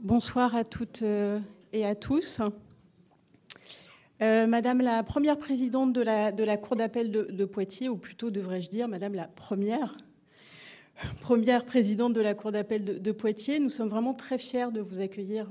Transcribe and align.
Bonsoir 0.00 0.54
à 0.54 0.64
toutes 0.64 1.02
et 1.72 1.84
à 1.84 1.94
tous. 1.94 2.40
Madame 4.20 4.80
la 4.80 5.02
première 5.02 5.38
présidente 5.38 5.92
de 5.92 6.00
la, 6.00 6.56
Cour 6.56 6.76
d'appel 6.76 7.10
de, 7.10 7.44
Poitiers, 7.44 7.88
ou 7.88 7.96
plutôt 7.96 8.30
devrais-je 8.30 8.70
dire 8.70 8.88
Madame 8.88 9.14
la 9.14 9.26
première, 9.26 9.96
première 11.20 11.64
présidente 11.64 12.12
de 12.12 12.20
la 12.20 12.34
Cour 12.34 12.52
d'appel 12.52 12.84
de, 12.84 13.12
Poitiers, 13.12 13.58
nous 13.58 13.70
sommes 13.70 13.88
vraiment 13.88 14.14
très 14.14 14.38
fiers 14.38 14.70
de 14.72 14.80
vous 14.80 15.00
accueillir 15.00 15.48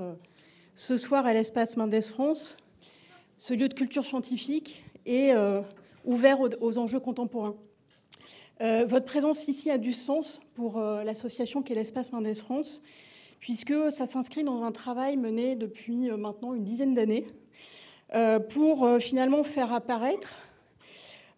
ce 0.75 0.97
soir 0.97 1.25
à 1.25 1.33
l'espace 1.33 1.77
Mendes 1.77 2.01
France, 2.01 2.57
ce 3.37 3.53
lieu 3.53 3.67
de 3.67 3.73
culture 3.73 4.05
scientifique 4.05 4.85
et 5.05 5.33
ouvert 6.03 6.37
aux 6.61 6.77
enjeux 6.77 6.99
contemporains. 6.99 7.55
Euh, 8.61 8.85
votre 8.85 9.05
présence 9.05 9.47
ici 9.47 9.69
a 9.69 9.77
du 9.77 9.91
sens 9.91 10.39
pour 10.53 10.77
euh, 10.77 11.03
l'association 11.03 11.61
qu'est 11.61 11.75
l'espace 11.75 12.13
Mendes 12.13 12.33
France, 12.35 12.81
puisque 13.39 13.73
ça 13.91 14.05
s'inscrit 14.05 14.43
dans 14.43 14.63
un 14.63 14.71
travail 14.71 15.17
mené 15.17 15.55
depuis 15.55 16.09
euh, 16.09 16.17
maintenant 16.17 16.53
une 16.53 16.63
dizaine 16.63 16.93
d'années 16.93 17.27
pour 18.49 18.87
finalement 18.99 19.43
faire 19.43 19.73
apparaître, 19.73 20.39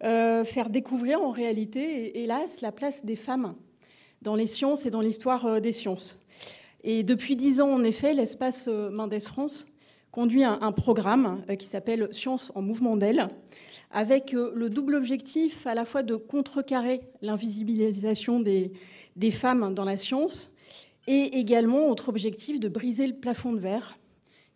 faire 0.02 0.70
découvrir 0.70 1.24
en 1.24 1.32
réalité, 1.32 2.22
hélas, 2.22 2.62
la 2.62 2.72
place 2.72 3.04
des 3.04 3.16
femmes 3.16 3.56
dans 4.22 4.36
les 4.36 4.46
sciences 4.46 4.86
et 4.86 4.92
dans 4.92 5.02
l'histoire 5.02 5.60
des 5.60 5.72
sciences. 5.72 6.20
Et 6.84 7.02
depuis 7.04 7.36
dix 7.36 7.62
ans, 7.62 7.72
en 7.72 7.84
effet, 7.84 8.14
l'espace 8.14 8.68
Mendes 8.68 9.20
France 9.22 9.66
conduit 10.12 10.44
un 10.44 10.72
programme 10.72 11.42
qui 11.58 11.66
s'appelle 11.66 12.10
Sciences 12.12 12.52
en 12.54 12.62
mouvement 12.62 12.96
d'aile, 12.96 13.30
avec 13.92 14.34
euh, 14.34 14.52
le 14.56 14.70
double 14.70 14.96
objectif 14.96 15.66
à 15.68 15.74
la 15.74 15.86
fois 15.86 16.04
de 16.04 16.16
contrecarrer 16.16 17.02
l'invisibilisation 17.22 18.40
des, 18.40 18.72
femmes 19.32 19.74
dans 19.74 19.86
la 19.86 19.98
science 19.98 20.52
et 21.08 21.38
également 21.40 21.90
autre 21.90 22.10
objectif 22.10 22.60
de 22.60 22.70
briser 22.70 23.08
le 23.08 23.16
plafond 23.16 23.54
de 23.54 23.60
verre 23.60 23.96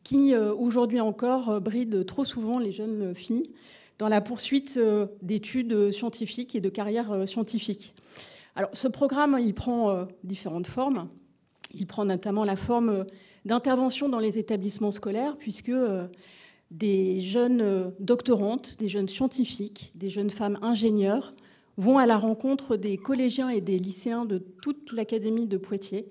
qui 0.03 0.33
euh, 0.33 0.53
aujourd'hui 0.53 0.99
encore 0.99 1.49
euh, 1.49 1.59
bride 1.59 2.05
trop 2.05 2.23
souvent 2.23 2.59
les 2.59 2.71
jeunes 2.71 3.15
filles 3.15 3.47
dans 3.97 4.07
la 4.07 4.21
poursuite 4.21 4.79
d'études 5.21 5.91
scientifiques 5.91 6.55
et 6.55 6.59
de 6.59 6.69
carrières 6.69 7.27
scientifiques. 7.27 7.93
Alors 8.55 8.71
ce 8.73 8.87
programme, 8.87 9.37
il 9.39 9.53
prend 9.53 10.07
différentes 10.23 10.65
formes. 10.65 11.07
Il 11.75 11.85
prend 11.85 12.03
notamment 12.03 12.43
la 12.43 12.55
forme 12.55 13.05
d'intervention 13.45 14.09
dans 14.09 14.17
les 14.17 14.39
établissements 14.39 14.89
scolaires, 14.89 15.37
puisque 15.37 15.71
des 16.71 17.19
jeunes 17.19 17.61
euh, 17.61 17.89
doctorantes, 17.99 18.77
des 18.79 18.87
jeunes 18.87 19.09
scientifiques, 19.09 19.91
des 19.95 20.09
jeunes 20.09 20.29
femmes 20.29 20.57
ingénieurs 20.61 21.35
vont 21.77 21.97
à 21.97 22.05
la 22.05 22.17
rencontre 22.17 22.77
des 22.77 22.97
collégiens 22.97 23.49
et 23.49 23.61
des 23.61 23.77
lycéens 23.77 24.25
de 24.25 24.37
toute 24.37 24.93
l'Académie 24.93 25.47
de 25.47 25.57
Poitiers 25.57 26.07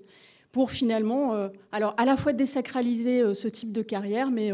pour 0.51 0.71
finalement, 0.71 1.33
euh, 1.33 1.49
alors 1.71 1.93
à 1.97 2.05
la 2.05 2.17
fois 2.17 2.33
désacraliser 2.33 3.21
euh, 3.21 3.33
ce 3.33 3.47
type 3.47 3.71
de 3.71 3.81
carrière, 3.81 4.31
mais 4.31 4.51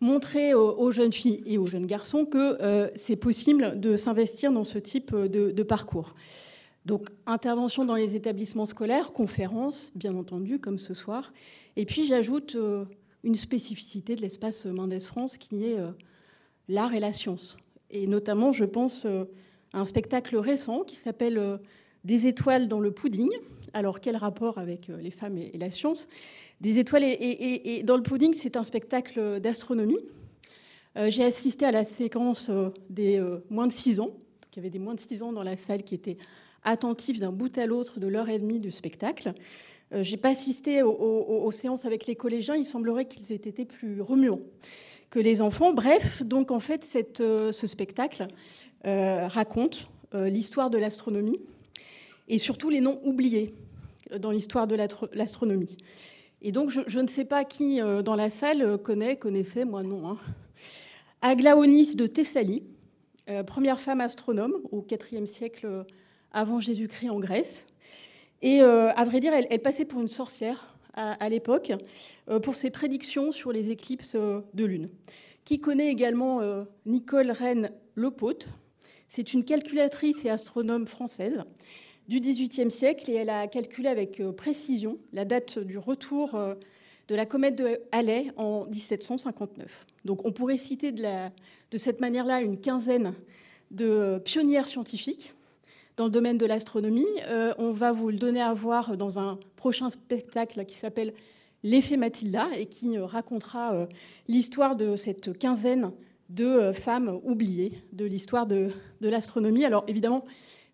montrer 0.00 0.52
aux 0.52 0.90
jeunes 0.90 1.12
filles 1.12 1.44
et 1.46 1.58
aux 1.58 1.66
jeunes 1.66 1.86
garçons 1.86 2.24
que 2.24 2.90
c'est 2.96 3.14
possible 3.14 3.78
de 3.78 3.94
s'investir 3.94 4.50
dans 4.50 4.64
ce 4.64 4.78
type 4.78 5.14
de, 5.14 5.62
parcours. 5.62 6.16
Donc 6.86 7.10
intervention 7.24 7.84
dans 7.84 7.94
les 7.94 8.16
établissements 8.16 8.66
scolaires, 8.66 9.12
conférences, 9.12 9.92
bien 9.94 10.16
entendu, 10.16 10.58
comme 10.58 10.80
ce 10.80 10.92
soir. 10.92 11.32
Et 11.76 11.84
puis 11.84 12.04
j'ajoute 12.04 12.56
une 13.24 13.34
spécificité 13.34 14.16
de 14.16 14.22
l'espace 14.22 14.66
Mendes 14.66 15.00
France 15.00 15.38
qui 15.38 15.64
est 15.64 15.78
euh, 15.78 15.90
l'art 16.68 16.94
et 16.94 17.00
la 17.00 17.12
science. 17.12 17.56
Et 17.90 18.06
notamment, 18.06 18.52
je 18.52 18.64
pense 18.64 19.04
euh, 19.04 19.24
à 19.72 19.80
un 19.80 19.84
spectacle 19.84 20.36
récent 20.36 20.82
qui 20.82 20.96
s'appelle 20.96 21.38
euh, 21.38 21.58
Des 22.04 22.26
étoiles 22.26 22.66
dans 22.68 22.80
le 22.80 22.90
pudding. 22.90 23.30
Alors, 23.74 24.00
quel 24.00 24.16
rapport 24.16 24.58
avec 24.58 24.88
les 24.88 25.10
femmes 25.10 25.38
et 25.38 25.56
la 25.56 25.70
science? 25.70 26.08
Des 26.60 26.78
étoiles 26.78 27.04
et, 27.04 27.82
dans 27.84 27.96
le 27.96 28.02
pudding, 28.02 28.34
c'est 28.34 28.56
un 28.56 28.64
spectacle 28.64 29.40
d'astronomie. 29.40 29.98
J'ai 31.08 31.24
assisté 31.24 31.64
à 31.64 31.72
la 31.72 31.84
séquence 31.84 32.50
des 32.90 33.18
moins 33.50 33.66
de 33.66 33.72
6 33.72 34.00
ans. 34.00 34.10
Il 34.52 34.56
y 34.56 34.58
avait 34.60 34.70
des 34.70 34.78
moins 34.78 34.94
de 34.94 35.00
6 35.00 35.22
ans 35.22 35.32
dans 35.32 35.42
la 35.42 35.56
salle 35.56 35.82
qui 35.82 35.94
étaient 35.94 36.18
attentifs 36.64 37.18
d'un 37.18 37.32
bout 37.32 37.56
à 37.58 37.66
l'autre 37.66 38.00
de 38.00 38.06
l'heure 38.06 38.28
et 38.28 38.38
demie 38.38 38.58
du 38.58 38.70
spectacle. 38.70 39.32
Euh, 39.92 40.02
j'ai 40.02 40.16
pas 40.16 40.30
assisté 40.30 40.82
aux, 40.82 41.52
séances 41.52 41.84
avec 41.84 42.06
les 42.06 42.16
collégiens. 42.16 42.54
Il 42.56 42.64
semblerait 42.64 43.06
qu'ils 43.06 43.32
aient 43.32 43.36
été 43.36 43.64
plus 43.64 44.00
remuants 44.00 44.40
que 45.10 45.18
les 45.18 45.42
enfants. 45.42 45.72
Bref, 45.72 46.22
donc 46.22 46.50
en 46.50 46.60
fait, 46.60 47.20
euh, 47.20 47.52
ce 47.52 47.66
spectacle 47.66 48.26
euh, 48.86 49.26
raconte 49.28 49.88
l'histoire 50.14 50.68
de 50.68 50.76
l'astronomie 50.76 51.40
et 52.28 52.36
surtout 52.36 52.68
les 52.68 52.82
noms 52.82 53.00
oubliés 53.02 53.54
dans 54.18 54.30
l'histoire 54.30 54.66
de 54.66 54.76
l'astronomie. 55.12 55.76
Et 56.40 56.52
donc, 56.52 56.70
je, 56.70 57.00
ne 57.00 57.06
sais 57.06 57.24
pas 57.24 57.44
qui 57.44 57.80
dans 58.04 58.16
la 58.16 58.30
salle 58.30 58.78
connaît, 58.78 59.16
connaissait, 59.16 59.64
moi 59.64 59.82
non. 59.82 60.10
Hein. 60.10 60.18
Aglaonis 61.20 61.94
de 61.94 62.06
Thessalie, 62.06 62.64
première 63.46 63.78
femme 63.78 64.00
astronome 64.00 64.54
au 64.72 64.84
IVe 64.90 65.26
siècle 65.26 65.84
avant 66.32 66.60
Jésus-Christ 66.60 67.10
en 67.10 67.20
Grèce. 67.20 67.66
Et 68.42 68.60
euh, 68.60 68.92
à 68.92 69.04
vrai 69.04 69.20
dire, 69.20 69.32
elle, 69.32 69.62
passait 69.62 69.84
pour 69.84 70.00
une 70.00 70.08
sorcière 70.08 70.74
à, 70.94 71.28
l'époque 71.28 71.72
euh, 72.28 72.38
pour 72.38 72.56
ses 72.56 72.70
prédictions 72.70 73.32
sur 73.32 73.52
les 73.52 73.70
éclipses 73.70 74.16
euh, 74.16 74.40
de 74.52 74.64
lune. 74.64 74.88
Qui 75.44 75.60
connaît 75.60 75.88
également 75.88 76.40
Nicole 76.86 77.32
Rennes 77.32 77.72
Lepaute 77.96 78.46
C'est 79.08 79.32
une 79.34 79.44
calculatrice 79.44 80.24
et 80.24 80.30
astronome 80.30 80.86
française 80.86 81.42
du 82.08 82.20
XVIIIe 82.20 82.70
siècle 82.70 83.10
et 83.10 83.14
elle 83.14 83.30
a 83.30 83.46
calculé 83.46 83.88
avec 83.88 84.22
précision 84.36 84.98
la 85.12 85.24
date 85.24 85.58
du 85.58 85.78
retour 85.78 86.38
de 87.08 87.14
la 87.14 87.26
comète 87.26 87.56
de 87.56 87.80
Halley 87.92 88.32
en 88.36 88.66
1759. 88.66 89.86
Donc 90.04 90.24
on 90.24 90.32
pourrait 90.32 90.56
citer 90.56 90.92
de, 90.92 91.02
de 91.70 91.78
cette 91.78 92.00
manière-là 92.00 92.40
une 92.40 92.60
quinzaine 92.60 93.14
de 93.70 94.20
pionnières 94.24 94.66
scientifiques 94.66 95.34
dans 95.96 96.04
le 96.04 96.10
domaine 96.10 96.38
de 96.38 96.46
l'astronomie. 96.46 97.06
Euh, 97.28 97.54
on 97.58 97.72
va 97.72 97.92
vous 97.92 98.10
le 98.10 98.16
donner 98.16 98.40
à 98.40 98.52
voir 98.52 98.96
dans 98.96 99.18
un 99.18 99.38
prochain 99.56 99.90
spectacle 99.90 100.64
qui 100.64 100.74
s'appelle 100.74 101.12
L'effet 101.64 101.96
Mathilda 101.96 102.48
et 102.56 102.66
qui 102.66 102.96
euh, 102.96 103.04
racontera 103.04 103.74
euh, 103.74 103.86
l'histoire 104.28 104.76
de 104.76 104.96
cette 104.96 105.36
quinzaine 105.38 105.92
de 106.28 106.72
femmes 106.72 107.20
oubliées 107.24 107.82
de 107.92 108.06
l'histoire 108.06 108.46
de, 108.46 108.70
l'astronomie. 109.00 109.66
Alors 109.66 109.84
évidemment, 109.86 110.24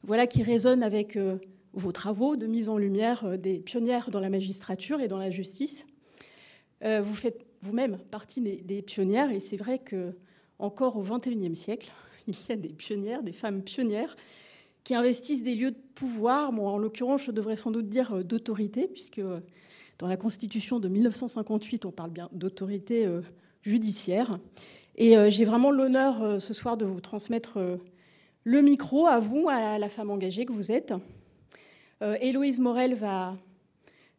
voilà 0.02 0.26
qui 0.26 0.42
résonne 0.42 0.82
avec 0.82 1.18
vos 1.72 1.92
travaux 1.92 2.36
de 2.36 2.46
mise 2.46 2.68
en 2.68 2.78
lumière 2.78 3.38
des 3.38 3.60
pionnières 3.60 4.10
dans 4.10 4.20
la 4.20 4.30
magistrature 4.30 5.00
et 5.00 5.08
dans 5.08 5.18
la 5.18 5.30
justice. 5.30 5.86
vous 6.82 7.14
faites 7.14 7.48
vous-même 7.60 7.98
partie 8.10 8.40
des, 8.40 8.82
pionnières 8.82 9.30
et 9.30 9.40
c'est 9.40 9.56
vrai 9.56 9.78
que 9.78 10.14
encore 10.58 10.96
au 10.96 11.02
XXIe 11.02 11.54
siècle, 11.54 11.92
il 12.26 12.34
y 12.48 12.52
a 12.52 12.56
des 12.56 12.70
pionnières, 12.70 13.22
des 13.22 13.32
femmes 13.32 13.62
pionnières 13.62 14.16
qui 14.84 14.94
investissent 14.94 15.42
des 15.42 15.54
lieux 15.54 15.72
de 15.72 15.78
pouvoir, 15.94 16.52
bon, 16.52 16.66
en 16.66 16.78
l'occurrence, 16.78 17.24
je 17.24 17.30
devrais 17.30 17.56
sans 17.56 17.70
doute 17.70 17.88
dire 17.88 18.14
euh, 18.14 18.22
d'autorité, 18.22 18.88
puisque 18.88 19.18
euh, 19.18 19.40
dans 19.98 20.06
la 20.06 20.16
Constitution 20.16 20.80
de 20.80 20.88
1958, 20.88 21.84
on 21.84 21.90
parle 21.90 22.10
bien 22.10 22.30
d'autorité 22.32 23.04
euh, 23.04 23.20
judiciaire. 23.62 24.38
Et 24.96 25.14
j'ai 25.30 25.44
vraiment 25.44 25.70
l'honneur 25.70 26.40
ce 26.40 26.52
soir 26.52 26.76
de 26.76 26.84
vous 26.84 27.00
transmettre 27.00 27.78
le 28.48 28.62
micro 28.62 29.06
à 29.06 29.18
vous, 29.18 29.48
à 29.50 29.78
la 29.78 29.88
femme 29.90 30.10
engagée 30.10 30.46
que 30.46 30.52
vous 30.52 30.72
êtes. 30.72 30.94
Héloïse 32.00 32.60
Morel 32.60 32.94
va 32.94 33.36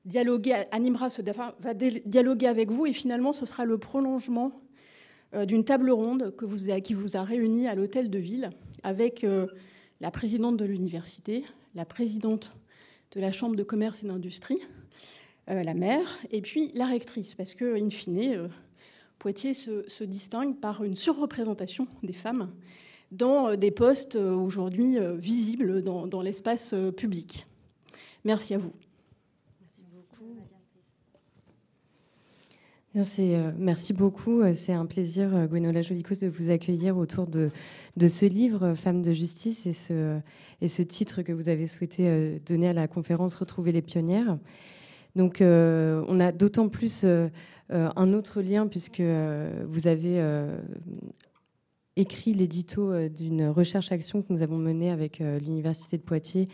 dialoguer, 0.06 0.66
animera 0.72 1.08
va 1.60 1.74
dialoguer 1.74 2.48
avec 2.48 2.70
vous 2.70 2.86
et 2.86 2.94
finalement 2.94 3.34
ce 3.34 3.46
sera 3.48 3.66
le 3.66 3.78
prolongement 3.78 4.52
d'une 5.34 5.64
table 5.64 5.90
ronde 5.90 6.36
qui 6.84 6.94
vous 6.94 7.18
a 7.18 7.24
réuni 7.24 7.68
à 7.68 7.74
l'hôtel 7.74 8.10
de 8.10 8.20
ville 8.20 8.52
avec 8.84 9.26
la 10.00 10.12
présidente 10.12 10.58
de 10.58 10.66
l'université, 10.66 11.44
la 11.74 11.86
présidente 11.86 12.54
de 13.12 13.22
la 13.22 13.32
Chambre 13.32 13.56
de 13.56 13.64
commerce 13.64 14.04
et 14.04 14.08
d'industrie, 14.08 14.60
euh, 15.50 15.64
la 15.64 15.74
maire, 15.74 16.20
et 16.32 16.42
puis 16.42 16.72
la 16.76 16.86
rectrice, 16.86 17.34
parce 17.36 17.56
que, 17.56 17.76
in 17.76 17.90
fine, 17.90 18.34
euh, 18.34 18.48
Poitiers 19.18 19.54
se, 19.54 20.04
distingue 20.04 20.60
par 20.60 20.84
une 20.84 20.96
surreprésentation 20.96 21.88
des 22.04 22.14
femmes 22.14 22.52
dans 23.12 23.50
euh, 23.50 23.56
des 23.56 23.72
postes 23.72 24.16
aujourd'hui 24.16 24.98
visibles 25.18 25.84
dans 25.84 26.22
l'espace 26.22 26.76
public. 26.96 27.46
Merci 28.24 28.54
à 28.54 28.58
vous. 28.58 28.74
Euh, 33.20 33.52
merci 33.58 33.94
beaucoup. 33.94 34.42
Euh, 34.42 34.54
c'est 34.54 34.74
un 34.74 34.86
plaisir, 34.86 35.36
euh, 35.36 35.46
Gwenola 35.46 35.82
Jolicos, 35.82 36.20
de 36.22 36.28
vous 36.28 36.50
accueillir 36.50 36.98
autour 36.98 37.28
de, 37.28 37.50
de 37.98 38.08
ce 38.08 38.26
livre, 38.26 38.74
Femmes 38.74 39.02
de 39.02 39.14
justice, 39.14 39.66
et 39.66 39.74
ce, 39.74 40.20
et 40.62 40.68
ce 40.68 40.82
titre 40.82 41.22
que 41.22 41.32
vous 41.32 41.50
avez 41.50 41.68
souhaité 41.68 42.42
donner 42.46 42.70
à 42.70 42.74
la 42.74 42.88
conférence 42.88 43.36
Retrouver 43.36 43.72
les 43.72 43.82
pionnières. 43.82 44.38
Donc, 45.16 45.38
on 45.42 46.20
a 46.20 46.32
d'autant 46.32 46.70
plus 46.70 47.06
un 47.70 48.14
autre 48.14 48.42
lien, 48.42 48.68
puisque 48.68 49.02
vous 49.02 49.88
avez 49.88 50.22
écrit 52.00 52.34
l'édito 52.34 53.10
d'une 53.10 53.48
recherche-action 53.48 54.22
que 54.22 54.32
nous 54.32 54.42
avons 54.42 54.58
menée 54.58 54.90
avec 54.90 55.20
l'Université 55.20 55.98
de 55.98 56.02
Poitiers 56.02 56.48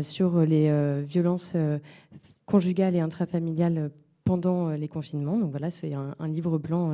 sur 0.00 0.40
les 0.40 1.02
violences 1.02 1.54
conjugales 2.46 2.94
et 2.94 3.00
intrafamiliales 3.00 3.90
pendant 4.24 4.70
les 4.70 4.88
confinements. 4.88 5.38
Donc 5.38 5.50
voilà, 5.50 5.70
c'est 5.70 5.92
un, 5.94 6.28
livre 6.28 6.58
blanc 6.58 6.92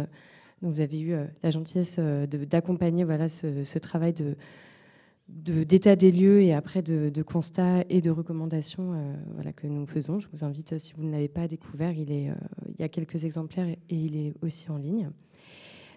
dont 0.62 0.70
vous 0.70 0.80
avez 0.80 1.00
eu 1.00 1.14
la 1.42 1.50
gentillesse 1.50 1.98
d'accompagner 1.98 3.04
voilà, 3.04 3.28
ce, 3.28 3.78
travail 3.78 4.14
d'état 5.28 5.94
des 5.94 6.10
lieux 6.10 6.40
et 6.40 6.54
après 6.54 6.80
de, 6.80 7.22
constats 7.22 7.84
et 7.90 8.00
de 8.00 8.10
recommandations 8.10 8.94
voilà, 9.34 9.52
que 9.52 9.66
nous 9.66 9.86
faisons. 9.86 10.20
Je 10.20 10.28
vous 10.32 10.44
invite, 10.44 10.78
si 10.78 10.94
vous 10.94 11.04
ne 11.04 11.12
l'avez 11.12 11.28
pas 11.28 11.48
découvert, 11.48 11.92
il 11.92 12.10
y 12.78 12.82
a 12.82 12.88
quelques 12.88 13.24
exemplaires 13.24 13.68
et 13.68 13.94
il 13.94 14.16
est 14.16 14.34
aussi 14.42 14.70
en 14.70 14.78
ligne. 14.78 15.10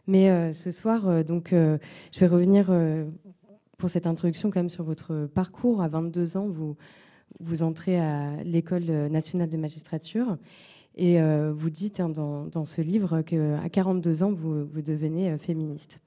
Mais 0.08 0.52
ce 0.52 0.72
soir, 0.72 1.24
donc, 1.24 1.50
je 1.52 2.20
vais 2.20 2.28
revenir 2.28 2.74
pour 3.78 3.90
cette 3.90 4.08
introduction 4.08 4.50
quand 4.50 4.60
même 4.60 4.70
sur 4.70 4.84
votre 4.84 5.28
parcours. 5.34 5.82
À 5.82 5.88
22 5.88 6.38
ans, 6.38 6.50
vous, 6.50 6.76
vous 7.40 7.64
entrez 7.64 8.00
à 8.00 8.44
l'École 8.44 8.86
nationale 9.10 9.50
de 9.50 9.58
magistrature 9.58 10.38
et 10.96 11.22
euh, 11.22 11.54
vous 11.56 11.70
dites 11.70 12.00
hein, 12.00 12.10
dans, 12.10 12.66
ce 12.66 12.82
livre 12.82 13.22
qu'à 13.22 13.70
42 13.70 14.24
ans, 14.24 14.34
vous, 14.34 14.66
devenez 14.82 15.32
euh, 15.32 15.38
féministe. 15.38 16.00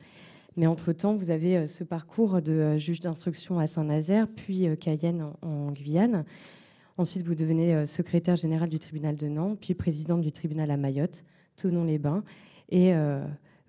Mais 0.57 0.67
entre-temps, 0.67 1.17
vous 1.17 1.31
avez 1.31 1.57
euh, 1.57 1.67
ce 1.67 1.85
parcours 1.85 2.43
de 2.43 2.77
juge 2.77 3.01
d'instruction 3.01 3.59
à 3.59 3.67
Saint-Nazaire, 3.67 4.29
puis 4.29 4.67
Cayenne 4.79 5.27
en, 5.43 5.73
Guyane. 5.73 6.25
Ensuite, 6.97 7.27
vous 7.27 7.35
devenez 7.35 7.87
secrétaire 7.87 8.37
général 8.37 8.69
du 8.69 8.79
tribunal 8.79 9.17
de 9.17 9.27
Nantes, 9.27 9.59
puis 9.61 9.75
présidente 9.75 10.21
du 10.21 10.31
tribunal 10.31 10.71
à 10.71 10.77
Mayotte, 10.77 11.25
Tonon-les-Bains 11.57 12.23
et 12.69 12.93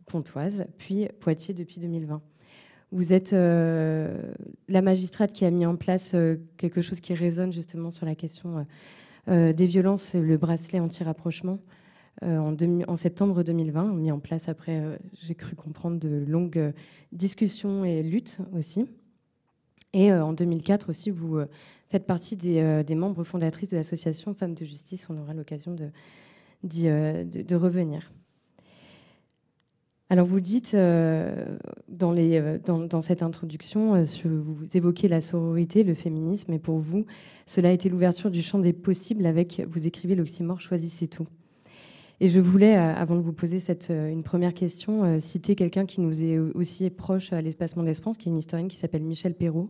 Pontoise, 0.06 0.66
puis 0.78 1.08
Poitiers 1.20 1.54
depuis 1.54 1.80
2020. 1.80 2.22
Vous 2.92 3.14
êtes 3.14 3.34
euh, 3.34 4.32
la 4.70 4.82
magistrate 4.82 5.34
qui 5.34 5.44
a 5.44 5.52
mis 5.52 5.66
en 5.66 5.76
place 5.76 6.14
euh, 6.14 6.38
quelque 6.58 6.82
chose 6.82 7.02
qui 7.02 7.14
résonne 7.14 7.52
justement 7.52 7.92
sur 7.92 8.06
la 8.06 8.16
question 8.16 8.66
euh, 9.28 9.54
des 9.54 9.66
violences, 9.66 10.16
le 10.16 10.38
bracelet 10.38 10.80
anti-rapprochement. 10.80 11.60
En, 12.22 12.96
septembre 12.96 13.44
2020, 13.44 13.94
mis 13.94 14.10
en 14.10 14.20
place 14.20 14.48
après, 14.48 14.82
j'ai 15.22 15.36
cru 15.36 15.54
comprendre, 15.58 16.00
de 16.00 16.24
longues 16.26 16.72
discussions 17.12 17.84
et 17.84 18.02
luttes 18.04 18.40
aussi. 18.54 18.88
Et 19.92 20.14
en 20.14 20.32
2004 20.32 20.90
aussi, 20.90 21.10
vous 21.10 21.42
faites 21.90 22.06
partie 22.06 22.38
des, 22.38 22.96
membres 22.96 23.26
fondatrices 23.26 23.68
de 23.68 23.76
l'association 23.76 24.34
Femmes 24.34 24.54
de 24.54 24.64
Justice. 24.64 25.08
On 25.10 25.18
aura 25.18 25.34
l'occasion 25.34 25.76
de, 25.76 27.56
revenir. 27.56 28.14
Alors 30.10 30.28
vous 30.28 30.40
dites 30.40 30.76
euh, 30.76 31.58
euh, 32.02 32.60
dans, 32.60 33.02
cette 33.02 33.24
introduction, 33.24 33.96
euh, 33.96 34.04
vous 34.24 34.66
évoquez 34.76 35.08
la 35.08 35.20
sororité, 35.20 35.84
le 35.84 35.96
féminisme, 35.96 36.54
et 36.54 36.60
pour 36.60 36.78
vous, 36.78 37.06
cela 37.48 37.70
a 37.70 37.72
été 37.72 37.90
l'ouverture 37.90 38.30
du 38.30 38.44
champ 38.44 38.60
des 38.60 38.74
possibles 38.74 39.26
avec, 39.26 39.64
vous 39.68 39.88
écrivez 39.88 40.14
l'oxymore, 40.14 40.62
choisissez 40.62 41.08
tout. 41.08 41.26
Et 42.20 42.28
je 42.28 42.40
voulais, 42.40 42.76
avant 42.76 43.16
de 43.16 43.22
vous 43.22 43.34
poser 43.34 43.62
une 43.90 44.24
première 44.24 44.54
question, 44.54 45.20
citer 45.20 45.54
quelqu'un 45.56 45.86
qui 45.86 46.00
nous 46.00 46.24
est 46.24 46.38
aussi 46.38 46.90
proche 46.90 47.34
à 47.34 47.42
l'Espacement 47.42 47.84
d'Espace, 47.84 48.18
qui 48.18 48.30
est 48.30 48.32
une 48.32 48.38
historienne 48.38 48.70
qui 48.70 48.78
s'appelle 48.78 49.04
Michel 49.04 49.34
Perrault, 49.34 49.70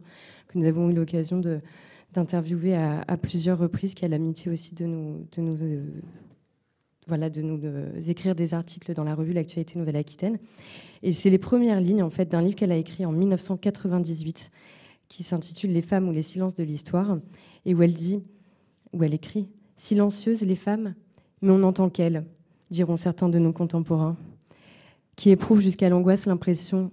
que 0.49 0.59
nous 0.59 0.65
avons 0.65 0.91
eu 0.91 0.93
l'occasion 0.93 1.41
d'interviewer 2.13 2.75
à, 2.75 3.17
plusieurs 3.17 3.57
reprises, 3.57 3.95
qui 3.95 4.05
a 4.05 4.09
l'amitié 4.09 4.51
aussi 4.51 4.75
de 4.75 4.85
nous 4.85 5.25
voilà, 7.07 7.29
de 7.29 7.41
nous 7.41 7.59
écrire 8.09 8.35
des 8.35 8.53
articles 8.53 8.93
dans 8.93 9.03
la 9.03 9.15
revue 9.15 9.33
L'actualité 9.33 9.77
Nouvelle-Aquitaine. 9.77 10.39
Et 11.03 11.11
c'est 11.11 11.29
les 11.29 11.37
premières 11.37 11.81
lignes 11.81 12.03
en 12.03 12.09
fait 12.09 12.25
d'un 12.25 12.41
livre 12.41 12.55
qu'elle 12.55 12.71
a 12.71 12.77
écrit 12.77 13.05
en 13.05 13.11
1998 13.11 14.51
qui 15.07 15.23
s'intitule 15.23 15.71
Les 15.71 15.81
femmes 15.81 16.09
ou 16.09 16.11
les 16.11 16.21
silences 16.21 16.55
de 16.55 16.63
l'histoire 16.63 17.19
et 17.65 17.75
où 17.75 17.83
elle 17.83 17.93
dit, 17.93 18.23
où 18.93 19.03
elle 19.03 19.13
écrit 19.13 19.47
Silencieuses 19.77 20.41
les 20.41 20.55
femmes, 20.55 20.95
mais 21.41 21.51
on 21.51 21.59
n'entend 21.59 21.89
qu'elles, 21.89 22.25
diront 22.71 22.95
certains 22.95 23.29
de 23.29 23.39
nos 23.39 23.53
contemporains, 23.53 24.17
qui 25.15 25.29
éprouvent 25.29 25.61
jusqu'à 25.61 25.89
l'angoisse 25.89 26.25
l'impression 26.25 26.91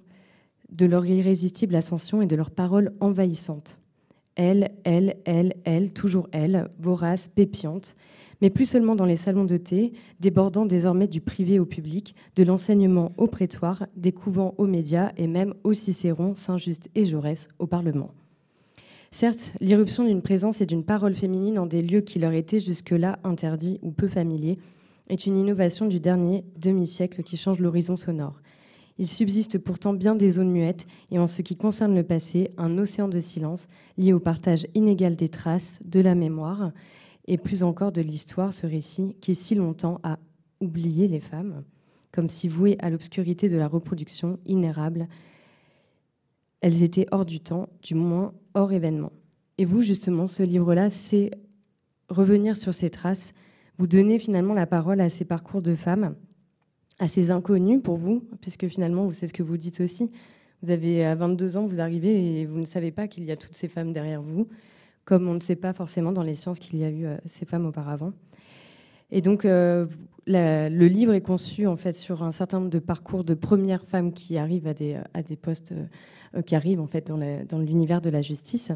de 0.71 0.87
leur 0.87 1.07
irrésistible 1.07 1.75
ascension 1.75 2.23
et 2.23 2.27
de 2.27 2.37
leurs 2.37 2.51
paroles 2.51 2.93
envahissantes. 3.01 3.79
Elle, 4.35 4.73
elle, 4.85 5.17
elle, 5.25 5.55
elle, 5.65 5.93
toujours 5.93 6.29
elle, 6.33 6.71
vorace, 6.79 7.29
pépiante, 7.29 7.95
mais 8.43 8.51
plus 8.51 8.67
seulement 8.67 8.97
dans 8.97 9.07
les 9.07 9.17
salons 9.17 9.45
de 9.45 9.57
thé, 9.57 9.93
débordant 10.19 10.67
désormais 10.67 11.07
du 11.07 11.21
privé 11.21 11.61
au 11.61 11.65
public, 11.65 12.17
de 12.35 12.43
l'enseignement 12.43 13.13
au 13.17 13.29
prétoire, 13.29 13.87
des 13.97 14.11
couvents 14.11 14.55
aux 14.59 14.67
médias 14.67 15.13
et 15.17 15.29
même 15.29 15.55
au 15.63 15.73
Cicéron, 15.73 16.35
Saint-Just 16.35 16.91
et 16.97 17.05
Jaurès 17.05 17.49
au 17.61 17.69
Parlement. 17.69 18.11
Certes, 19.13 19.53
l'irruption 19.61 20.05
d'une 20.05 20.23
présence 20.23 20.61
et 20.61 20.67
d'une 20.67 20.85
parole 20.85 21.15
féminine 21.15 21.59
en 21.59 21.67
des 21.67 21.83
lieux 21.83 22.01
qui 22.01 22.19
leur 22.19 22.33
étaient 22.33 22.59
jusque-là 22.59 23.21
interdits 23.23 23.79
ou 23.81 23.93
peu 23.93 24.09
familiers 24.09 24.59
est 25.09 25.27
une 25.27 25.37
innovation 25.37 25.87
du 25.87 26.01
dernier 26.01 26.45
demi-siècle 26.57 27.23
qui 27.23 27.37
change 27.37 27.61
l'horizon 27.61 27.95
sonore. 27.95 28.41
Il 28.99 29.07
subsiste 29.07 29.59
pourtant 29.59 29.93
bien 29.93 30.17
des 30.17 30.31
zones 30.31 30.51
muettes 30.51 30.87
et 31.13 31.19
en 31.19 31.27
ce 31.27 31.43
qui 31.43 31.55
concerne 31.55 31.95
le 31.95 32.03
passé, 32.03 32.51
un 32.57 32.77
océan 32.79 33.09
de 33.09 33.21
silence 33.21 33.69
lié 33.99 34.13
au 34.13 34.21
partage 34.21 34.67
inégal 34.75 35.15
des 35.15 35.29
traces, 35.29 35.79
de 35.85 36.01
la 36.01 36.15
mémoire 36.15 36.73
et 37.33 37.39
plus 37.39 37.63
encore 37.63 37.93
de 37.93 38.03
l'histoire, 38.03 38.53
ce 38.53 38.67
récit 38.67 39.17
qui 39.23 39.35
si 39.35 39.55
longtemps 39.55 40.01
a 40.03 40.19
oublié 40.61 41.09
les 41.09 41.19
femmes, 41.19 41.65
comme 42.11 42.29
si 42.29 42.47
vouées 42.47 42.77
à 42.81 42.91
l'obscurité 42.91 43.49
de 43.49 43.57
la 43.57 43.69
reproduction 43.69 44.39
inérable, 44.45 45.09
elles 46.61 46.83
étaient 46.83 47.07
hors 47.11 47.25
du 47.25 47.41
temps, 47.41 47.71
du 47.83 47.95
moins 47.95 48.35
hors 48.53 48.71
événement. 48.71 49.13
Et 49.57 49.65
vous, 49.65 49.81
justement, 49.81 50.27
ce 50.27 50.43
livre-là, 50.43 50.91
c'est 50.91 51.31
revenir 52.11 52.55
sur 52.55 52.75
ces 52.75 52.91
traces, 52.91 53.33
vous 53.79 53.87
donner 53.87 54.19
finalement 54.19 54.53
la 54.53 54.67
parole 54.67 55.01
à 55.01 55.09
ces 55.09 55.25
parcours 55.25 55.63
de 55.63 55.75
femmes, 55.75 56.15
à 56.99 57.09
ces 57.09 57.31
inconnus 57.31 57.81
pour 57.83 57.97
vous, 57.97 58.29
puisque 58.43 58.69
finalement, 58.69 59.11
c'est 59.15 59.27
ce 59.27 59.33
que 59.33 59.43
vous 59.43 59.57
dites 59.57 59.81
aussi. 59.81 60.11
Vous 60.63 60.71
avez 60.71 61.07
à 61.07 61.15
22 61.15 61.57
ans, 61.57 61.67
vous 61.67 61.81
arrivez 61.81 62.43
et 62.43 62.45
vous 62.45 62.59
ne 62.59 62.67
savez 62.67 62.93
pas 62.93 63.09
qu'il 63.09 63.25
y 63.25 63.33
a 63.33 63.39
toutes 63.39 63.55
ces 63.55 63.69
femmes 63.69 63.95
derrière 63.95 64.21
vous 64.21 64.49
comme 65.05 65.29
on 65.29 65.35
ne 65.35 65.41
sait 65.41 65.57
pas 65.57 65.73
forcément 65.73 66.13
dans 66.13 66.23
les 66.23 66.35
sciences 66.35 66.59
qu'il 66.59 66.79
y 66.79 66.85
a 66.85 66.91
eu 66.91 67.07
euh, 67.07 67.17
ces 67.27 67.45
femmes 67.45 67.67
auparavant. 67.67 68.13
Et 69.11 69.21
donc, 69.21 69.45
euh, 69.45 69.87
le 70.27 70.87
livre 70.87 71.13
est 71.13 71.21
conçu 71.21 71.67
en 71.67 71.77
fait 71.77 71.93
sur 71.93 72.23
un 72.23 72.31
certain 72.31 72.61
nombre 72.61 72.71
de 72.71 72.79
parcours 72.79 73.25
de 73.25 73.35
premières 73.35 73.85
femmes 73.85 74.13
qui 74.13 74.39
arrivent 74.39 74.67
à 74.67 74.75
des, 74.75 75.37
postes, 75.37 75.73
euh, 76.37 76.43
qui 76.43 76.55
arrivent 76.55 76.81
en 76.81 76.87
fait 76.87 77.09
dans, 77.09 77.59
l'univers 77.59 78.01
de 78.01 78.11
la 78.11 78.23
justice. 78.23 78.73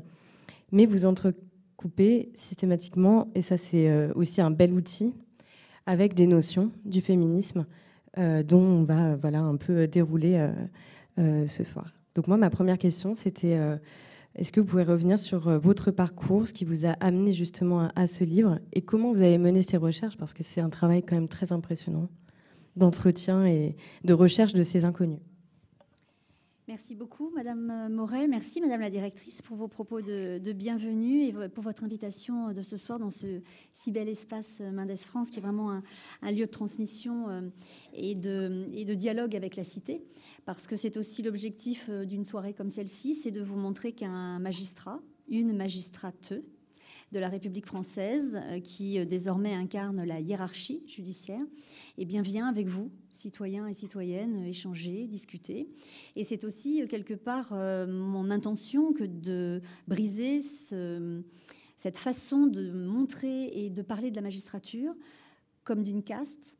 Mais 0.72 0.84
vous 0.84 1.06
entrecoupez 1.06 2.30
systématiquement, 2.34 3.28
et 3.34 3.42
ça 3.42 3.56
c'est 3.56 4.10
aussi 4.14 4.40
un 4.40 4.50
bel 4.50 4.72
outil, 4.72 5.14
avec 5.86 6.14
des 6.14 6.26
notions 6.26 6.72
du 6.84 7.00
féminisme 7.00 7.64
dont 8.16 8.60
on 8.60 8.82
va 8.82 9.14
voilà 9.14 9.40
un 9.40 9.56
peu 9.56 9.86
dérouler 9.86 10.44
ce 11.16 11.62
soir. 11.62 11.94
Donc 12.16 12.26
moi, 12.26 12.36
ma 12.36 12.50
première 12.50 12.78
question, 12.78 13.14
c'était 13.14 13.56
est-ce 14.36 14.52
que 14.52 14.60
vous 14.60 14.66
pouvez 14.66 14.84
revenir 14.84 15.18
sur 15.18 15.48
euh, 15.48 15.58
votre 15.58 15.90
parcours, 15.90 16.46
ce 16.46 16.52
qui 16.52 16.66
vous 16.66 16.84
a 16.84 16.90
amené 17.00 17.32
justement 17.32 17.88
à, 17.96 18.06
ce 18.06 18.22
livre 18.22 18.60
et 18.74 18.82
comment 18.82 19.10
vous 19.10 19.22
avez 19.22 19.38
mené 19.38 19.62
ces 19.62 19.78
recherches? 19.78 20.18
Parce 20.18 20.34
que 20.34 20.42
c'est 20.42 20.60
un 20.60 20.68
travail 20.68 21.02
quand 21.02 21.14
même 21.14 21.28
très 21.28 21.52
impressionnant 21.52 22.08
d'entretien 22.76 23.46
et 23.46 23.76
de 24.04 24.12
recherche 24.12 24.52
de 24.52 24.62
ces 24.62 24.84
inconnus. 24.84 25.20
Merci 26.68 26.96
beaucoup, 26.96 27.30
Madame 27.34 27.88
Morel. 27.90 28.28
Merci, 28.28 28.60
Madame 28.60 28.80
la 28.80 28.90
directrice, 28.90 29.40
pour 29.40 29.56
vos 29.56 29.68
propos 29.68 30.02
de, 30.02 30.52
bienvenue 30.52 31.22
et 31.22 31.32
pour 31.48 31.62
votre 31.62 31.84
invitation 31.84 32.52
de 32.52 32.60
ce 32.60 32.76
soir 32.76 32.98
dans 32.98 33.08
ce 33.08 33.40
si 33.72 33.92
bel 33.92 34.08
espace 34.08 34.60
Mendes 34.60 34.96
France, 34.96 35.30
qui 35.30 35.38
est 35.38 35.42
vraiment 35.42 35.80
un, 36.22 36.30
lieu 36.32 36.44
de 36.44 36.50
transmission 36.50 37.30
euh, 37.30 37.40
et 37.94 38.14
de 38.16 38.94
dialogue 38.94 39.34
avec 39.34 39.56
la 39.56 39.64
cité 39.64 40.02
parce 40.46 40.68
que 40.68 40.76
c'est 40.76 40.96
aussi 40.96 41.22
l'objectif 41.22 41.88
euh, 41.90 42.06
d'une 42.06 42.24
soirée 42.24 42.54
comme 42.54 42.70
celle-ci, 42.70 43.14
c'est 43.14 43.32
de 43.32 43.42
vous 43.42 43.58
montrer 43.58 43.92
qu'un 43.92 44.38
magistrat, 44.38 45.00
une 45.28 45.54
magistrate 45.54 46.34
de 47.12 47.18
la 47.18 47.28
République 47.28 47.66
française, 47.66 48.40
euh, 48.44 48.60
qui 48.60 48.98
euh, 48.98 49.04
désormais 49.04 49.54
incarne 49.54 50.04
la 50.04 50.20
hiérarchie 50.20 50.84
judiciaire, 50.86 51.42
eh 51.98 52.04
bien 52.04 52.22
vient 52.22 52.46
avec 52.46 52.68
vous, 52.68 52.92
citoyens 53.10 53.66
et 53.66 53.72
citoyennes, 53.72 54.44
échanger, 54.44 55.08
discuter. 55.08 55.68
Et 56.14 56.22
c'est 56.22 56.44
aussi 56.44 56.86
quelque 56.88 57.14
part 57.14 57.52
mon 57.88 58.30
intention 58.30 58.92
que 58.92 59.04
de 59.04 59.62
briser 59.88 60.40
cette 60.42 61.96
façon 61.96 62.46
de 62.46 62.70
montrer 62.70 63.46
et 63.46 63.70
de 63.70 63.82
parler 63.82 64.10
de 64.10 64.16
la 64.16 64.22
magistrature 64.22 64.94
comme 65.64 65.82
d'une 65.82 66.02
caste, 66.02 66.58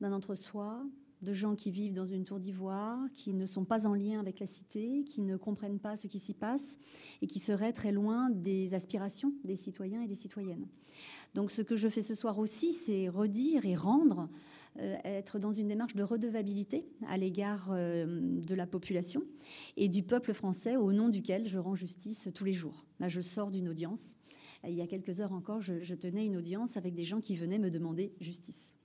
d'un 0.00 0.12
entre-soi, 0.12 0.82
de 1.22 1.32
gens 1.32 1.54
qui 1.54 1.70
vivent 1.70 1.92
dans 1.92 2.06
une 2.06 2.24
tour 2.24 2.38
d'ivoire, 2.38 2.98
qui 3.14 3.32
ne 3.32 3.46
sont 3.46 3.64
pas 3.64 3.86
en 3.86 3.94
lien 3.94 4.20
avec 4.20 4.40
la 4.40 4.46
cité, 4.46 5.04
qui 5.04 5.22
ne 5.22 5.36
comprennent 5.36 5.78
pas 5.78 5.96
ce 5.96 6.06
qui 6.06 6.18
s'y 6.18 6.34
passe 6.34 6.78
et 7.22 7.26
qui 7.26 7.38
seraient 7.38 7.72
très 7.72 7.92
loin 7.92 8.30
des 8.30 8.74
aspirations 8.74 9.32
des 9.44 9.56
citoyens 9.56 10.02
et 10.02 10.06
des 10.06 10.14
citoyennes. 10.14 10.66
Donc 11.34 11.50
ce 11.50 11.62
que 11.62 11.76
je 11.76 11.88
fais 11.88 12.02
ce 12.02 12.14
soir 12.14 12.38
aussi, 12.38 12.72
c'est 12.72 13.08
redire 13.08 13.64
et 13.66 13.76
rendre, 13.76 14.28
euh, 14.78 14.96
être 15.04 15.38
dans 15.38 15.52
une 15.52 15.68
démarche 15.68 15.94
de 15.94 16.02
redevabilité 16.02 16.86
à 17.08 17.16
l'égard 17.16 17.68
euh, 17.70 18.20
de 18.22 18.54
la 18.54 18.66
population 18.66 19.22
et 19.76 19.88
du 19.88 20.02
peuple 20.02 20.32
français 20.32 20.76
au 20.76 20.92
nom 20.92 21.08
duquel 21.08 21.46
je 21.46 21.58
rends 21.58 21.74
justice 21.74 22.28
tous 22.34 22.44
les 22.44 22.52
jours. 22.52 22.84
Là, 22.98 23.08
je 23.08 23.20
sors 23.20 23.50
d'une 23.50 23.68
audience 23.68 24.16
il 24.68 24.74
y 24.74 24.82
a 24.82 24.86
quelques 24.86 25.20
heures 25.20 25.32
encore, 25.32 25.62
je 25.62 25.94
tenais 25.94 26.26
une 26.26 26.36
audience 26.36 26.76
avec 26.76 26.94
des 26.94 27.04
gens 27.04 27.20
qui 27.20 27.34
venaient 27.34 27.58
me 27.58 27.70
demander 27.70 28.12
justice. 28.20 28.76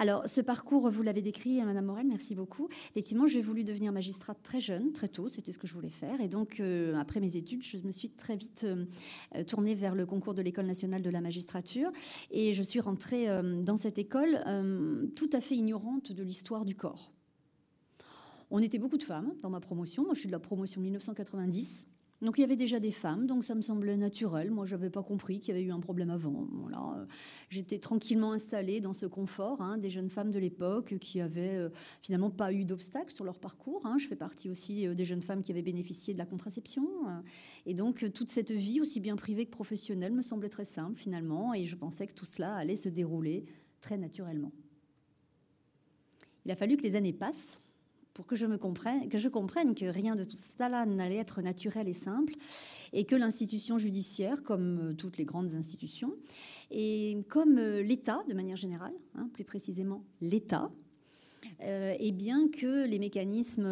Alors, 0.00 0.28
ce 0.28 0.40
parcours, 0.40 0.88
vous 0.88 1.02
l'avez 1.02 1.22
décrit, 1.22 1.60
Madame 1.64 1.86
Morel, 1.86 2.06
merci 2.06 2.36
beaucoup. 2.36 2.68
Effectivement, 2.92 3.26
j'ai 3.26 3.40
voulu 3.40 3.64
devenir 3.64 3.90
magistrate 3.90 4.38
très 4.44 4.60
jeune, 4.60 4.92
très 4.92 5.08
tôt, 5.08 5.28
c'était 5.28 5.50
ce 5.50 5.58
que 5.58 5.66
je 5.66 5.74
voulais 5.74 5.90
faire. 5.90 6.20
Et 6.20 6.28
donc, 6.28 6.60
euh, 6.60 6.94
après 6.94 7.18
mes 7.18 7.36
études, 7.36 7.64
je 7.64 7.78
me 7.78 7.90
suis 7.90 8.08
très 8.08 8.36
vite 8.36 8.64
euh, 8.64 9.42
tournée 9.42 9.74
vers 9.74 9.96
le 9.96 10.06
concours 10.06 10.34
de 10.34 10.42
l'École 10.42 10.66
nationale 10.66 11.02
de 11.02 11.10
la 11.10 11.20
magistrature. 11.20 11.90
Et 12.30 12.54
je 12.54 12.62
suis 12.62 12.78
rentrée 12.78 13.28
euh, 13.28 13.60
dans 13.60 13.76
cette 13.76 13.98
école 13.98 14.38
tout 15.16 15.30
à 15.32 15.40
fait 15.40 15.56
ignorante 15.56 16.12
de 16.12 16.22
l'histoire 16.22 16.64
du 16.64 16.76
corps. 16.76 17.12
On 18.52 18.60
était 18.60 18.78
beaucoup 18.78 18.98
de 18.98 19.02
femmes 19.02 19.34
dans 19.42 19.50
ma 19.50 19.58
promotion. 19.58 20.04
Moi, 20.04 20.14
je 20.14 20.20
suis 20.20 20.28
de 20.28 20.32
la 20.32 20.38
promotion 20.38 20.80
1990. 20.80 21.88
Donc 22.20 22.36
il 22.36 22.40
y 22.40 22.44
avait 22.44 22.56
déjà 22.56 22.80
des 22.80 22.90
femmes, 22.90 23.26
donc 23.26 23.44
ça 23.44 23.54
me 23.54 23.62
semblait 23.62 23.96
naturel. 23.96 24.50
Moi, 24.50 24.66
je 24.66 24.74
n'avais 24.74 24.90
pas 24.90 25.04
compris 25.04 25.38
qu'il 25.38 25.54
y 25.54 25.56
avait 25.56 25.66
eu 25.66 25.70
un 25.70 25.78
problème 25.78 26.10
avant. 26.10 26.48
Voilà. 26.50 27.06
J'étais 27.48 27.78
tranquillement 27.78 28.32
installée 28.32 28.80
dans 28.80 28.92
ce 28.92 29.06
confort 29.06 29.60
hein, 29.60 29.78
des 29.78 29.88
jeunes 29.88 30.10
femmes 30.10 30.32
de 30.32 30.38
l'époque 30.40 30.96
qui 31.00 31.20
avaient 31.20 31.56
euh, 31.56 31.68
finalement 32.02 32.30
pas 32.30 32.52
eu 32.52 32.64
d'obstacles 32.64 33.14
sur 33.14 33.24
leur 33.24 33.38
parcours. 33.38 33.86
Hein. 33.86 33.98
Je 33.98 34.08
fais 34.08 34.16
partie 34.16 34.50
aussi 34.50 34.88
euh, 34.88 34.94
des 34.94 35.04
jeunes 35.04 35.22
femmes 35.22 35.42
qui 35.42 35.52
avaient 35.52 35.62
bénéficié 35.62 36.12
de 36.12 36.18
la 36.18 36.26
contraception. 36.26 36.88
Euh. 37.08 37.20
et 37.66 37.74
donc 37.74 38.12
toute 38.12 38.30
cette 38.30 38.50
vie, 38.50 38.80
aussi 38.80 38.98
bien 38.98 39.14
privée 39.14 39.46
que 39.46 39.52
professionnelle, 39.52 40.12
me 40.12 40.22
semblait 40.22 40.48
très 40.48 40.64
simple 40.64 40.98
finalement. 40.98 41.54
Et 41.54 41.66
je 41.66 41.76
pensais 41.76 42.08
que 42.08 42.14
tout 42.14 42.26
cela 42.26 42.56
allait 42.56 42.76
se 42.76 42.88
dérouler 42.88 43.46
très 43.80 43.96
naturellement. 43.96 44.50
Il 46.44 46.50
a 46.50 46.56
fallu 46.56 46.76
que 46.76 46.82
les 46.82 46.96
années 46.96 47.12
passent 47.12 47.60
pour 48.18 48.26
que 48.26 48.34
je, 48.34 48.46
me 48.46 48.58
comprenne, 48.58 49.08
que 49.08 49.16
je 49.16 49.28
comprenne 49.28 49.76
que 49.76 49.84
rien 49.84 50.16
de 50.16 50.24
tout 50.24 50.36
cela 50.36 50.84
n'allait 50.86 51.18
être 51.18 51.40
naturel 51.40 51.86
et 51.86 51.92
simple, 51.92 52.34
et 52.92 53.04
que 53.04 53.14
l'institution 53.14 53.78
judiciaire, 53.78 54.42
comme 54.42 54.90
euh, 54.90 54.92
toutes 54.92 55.18
les 55.18 55.24
grandes 55.24 55.54
institutions, 55.54 56.16
et 56.72 57.18
comme 57.28 57.58
euh, 57.58 57.80
l'État 57.80 58.24
de 58.28 58.34
manière 58.34 58.56
générale, 58.56 58.92
hein, 59.14 59.30
plus 59.32 59.44
précisément 59.44 60.02
l'État, 60.20 60.72
euh, 61.62 61.94
et 62.00 62.10
bien 62.10 62.48
que 62.48 62.88
les 62.88 62.98
mécanismes 62.98 63.68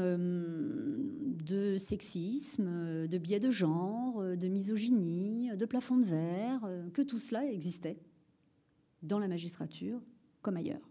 de 1.44 1.76
sexisme, 1.76 3.08
de 3.08 3.18
biais 3.18 3.40
de 3.40 3.50
genre, 3.50 4.22
de 4.22 4.46
misogynie, 4.46 5.50
de 5.56 5.66
plafond 5.66 5.96
de 5.96 6.06
verre, 6.06 6.70
que 6.92 7.02
tout 7.02 7.18
cela 7.18 7.44
existait 7.50 7.98
dans 9.02 9.18
la 9.18 9.26
magistrature 9.26 10.00
comme 10.40 10.56
ailleurs. 10.56 10.88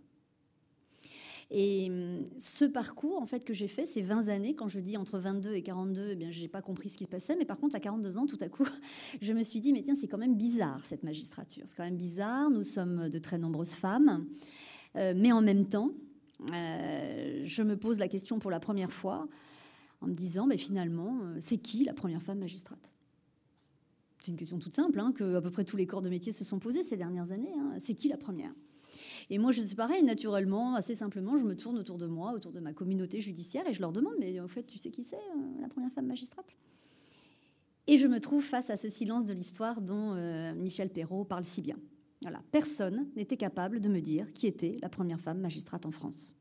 Et 1.51 1.87
hum, 1.89 2.25
ce 2.37 2.65
parcours, 2.65 3.21
en 3.21 3.25
fait, 3.25 3.43
que 3.45 3.53
j'ai 3.53 3.67
fait, 3.67 3.85
ces 3.85 4.01
20 4.01 4.29
années, 4.29 4.55
quand 4.55 4.67
je 4.67 4.79
dis 4.79 4.97
entre 4.97 5.19
22 5.19 5.53
et 5.53 5.61
42, 5.61 6.09
eh 6.11 6.15
bien, 6.15 6.31
j'ai 6.31 6.47
pas 6.47 6.61
compris 6.61 6.89
ce 6.89 6.97
qui 6.97 7.03
se 7.03 7.09
passait. 7.09 7.35
Mais 7.35 7.45
par 7.45 7.59
contre, 7.59 7.75
à 7.75 7.79
42 7.79 8.17
ans, 8.17 8.25
tout 8.25 8.37
à 8.41 8.49
coup, 8.49 8.65
je 9.21 9.33
me 9.33 9.43
suis 9.43 9.61
dit, 9.61 9.73
mais 9.73 9.83
tiens, 9.83 9.95
c'est 9.95 10.07
quand 10.07 10.17
même 10.17 10.35
bizarre, 10.35 10.85
cette 10.85 11.03
magistrature. 11.03 11.63
C'est 11.67 11.75
quand 11.75 11.83
même 11.83 11.97
bizarre. 11.97 12.49
Nous 12.49 12.63
sommes 12.63 13.09
de 13.09 13.19
très 13.19 13.37
nombreuses 13.37 13.75
femmes. 13.75 14.25
Euh, 14.95 15.13
mais 15.15 15.31
en 15.31 15.41
même 15.41 15.67
temps, 15.67 15.91
euh, 16.53 17.43
je 17.45 17.63
me 17.63 17.77
pose 17.77 17.99
la 17.99 18.07
question 18.07 18.39
pour 18.39 18.51
la 18.51 18.59
première 18.59 18.91
fois 18.91 19.27
en 20.01 20.07
me 20.07 20.13
disant, 20.13 20.47
mais 20.47 20.57
finalement, 20.57 21.19
euh, 21.23 21.37
c'est 21.39 21.57
qui 21.57 21.83
la 21.83 21.93
première 21.93 22.21
femme 22.21 22.39
magistrate? 22.39 22.93
C'est 24.19 24.31
une 24.31 24.37
question 24.37 24.57
toute 24.57 24.73
simple, 24.73 24.99
hein, 24.99 25.11
que 25.13 25.35
à 25.35 25.41
peu 25.41 25.51
près 25.51 25.65
tous 25.65 25.77
les 25.77 25.85
corps 25.85 26.01
de 26.01 26.09
métier 26.09 26.31
se 26.31 26.43
sont 26.43 26.59
posés 26.59 26.83
ces 26.83 26.97
dernières 26.97 27.31
années. 27.31 27.53
Hein. 27.57 27.73
C'est 27.79 27.93
qui 27.93 28.07
la 28.07 28.17
première? 28.17 28.53
Et 29.29 29.37
moi, 29.37 29.51
je 29.51 29.61
suis 29.61 29.75
pareil, 29.75 30.03
naturellement, 30.03 30.75
assez 30.75 30.95
simplement, 30.95 31.37
je 31.37 31.45
me 31.45 31.55
tourne 31.55 31.77
autour 31.77 31.97
de 31.97 32.05
moi, 32.05 32.33
autour 32.33 32.51
de 32.51 32.59
ma 32.59 32.73
communauté 32.73 33.21
judiciaire, 33.21 33.67
et 33.67 33.73
je 33.73 33.81
leur 33.81 33.91
demande, 33.91 34.13
mais 34.19 34.39
en 34.39 34.47
fait, 34.47 34.63
tu 34.63 34.77
sais 34.77 34.91
qui 34.91 35.03
c'est, 35.03 35.15
euh, 35.15 35.61
la 35.61 35.67
première 35.67 35.91
femme 35.91 36.05
magistrate? 36.05 36.57
Et 37.87 37.97
je 37.97 38.07
me 38.07 38.19
trouve 38.19 38.43
face 38.43 38.69
à 38.69 38.77
ce 38.77 38.89
silence 38.89 39.25
de 39.25 39.33
l'histoire 39.33 39.81
dont 39.81 40.13
euh, 40.13 40.53
Michel 40.55 40.89
Perrault 40.89 41.23
parle 41.23 41.45
si 41.45 41.61
bien. 41.61 41.77
Voilà, 42.23 42.41
personne 42.51 43.07
n'était 43.15 43.37
capable 43.37 43.79
de 43.79 43.89
me 43.89 43.99
dire 43.99 44.33
qui 44.33 44.47
était 44.47 44.79
la 44.81 44.89
première 44.89 45.19
femme 45.19 45.39
magistrate 45.39 45.85
en 45.85 45.91
France. 45.91 46.33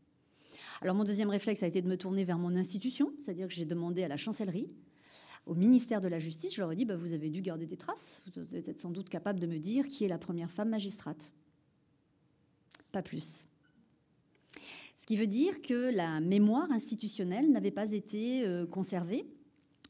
Alors 0.81 0.95
mon 0.95 1.05
deuxième 1.05 1.29
réflexe 1.29 1.63
a 1.63 1.67
été 1.67 1.83
de 1.83 1.89
me 1.89 1.97
tourner 1.97 2.25
vers 2.25 2.39
mon 2.39 2.55
institution, 2.55 3.13
c'est-à-dire 3.19 3.49
que 3.49 3.55
j'ai 3.55 3.67
demandé 3.67 4.03
à 4.03 4.09
la 4.09 4.17
chancellerie, 4.17 4.71
au 5.47 5.55
ministère 5.55 6.01
de 6.01 6.09
la 6.09 6.19
Justice, 6.19 6.55
je 6.55 6.61
leur 6.63 6.73
ai 6.73 6.77
dit, 6.77 6.87
bah, 6.87 6.97
vous 6.97 7.13
avez 7.13 7.29
dû 7.29 7.43
garder 7.43 7.67
des 7.67 7.77
traces, 7.77 8.23
vous 8.35 8.57
êtes 8.57 8.81
sans 8.81 8.91
doute 8.91 9.11
capable 9.11 9.39
de 9.39 9.47
me 9.47 9.59
dire 9.59 9.89
qui 9.89 10.05
est 10.05 10.09
la 10.09 10.17
première 10.17 10.51
femme 10.51 10.71
magistrate 10.71 11.35
pas 12.95 13.03
plus. 13.03 13.49
Ce 14.97 15.05
qui 15.07 15.17
veut 15.17 15.27
dire 15.27 15.61
que 15.61 15.95
la 15.95 16.21
mémoire 16.21 16.71
institutionnelle 16.71 17.51
n'avait 17.51 17.73
pas 17.73 17.91
été 17.91 18.47
euh, 18.47 18.67
conservée, 18.67 19.27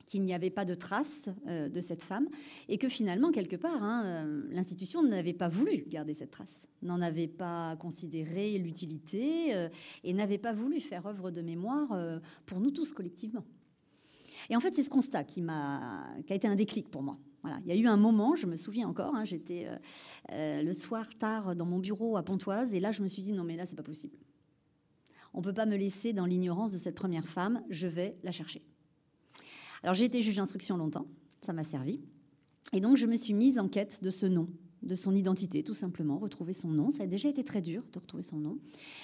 qu'il 0.07 0.23
n'y 0.23 0.33
avait 0.33 0.51
pas 0.51 0.65
de 0.65 0.75
traces 0.75 1.29
euh, 1.47 1.69
de 1.69 1.81
cette 1.83 2.03
femme, 2.03 2.29
et 2.69 2.79
que 2.79 2.89
finalement, 2.89 3.31
quelque 3.31 3.57
part, 3.57 3.83
hein, 3.83 4.03
euh, 4.07 4.43
l'institution 4.51 5.03
n'avait 5.03 5.35
pas 5.35 5.49
voulu 5.49 5.85
garder 5.87 6.15
cette 6.15 6.31
trace, 6.31 6.67
n'en 6.81 7.03
avait 7.03 7.29
pas 7.29 7.77
considéré 7.77 8.57
l'utilité, 8.57 9.69
et 10.03 10.15
n'avait 10.15 10.39
pas 10.39 10.55
voulu 10.55 10.81
faire 10.81 11.07
œuvre 11.07 11.31
de 11.31 11.43
mémoire 11.43 11.89
pour 12.47 12.61
nous 12.61 12.71
tous 12.71 12.93
collectivement. 12.93 13.45
Et 14.49 14.57
en 14.57 14.61
fait, 14.61 14.75
c'est 14.75 14.83
ce 14.83 14.91
constat 14.91 15.25
qui, 15.25 15.43
qui 15.43 16.33
a 16.33 16.37
été 16.37 16.49
un 16.49 16.57
déclic 16.57 16.91
pour 16.91 17.03
moi. 17.03 17.19
Voilà. 17.45 17.61
Il 17.67 17.75
y 17.75 17.77
a 17.77 17.79
eu 17.79 17.87
un 17.87 17.99
moment, 17.99 18.35
je 18.37 18.47
me 18.47 18.57
souviens 18.57 18.89
encore, 18.89 19.15
hein, 19.15 19.27
j'étais 19.27 19.67
euh, 19.67 19.77
euh, 20.33 20.63
le 20.63 20.73
soir 20.73 21.07
tard 21.19 21.55
dans 21.55 21.67
mon 21.67 21.79
bureau 21.79 22.17
à 22.17 22.23
Pontoise, 22.23 22.73
et 22.73 22.81
là 22.81 22.91
je 22.91 23.03
me 23.03 23.09
suis 23.09 23.21
dit 23.21 23.33
non 23.33 23.45
mais 23.45 23.55
là 23.55 23.67
c'est 23.67 23.77
pas 23.77 23.83
possible. 23.83 24.17
On 25.35 25.41
ne 25.41 25.45
peut 25.45 25.53
pas 25.53 25.67
me 25.67 25.77
laisser 25.77 26.15
dans 26.15 26.25
l'ignorance 26.25 26.73
de 26.73 26.79
cette 26.79 26.95
première 26.95 27.29
femme, 27.29 27.63
je 27.69 27.87
vais 27.87 28.17
la 28.23 28.33
chercher. 28.33 28.63
Alors 29.83 29.95
j'ai 29.95 30.07
été 30.07 30.23
juge 30.23 30.37
d'instruction 30.37 30.79
longtemps, 30.79 31.07
ça 31.43 31.53
m'a 31.53 31.65
servi, 31.65 32.01
et 32.73 32.81
donc 32.81 32.97
je 32.97 33.05
me 33.05 33.15
suis 33.15 33.35
mise 33.35 33.59
en 33.59 33.69
quête 33.69 34.03
de 34.03 34.11
ce 34.11 34.25
nom, 34.25 34.49
de 34.83 34.95
son 34.95 35.15
identité, 35.15 35.63
tout 35.63 35.75
simplement, 35.75 36.17
retrouver 36.17 36.55
son 36.55 36.69
nom. 36.69 36.89
Ça 36.89 37.03
a 37.03 37.07
déjà 37.07 37.29
été 37.29 37.45
très 37.45 37.61
dur 37.61 37.83
de 37.93 37.99
retrouver 37.99 38.23
son 38.23 38.39
nom. 38.39 38.59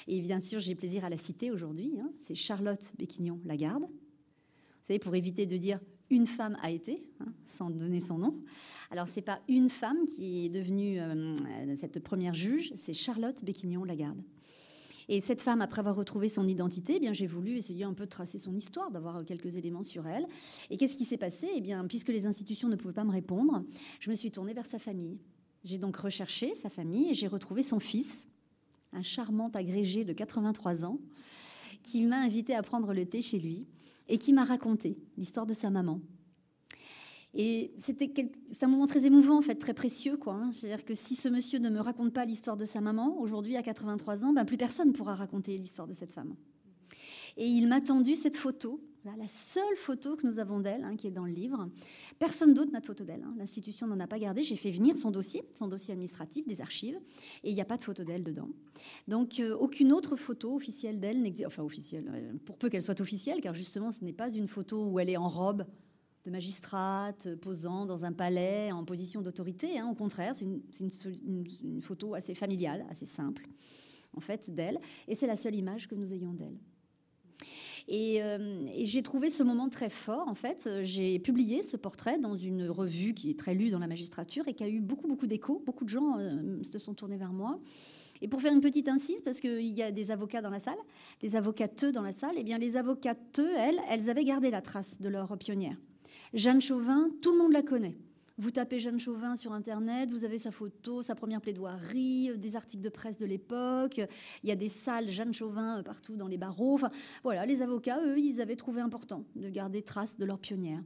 Et 0.09 0.21
bien 0.23 0.41
sûr, 0.41 0.61
j'ai 0.61 0.75
plaisir 0.75 1.05
à 1.05 1.11
la 1.11 1.19
citer 1.19 1.51
aujourd'hui. 1.51 1.93
Hein. 2.01 2.11
C'est 2.19 2.35
Charlotte 2.35 2.95
Béquignon 2.99 3.39
Lagarde. 3.45 3.83
Vous 3.83 4.87
savez, 4.87 4.99
pour 4.99 5.15
éviter 5.15 5.45
de 5.45 5.59
dire 5.59 5.79
une 6.11 6.27
femme 6.27 6.57
a 6.63 6.71
été, 6.71 7.03
hein, 7.21 7.33
sans 7.45 7.71
donner 7.71 8.01
son 8.01 8.19
nom. 8.19 8.35
Alors, 8.91 9.09
c'est 9.09 9.23
pas 9.23 9.41
une 9.49 9.71
femme 9.71 10.05
qui 10.05 10.47
est 10.47 10.49
devenue 10.49 11.01
euh, 11.01 11.35
cette 11.77 12.01
première 12.01 12.35
juge, 12.35 12.73
c'est 12.77 12.95
Charlotte 12.95 13.45
Béquignon 13.45 13.85
Lagarde. 13.85 14.21
Et 15.09 15.21
cette 15.21 15.43
femme, 15.43 15.61
après 15.61 15.81
avoir 15.81 15.97
retrouvé 15.97 16.29
son 16.29 16.47
identité, 16.47 16.95
eh 16.97 17.01
bien, 17.01 17.13
j'ai 17.13 17.27
voulu 17.27 17.57
essayer 17.57 17.85
un 17.85 17.95
peu 17.95 18.05
de 18.05 18.11
tracer 18.11 18.39
son 18.39 18.55
histoire, 18.55 18.91
d'avoir 18.91 19.25
quelques 19.25 19.57
éléments 19.57 19.83
sur 19.83 20.07
elle. 20.07 20.27
Et 20.71 20.77
qu'est-ce 20.77 20.97
qui 20.97 21.05
s'est 21.05 21.17
passé? 21.17 21.49
Eh 21.57 21.61
bien, 21.61 21.85
puisque 21.87 22.09
les 22.09 22.27
institutions 22.27 22.69
ne 22.69 22.77
pouvaient 22.77 22.95
pas 22.95 23.05
me 23.05 23.11
répondre, 23.11 23.65
je 23.99 24.11
me 24.11 24.15
suis 24.15 24.31
tournée 24.31 24.55
vers 24.55 24.67
sa 24.67 24.79
famille. 24.79 25.19
J'ai 25.65 25.79
donc 25.79 25.97
recherché 25.97 26.55
sa 26.55 26.69
famille 26.69 27.11
et 27.11 27.15
j'ai 27.15 27.27
retrouvé 27.27 27.63
son 27.63 27.81
fils, 27.81 28.29
un 28.93 29.03
charmant 29.03 29.51
agrégé 29.53 30.05
de 30.05 30.13
83 30.13 30.85
ans, 30.85 31.01
qui 31.83 32.03
m'a 32.03 32.21
invité 32.21 32.55
à 32.55 32.63
prendre 32.63 32.95
le 32.95 33.05
thé 33.05 33.21
chez 33.21 33.39
lui 33.39 33.67
et 34.11 34.19
qui 34.19 34.33
m'a 34.33 34.45
raconté 34.45 34.99
l'histoire 35.17 35.47
de 35.47 35.55
sa 35.55 35.71
maman. 35.71 36.01
Et 37.33 37.73
c'était 37.79 38.13
un 38.61 38.67
moment 38.67 38.89
très 38.89 39.07
émouvant, 39.07 39.39
en 39.39 39.43
fait, 39.43 39.55
très 39.55 39.73
précieux. 39.73 40.17
quoi. 40.17 40.35
Hein. 40.35 40.51
C'est-à-dire 40.53 40.85
que 40.85 40.95
si 40.95 41.15
ce 41.15 41.29
monsieur 41.29 41.61
ne 41.61 41.71
me 41.71 41.81
raconte 41.81 42.13
pas 42.13 42.25
l'histoire 42.25 42.57
de 42.57 42.65
sa 42.65 42.81
maman, 42.81 43.19
aujourd'hui, 43.21 43.57
à 43.57 43.63
83 43.63 44.25
ans, 44.25 44.33
ben, 44.33 44.45
plus 44.45 44.57
personne 44.57 44.89
ne 44.89 44.93
pourra 44.93 45.15
raconter 45.15 45.57
l'histoire 45.57 45.87
de 45.87 45.93
cette 45.93 46.13
femme. 46.13 46.35
Et 47.41 47.47
il 47.47 47.67
m'a 47.67 47.81
tendu 47.81 48.15
cette 48.15 48.37
photo 48.37 48.81
la 49.05 49.29
seule 49.29 49.77
photo 49.77 50.17
que 50.17 50.27
nous 50.27 50.39
avons 50.39 50.61
d'elle, 50.61 50.85
hein, 50.85 50.97
qui 50.97 51.07
est 51.07 51.11
dans 51.11 51.25
le 51.25 51.33
livre. 51.33 51.69
Personne 52.19 52.55
d'autre 52.55 52.73
n'a 52.73 52.81
de 52.81 52.87
photo 52.87 53.05
d'elle. 53.05 53.23
Hein. 53.23 53.35
L'institution 53.39 53.87
n'en 53.87 53.99
a 54.01 54.07
pas 54.07 54.19
gardé. 54.19 54.43
J'ai 54.43 54.57
fait 54.57 54.71
venir 54.71 54.97
son 54.97 55.11
dossier, 55.11 55.43
son 55.55 55.69
dossier 55.69 55.93
administratif 55.93 56.47
des 56.47 56.61
archives, 56.61 56.99
et 57.43 57.51
il 57.51 57.55
n'y 57.55 57.61
a 57.61 57.65
pas 57.65 57.77
de 57.77 57.83
photo 57.83 58.05
d'elle 58.05 58.23
dedans. 58.23 58.49
Donc 59.09 59.41
euh, 59.41 59.57
aucune 59.57 59.93
autre 59.93 60.17
photo 60.17 60.55
officielle 60.55 61.01
d'elle 61.01 61.23
n'existe. 61.23 61.47
Enfin 61.47 61.63
officielle, 61.63 62.11
euh, 62.13 62.33
pour 62.45 62.57
peu 62.57 62.69
qu'elle 62.69 62.83
soit 62.83 63.01
officielle, 63.01 63.41
car 63.41 63.55
justement 63.55 63.91
ce 63.91 64.05
n'est 64.05 64.13
pas 64.13 64.31
une 64.31 64.49
photo 64.49 64.87
où 64.87 64.99
elle 64.99 65.11
est 65.11 65.17
en 65.17 65.29
robe 65.29 65.65
de 66.25 66.31
magistrate, 66.31 67.35
posant 67.37 67.87
dans 67.87 68.05
un 68.05 68.13
palais 68.13 68.71
en 68.73 68.85
position 68.85 69.23
d'autorité. 69.23 69.79
Hein. 69.79 69.89
Au 69.91 69.95
contraire, 69.95 70.35
c'est 70.35 70.45
une 70.45 71.81
photo 71.81 72.15
assez 72.15 72.35
familiale, 72.35 72.85
assez 72.91 73.07
simple, 73.07 73.49
en 74.15 74.21
fait, 74.21 74.51
d'elle. 74.51 74.79
Et 75.09 75.15
c'est 75.15 75.27
la 75.27 75.37
seule 75.37 75.55
image 75.55 75.89
que 75.89 75.95
nous 75.95 76.13
ayons 76.13 76.35
d'elle. 76.35 76.59
Euh, 77.89 78.67
et, 78.75 78.85
j'ai 78.85 79.03
trouvé 79.03 79.31
ce 79.31 79.43
moment 79.43 79.69
très 79.69 79.91
fort. 79.91 80.29
En 80.29 80.35
fait, 80.35 80.69
j'ai 80.83 81.19
publié 81.19 81.63
ce 81.63 81.77
portrait 81.77 82.19
dans 82.19 82.37
une 82.37 82.69
revue 82.69 83.15
qui 83.15 83.31
est 83.31 83.39
très 83.39 83.55
lue 83.55 83.71
dans 83.71 83.79
la 83.79 83.87
magistrature 83.87 84.47
et 84.49 84.55
qui 84.55 84.65
a 84.65 84.69
eu 84.69 84.81
beaucoup, 84.81 85.09
beaucoup 85.09 85.27
d'échos. 85.27 85.63
Beaucoup 85.65 85.85
de 85.85 85.91
gens 85.91 86.19
euh, 86.19 86.63
se 86.63 86.79
sont 86.79 86.95
tournés 86.95 87.17
vers 87.17 87.33
moi. 87.33 87.59
Et 88.23 88.29
pour 88.29 88.43
faire 88.43 88.53
une 88.53 88.61
petite 88.61 88.89
incise, 88.89 89.23
parce 89.23 89.41
qu'il 89.41 89.63
y 89.63 89.83
a 89.83 89.91
des 89.91 90.11
avocats 90.11 90.43
dans 90.43 90.51
la 90.51 90.61
salle, 90.61 90.77
des 91.23 91.37
avocateux 91.37 91.91
dans 91.91 92.03
la 92.03 92.13
salle, 92.13 92.37
et 92.37 92.41
eh 92.41 92.45
bien 92.45 92.59
les 92.59 92.77
avocateux, 92.77 93.51
elles, 93.57 93.81
elles 93.89 94.11
avaient 94.11 94.25
gardé 94.25 94.51
la 94.51 94.61
trace 94.61 95.01
de 95.01 95.09
leur 95.09 95.39
pionnière. 95.39 95.77
Jeanne 96.35 96.61
Chauvin, 96.61 97.09
tout 97.23 97.33
le 97.33 97.39
monde 97.39 97.53
la 97.53 97.63
connaît. 97.63 97.97
Vous 98.41 98.51
tapez 98.51 98.81
Jeanne 98.81 98.99
Chauvin 98.99 99.37
sur 99.37 99.53
Internet, 99.53 100.11
vous 100.11 100.25
avez 100.25 100.39
sa 100.39 100.51
photo, 100.51 101.03
sa 101.03 101.15
première 101.15 101.43
plaidoirie, 101.43 102.31
euh, 102.31 102.39
des 102.39 102.57
articles 102.57 102.83
de 102.83 102.89
presse 102.89 103.19
de 103.19 103.27
l'époque. 103.27 104.01
Il 104.43 104.49
y 104.49 104.51
a 104.51 104.57
des 104.57 104.71
salles 104.71 105.11
Jeanne 105.11 105.35
Chauvin 105.35 105.81
euh, 105.81 105.83
partout 105.83 106.17
dans 106.17 106.27
les 106.27 106.39
barreaux. 106.39 106.73
Enfin, 106.73 106.91
voilà, 107.23 107.45
les 107.45 107.61
avocats, 107.61 108.01
eux, 108.03 108.19
ils 108.19 108.41
avaient 108.41 108.57
trouvé 108.57 108.81
important 108.81 109.27
de 109.37 109.51
garder 109.51 109.83
trace 109.83 110.17
de 110.17 110.25
leur 110.25 110.39
pionnière. 110.39 110.83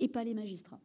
Et 0.00 0.08
pas 0.08 0.24
les 0.24 0.34
magistrats. 0.34 0.80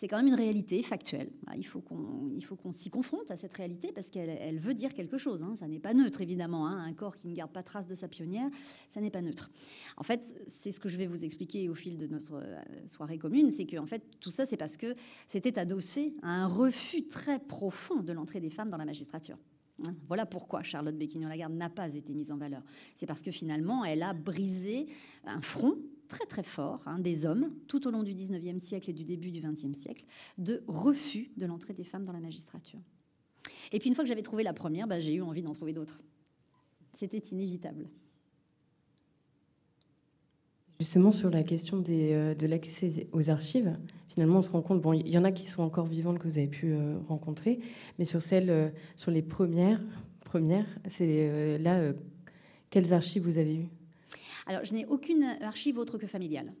C'est 0.00 0.08
quand 0.08 0.16
même 0.16 0.28
une 0.28 0.34
réalité 0.34 0.82
factuelle. 0.82 1.28
Il 1.58 1.66
faut 1.66 1.82
qu'on 1.82 2.72
s'y 2.72 2.88
confronte 2.88 3.30
à 3.30 3.36
cette 3.36 3.52
réalité 3.52 3.92
parce 3.92 4.08
qu'elle 4.08 4.58
veut 4.58 4.72
dire 4.72 4.94
quelque 4.94 5.18
chose. 5.18 5.44
Hein. 5.44 5.54
Ça 5.56 5.68
n'est 5.68 5.78
pas 5.78 5.92
neutre, 5.92 6.22
évidemment. 6.22 6.66
Hein. 6.66 6.82
Un 6.82 6.94
corps 6.94 7.16
qui 7.16 7.28
ne 7.28 7.34
garde 7.34 7.52
pas 7.52 7.62
trace 7.62 7.86
de 7.86 7.94
sa 7.94 8.08
pionnière, 8.08 8.48
ça 8.88 9.02
n'est 9.02 9.10
pas 9.10 9.20
neutre. 9.20 9.50
En 9.98 10.02
fait, 10.02 10.42
c'est 10.46 10.70
ce 10.70 10.80
que 10.80 10.88
je 10.88 10.96
vais 10.96 11.06
vous 11.06 11.26
expliquer 11.26 11.68
au 11.68 11.74
fil 11.74 11.98
de 11.98 12.06
notre 12.06 12.36
euh, 12.36 12.56
soirée 12.86 13.18
commune, 13.18 13.50
c'est 13.50 13.66
que 13.66 13.76
fait, 13.84 14.02
tout 14.20 14.30
ça, 14.30 14.46
c'est 14.46 14.56
parce 14.56 14.78
que 14.78 14.94
c'était 15.26 15.58
adossé 15.58 16.14
à 16.22 16.30
un 16.30 16.46
refus 16.46 17.06
très 17.06 17.38
profond 17.38 18.00
de 18.00 18.14
l'entrée 18.14 18.40
des 18.40 18.48
femmes 18.48 18.70
dans 18.70 18.78
la 18.78 18.86
magistrature. 18.86 19.36
Hein. 19.86 19.94
Voilà 20.08 20.24
pourquoi 20.24 20.62
Charlotte 20.62 20.96
Béquignon-Lagarde 20.96 21.52
n'a 21.52 21.68
pas 21.68 21.94
été 21.94 22.14
mise 22.14 22.30
en 22.30 22.38
valeur. 22.38 22.62
C'est 22.94 23.04
parce 23.04 23.20
que 23.20 23.30
finalement, 23.30 23.84
elle 23.84 24.02
a 24.02 24.14
brisé 24.14 24.86
un 25.24 25.42
front 25.42 25.76
très 26.10 26.26
très 26.26 26.42
fort 26.42 26.82
hein, 26.84 26.98
des 26.98 27.24
hommes 27.24 27.50
tout 27.68 27.86
au 27.86 27.90
long 27.90 28.02
du 28.02 28.14
19e 28.14 28.58
siècle 28.58 28.90
et 28.90 28.92
du 28.92 29.04
début 29.04 29.30
du 29.30 29.40
20e 29.40 29.72
siècle 29.72 30.04
de 30.36 30.62
refus 30.66 31.30
de 31.38 31.46
l'entrée 31.46 31.72
des 31.72 31.84
femmes 31.84 32.04
dans 32.04 32.12
la 32.12 32.20
magistrature. 32.20 32.80
Et 33.72 33.78
puis 33.78 33.88
une 33.88 33.94
fois 33.94 34.04
que 34.04 34.08
j'avais 34.08 34.22
trouvé 34.22 34.42
la 34.42 34.52
première, 34.52 34.86
bah, 34.86 35.00
j'ai 35.00 35.14
eu 35.14 35.22
envie 35.22 35.42
d'en 35.42 35.54
trouver 35.54 35.72
d'autres. 35.72 36.00
C'était 36.94 37.18
inévitable. 37.18 37.88
Justement 40.80 41.12
sur 41.12 41.30
la 41.30 41.42
question 41.42 41.78
des, 41.78 42.12
euh, 42.12 42.34
de 42.34 42.46
l'accès 42.46 43.08
aux 43.12 43.30
archives, 43.30 43.76
finalement 44.08 44.38
on 44.38 44.42
se 44.42 44.50
rend 44.50 44.62
compte, 44.62 44.80
bon, 44.80 44.92
il 44.94 45.08
y 45.08 45.18
en 45.18 45.24
a 45.24 45.30
qui 45.30 45.46
sont 45.46 45.62
encore 45.62 45.86
vivantes 45.86 46.18
que 46.18 46.24
vous 46.24 46.38
avez 46.38 46.48
pu 46.48 46.72
euh, 46.72 46.98
rencontrer, 47.06 47.60
mais 47.98 48.04
sur 48.04 48.22
celles, 48.22 48.50
euh, 48.50 48.70
sur 48.96 49.10
les 49.10 49.22
premières, 49.22 49.80
premières, 50.24 50.66
c'est 50.88 51.58
là, 51.58 51.92
quelles 52.70 52.92
archives 52.92 53.24
vous 53.24 53.36
avez 53.36 53.56
eues? 53.56 53.68
Alors, 54.50 54.64
je 54.64 54.74
n'ai 54.74 54.84
aucune 54.86 55.22
archive 55.42 55.78
autre 55.78 55.96
que 55.96 56.08
familiale. 56.08 56.52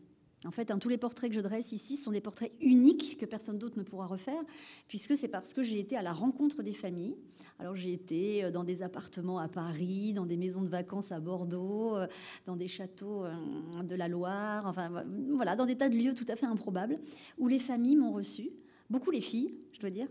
En 0.46 0.52
fait, 0.52 0.70
hein, 0.70 0.78
tous 0.78 0.88
les 0.88 0.96
portraits 0.96 1.28
que 1.28 1.34
je 1.34 1.40
dresse 1.40 1.72
ici 1.72 1.96
sont 1.96 2.12
des 2.12 2.20
portraits 2.20 2.52
uniques 2.60 3.18
que 3.18 3.26
personne 3.26 3.58
d'autre 3.58 3.76
ne 3.76 3.82
pourra 3.82 4.06
refaire, 4.06 4.40
puisque 4.86 5.16
c'est 5.16 5.26
parce 5.26 5.52
que 5.52 5.64
j'ai 5.64 5.80
été 5.80 5.96
à 5.96 6.02
la 6.02 6.12
rencontre 6.12 6.62
des 6.62 6.72
familles. 6.72 7.16
Alors 7.58 7.74
j'ai 7.74 7.92
été 7.92 8.44
euh, 8.44 8.52
dans 8.52 8.62
des 8.62 8.84
appartements 8.84 9.40
à 9.40 9.48
Paris, 9.48 10.12
dans 10.12 10.24
des 10.24 10.36
maisons 10.36 10.62
de 10.62 10.68
vacances 10.68 11.10
à 11.10 11.18
Bordeaux, 11.18 11.96
euh, 11.96 12.06
dans 12.46 12.54
des 12.54 12.68
châteaux 12.68 13.24
euh, 13.24 13.34
de 13.82 13.96
la 13.96 14.06
Loire, 14.06 14.66
enfin 14.66 15.04
voilà, 15.30 15.56
dans 15.56 15.66
des 15.66 15.76
tas 15.76 15.88
de 15.88 15.96
lieux 15.96 16.14
tout 16.14 16.26
à 16.28 16.36
fait 16.36 16.46
improbables, 16.46 16.96
où 17.38 17.48
les 17.48 17.58
familles 17.58 17.96
m'ont 17.96 18.12
reçu, 18.12 18.50
beaucoup 18.88 19.10
les 19.10 19.20
filles, 19.20 19.52
je 19.72 19.80
dois 19.80 19.90
dire, 19.90 20.06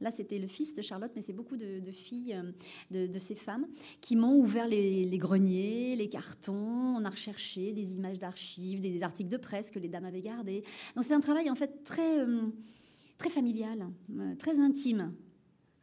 Là, 0.00 0.10
c'était 0.10 0.38
le 0.38 0.48
fils 0.48 0.74
de 0.74 0.82
Charlotte, 0.82 1.12
mais 1.14 1.22
c'est 1.22 1.32
beaucoup 1.32 1.56
de, 1.56 1.80
filles 1.92 2.34
euh, 2.34 3.06
de, 3.06 3.18
ces 3.18 3.36
femmes 3.36 3.66
qui 4.00 4.16
m'ont 4.16 4.36
ouvert 4.36 4.66
les, 4.66 5.18
greniers, 5.18 5.94
les 5.94 6.08
cartons. 6.08 6.96
On 6.96 7.04
a 7.04 7.10
recherché 7.10 7.72
des 7.72 7.94
images 7.94 8.18
d'archives, 8.18 8.80
des, 8.80 9.02
articles 9.02 9.30
de 9.30 9.36
presse 9.36 9.70
que 9.70 9.78
les 9.78 9.88
dames 9.88 10.04
avaient 10.04 10.22
gardés. 10.22 10.64
Donc 10.96 11.04
c'est 11.04 11.14
un 11.14 11.20
travail 11.20 11.50
en 11.50 11.54
fait 11.54 11.84
très, 11.84 12.18
euh, 12.20 12.48
très 13.16 13.30
familial, 13.30 13.86
euh, 14.18 14.34
très 14.36 14.58
intime. 14.58 15.14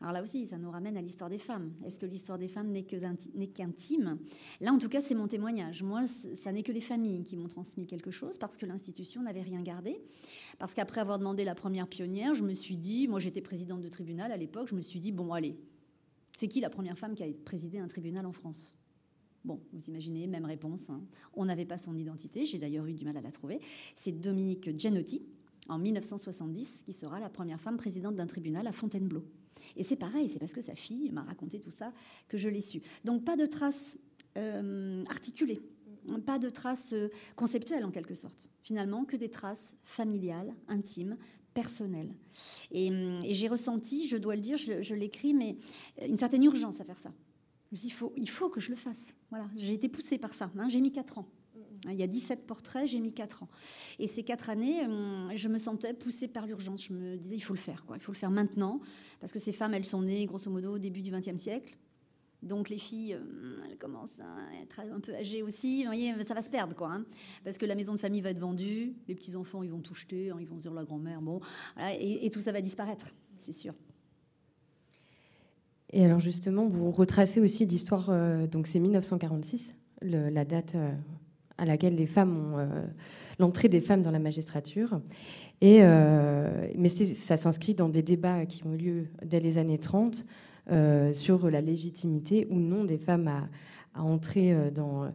Alors 0.01 0.13
là 0.13 0.21
aussi, 0.23 0.45
ça 0.45 0.57
nous 0.57 0.71
ramène 0.71 0.95
à 0.95 1.01
l'histoire 1.01 1.29
des 1.29 1.37
femmes. 1.37 1.73
Est-ce 1.85 1.99
que 1.99 2.05
l'histoire 2.05 2.37
des 2.37 2.47
femmes 2.47 2.71
n'est 2.71 2.83
qu'intime? 2.83 4.17
Là, 4.61 4.71
en 4.71 4.77
tout 4.77 4.87
cas, 4.87 5.01
c'est 5.01 5.15
mon 5.15 5.27
témoignage. 5.27 5.83
Moi, 5.83 6.05
ça 6.05 6.53
n'est 6.53 6.63
que 6.63 6.71
les 6.71 6.79
familles 6.79 7.23
qui 7.23 7.35
m'ont 7.35 7.49
transmis 7.49 7.85
quelque 7.85 8.09
chose 8.09 8.37
parce 8.37 8.55
que 8.55 8.65
l'institution 8.65 9.21
n'avait 9.21 9.41
rien 9.41 9.61
gardé. 9.61 10.01
Parce 10.57 10.73
qu'après 10.73 11.01
avoir 11.01 11.19
demandé 11.19 11.43
la 11.43 11.55
première 11.55 11.87
pionnière, 11.87 12.33
je 12.33 12.45
me 12.45 12.53
suis 12.53 12.77
dit, 12.77 13.07
moi 13.09 13.19
j'étais 13.19 13.41
présidente 13.41 13.81
de 13.81 13.89
tribunal 13.89 14.31
à 14.31 14.37
l'époque, 14.37 14.69
je 14.69 14.75
me 14.75 14.81
suis 14.81 14.99
dit, 14.99 15.11
bon, 15.11 15.33
allez, 15.33 15.57
c'est 16.37 16.47
qui 16.47 16.61
la 16.61 16.69
première 16.69 16.97
femme 16.97 17.13
qui 17.13 17.23
a 17.23 17.27
présidé 17.43 17.79
un 17.79 17.87
tribunal 17.87 18.25
en 18.25 18.31
France? 18.31 18.75
Bon, 19.43 19.61
vous 19.71 19.89
imaginez, 19.89 20.27
même 20.27 20.45
réponse. 20.45 20.89
Hein. 20.89 21.01
On 21.33 21.45
n'avait 21.45 21.65
pas 21.65 21.77
son 21.77 21.95
identité, 21.97 22.45
j'ai 22.45 22.57
d'ailleurs 22.57 22.85
eu 22.85 22.93
du 22.93 23.05
mal 23.05 23.17
à 23.17 23.21
la 23.21 23.31
trouver. 23.31 23.59
C'est 23.95 24.11
Dominique 24.11 24.77
Gianotti, 24.77 25.25
en 25.69 25.77
1970, 25.77 26.83
qui 26.85 26.93
sera 26.93 27.19
la 27.19 27.29
première 27.29 27.61
femme 27.61 27.77
présidente 27.77 28.15
d'un 28.15 28.27
tribunal 28.27 28.67
à 28.67 28.71
Fontainebleau. 28.71 29.23
Et 29.75 29.83
c'est 29.83 29.95
pareil, 29.95 30.29
c'est 30.29 30.39
parce 30.39 30.53
que 30.53 30.61
sa 30.61 30.75
fille 30.75 31.11
m'a 31.11 31.23
raconté 31.23 31.59
tout 31.59 31.71
ça 31.71 31.93
que 32.27 32.37
je 32.37 32.49
l'ai 32.49 32.59
su. 32.59 32.81
Donc 33.05 33.23
pas 33.23 33.35
de 33.35 33.45
traces 33.45 33.97
euh, 34.37 35.03
articulées, 35.09 35.61
pas 36.25 36.39
de 36.39 36.49
traces 36.49 36.93
euh, 36.93 37.09
conceptuelles 37.35 37.85
en 37.85 37.91
quelque 37.91 38.15
sorte. 38.15 38.49
Finalement, 38.63 39.05
que 39.05 39.15
des 39.15 39.29
traces 39.29 39.75
familiales, 39.83 40.53
intimes, 40.67 41.17
personnelles. 41.53 42.13
Et, 42.71 42.91
j'ai 43.33 43.47
ressenti, 43.47 44.07
je 44.07 44.17
dois 44.17 44.35
le 44.35 44.41
dire, 44.41 44.57
je, 44.57 44.93
l'écris, 44.93 45.33
mais 45.33 45.57
une 46.05 46.17
certaine 46.17 46.43
urgence 46.43 46.79
à 46.79 46.85
faire 46.85 46.99
ça. 46.99 47.11
il 47.71 47.91
faut, 47.91 48.13
il 48.15 48.29
faut 48.29 48.49
que 48.49 48.59
je 48.59 48.69
le 48.69 48.75
fasse. 48.75 49.15
Voilà, 49.29 49.49
j'ai 49.55 49.73
été 49.73 49.89
poussée 49.89 50.17
par 50.17 50.33
ça. 50.33 50.51
Hein. 50.57 50.69
j'ai 50.69 50.81
mis 50.81 50.91
quatre 50.91 51.17
ans. 51.17 51.27
Il 51.87 51.95
y 51.95 52.03
a 52.03 52.07
17 52.07 52.45
portraits, 52.45 52.87
j'ai 52.87 52.99
mis 52.99 53.13
4 53.13 53.43
ans. 53.43 53.49
Et 53.99 54.07
ces 54.07 54.23
4 54.23 54.49
années, 54.49 54.85
hum, 54.85 55.29
je 55.33 55.47
me 55.47 55.57
sentais 55.57 55.93
poussée 55.93 56.27
par 56.27 56.45
l'urgence. 56.45 56.85
Je 56.85 56.93
me 56.93 57.15
disais, 57.17 57.35
il 57.35 57.41
faut 57.41 57.53
le 57.53 57.59
faire, 57.59 57.85
il 57.93 58.01
faut 58.01 58.11
le 58.11 58.17
faire 58.17 58.31
maintenant, 58.31 58.81
parce 59.19 59.31
que 59.31 59.39
ces 59.39 59.51
femmes, 59.51 59.73
elles 59.73 59.85
sont 59.85 60.01
nées, 60.01 60.25
grosso 60.25 60.49
modo, 60.49 60.75
au 60.75 60.79
début 60.79 61.01
du 61.01 61.11
XXe 61.11 61.37
siècle. 61.37 61.77
Donc 62.41 62.69
les 62.69 62.77
filles, 62.77 63.15
hum, 63.15 63.61
elles 63.69 63.77
commencent 63.77 64.19
à 64.19 64.61
être 64.61 64.79
un 64.79 64.99
peu 64.99 65.13
âgées 65.13 65.43
aussi. 65.43 65.79
Vous 65.79 65.87
voyez, 65.87 66.13
ça 66.23 66.33
va 66.33 66.41
se 66.41 66.49
perdre, 66.49 66.75
quoi. 66.75 66.91
Hein. 66.91 67.05
parce 67.43 67.57
que 67.57 67.65
la 67.65 67.75
maison 67.75 67.93
de 67.93 67.99
famille 67.99 68.21
va 68.21 68.29
être 68.29 68.39
vendue, 68.39 68.93
les 69.07 69.15
petits-enfants, 69.15 69.63
ils 69.63 69.69
vont 69.69 69.81
tout 69.81 69.95
jeter, 69.95 70.31
hein, 70.31 70.37
ils 70.39 70.47
vont 70.47 70.57
dire 70.57 70.73
la 70.73 70.83
grand-mère, 70.83 71.21
bon, 71.21 71.41
et, 71.99 72.29
tout 72.29 72.39
ça 72.39 72.51
va 72.51 72.61
disparaître, 72.61 73.13
c'est 73.37 73.51
sûr. 73.51 73.73
Et 75.91 76.05
alors 76.05 76.19
justement, 76.19 76.67
vous 76.67 76.91
retracez 76.91 77.41
aussi 77.41 77.65
l'histoire, 77.65 78.09
euh, 78.09 78.45
donc 78.47 78.67
c'est 78.67 78.79
1946, 78.79 79.73
la 80.01 80.45
date 80.45 80.75
euh, 80.75 80.91
à 81.59 81.65
laquelle 81.65 81.95
les 81.95 82.07
femmes 82.07 82.53
ont 82.53 82.57
euh, 82.57 82.65
l'entrée 83.37 83.69
des 83.69 83.81
femmes 83.81 84.01
dans 84.01 84.11
la 84.11 84.19
magistrature. 84.19 84.99
Et, 85.61 85.79
euh, 85.81 86.69
mais 86.75 86.89
ça 86.89 87.37
s'inscrit 87.37 87.73
dans 87.73 87.89
des 87.89 88.01
débats 88.01 88.45
qui 88.45 88.65
ont 88.65 88.73
lieu 88.73 89.07
dès 89.25 89.39
les 89.39 89.57
années 89.57 89.77
30 89.77 90.25
euh, 90.71 91.11
sur 91.11 91.49
la 91.49 91.61
légitimité 91.61 92.47
ou 92.49 92.59
non 92.59 92.85
des 92.85 92.97
femmes 92.97 93.27
à, 93.27 93.49
entrer 93.95 94.55
dans, 94.73 95.11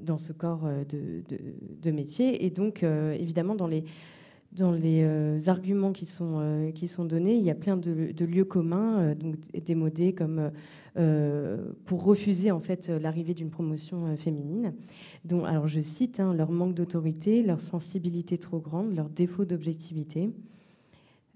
dans 0.00 0.16
ce 0.16 0.32
corps 0.32 0.66
de, 0.88 1.22
de 1.82 1.90
métier. 1.92 2.44
Et 2.44 2.50
donc, 2.50 2.82
évidemment, 2.82 3.54
dans 3.54 3.68
les 3.68 3.84
dans 4.56 4.72
les 4.72 5.02
euh, 5.02 5.38
arguments 5.48 5.92
qui 5.92 6.06
sont, 6.06 6.38
euh, 6.38 6.70
qui 6.72 6.88
sont 6.88 7.04
donnés, 7.04 7.36
il 7.36 7.44
y 7.44 7.50
a 7.50 7.54
plein 7.54 7.76
de, 7.76 8.24
lieux 8.24 8.44
communs, 8.44 9.00
euh, 9.00 9.14
donc 9.14 9.36
démodés 9.64 10.14
comme 10.14 10.50
pour 11.84 12.04
refuser 12.04 12.50
en 12.50 12.60
fait 12.60 12.88
l'arrivée 12.88 13.34
d'une 13.34 13.50
promotion 13.50 14.16
féminine. 14.16 14.72
Dont, 15.26 15.44
alors 15.44 15.68
je 15.68 15.82
cite 15.82 16.20
hein, 16.20 16.32
leur 16.32 16.50
manque 16.50 16.74
d'autorité, 16.74 17.42
leur 17.42 17.60
sensibilité 17.60 18.38
trop 18.38 18.60
grande, 18.60 18.96
leur 18.96 19.10
défaut 19.10 19.44
d'objectivité. 19.44 20.30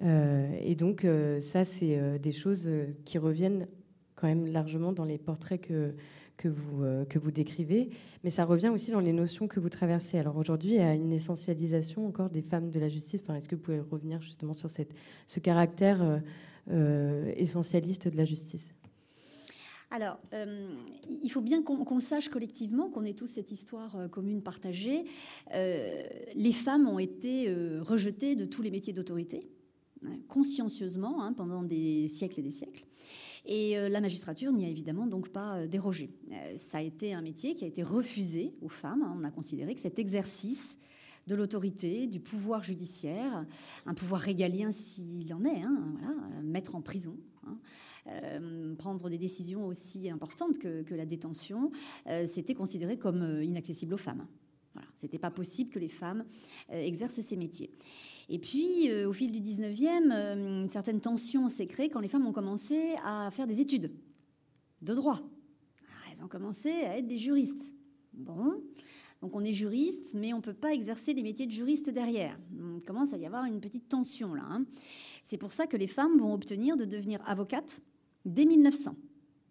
et 0.02 0.74
donc 0.76 1.06
ça, 1.40 1.66
c'est 1.66 2.18
des 2.18 2.32
choses 2.32 2.70
qui 3.04 3.18
reviennent 3.18 3.66
quand 4.14 4.28
même 4.28 4.46
largement 4.46 4.94
dans 4.94 5.04
les 5.04 5.18
portraits 5.18 5.60
que 5.60 5.92
que 6.40 6.48
vous, 6.48 6.82
euh, 6.84 7.04
que 7.04 7.18
vous 7.18 7.30
décrivez, 7.30 7.90
mais 8.24 8.30
ça 8.30 8.46
revient 8.46 8.70
aussi 8.70 8.90
dans 8.90 9.00
les 9.00 9.12
notions 9.12 9.46
que 9.46 9.60
vous 9.60 9.68
traversez. 9.68 10.18
Alors 10.18 10.38
aujourd'hui, 10.38 10.70
il 10.70 10.76
y 10.76 10.80
a 10.80 10.94
une 10.94 11.12
essentialisation 11.12 12.06
encore 12.06 12.30
des 12.30 12.40
femmes 12.40 12.70
de 12.70 12.80
la 12.80 12.88
justice. 12.88 13.20
Enfin, 13.22 13.34
Est-ce 13.34 13.46
que 13.46 13.56
vous 13.56 13.60
pouvez 13.60 13.80
revenir 13.80 14.22
justement 14.22 14.54
sur 14.54 14.70
cette, 14.70 14.92
ce 15.26 15.38
caractère 15.38 16.02
euh, 16.02 16.18
euh, 16.70 17.32
essentialiste 17.36 18.08
de 18.08 18.16
la 18.16 18.24
justice? 18.24 18.68
Alors, 19.92 20.20
il 21.08 21.28
faut 21.30 21.40
bien 21.40 21.64
qu'on 21.64 21.96
le 21.96 22.00
sache 22.00 22.28
collectivement, 22.28 22.90
qu'on 22.90 23.02
ait 23.02 23.12
tous 23.12 23.26
cette 23.26 23.50
histoire 23.50 24.08
commune 24.12 24.40
partagée. 24.40 25.04
les 25.52 26.52
femmes 26.52 26.86
ont 26.86 27.00
été 27.00 27.52
rejetées 27.80 28.36
de 28.36 28.44
tous 28.44 28.62
les 28.62 28.70
métiers 28.70 28.92
d'autorité, 28.92 29.50
hein, 30.06 30.16
consciencieusement, 30.28 31.24
hein, 31.24 31.32
pendant 31.32 31.64
des 31.64 32.06
siècles 32.06 32.38
et 32.38 32.44
des 32.44 32.52
siècles. 32.52 32.84
Et 33.46 33.78
euh, 33.78 33.88
la 33.88 34.00
magistrature 34.00 34.52
n'y 34.52 34.64
a 34.64 34.68
évidemment 34.68 35.06
donc 35.06 35.30
pas 35.30 35.56
euh, 35.56 35.66
dérogé. 35.66 36.10
Euh, 36.30 36.54
ça 36.56 36.78
a 36.78 36.82
été 36.82 37.14
un 37.14 37.22
métier 37.22 37.54
qui 37.54 37.64
a 37.64 37.66
été 37.66 37.82
refusé 37.82 38.54
aux 38.60 38.68
femmes. 38.68 39.02
On 39.18 39.24
a 39.24 39.30
considéré 39.30 39.74
que 39.74 39.80
cet 39.80 39.98
exercice 39.98 40.78
de 41.26 41.34
l'autorité, 41.34 42.06
du 42.06 42.20
pouvoir 42.20 42.64
judiciaire, 42.64 43.46
un 43.86 43.94
pouvoir 43.94 44.20
régalien 44.20 44.72
s'il 44.72 45.32
en 45.32 45.44
est, 45.44 45.62
hein, 45.62 45.98
mettre 46.42 46.74
en 46.74 46.80
prison, 46.80 47.16
hein, 47.46 47.58
prendre 48.78 49.08
des 49.08 49.18
décisions 49.18 49.66
aussi 49.66 50.10
importantes 50.10 50.58
que, 50.58 50.94
la 50.94 51.04
détention, 51.04 51.70
c'était 52.24 52.54
considéré 52.54 52.98
comme 52.98 53.42
inaccessible 53.42 53.94
aux 53.94 53.98
femmes. 53.98 54.26
Voilà, 54.72 54.88
c'était 54.96 55.18
pas 55.18 55.30
possible 55.30 55.70
que 55.70 55.78
les 55.78 55.90
femmes 55.90 56.24
exercent 56.70 57.20
ces 57.20 57.36
métiers. 57.36 57.70
Et 58.32 58.38
puis, 58.38 58.88
euh, 58.90 59.08
au 59.08 59.12
fil 59.12 59.32
du 59.32 59.40
19e, 59.40 60.12
euh, 60.12 60.62
une 60.62 60.68
certaine 60.68 61.00
tension 61.00 61.48
s'est 61.48 61.66
créée 61.66 61.88
quand 61.88 61.98
les 61.98 62.06
femmes 62.06 62.26
ont 62.26 62.32
commencé 62.32 62.94
à 63.04 63.28
faire 63.32 63.48
des 63.48 63.60
études 63.60 63.90
de 64.82 64.94
droit. 64.94 65.18
Elles 66.10 66.22
ont 66.22 66.28
commencé 66.28 66.70
à 66.70 66.96
être 66.96 67.08
des 67.08 67.18
juristes. 67.18 67.74
Bon, 68.14 68.62
donc 69.20 69.34
on 69.34 69.42
est 69.42 69.52
juriste, 69.52 70.14
mais 70.14 70.32
on 70.32 70.36
ne 70.36 70.42
peut 70.42 70.54
pas 70.54 70.72
exercer 70.72 71.12
les 71.12 71.24
métiers 71.24 71.46
de 71.46 71.50
juriste 71.50 71.90
derrière. 71.90 72.38
Il 72.52 72.84
commence 72.84 73.12
à 73.12 73.18
y 73.18 73.26
avoir 73.26 73.46
une 73.46 73.60
petite 73.60 73.88
tension 73.88 74.32
là. 74.32 74.44
Hein. 74.48 74.64
C'est 75.24 75.36
pour 75.38 75.50
ça 75.50 75.66
que 75.66 75.76
les 75.76 75.88
femmes 75.88 76.16
vont 76.16 76.32
obtenir 76.32 76.76
de 76.76 76.84
devenir 76.84 77.20
avocates 77.28 77.82
dès 78.24 78.44
1900. 78.44 78.94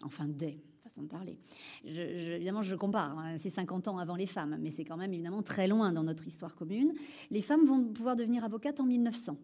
Enfin, 0.04 0.28
dès 0.30 0.58
façon 0.90 1.04
de 1.04 1.08
parler. 1.08 1.38
évidemment, 1.86 2.62
je 2.62 2.76
compare, 2.76 3.18
hein, 3.20 3.36
c'est 3.38 3.50
50 3.50 3.88
ans 3.88 3.98
avant 3.98 4.16
les 4.16 4.26
femmes, 4.26 4.58
mais 4.60 4.72
c'est 4.72 4.86
quand 4.86 4.98
même 4.98 5.14
évidemment 5.14 5.44
très 5.44 5.68
loin 5.68 5.92
dans 5.92 6.04
notre 6.04 6.28
histoire 6.28 6.56
commune. 6.56 6.94
Les 7.32 7.42
femmes 7.42 7.66
vont 7.66 7.84
pouvoir 7.84 8.16
devenir 8.16 8.44
avocates 8.44 8.80
en 8.80 8.86
1900. 8.86 9.38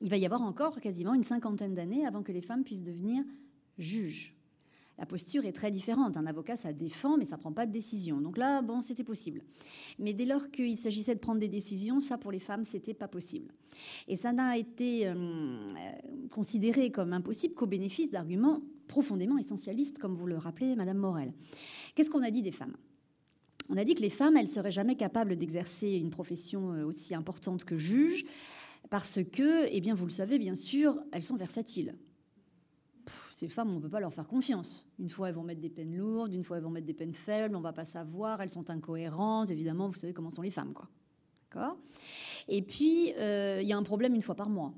il 0.00 0.10
va 0.10 0.16
y 0.16 0.26
avoir 0.26 0.42
encore 0.42 0.80
quasiment 0.80 1.14
une 1.14 1.22
cinquantaine 1.22 1.74
d'années 1.74 2.06
avant 2.06 2.22
que 2.22 2.32
les 2.32 2.42
femmes 2.42 2.64
puissent 2.64 2.82
devenir 2.82 3.24
juges. 3.78 4.34
La 4.98 5.04
posture 5.04 5.44
est 5.44 5.52
très 5.52 5.70
différente. 5.70 6.16
Un 6.16 6.26
avocat, 6.26 6.56
ça 6.56 6.72
défend, 6.72 7.18
mais 7.18 7.26
ça 7.26 7.36
ne 7.36 7.40
prend 7.40 7.52
pas 7.52 7.66
de 7.66 7.72
décision. 7.72 8.20
Donc 8.20 8.38
là, 8.38 8.62
bon, 8.62 8.80
c'était 8.80 9.04
possible. 9.04 9.42
Mais 9.98 10.14
dès 10.14 10.24
lors 10.24 10.50
qu'il 10.50 10.76
s'agissait 10.78 11.14
de 11.14 11.20
prendre 11.20 11.38
des 11.38 11.48
décisions, 11.48 12.00
ça, 12.00 12.16
pour 12.16 12.32
les 12.32 12.38
femmes, 12.38 12.64
c'était 12.64 12.94
pas 12.94 13.08
possible. 13.08 13.52
Et 14.08 14.16
ça 14.16 14.32
n'a 14.32 14.56
été 14.56 15.06
euh, 15.06 15.66
considéré 16.30 16.90
comme 16.90 17.12
impossible 17.12 17.54
qu'au 17.54 17.66
bénéfice 17.66 18.10
d'arguments 18.10 18.62
profondément 18.86 19.38
essentialistes, 19.38 19.98
comme 19.98 20.14
vous 20.14 20.26
le 20.26 20.36
rappelez, 20.36 20.76
Madame 20.76 20.98
Morel. 20.98 21.32
Qu'est-ce 21.94 22.10
qu'on 22.10 22.22
a 22.22 22.30
dit 22.30 22.42
des 22.42 22.52
femmes? 22.52 22.76
On 23.68 23.76
a 23.76 23.84
dit 23.84 23.94
que 23.94 24.02
les 24.02 24.10
femmes, 24.10 24.36
elles 24.36 24.48
seraient 24.48 24.72
jamais 24.72 24.96
capables 24.96 25.36
d'exercer 25.36 25.92
une 25.92 26.10
profession 26.10 26.72
euh, 26.72 26.84
aussi 26.84 27.14
importante 27.14 27.64
que 27.64 27.76
juge, 27.76 28.24
parce 28.90 29.20
que, 29.24 29.66
eh 29.70 29.80
bien, 29.80 29.94
vous 29.94 30.06
le 30.06 30.12
savez 30.12 30.38
bien 30.38 30.54
sûr, 30.54 31.00
elles 31.12 31.24
sont 31.24 31.36
versatiles 31.36 31.96
ces 33.36 33.48
femmes, 33.48 33.70
on 33.70 33.76
ne 33.76 33.80
peut 33.80 33.90
pas 33.90 34.00
leur 34.00 34.14
faire 34.14 34.26
confiance. 34.26 34.86
Une 34.98 35.10
fois, 35.10 35.28
elles 35.28 35.34
vont 35.34 35.42
mettre 35.42 35.60
des 35.60 35.68
peines 35.68 35.94
lourdes, 35.94 36.32
une 36.32 36.42
fois, 36.42 36.56
elles 36.56 36.62
vont 36.62 36.70
mettre 36.70 36.86
des 36.86 36.94
peines 36.94 37.12
faibles, 37.12 37.54
on 37.54 37.58
ne 37.58 37.62
va 37.62 37.74
pas 37.74 37.84
savoir, 37.84 38.40
elles 38.40 38.48
sont 38.48 38.70
incohérentes, 38.70 39.50
évidemment, 39.50 39.88
vous 39.88 39.98
savez 39.98 40.14
comment 40.14 40.30
sont 40.30 40.40
les 40.40 40.50
femmes, 40.50 40.72
quoi. 40.72 40.88
Et 42.48 42.62
puis, 42.62 43.12
euh, 43.18 43.60
il 43.62 43.68
y 43.68 43.72
a 43.72 43.76
un 43.76 43.82
problème 43.82 44.14
une 44.14 44.22
fois 44.22 44.34
par 44.34 44.48
mois. 44.48 44.74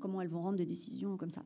Comment 0.00 0.20
elles 0.20 0.28
vont 0.28 0.42
rendre 0.42 0.58
des 0.58 0.66
décisions 0.66 1.16
comme 1.16 1.30
ça. 1.30 1.42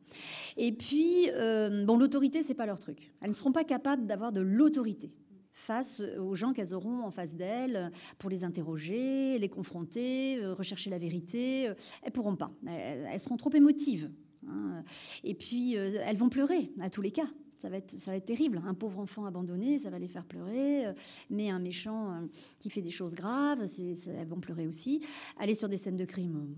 Et 0.57 0.73
puis, 0.73 1.29
euh, 1.35 1.85
bon, 1.85 1.97
l'autorité, 1.97 2.43
c'est 2.43 2.55
pas 2.55 2.67
leur 2.67 2.79
truc. 2.79 3.13
Elles 3.21 3.31
ne 3.31 3.35
seront 3.35 3.53
pas 3.53 3.65
capables 3.65 4.07
d'avoir 4.07 4.33
de 4.33 4.41
l'autorité 4.41 5.11
face 5.53 6.01
aux 6.01 6.37
gens 6.37 6.53
qu'elles 6.53 6.73
auront 6.73 7.03
en 7.03 7.11
face 7.11 7.35
d'elles 7.35 7.91
pour 8.19 8.31
les 8.31 8.45
interroger, 8.45 9.39
les 9.39 9.49
confronter, 9.49 10.37
euh, 10.37 10.55
rechercher 10.55 10.89
la 10.91 10.99
vérité. 10.99 11.73
Elles 12.03 12.13
pourront 12.13 12.37
pas. 12.37 12.53
Elles 12.67 13.21
seront 13.21 13.37
trop 13.37 13.53
émotives 13.53 14.11
Hein. 14.47 14.85
Et 15.25 15.35
puis, 15.35 15.77
euh, 15.77 15.91
elles 16.05 16.17
vont 16.17 16.29
pleurer, 16.29 16.71
à 16.81 16.91
tous 16.91 17.03
les 17.03 17.11
cas. 17.11 17.27
Ça 17.57 17.69
va, 17.69 17.79
être, 17.79 17.91
ça 17.91 18.13
va 18.13 18.17
être 18.17 18.27
terrible. 18.27 18.63
Un 18.65 18.75
pauvre 18.75 19.01
enfant 19.01 19.25
abandonné, 19.25 19.79
ça 19.79 19.91
va 19.91 19.99
les 19.99 20.07
faire 20.07 20.25
pleurer. 20.25 20.85
Mais 21.29 21.51
un 21.51 21.59
méchant 21.59 22.13
euh, 22.13 22.27
qui 22.61 22.71
fait 22.71 22.83
des 22.83 22.93
choses 22.93 23.17
graves, 23.17 23.67
elles 24.07 24.29
vont 24.29 24.39
pleurer 24.39 24.67
aussi. 24.69 25.03
Aller 25.39 25.55
sur 25.55 25.69
des 25.69 25.77
scènes 25.77 25.97
de 25.97 26.05
crime, 26.05 26.55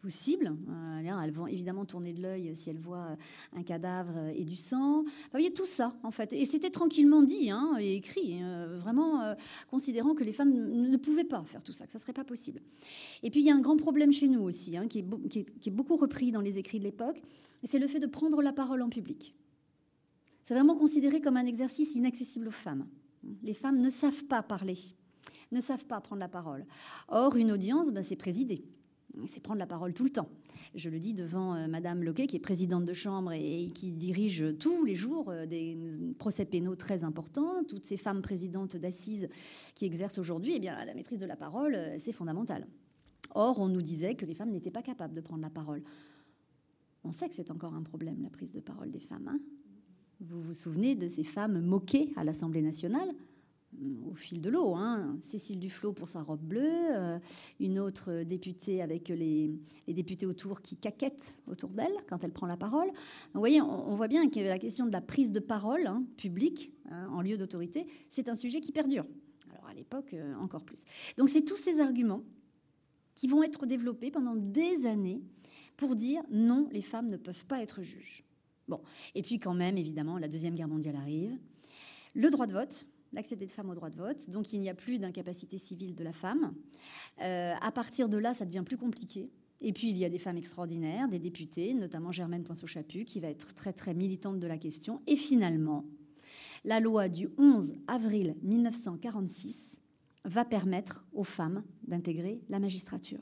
possible. 0.00 0.56
Euh, 0.68 1.22
elles 1.22 1.30
vont 1.30 1.46
évidemment 1.46 1.84
tourner 1.84 2.12
de 2.12 2.22
l'œil 2.22 2.56
si 2.56 2.70
elles 2.70 2.78
voient 2.78 3.16
un 3.54 3.62
cadavre 3.62 4.28
et 4.34 4.44
du 4.44 4.56
sang. 4.56 5.02
Vous 5.02 5.30
voyez, 5.30 5.52
tout 5.52 5.66
ça, 5.66 5.94
en 6.02 6.10
fait. 6.10 6.32
Et 6.32 6.44
c'était 6.44 6.70
tranquillement 6.70 7.22
dit 7.22 7.50
hein, 7.50 7.76
et 7.78 7.96
écrit, 7.96 8.42
euh, 8.42 8.78
vraiment 8.78 9.22
euh, 9.22 9.34
considérant 9.70 10.14
que 10.14 10.24
les 10.24 10.32
femmes 10.32 10.52
ne 10.52 10.96
pouvaient 10.96 11.24
pas 11.24 11.42
faire 11.42 11.62
tout 11.62 11.72
ça, 11.72 11.86
que 11.86 11.92
ça 11.92 11.98
ne 11.98 12.02
serait 12.02 12.12
pas 12.12 12.24
possible. 12.24 12.60
Et 13.22 13.30
puis, 13.30 13.40
il 13.40 13.46
y 13.46 13.50
a 13.50 13.54
un 13.54 13.60
grand 13.60 13.76
problème 13.76 14.12
chez 14.12 14.28
nous 14.28 14.42
aussi, 14.42 14.76
hein, 14.76 14.88
qui, 14.88 14.98
est 14.98 15.70
beaucoup 15.70 15.96
repris 15.96 16.32
dans 16.32 16.40
les 16.40 16.58
écrits 16.58 16.78
de 16.78 16.84
l'époque, 16.84 17.22
c'est 17.62 17.78
le 17.78 17.86
fait 17.86 18.00
de 18.00 18.06
prendre 18.06 18.42
la 18.42 18.52
parole 18.52 18.82
en 18.82 18.88
public. 18.88 19.34
C'est 20.42 20.54
vraiment 20.54 20.74
considéré 20.74 21.20
comme 21.20 21.36
un 21.36 21.46
exercice 21.46 21.94
inaccessible 21.94 22.48
aux 22.48 22.52
femmes. 22.52 22.86
Les 23.42 23.54
femmes 23.54 23.80
ne 23.80 23.90
savent 23.90 24.24
pas 24.24 24.42
parler, 24.42 24.78
ne 25.52 25.60
savent 25.60 25.84
pas 25.84 26.00
prendre 26.00 26.20
la 26.20 26.28
parole. 26.28 26.64
Or, 27.08 27.36
une 27.36 27.52
audience, 27.52 27.90
ben, 27.90 28.02
c'est 28.02 28.16
présider 28.16 28.64
c'est 29.26 29.42
prendre 29.42 29.58
la 29.58 29.66
parole 29.66 29.92
tout 29.92 30.04
le 30.04 30.10
temps. 30.10 30.28
Je 30.74 30.88
le 30.88 30.98
dis 30.98 31.14
devant 31.14 31.54
euh, 31.54 31.66
Madame 31.66 32.02
Loquet, 32.02 32.26
qui 32.26 32.36
est 32.36 32.40
présidente 32.40 32.84
de 32.84 32.92
chambre 32.92 33.32
et, 33.32 33.68
qui 33.74 33.92
dirige 33.92 34.44
tous 34.58 34.84
les 34.84 34.94
jours 34.94 35.30
euh, 35.30 35.46
des 35.46 35.76
procès 36.18 36.44
pénaux 36.44 36.76
très 36.76 37.04
importants. 37.04 37.64
Toutes 37.64 37.84
ces 37.84 37.96
femmes 37.96 38.22
présidentes 38.22 38.76
d'assises 38.76 39.28
qui 39.74 39.84
exercent 39.84 40.18
aujourd'hui, 40.18 40.54
eh 40.56 40.64
la 40.64 40.94
maîtrise 40.94 41.18
de 41.18 41.26
la 41.26 41.36
parole, 41.36 41.74
euh, 41.74 41.96
c'est 41.98 42.12
fondamental. 42.12 42.66
Or, 43.34 43.60
on 43.60 43.68
nous 43.68 43.82
disait 43.82 44.14
que 44.14 44.26
les 44.26 44.34
femmes 44.34 44.50
n'étaient 44.50 44.70
pas 44.70 44.82
capables 44.82 45.14
de 45.14 45.20
prendre 45.20 45.42
la 45.42 45.50
parole. 45.50 45.82
On 47.04 47.12
sait 47.12 47.28
que 47.28 47.34
c'est 47.34 47.50
encore 47.50 47.74
un 47.74 47.82
problème, 47.82 48.22
la 48.22 48.30
prise 48.30 48.52
de 48.52 48.60
parole 48.60 48.90
des 48.90 49.00
femmes. 49.00 49.28
Hein. 49.28 49.40
vous 50.20 50.40
vous 50.40 50.54
souvenez 50.54 50.94
de 50.94 51.08
ces 51.08 51.24
femmes 51.24 51.60
moquées 51.60 52.12
à 52.16 52.24
l'Assemblée 52.24 52.62
nationale? 52.62 53.08
Au 54.08 54.12
fil 54.12 54.40
de 54.40 54.50
l'eau. 54.50 54.74
Hein. 54.74 55.16
Cécile 55.20 55.58
Duflot 55.58 55.92
pour 55.92 56.08
sa 56.08 56.22
robe 56.22 56.40
bleue, 56.40 56.96
euh, 56.96 57.18
une 57.60 57.78
autre 57.78 58.22
députée 58.22 58.82
avec 58.82 59.08
les, 59.08 59.50
députés 59.88 60.26
autour 60.26 60.60
qui 60.62 60.76
caquettent 60.76 61.34
autour 61.46 61.70
d'elle 61.70 61.94
quand 62.08 62.24
elle 62.24 62.32
prend 62.32 62.46
la 62.46 62.56
parole. 62.56 62.88
Vous 63.34 63.40
voyez, 63.40 63.60
on, 63.60 63.94
voit 63.94 64.08
bien 64.08 64.28
que 64.28 64.40
la 64.40 64.58
question 64.58 64.86
de 64.86 64.92
la 64.92 65.00
prise 65.00 65.32
de 65.32 65.40
parole 65.40 65.86
hein, 65.86 66.04
publique 66.16 66.72
hein, 66.90 67.08
en 67.12 67.22
lieu 67.22 67.36
d'autorité, 67.36 67.86
c'est 68.08 68.28
un 68.28 68.34
sujet 68.34 68.60
qui 68.60 68.72
perdure. 68.72 69.04
Alors 69.50 69.66
à 69.68 69.74
l'époque, 69.74 70.14
euh, 70.14 70.34
encore 70.36 70.64
plus. 70.64 70.84
Donc 71.16 71.28
c'est 71.28 71.42
tous 71.42 71.56
ces 71.56 71.80
arguments 71.80 72.22
qui 73.14 73.28
vont 73.28 73.42
être 73.42 73.66
développés 73.66 74.10
pendant 74.10 74.34
des 74.34 74.86
années 74.86 75.22
pour 75.76 75.96
dire 75.96 76.22
non, 76.30 76.68
les 76.72 76.82
femmes 76.82 77.08
ne 77.08 77.16
peuvent 77.16 77.46
pas 77.46 77.62
être 77.62 77.82
juges. 77.82 78.24
Bon, 78.68 78.80
et 79.14 79.22
puis 79.22 79.38
quand 79.38 79.54
même, 79.54 79.76
évidemment, 79.76 80.16
la 80.18 80.28
Deuxième 80.28 80.54
Guerre 80.54 80.68
mondiale 80.68 80.96
arrive. 80.96 81.36
Le 82.14 82.30
droit 82.30 82.46
de 82.46 82.52
vote, 82.52 82.86
l'accès 83.12 83.36
des 83.36 83.46
femmes 83.46 83.70
au 83.70 83.74
droit 83.74 83.90
de 83.90 83.96
vote. 83.96 84.30
Donc 84.30 84.52
il 84.52 84.60
n'y 84.60 84.68
a 84.68 84.74
plus 84.74 84.98
d'incapacité 84.98 85.58
civile 85.58 85.94
de 85.94 86.04
la 86.04 86.12
femme. 86.12 86.54
Euh, 87.20 87.54
à 87.60 87.72
partir 87.72 88.08
de 88.08 88.16
là, 88.16 88.34
ça 88.34 88.44
devient 88.44 88.62
plus 88.64 88.76
compliqué. 88.76 89.30
Et 89.60 89.72
puis 89.72 89.90
il 89.90 89.98
y 89.98 90.04
a 90.04 90.08
des 90.08 90.18
femmes 90.18 90.38
extraordinaires, 90.38 91.08
des 91.08 91.18
députées, 91.18 91.74
notamment 91.74 92.12
Germaine 92.12 92.44
Poinceau-Chaput, 92.44 93.04
qui 93.04 93.20
va 93.20 93.28
être 93.28 93.54
très 93.54 93.72
très 93.72 93.94
militante 93.94 94.40
de 94.40 94.46
la 94.46 94.58
question. 94.58 95.02
Et 95.06 95.16
finalement, 95.16 95.84
la 96.64 96.80
loi 96.80 97.08
du 97.08 97.28
11 97.38 97.74
avril 97.88 98.36
1946 98.42 99.80
va 100.24 100.44
permettre 100.44 101.04
aux 101.12 101.24
femmes 101.24 101.62
d'intégrer 101.86 102.40
la 102.48 102.58
magistrature. 102.58 103.20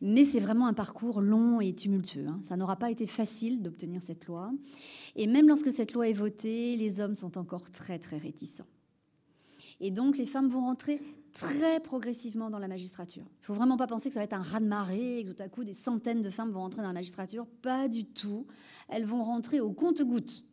Mais 0.00 0.24
c'est 0.24 0.40
vraiment 0.40 0.66
un 0.66 0.74
parcours 0.74 1.20
long 1.20 1.60
et 1.60 1.74
tumultueux. 1.74 2.26
Hein. 2.28 2.40
Ça 2.42 2.56
n'aura 2.56 2.76
pas 2.76 2.90
été 2.90 3.06
facile 3.06 3.62
d'obtenir 3.62 4.02
cette 4.02 4.26
loi. 4.26 4.52
Et 5.14 5.26
même 5.26 5.48
lorsque 5.48 5.72
cette 5.72 5.94
loi 5.94 6.08
est 6.08 6.12
votée, 6.12 6.76
les 6.76 7.00
hommes 7.00 7.14
sont 7.14 7.38
encore 7.38 7.70
très 7.70 7.98
très 7.98 8.18
réticents. 8.18 8.66
Et 9.80 9.90
donc, 9.90 10.16
les 10.16 10.26
femmes 10.26 10.48
vont 10.48 10.62
rentrer 10.62 11.00
très 11.32 11.80
progressivement 11.80 12.48
dans 12.48 12.58
la 12.58 12.68
magistrature. 12.68 13.24
Il 13.42 13.46
faut 13.46 13.54
vraiment 13.54 13.76
pas 13.76 13.86
penser 13.86 14.08
que 14.08 14.14
ça 14.14 14.20
va 14.20 14.24
être 14.24 14.32
un 14.32 14.42
raz-de-marée 14.42 15.18
et 15.18 15.24
que 15.24 15.32
tout 15.32 15.42
à 15.42 15.48
coup, 15.48 15.64
des 15.64 15.74
centaines 15.74 16.22
de 16.22 16.30
femmes 16.30 16.50
vont 16.50 16.60
rentrer 16.60 16.80
dans 16.80 16.88
la 16.88 16.94
magistrature. 16.94 17.46
Pas 17.62 17.88
du 17.88 18.06
tout. 18.06 18.46
Elles 18.88 19.04
vont 19.04 19.22
rentrer 19.22 19.60
au 19.60 19.72
compte-gouttes. 19.72 20.44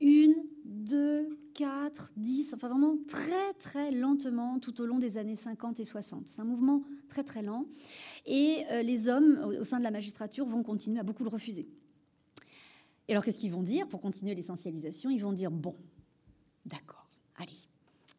Une, 0.00 0.34
deux, 0.64 1.38
quatre, 1.54 2.12
dix, 2.16 2.52
enfin 2.54 2.68
vraiment 2.68 2.96
très 3.06 3.52
très 3.60 3.90
lentement 3.90 4.58
tout 4.58 4.80
au 4.80 4.86
long 4.86 4.98
des 4.98 5.16
années 5.16 5.36
50 5.36 5.78
et 5.78 5.84
60. 5.84 6.26
C'est 6.26 6.40
un 6.40 6.44
mouvement 6.44 6.82
très 7.08 7.22
très 7.22 7.42
lent. 7.42 7.66
Et 8.26 8.64
euh, 8.72 8.82
les 8.82 9.08
hommes 9.08 9.54
au 9.60 9.64
sein 9.64 9.78
de 9.78 9.84
la 9.84 9.90
magistrature 9.90 10.44
vont 10.44 10.62
continuer 10.62 10.98
à 10.98 11.04
beaucoup 11.04 11.22
le 11.22 11.30
refuser. 11.30 11.68
Et 13.08 13.12
alors 13.12 13.24
qu'est-ce 13.24 13.38
qu'ils 13.38 13.52
vont 13.52 13.62
dire 13.62 13.88
pour 13.88 14.00
continuer 14.00 14.34
l'essentialisation? 14.34 15.10
Ils 15.10 15.20
vont 15.20 15.32
dire, 15.32 15.50
bon, 15.50 15.76
d'accord, 16.64 17.01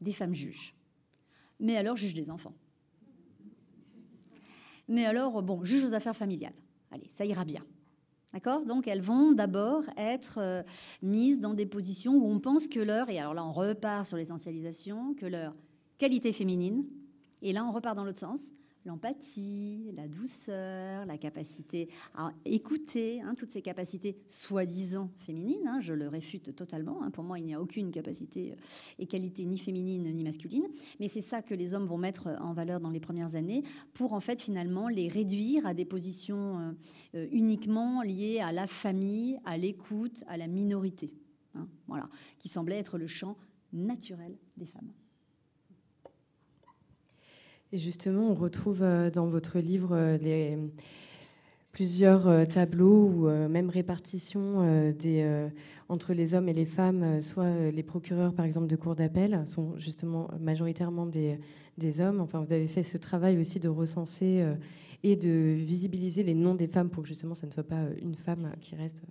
des 0.04 0.14
femmes 0.14 0.34
juges. 0.34 0.76
Mais 1.60 1.78
alors, 1.78 1.96
juge 1.96 2.14
des 2.14 2.30
enfants. 2.30 2.54
Mais 4.88 5.06
alors, 5.06 5.42
bon, 5.42 5.64
juge 5.64 5.86
aux 5.86 5.94
affaires 5.94 6.16
familiales. 6.16 6.54
Allez, 6.92 7.08
ça 7.10 7.26
ira 7.26 7.46
bien. 7.46 7.64
D'accord? 8.34 8.66
Donc, 8.66 8.88
elles 8.88 9.02
vont 9.02 9.32
d'abord 9.32 9.84
être 9.96 10.40
euh, 10.40 10.64
mises 11.02 11.40
dans 11.40 11.54
des 11.54 11.66
positions 11.66 12.16
où 12.16 12.26
on 12.26 12.40
pense 12.40 12.68
que 12.68 12.80
leur, 12.80 13.10
et 13.10 13.20
alors 13.20 13.34
là, 13.34 13.46
on 13.46 13.52
repart 13.52 14.06
sur 14.06 14.18
l'essentialisation, 14.18 15.14
que 15.14 15.26
leur 15.26 15.56
qualité 15.98 16.34
féminine, 16.34 16.86
et 17.42 17.54
là, 17.54 17.64
on 17.64 17.72
repart 17.72 17.96
dans 17.96 18.04
l'autre 18.04 18.20
sens, 18.20 18.52
l'empathie, 18.86 19.94
la 19.96 20.08
douceur, 20.08 21.06
la 21.06 21.18
capacité 21.18 21.90
à 22.16 22.32
écouter, 22.46 23.22
hein, 23.22 23.36
toutes 23.36 23.52
ces 23.52 23.62
capacités 23.62 24.18
soi-disant 24.28 25.10
féminines, 25.20 25.68
hein, 25.68 25.80
je 25.80 25.94
le 25.94 26.08
réfute 26.08 26.56
totalement. 26.56 27.04
Hein. 27.04 27.12
pour 27.12 27.24
moi, 27.24 27.40
il 27.40 27.46
n'y 27.46 27.54
a 27.54 27.62
aucune 27.62 27.92
capacité 27.92 28.52
euh, 28.52 28.56
et 29.00 29.06
qualité 29.06 29.46
ni 29.46 29.58
féminine 29.58 30.12
ni 30.14 30.24
masculine, 30.24 30.68
mais 31.00 31.08
c'est 31.08 31.22
ça 31.22 31.42
que 31.42 31.54
les 31.54 31.74
hommes 31.74 31.86
vont 31.86 31.98
mettre 31.98 32.28
en 32.42 32.54
valeur 32.54 32.80
dans 32.80 32.90
les 32.90 33.00
premières 33.00 33.36
années 33.36 33.64
pour 33.94 34.14
en 34.14 34.20
fait 34.20 34.42
finalement 34.42 34.88
les 34.88 35.08
réduire 35.08 35.66
à 35.66 35.74
des 35.74 35.86
positions 35.86 36.60
euh, 36.60 36.72
euh, 37.16 37.28
uniquement 37.32 38.02
liées 38.02 38.40
à 38.40 38.52
la 38.52 38.68
famille, 38.68 39.40
à 39.46 39.58
l'écoute, 39.58 40.24
à 40.28 40.38
la 40.38 40.48
minorité, 40.48 41.14
voilà, 41.88 42.10
qui 42.40 42.50
semblait 42.50 42.78
être 42.78 42.98
le 42.98 43.08
champ 43.08 43.38
naturel 43.72 44.38
des 44.58 44.66
femmes. 44.66 44.92
Et 47.74 47.80
justement, 47.80 48.30
on 48.30 48.36
retrouve 48.36 48.84
euh, 48.84 49.10
dans 49.10 49.26
votre 49.26 49.58
livre 49.58 49.94
euh, 49.94 50.58
plusieurs 51.72 52.28
euh, 52.28 52.46
tableaux 52.46 53.08
ou 53.08 53.28
même 53.50 53.72
répartitions 53.72 54.62
des, 54.92 55.50
entre 55.90 56.14
les 56.14 56.36
hommes 56.36 56.48
et 56.50 56.54
les 56.54 56.68
femmes, 56.68 57.20
soit 57.20 57.72
les 57.72 57.82
procureurs, 57.82 58.36
par 58.36 58.46
exemple, 58.46 58.68
de 58.68 58.76
cour 58.76 58.96
d'appel, 58.96 59.44
sont 59.48 59.76
justement 59.80 60.30
majoritairement 60.40 61.08
des, 61.08 61.40
hommes. 62.00 62.22
Enfin, 62.22 62.44
vous 62.44 62.54
avez 62.54 62.68
fait 62.68 62.84
ce 62.84 63.00
travail 63.00 63.40
aussi 63.40 63.60
de 63.60 63.70
recenser 63.70 64.46
et 65.02 65.16
de 65.16 65.56
visibiliser 65.58 66.22
les 66.22 66.36
noms 66.36 66.54
des 66.54 66.68
femmes 66.68 66.92
pour 66.92 67.02
que 67.02 67.10
justement 67.10 67.34
ça 67.34 67.48
ne 67.48 67.52
soit 67.52 67.64
pas 67.64 67.88
une 68.00 68.16
femme 68.16 68.52
qui 68.62 68.76
reste. 68.76 69.02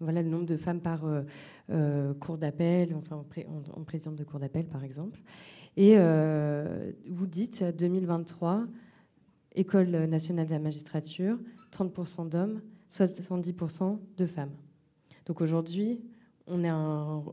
Voilà 0.00 0.20
le 0.20 0.28
nombre 0.28 0.46
de 0.46 0.58
femmes 0.58 0.80
par 0.80 1.06
cour 2.20 2.36
d'appel, 2.36 2.94
enfin 2.94 3.16
en, 3.16 3.80
en 3.80 3.84
présidente 3.84 4.16
de 4.16 4.24
cour 4.24 4.40
d'appel, 4.40 4.66
par 4.66 4.84
exemple. 4.84 5.18
Et 5.76 5.94
euh, 5.96 6.92
vous 7.08 7.26
dites 7.26 7.64
2023, 7.64 8.66
École 9.56 9.90
nationale 10.06 10.46
de 10.46 10.52
la 10.52 10.58
magistrature, 10.58 11.38
30% 11.72 12.28
d'hommes, 12.28 12.60
70% 12.90 13.98
de 14.16 14.26
femmes. 14.26 14.52
Donc 15.26 15.40
aujourd'hui, 15.40 16.00
on 16.46 16.64
a 16.64 16.72
un 16.72 17.24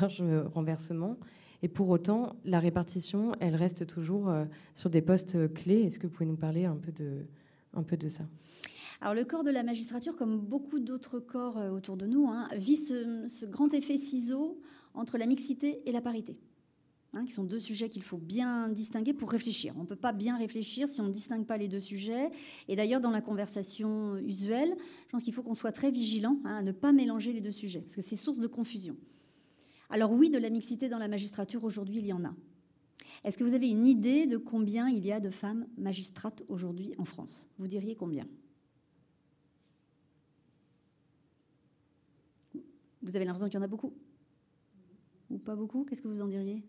large 0.00 0.22
renversement. 0.54 1.16
Et 1.62 1.68
pour 1.68 1.88
autant, 1.88 2.36
la 2.44 2.60
répartition, 2.60 3.32
elle 3.40 3.56
reste 3.56 3.86
toujours 3.86 4.28
euh, 4.28 4.44
sur 4.74 4.90
des 4.90 5.00
postes 5.00 5.52
clés. 5.54 5.82
Est-ce 5.82 5.98
que 5.98 6.06
vous 6.06 6.12
pouvez 6.12 6.26
nous 6.26 6.36
parler 6.36 6.66
un 6.66 6.76
peu 6.76 6.92
de, 6.92 7.26
un 7.72 7.82
peu 7.82 7.96
de 7.96 8.08
ça? 8.08 8.24
Alors 9.00 9.14
le 9.14 9.24
corps 9.24 9.42
de 9.42 9.50
la 9.50 9.62
magistrature, 9.62 10.16
comme 10.16 10.38
beaucoup 10.38 10.78
d'autres 10.80 11.18
corps 11.20 11.58
euh, 11.58 11.70
autour 11.70 11.96
de 11.96 12.06
nous, 12.06 12.28
hein, 12.28 12.48
vit 12.56 12.76
ce, 12.76 13.46
grand 13.46 13.72
effet 13.74 13.96
ciseau 13.96 14.60
entre 14.94 15.18
la 15.18 15.26
mixité 15.26 15.82
et 15.86 15.92
la 15.92 16.00
parité, 16.00 16.38
hein, 17.16 17.24
qui 17.24 17.32
sont 17.32 17.44
deux 17.44 17.58
sujets 17.58 17.88
qu'il 17.88 18.02
faut 18.02 18.18
bien 18.18 18.68
distinguer 18.68 19.14
pour 19.14 19.30
réfléchir. 19.30 19.74
On 19.76 19.80
ne 19.80 19.86
peut 19.86 19.96
pas 19.96 20.12
bien 20.12 20.36
réfléchir 20.36 20.88
si 20.88 21.00
on 21.00 21.04
ne 21.04 21.12
distingue 21.12 21.46
pas 21.46 21.56
les 21.56 21.68
deux 21.68 21.80
sujets. 21.80 22.30
Et 22.68 22.76
d'ailleurs, 22.76 23.00
dans 23.00 23.10
la 23.10 23.20
conversation 23.20 24.16
usuelle, 24.18 24.76
je 25.06 25.10
pense 25.10 25.22
qu'il 25.22 25.32
faut 25.32 25.42
qu'on 25.42 25.54
soit 25.54 25.72
très 25.72 25.90
vigilant 25.90 26.38
hein, 26.44 26.56
à 26.56 26.62
ne 26.62 26.72
pas 26.72 26.92
mélanger 26.92 27.32
les 27.32 27.40
deux 27.40 27.52
sujets, 27.52 27.80
parce 27.80 27.96
que 27.96 28.02
c'est 28.02 28.16
source 28.16 28.38
de 28.38 28.46
confusion. 28.46 28.96
Alors 29.90 30.12
oui, 30.12 30.30
de 30.30 30.38
la 30.38 30.50
mixité 30.50 30.88
dans 30.88 30.98
la 30.98 31.08
magistrature, 31.08 31.64
aujourd'hui, 31.64 31.98
il 31.98 32.06
y 32.06 32.12
en 32.12 32.24
a. 32.24 32.34
Est-ce 33.24 33.38
que 33.38 33.44
vous 33.44 33.54
avez 33.54 33.68
une 33.68 33.86
idée 33.86 34.26
de 34.26 34.36
combien 34.36 34.88
il 34.88 35.04
y 35.04 35.12
a 35.12 35.20
de 35.20 35.30
femmes 35.30 35.66
magistrates 35.78 36.44
aujourd'hui 36.48 36.92
en 36.98 37.04
France? 37.04 37.48
Vous 37.58 37.66
diriez 37.66 37.96
combien? 37.96 38.26
Vous 43.02 43.16
avez 43.16 43.24
l'impression 43.24 43.48
qu'il 43.48 43.58
y 43.58 43.60
en 43.60 43.64
a 43.64 43.68
beaucoup? 43.68 43.94
Ou 45.30 45.38
pas 45.38 45.56
beaucoup? 45.56 45.84
Qu'est-ce 45.84 46.02
que 46.02 46.08
vous 46.08 46.22
en 46.22 46.28
diriez? 46.28 46.62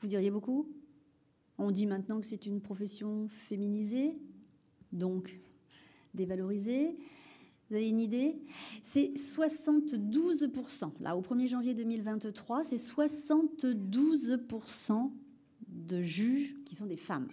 Vous 0.00 0.08
diriez 0.08 0.30
beaucoup? 0.30 0.68
On 1.58 1.70
dit 1.70 1.86
maintenant 1.86 2.20
que 2.20 2.26
c'est 2.26 2.46
une 2.46 2.60
profession 2.60 3.28
féminisée, 3.28 4.18
donc 4.92 5.38
dévalorisée. 6.14 6.96
Vous 7.68 7.76
avez 7.76 7.88
une 7.88 8.00
idée? 8.00 8.36
C'est 8.82 9.12
72%. 9.14 10.92
Là, 11.00 11.16
au 11.16 11.22
1er 11.22 11.46
janvier 11.46 11.74
2023, 11.74 12.64
c'est 12.64 12.76
72% 12.76 15.10
de 15.68 16.02
juges 16.02 16.56
qui 16.64 16.74
sont 16.74 16.86
des 16.86 16.96
femmes. 16.96 17.28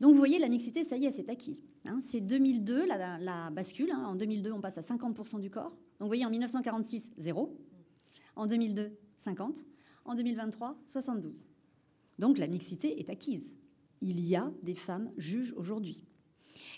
Donc 0.00 0.12
vous 0.12 0.18
voyez, 0.18 0.38
la 0.38 0.48
mixité, 0.48 0.84
ça 0.84 0.96
y 0.96 1.06
est, 1.06 1.10
c'est 1.10 1.28
acquis. 1.28 1.62
Hein. 1.86 1.98
c'est 2.00 2.20
2002, 2.20 2.86
la, 2.86 3.50
bascule. 3.50 3.90
Hein. 3.92 4.04
En 4.06 4.14
2002, 4.16 4.52
on 4.52 4.60
passe 4.60 4.78
à 4.78 4.80
50% 4.80 5.40
du 5.40 5.50
corps. 5.50 5.70
Donc 5.70 6.00
vous 6.00 6.06
voyez, 6.06 6.26
en 6.26 6.30
1946, 6.30 7.12
0. 7.16 7.56
En 8.36 8.46
2002, 8.46 8.96
50. 9.18 9.64
En 10.04 10.14
2023, 10.14 10.76
72. 10.86 11.48
Donc 12.18 12.38
la 12.38 12.46
mixité 12.46 13.00
est 13.00 13.10
acquise. 13.10 13.56
Il 14.00 14.20
y 14.20 14.36
a 14.36 14.52
des 14.62 14.74
femmes 14.74 15.10
juges 15.16 15.54
aujourd'hui. 15.56 16.02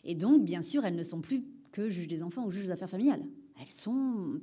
Et 0.04 0.14
donc, 0.14 0.44
bien 0.44 0.62
sûr, 0.62 0.84
elles 0.84 0.94
ne 0.94 1.02
sont 1.02 1.20
plus 1.20 1.44
que 1.72 1.90
juges 1.90 2.06
des 2.06 2.22
enfants 2.22 2.44
ou 2.46 2.50
juges 2.50 2.66
des 2.66 2.70
affaires 2.70 2.88
familiales. 2.88 3.24
Elles 3.60 3.70
sont 3.70 4.40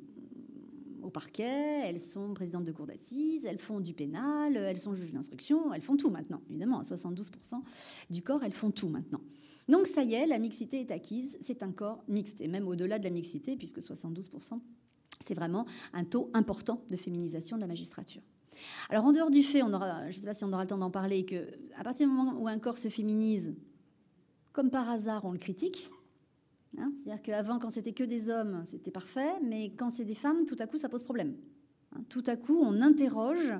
au 1.01 1.09
parquet, 1.09 1.81
elles 1.83 1.99
sont 1.99 2.33
présidentes 2.33 2.63
de 2.63 2.71
cour 2.71 2.85
d'assises, 2.85 3.45
elles 3.45 3.59
font 3.59 3.79
du 3.79 3.93
pénal, 3.93 4.55
elles 4.55 4.77
sont 4.77 4.95
juges 4.95 5.11
d'instruction, 5.11 5.73
elles 5.73 5.81
font 5.81 5.97
tout 5.97 6.09
maintenant. 6.09 6.41
Évidemment, 6.49 6.79
à 6.79 6.83
72% 6.83 7.61
du 8.09 8.21
corps, 8.21 8.43
elles 8.43 8.53
font 8.53 8.71
tout 8.71 8.87
maintenant. 8.87 9.21
Donc 9.67 9.87
ça 9.87 10.03
y 10.03 10.13
est, 10.13 10.25
la 10.25 10.39
mixité 10.39 10.81
est 10.81 10.91
acquise, 10.91 11.37
c'est 11.41 11.63
un 11.63 11.71
corps 11.71 12.03
mixte, 12.07 12.41
et 12.41 12.47
même 12.47 12.67
au-delà 12.67 12.99
de 12.99 13.03
la 13.03 13.09
mixité, 13.09 13.55
puisque 13.55 13.79
72%, 13.79 14.59
c'est 15.25 15.33
vraiment 15.33 15.65
un 15.93 16.03
taux 16.03 16.29
important 16.33 16.83
de 16.89 16.97
féminisation 16.97 17.57
de 17.57 17.61
la 17.61 17.67
magistrature. 17.67 18.21
Alors 18.89 19.05
en 19.05 19.11
dehors 19.11 19.31
du 19.31 19.43
fait, 19.43 19.59
je 19.59 19.65
ne 19.65 20.11
sais 20.11 20.25
pas 20.25 20.33
si 20.33 20.43
on 20.43 20.53
aura 20.53 20.63
le 20.63 20.67
temps 20.67 20.77
d'en 20.77 20.91
parler, 20.91 21.25
que 21.25 21.47
à 21.77 21.83
partir 21.83 22.07
du 22.07 22.13
moment 22.13 22.39
où 22.39 22.47
un 22.47 22.59
corps 22.59 22.77
se 22.77 22.89
féminise, 22.89 23.55
comme 24.51 24.69
par 24.69 24.89
hasard, 24.89 25.25
on 25.25 25.31
le 25.31 25.39
critique. 25.39 25.89
Hein, 26.77 26.91
c'est-à-dire 27.03 27.21
qu'avant, 27.21 27.59
quand 27.59 27.69
c'était 27.69 27.93
que 27.93 28.03
des 28.03 28.29
hommes, 28.29 28.63
c'était 28.65 28.91
parfait, 28.91 29.39
mais 29.43 29.73
quand 29.77 29.89
c'est 29.89 30.05
des 30.05 30.15
femmes, 30.15 30.45
tout 30.45 30.55
à 30.59 30.67
coup, 30.67 30.77
ça 30.77 30.89
pose 30.89 31.03
problème. 31.03 31.35
Hein, 31.95 32.03
tout 32.09 32.23
à 32.27 32.35
coup, 32.35 32.59
on 32.61 32.81
interroge 32.81 33.53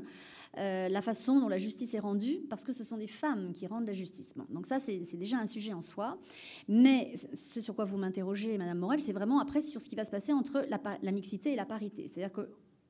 euh, 0.59 0.87
la 0.87 1.01
façon 1.01 1.39
dont 1.39 1.47
la 1.47 1.57
justice 1.57 1.93
est 1.95 1.99
rendue, 1.99 2.41
parce 2.49 2.63
que 2.63 2.73
ce 2.73 2.83
sont 2.83 2.97
des 2.97 3.07
femmes 3.07 3.53
qui 3.53 3.65
rendent 3.65 3.87
la 3.87 3.93
justice. 3.93 4.35
donc 4.49 4.67
ça, 4.67 4.79
c'est 4.79 4.99
déjà 5.17 5.37
un 5.37 5.47
sujet 5.47 5.73
en 5.73 5.81
soi. 5.81 6.19
Mais 6.67 7.13
ce 7.33 7.59
sur 7.59 7.75
quoi 7.75 7.85
vous 7.85 7.97
m'interrogez, 7.97 8.57
Madame 8.57 8.77
Morel, 8.77 8.99
c'est 8.99 9.13
vraiment 9.13 9.39
après 9.39 9.61
sur 9.61 9.81
ce 9.81 9.89
qui 9.89 9.95
va 9.95 10.05
se 10.05 10.11
passer 10.11 10.31
entre 10.31 10.65
la, 10.69 11.11
mixité 11.11 11.53
et 11.53 11.55
la 11.55 11.65
parité. 11.65 12.07
C'est-à-dire 12.07 12.33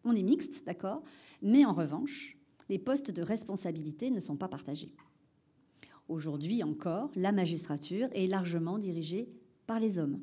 qu'on 0.04 0.14
est 0.14 0.24
mixte, 0.24 0.66
d'accord, 0.66 1.02
mais 1.42 1.66
en 1.66 1.74
revanche, 1.74 2.38
les 2.70 2.80
postes 2.80 3.12
de 3.12 3.22
responsabilité 3.22 4.12
ne 4.12 4.20
sont 4.20 4.38
pas 4.38 4.48
partagés. 4.48 4.94
Aujourd'hui 6.10 6.64
encore, 6.64 7.12
la 7.16 7.32
magistrature 7.32 8.10
est 8.14 8.28
largement 8.28 8.78
dirigée 8.78 9.30
par 9.66 9.80
les 9.80 9.98
hommes. 9.98 10.20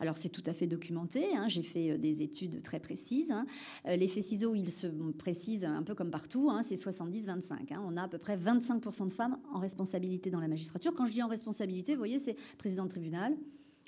Alors 0.00 0.16
c'est 0.16 0.28
tout 0.28 0.42
à 0.46 0.52
fait 0.52 0.66
documenté, 0.66 1.24
hein. 1.34 1.48
j'ai 1.48 1.62
fait 1.62 1.92
euh, 1.92 1.98
des 1.98 2.22
études 2.22 2.62
très 2.62 2.80
précises. 2.80 3.30
Hein. 3.30 3.46
Euh, 3.86 3.96
l'effet 3.96 4.20
ciseau, 4.20 4.54
il 4.54 4.70
se 4.70 4.86
précise 4.86 5.64
un 5.64 5.82
peu 5.82 5.94
comme 5.94 6.10
partout, 6.10 6.50
hein. 6.50 6.62
c'est 6.62 6.74
70-25. 6.74 7.76
On 7.84 7.96
a 7.96 8.02
à 8.02 8.08
peu 8.08 8.18
près 8.18 8.36
25% 8.36 9.08
de 9.08 9.12
femmes 9.12 9.38
en 9.52 9.58
responsabilité 9.58 10.30
dans 10.30 10.40
la 10.40 10.48
magistrature. 10.48 10.94
Quand 10.94 11.06
je 11.06 11.12
dis 11.12 11.22
en 11.22 11.28
responsabilité, 11.28 11.92
vous 11.92 11.98
voyez, 11.98 12.18
c'est 12.18 12.36
président 12.58 12.84
de 12.84 12.90
tribunal, 12.90 13.36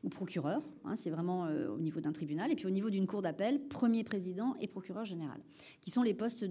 ou 0.05 0.11
procureur, 0.11 0.63
c'est 0.95 1.09
vraiment 1.09 1.47
euh, 1.47 1.69
au 1.71 1.79
niveau 1.79 2.01
d'un 2.01 2.13
tribunal, 2.13 2.53
et 2.53 2.55
puis 2.55 2.67
au 2.67 2.71
niveau 2.71 2.91
d'une 2.91 3.07
cour 3.07 3.23
d'appel, 3.23 3.59
premier 3.69 4.05
président 4.05 4.55
et 4.61 4.69
procureur 4.69 5.07
général, 5.07 5.41
qui 5.81 5.91
sont 5.91 6.03
les 6.03 6.13
postes 6.13 6.45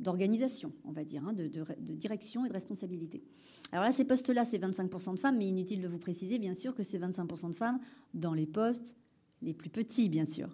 d'organisation, 0.00 0.72
on 0.84 0.90
va 0.90 1.04
dire, 1.04 1.22
de, 1.32 1.46
de, 1.46 1.94
direction 1.94 2.44
et 2.44 2.48
de 2.48 2.52
responsabilité. 2.52 3.22
Alors 3.70 3.84
là, 3.84 3.92
ces 3.92 4.04
postes-là, 4.04 4.44
c'est 4.44 4.58
25% 4.58 5.14
de 5.14 5.20
femmes, 5.20 5.38
mais 5.38 5.46
inutile 5.46 5.80
de 5.80 5.86
vous 5.86 5.98
préciser, 5.98 6.40
bien 6.40 6.54
sûr, 6.54 6.74
que 6.74 6.82
c'est 6.82 6.98
25% 6.98 7.50
de 7.50 7.54
femmes 7.54 7.78
dans 8.14 8.34
les 8.34 8.46
postes 8.46 8.96
les 9.42 9.54
plus 9.54 9.70
petits, 9.70 10.08
bien 10.08 10.24
sûr. 10.24 10.48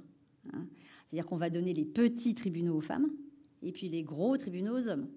Hein. 0.52 0.66
C'est-à-dire 1.06 1.26
qu'on 1.26 1.36
va 1.38 1.48
donner 1.48 1.72
les 1.72 1.86
petits 1.86 2.34
tribunaux 2.34 2.76
aux 2.76 2.82
femmes 2.82 3.10
et 3.62 3.72
puis 3.72 3.88
les 3.88 4.02
gros 4.02 4.36
tribunaux 4.36 4.78
aux 4.78 4.88
hommes. 4.88 5.08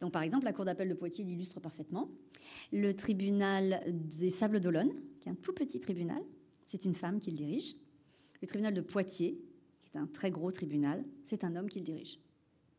Donc, 0.00 0.12
par 0.12 0.22
exemple, 0.22 0.44
la 0.44 0.52
Cour 0.52 0.64
d'appel 0.64 0.88
de 0.88 0.94
Poitiers 0.94 1.24
l'illustre 1.24 1.60
parfaitement. 1.60 2.08
Le 2.72 2.92
tribunal 2.92 3.82
des 3.88 4.30
Sables 4.30 4.60
d'Olonne, 4.60 4.92
un 5.28 5.34
tout 5.34 5.52
petit 5.52 5.80
tribunal, 5.80 6.22
c'est 6.66 6.84
une 6.84 6.94
femme 6.94 7.18
qui 7.20 7.30
le 7.30 7.36
dirige. 7.36 7.76
Le 8.40 8.46
tribunal 8.46 8.74
de 8.74 8.80
Poitiers, 8.80 9.38
qui 9.80 9.88
est 9.94 10.00
un 10.00 10.06
très 10.06 10.30
gros 10.30 10.50
tribunal, 10.52 11.04
c'est 11.22 11.44
un 11.44 11.56
homme 11.56 11.68
qui 11.68 11.78
le 11.78 11.84
dirige. 11.84 12.18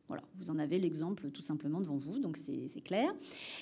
Voilà, 0.08 0.24
vous 0.38 0.50
en 0.50 0.58
avez 0.58 0.80
l'exemple 0.80 1.30
tout 1.30 1.44
simplement 1.44 1.80
devant 1.80 1.98
vous, 1.98 2.18
donc 2.18 2.36
c'est 2.36 2.82
clair. 2.84 3.14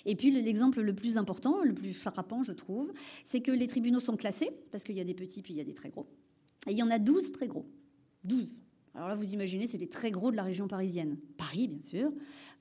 Et 0.06 0.16
puis 0.16 0.32
l'exemple 0.32 0.80
le 0.82 0.96
plus 0.96 1.18
important, 1.18 1.62
le 1.62 1.74
plus 1.74 1.94
frappant, 1.94 2.42
je 2.42 2.54
trouve, 2.54 2.94
c'est 3.26 3.42
que 3.42 3.52
les 3.52 3.68
tribunaux 3.68 4.00
sont 4.00 4.16
classés, 4.16 4.52
parce 4.72 4.86
qu'il 4.86 4.96
y 4.96 5.02
a 5.02 5.04
des 5.04 5.14
petits 5.14 5.42
puis 5.42 5.54
il 5.54 5.58
y 5.58 5.62
a 5.62 5.66
des 5.66 5.74
très 5.74 5.90
gros. 5.90 6.08
Et 6.68 6.72
il 6.72 6.78
y 6.78 6.84
en 6.84 6.90
a 6.90 7.00
12 7.00 7.34
très 7.34 7.48
gros. 7.48 7.66
12. 8.24 8.58
Alors 8.96 9.10
là, 9.10 9.16
vous 9.16 9.34
imaginez, 9.34 9.68
c'est 9.68 9.78
des 9.78 9.90
très 9.90 10.10
gros 10.10 10.32
de 10.32 10.38
la 10.38 10.44
région 10.44 10.68
parisienne. 10.68 11.18
Paris, 11.38 11.68
bien 11.68 11.80
sûr, 11.80 12.12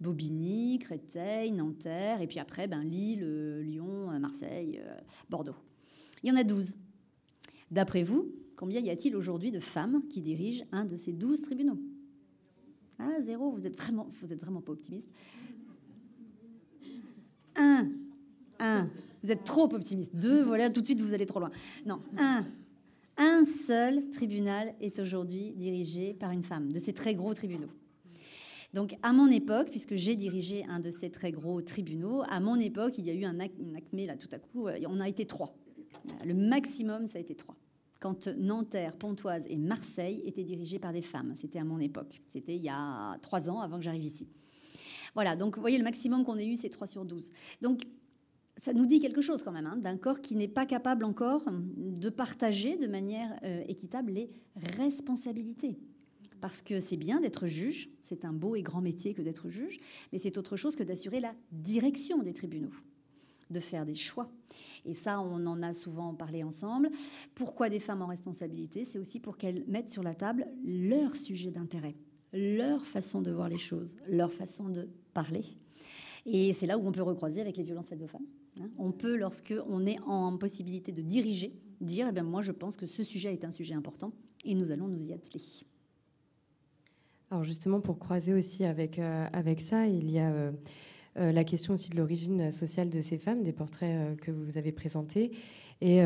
Bobigny, 0.01 0.79
Créteil, 0.79 1.53
Nanterre, 1.53 2.21
et 2.21 2.27
puis 2.27 2.41
après, 2.41 2.69
ben, 2.69 2.83
Lille, 2.83 3.23
euh, 3.23 3.63
Lyon, 3.63 4.11
euh, 4.11 4.19
Marseille, 4.19 4.81
euh, 4.83 4.99
Bordeaux. 5.31 5.55
Il 6.23 6.31
y 6.31 6.33
en 6.33 6.37
a 6.37 6.45
12. 6.45 6.77
D'après 7.71 8.03
vous, 8.03 8.33
combien 8.57 8.81
y 8.81 8.91
a-t-il 8.91 9.17
aujourd'hui 9.17 9.51
de 9.51 9.61
femmes 9.61 10.03
qui 10.09 10.21
dirigent 10.21 10.65
un 10.73 10.85
de 10.85 10.97
ces 10.97 11.13
12 11.13 11.43
tribunaux? 11.43 11.79
Ah, 12.99 13.21
zéro, 13.21 13.51
vous 13.51 13.67
êtes 13.67 13.77
vraiment, 13.77 14.09
vous 14.21 14.33
êtes 14.33 14.41
vraiment 14.41 14.63
pas 14.63 14.73
optimiste. 14.73 15.11
Un, 17.57 17.91
un, 18.59 18.89
vous 19.23 19.31
êtes 19.31 19.45
trop 19.45 19.73
optimiste. 19.75 20.15
Deux, 20.15 20.43
voilà, 20.43 20.71
tout 20.71 20.81
de 20.81 20.87
suite, 20.87 21.01
vous 21.01 21.15
allez 21.15 21.27
trop 21.27 21.41
loin. 21.41 21.51
Non, 21.85 22.01
un. 22.19 22.47
Un 23.19 23.45
seul 23.47 24.11
tribunal 24.11 24.75
est 24.81 24.99
aujourd'hui 24.99 25.53
dirigé 25.53 26.13
par 26.13 26.33
une 26.33 26.43
femme, 26.43 26.71
de 26.71 26.79
ces 26.79 26.93
très 26.93 27.15
gros 27.15 27.33
tribunaux. 27.33 27.71
Donc, 28.75 28.95
à 29.03 29.15
mon 29.15 29.29
époque, 29.29 29.71
puisque 29.71 29.95
j'ai 29.95 30.17
dirigé 30.17 30.67
un 30.69 30.81
de 30.81 30.91
ces 30.91 31.11
très 31.11 31.33
gros 31.33 31.63
tribunaux, 31.63 32.23
à 32.29 32.41
mon 32.41 32.57
époque, 32.57 32.99
il 32.99 33.07
y 33.07 33.11
a 33.11 33.15
eu 33.15 33.25
un 33.25 33.41
acmé, 33.41 34.05
là, 34.07 34.17
tout 34.17 34.29
à 34.33 34.39
coup, 34.39 34.69
euh, 34.69 34.79
on 34.87 35.01
a 35.01 35.09
été 35.09 35.25
trois. 35.25 35.57
Le 36.25 36.35
maximum, 36.35 37.07
ça 37.07 37.19
a 37.19 37.21
été 37.21 37.35
trois 37.35 37.57
quand 37.99 38.29
Nanterre, 38.37 38.97
Pontoise 38.97 39.47
et 39.49 39.57
Marseille 39.57 40.23
étaient 40.27 40.45
dirigées 40.45 40.79
par 40.79 40.93
des 40.93 41.03
femmes. 41.03 41.33
C'était 41.35 41.59
à 41.59 41.65
mon 41.65 41.81
époque. 41.81 42.21
C'était 42.29 42.55
il 42.55 42.63
y 42.63 42.69
a 42.69 43.19
trois 43.23 43.49
ans 43.49 43.61
avant 43.61 43.79
que 43.79 43.83
j'arrive 43.83 44.05
ici. 44.05 44.29
Voilà, 45.15 45.35
donc 45.35 45.57
vous 45.57 45.63
voyez, 45.63 45.79
le 45.79 45.85
maximum 45.85 46.25
qu'on 46.25 46.37
ait 46.37 46.47
eu, 46.47 46.57
c'est 46.57 46.69
3 46.69 46.87
sur 46.87 47.05
12. 47.05 47.31
Donc 47.63 47.83
ça 48.57 48.73
nous 48.73 48.87
dit 48.87 49.01
quelque 49.01 49.21
chose 49.21 49.43
quand 49.43 49.53
même, 49.53 49.67
hein, 49.67 49.77
d'un 49.77 49.97
corps 49.97 50.21
qui 50.21 50.37
n'est 50.37 50.47
pas 50.47 50.67
capable 50.67 51.05
encore 51.05 51.45
de 51.51 52.09
partager 52.11 52.77
de 52.77 52.87
manière 52.87 53.39
euh, 53.43 53.65
équitable 53.67 54.13
les 54.13 54.31
responsabilités. 54.77 55.79
Parce 56.41 56.61
que 56.61 56.81
c'est 56.81 56.99
bien 56.99 57.21
d'être 57.21 57.47
juge, 57.47 57.89
c'est 58.03 58.27
un 58.27 58.33
beau 58.33 58.57
et 58.57 58.63
grand 58.63 58.83
métier 58.83 59.15
que 59.15 59.23
d'être 59.23 59.49
juge, 59.49 59.79
mais 60.13 60.19
c'est 60.19 60.37
autre 60.37 60.57
chose 60.57 60.77
que 60.77 60.83
d'assurer 60.83 61.21
la 61.21 61.35
direction 61.51 62.23
des 62.23 62.35
tribunaux, 62.35 62.73
de 63.51 63.61
faire 63.61 63.85
des 63.85 63.95
choix. 63.95 64.31
Et 64.85 64.95
ça, 64.95 65.21
on 65.21 65.47
en 65.47 65.63
a 65.63 65.73
souvent 65.73 66.15
parlé 66.15 66.43
ensemble. 66.43 66.91
Pourquoi 67.35 67.69
des 67.69 67.81
femmes 67.81 68.03
en 68.03 68.07
responsabilité? 68.07 68.85
C'est 68.85 68.99
aussi 68.99 69.21
pour 69.21 69.37
qu'elles 69.37 69.65
mettent 69.67 69.91
sur 69.91 70.03
la 70.03 70.15
table 70.15 70.47
leur 70.65 71.17
sujet 71.17 71.51
d'intérêt, 71.51 71.97
leur 72.33 72.85
façon 72.85 73.23
de 73.23 73.31
voir 73.31 73.49
les 73.49 73.59
choses, 73.59 73.97
leur 74.09 74.33
façon 74.33 74.69
de 74.69 74.89
parler. 75.13 75.45
Et 76.25 76.53
c'est 76.53 76.67
là 76.67 76.79
où 76.79 76.87
on 76.87 76.93
peut 76.93 77.03
recroiser 77.03 77.41
avec 77.41 77.57
les 77.57 77.63
violences 77.63 77.89
faites 77.89 78.03
aux 78.03 78.09
femmes. 78.09 78.27
Hein. 78.61 78.69
On 78.79 78.93
peut, 78.93 79.17
lorsqu'on 79.17 79.87
est 79.87 79.99
en 80.07 80.37
possibilité 80.37 80.93
de 80.93 81.03
diriger, 81.03 81.53
dire, 81.81 82.07
eh 82.09 82.13
bien, 82.13 82.25
moi 82.25 82.43
je 82.43 82.53
pense 82.53 82.77
que 82.77 82.87
ce 82.87 83.05
sujet 83.05 83.33
est 83.33 83.45
un 83.45 83.51
sujet 83.51 83.75
important 83.75 84.13
et 84.45 84.55
nous 84.55 84.71
allons 84.71 84.89
nous 84.89 85.05
y 85.05 85.13
atteler. 85.13 85.43
Alors 87.31 87.43
justement, 87.43 87.81
pour 87.81 87.99
croiser 87.99 88.35
aussi 88.35 88.65
avec, 88.65 88.99
euh, 88.99 89.27
avec 89.33 89.61
ça, 89.61 89.87
il 89.87 90.11
y 90.11 90.19
a 90.19 90.31
euh, 90.31 90.53
la 91.17 91.45
question 91.45 91.75
aussi 91.75 91.91
de 91.91 91.97
l'origine 91.97 92.51
sociale 92.51 92.91
de 92.91 93.01
ces 93.01 93.19
femmes, 93.19 93.43
des 93.43 93.53
portraits 93.53 94.17
que 94.21 94.31
vous 94.31 94.59
avez 94.59 94.73
présentés. 94.73 95.33
Et, 95.81 96.03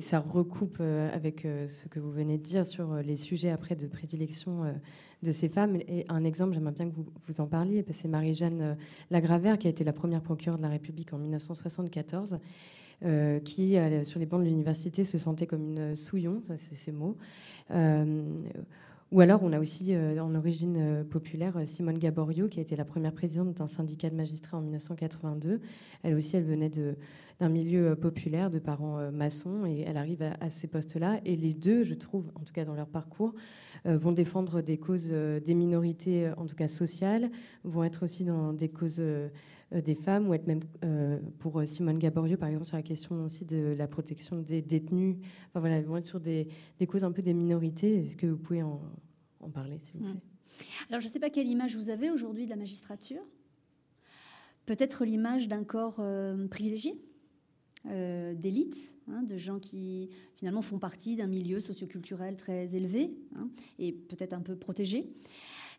ça 0.00 0.18
recoupe 0.18 0.80
avec 0.80 1.46
ce 1.66 1.88
que 1.88 2.00
vous 2.00 2.10
venez 2.10 2.38
de 2.38 2.42
dire 2.42 2.66
sur 2.66 2.94
les 2.96 3.16
sujets 3.16 3.50
après 3.50 3.74
de 3.74 3.86
prédilection 3.86 4.74
de 5.22 5.32
ces 5.32 5.48
femmes. 5.48 5.76
Et 5.88 6.04
un 6.08 6.24
exemple, 6.24 6.54
j'aimerais 6.54 6.72
bien 6.72 6.88
que 6.90 6.94
vous, 6.94 7.06
vous 7.26 7.40
en 7.40 7.46
parliez, 7.46 7.84
c'est 7.90 8.08
Marie-Jeanne 8.08 8.76
Lagravère, 9.10 9.58
qui 9.58 9.66
a 9.66 9.70
été 9.70 9.84
la 9.84 9.92
première 9.92 10.22
procureure 10.22 10.58
de 10.58 10.62
la 10.62 10.68
République 10.68 11.12
en 11.12 11.18
1974. 11.18 12.38
qui, 13.44 13.76
sur 14.04 14.20
les 14.20 14.26
bancs 14.26 14.40
de 14.40 14.48
l'université, 14.48 15.04
se 15.04 15.18
sentait 15.18 15.46
comme 15.46 15.76
une 15.76 15.96
souillon, 15.96 16.42
ça 16.46 16.56
c'est 16.56 16.76
ces 16.76 16.92
mots, 16.92 17.16
ou 19.12 19.20
alors, 19.20 19.42
on 19.42 19.52
a 19.52 19.58
aussi 19.58 19.92
euh, 19.92 20.20
en 20.20 20.36
origine 20.36 20.76
euh, 20.78 21.04
populaire 21.04 21.56
euh, 21.56 21.66
Simone 21.66 21.98
Gaborio, 21.98 22.46
qui 22.46 22.60
a 22.60 22.62
été 22.62 22.76
la 22.76 22.84
première 22.84 23.12
présidente 23.12 23.54
d'un 23.54 23.66
syndicat 23.66 24.08
de 24.08 24.14
magistrats 24.14 24.58
en 24.58 24.60
1982. 24.60 25.60
Elle 26.04 26.14
aussi, 26.14 26.36
elle 26.36 26.44
venait 26.44 26.70
d'un 26.70 27.48
milieu 27.48 27.96
populaire, 27.96 28.50
de 28.50 28.60
parents 28.60 29.10
maçons, 29.10 29.66
et 29.66 29.80
elle 29.80 29.96
arrive 29.96 30.22
à, 30.22 30.48
ces 30.48 30.68
postes-là. 30.68 31.20
Et 31.24 31.34
les 31.34 31.54
deux, 31.54 31.82
je 31.82 31.94
trouve, 31.94 32.30
en 32.36 32.40
tout 32.40 32.52
cas 32.52 32.64
dans 32.64 32.74
leur 32.74 32.86
parcours, 32.86 33.34
vont 33.84 34.12
défendre 34.12 34.60
des 34.60 34.78
causes 34.78 35.08
des 35.10 35.54
minorités, 35.54 36.30
en 36.36 36.46
tout 36.46 36.54
cas 36.54 36.68
sociales, 36.68 37.30
vont 37.64 37.82
être 37.82 38.04
aussi 38.04 38.24
dans 38.24 38.52
des 38.52 38.68
causes 38.68 39.02
des 39.72 39.94
femmes, 39.94 40.28
ou 40.28 40.34
être 40.34 40.46
même 40.46 40.60
pour 41.38 41.62
Simone 41.64 41.98
Gaborio, 41.98 42.36
par 42.36 42.48
exemple, 42.48 42.66
sur 42.66 42.76
la 42.76 42.82
question 42.82 43.24
aussi 43.24 43.44
de 43.44 43.74
la 43.78 43.86
protection 43.86 44.40
des 44.40 44.62
détenus. 44.62 45.16
Enfin 45.48 45.60
voilà, 45.60 45.80
vont 45.82 45.96
être 45.96 46.06
sur 46.06 46.20
des, 46.20 46.48
des 46.78 46.86
causes 46.86 47.04
un 47.04 47.12
peu 47.12 47.22
des 47.22 47.34
minorités. 47.34 47.98
Est-ce 47.98 48.16
que 48.16 48.26
vous 48.26 48.38
pouvez 48.38 48.62
en, 48.62 48.80
en 49.40 49.50
parler, 49.50 49.78
s'il 49.78 49.94
vous 49.94 50.00
plaît? 50.00 50.12
Mmh. 50.14 50.20
Alors, 50.88 51.00
je 51.00 51.06
ne 51.06 51.12
sais 51.12 51.20
pas 51.20 51.30
quelle 51.30 51.48
image 51.48 51.76
vous 51.76 51.88
avez 51.88 52.10
aujourd'hui 52.10 52.44
de 52.44 52.50
la 52.50 52.56
magistrature. 52.56 53.22
Peut-être 54.66 55.04
l'image 55.04 55.48
d'un 55.48 55.64
corps 55.64 55.96
euh, 56.00 56.46
privilégié, 56.48 57.00
euh, 57.86 58.34
d'élite, 58.34 58.94
hein, 59.08 59.22
de 59.22 59.36
gens 59.36 59.58
qui 59.58 60.10
finalement 60.34 60.62
font 60.62 60.78
partie 60.78 61.16
d'un 61.16 61.28
milieu 61.28 61.60
socioculturel 61.60 62.36
très 62.36 62.74
élevé 62.76 63.16
hein, 63.36 63.48
et 63.78 63.92
peut-être 63.92 64.34
un 64.34 64.42
peu 64.42 64.56
protégé. 64.56 65.12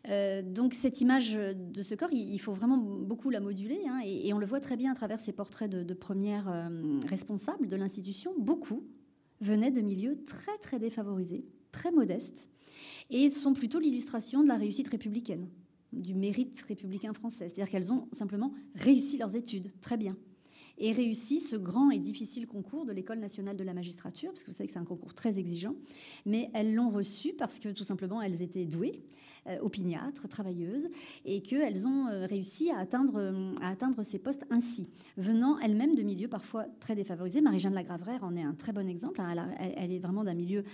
Euh, 0.08 0.42
donc 0.42 0.74
cette 0.74 1.00
image 1.00 1.34
de 1.34 1.82
ce 1.82 1.94
corps, 1.94 2.12
il, 2.12 2.38
faut 2.38 2.52
vraiment 2.52 2.76
beaucoup 2.76 3.30
la 3.30 3.40
moduler, 3.40 3.80
hein, 3.88 4.00
et, 4.04 4.32
on 4.32 4.38
le 4.38 4.46
voit 4.46 4.60
très 4.60 4.76
bien 4.76 4.92
à 4.92 4.94
travers 4.94 5.20
ces 5.20 5.32
portraits 5.32 5.70
de, 5.70 5.94
premières 5.94 6.70
responsables 7.08 7.68
de 7.68 7.76
l'institution. 7.76 8.34
Beaucoup 8.38 8.84
venaient 9.40 9.70
de 9.70 9.80
milieux 9.80 10.24
très 10.24 10.56
très 10.58 10.78
défavorisés, 10.78 11.44
très 11.70 11.92
modestes, 11.92 12.50
et 13.10 13.28
sont 13.28 13.52
plutôt 13.52 13.78
l'illustration 13.78 14.42
de 14.42 14.48
la 14.48 14.56
réussite 14.56 14.88
républicaine, 14.88 15.48
du 15.92 16.14
mérite 16.14 16.62
républicain 16.66 17.12
français. 17.12 17.48
C'est-à-dire 17.48 17.70
qu'elles 17.70 17.92
ont 17.92 18.08
simplement 18.12 18.52
réussi 18.74 19.18
leurs 19.18 19.36
études, 19.36 19.70
très 19.80 19.96
bien, 19.96 20.16
et 20.78 20.92
réussi 20.92 21.40
ce 21.40 21.56
grand 21.56 21.90
et 21.90 21.98
difficile 21.98 22.46
concours 22.46 22.84
de 22.84 22.92
l'École 22.92 23.18
nationale 23.18 23.56
de 23.56 23.64
la 23.64 23.74
magistrature, 23.74 24.30
parce 24.30 24.42
que 24.42 24.50
vous 24.50 24.56
savez 24.56 24.66
que 24.66 24.72
c'est 24.72 24.78
un 24.78 24.84
concours 24.84 25.14
très 25.14 25.38
exigeant, 25.38 25.74
mais 26.26 26.50
elles 26.54 26.74
l'ont 26.74 26.90
reçu 26.90 27.32
parce 27.32 27.58
que 27.58 27.68
tout 27.68 27.84
simplement 27.84 28.22
elles 28.22 28.42
étaient 28.42 28.66
douées, 28.66 29.02
euh, 29.48 29.58
opiniâtres, 29.60 30.28
travailleuses, 30.28 30.88
et 31.24 31.40
qu'elles 31.40 31.86
ont 31.86 32.06
euh, 32.08 32.26
réussi 32.26 32.70
à 32.70 32.78
atteindre, 32.78 33.32
à 33.60 33.70
atteindre 33.70 34.02
ces 34.02 34.18
postes 34.18 34.44
ainsi, 34.50 34.88
venant 35.16 35.58
elles-mêmes 35.58 35.94
de 35.94 36.02
milieux 36.02 36.28
parfois 36.28 36.66
très 36.80 36.94
défavorisés. 36.94 37.40
Marie-Jeanne 37.40 37.74
Lagravère 37.74 38.24
en 38.24 38.36
est 38.36 38.42
un 38.42 38.54
très 38.54 38.72
bon 38.72 38.88
exemple. 38.88 39.20
Hein. 39.20 39.48
elle 39.58 39.92
est 39.92 39.98
vraiment 39.98 40.24
d'un 40.24 40.34
milieu 40.34 40.64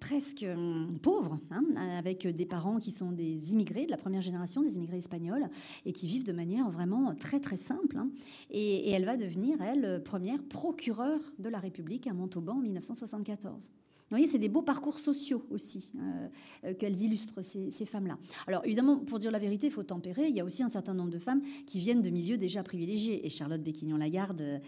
presque 0.00 0.42
euh, 0.42 0.86
pauvre, 1.02 1.38
hein, 1.50 1.64
avec 1.98 2.26
des 2.26 2.46
parents 2.46 2.78
qui 2.78 2.90
sont 2.90 3.12
des 3.12 3.52
immigrés 3.52 3.86
de 3.86 3.90
la 3.90 3.96
première 3.96 4.22
génération, 4.22 4.62
des 4.62 4.76
immigrés 4.76 4.98
espagnols, 4.98 5.48
et 5.84 5.92
qui 5.92 6.06
vivent 6.06 6.24
de 6.24 6.32
manière 6.32 6.70
vraiment 6.70 7.14
très 7.14 7.40
très 7.40 7.56
simple. 7.56 7.96
Hein. 7.98 8.10
Et, 8.50 8.90
elle 8.90 9.04
va 9.04 9.16
devenir, 9.16 9.60
elle, 9.60 10.02
première 10.02 10.42
procureure 10.44 11.20
de 11.38 11.48
la 11.48 11.58
République 11.58 12.06
à 12.06 12.12
Montauban 12.12 12.54
en 12.54 12.60
1974. 12.60 13.72
Vous 14.08 14.16
voyez, 14.16 14.28
c'est 14.28 14.38
des 14.38 14.48
beaux 14.48 14.62
parcours 14.62 15.00
sociaux 15.00 15.44
aussi 15.50 15.90
euh, 15.96 16.28
euh, 16.64 16.74
qu'elles 16.74 17.02
illustrent, 17.02 17.42
ces, 17.42 17.84
femmes-là. 17.84 18.16
Alors 18.46 18.64
évidemment, 18.64 18.98
pour 18.98 19.18
dire 19.18 19.32
la 19.32 19.40
vérité, 19.40 19.66
il 19.66 19.72
faut 19.72 19.82
tempérer. 19.82 20.28
Il 20.28 20.36
y 20.36 20.40
a 20.40 20.44
aussi 20.44 20.62
un 20.62 20.68
certain 20.68 20.94
nombre 20.94 21.10
de 21.10 21.18
femmes 21.18 21.42
qui 21.66 21.80
viennent 21.80 22.02
de 22.02 22.10
milieux 22.10 22.36
déjà 22.36 22.62
privilégiés. 22.62 23.26
Et 23.26 23.30
Charlotte 23.30 23.62
Béquignon-Lagarde 23.62 24.60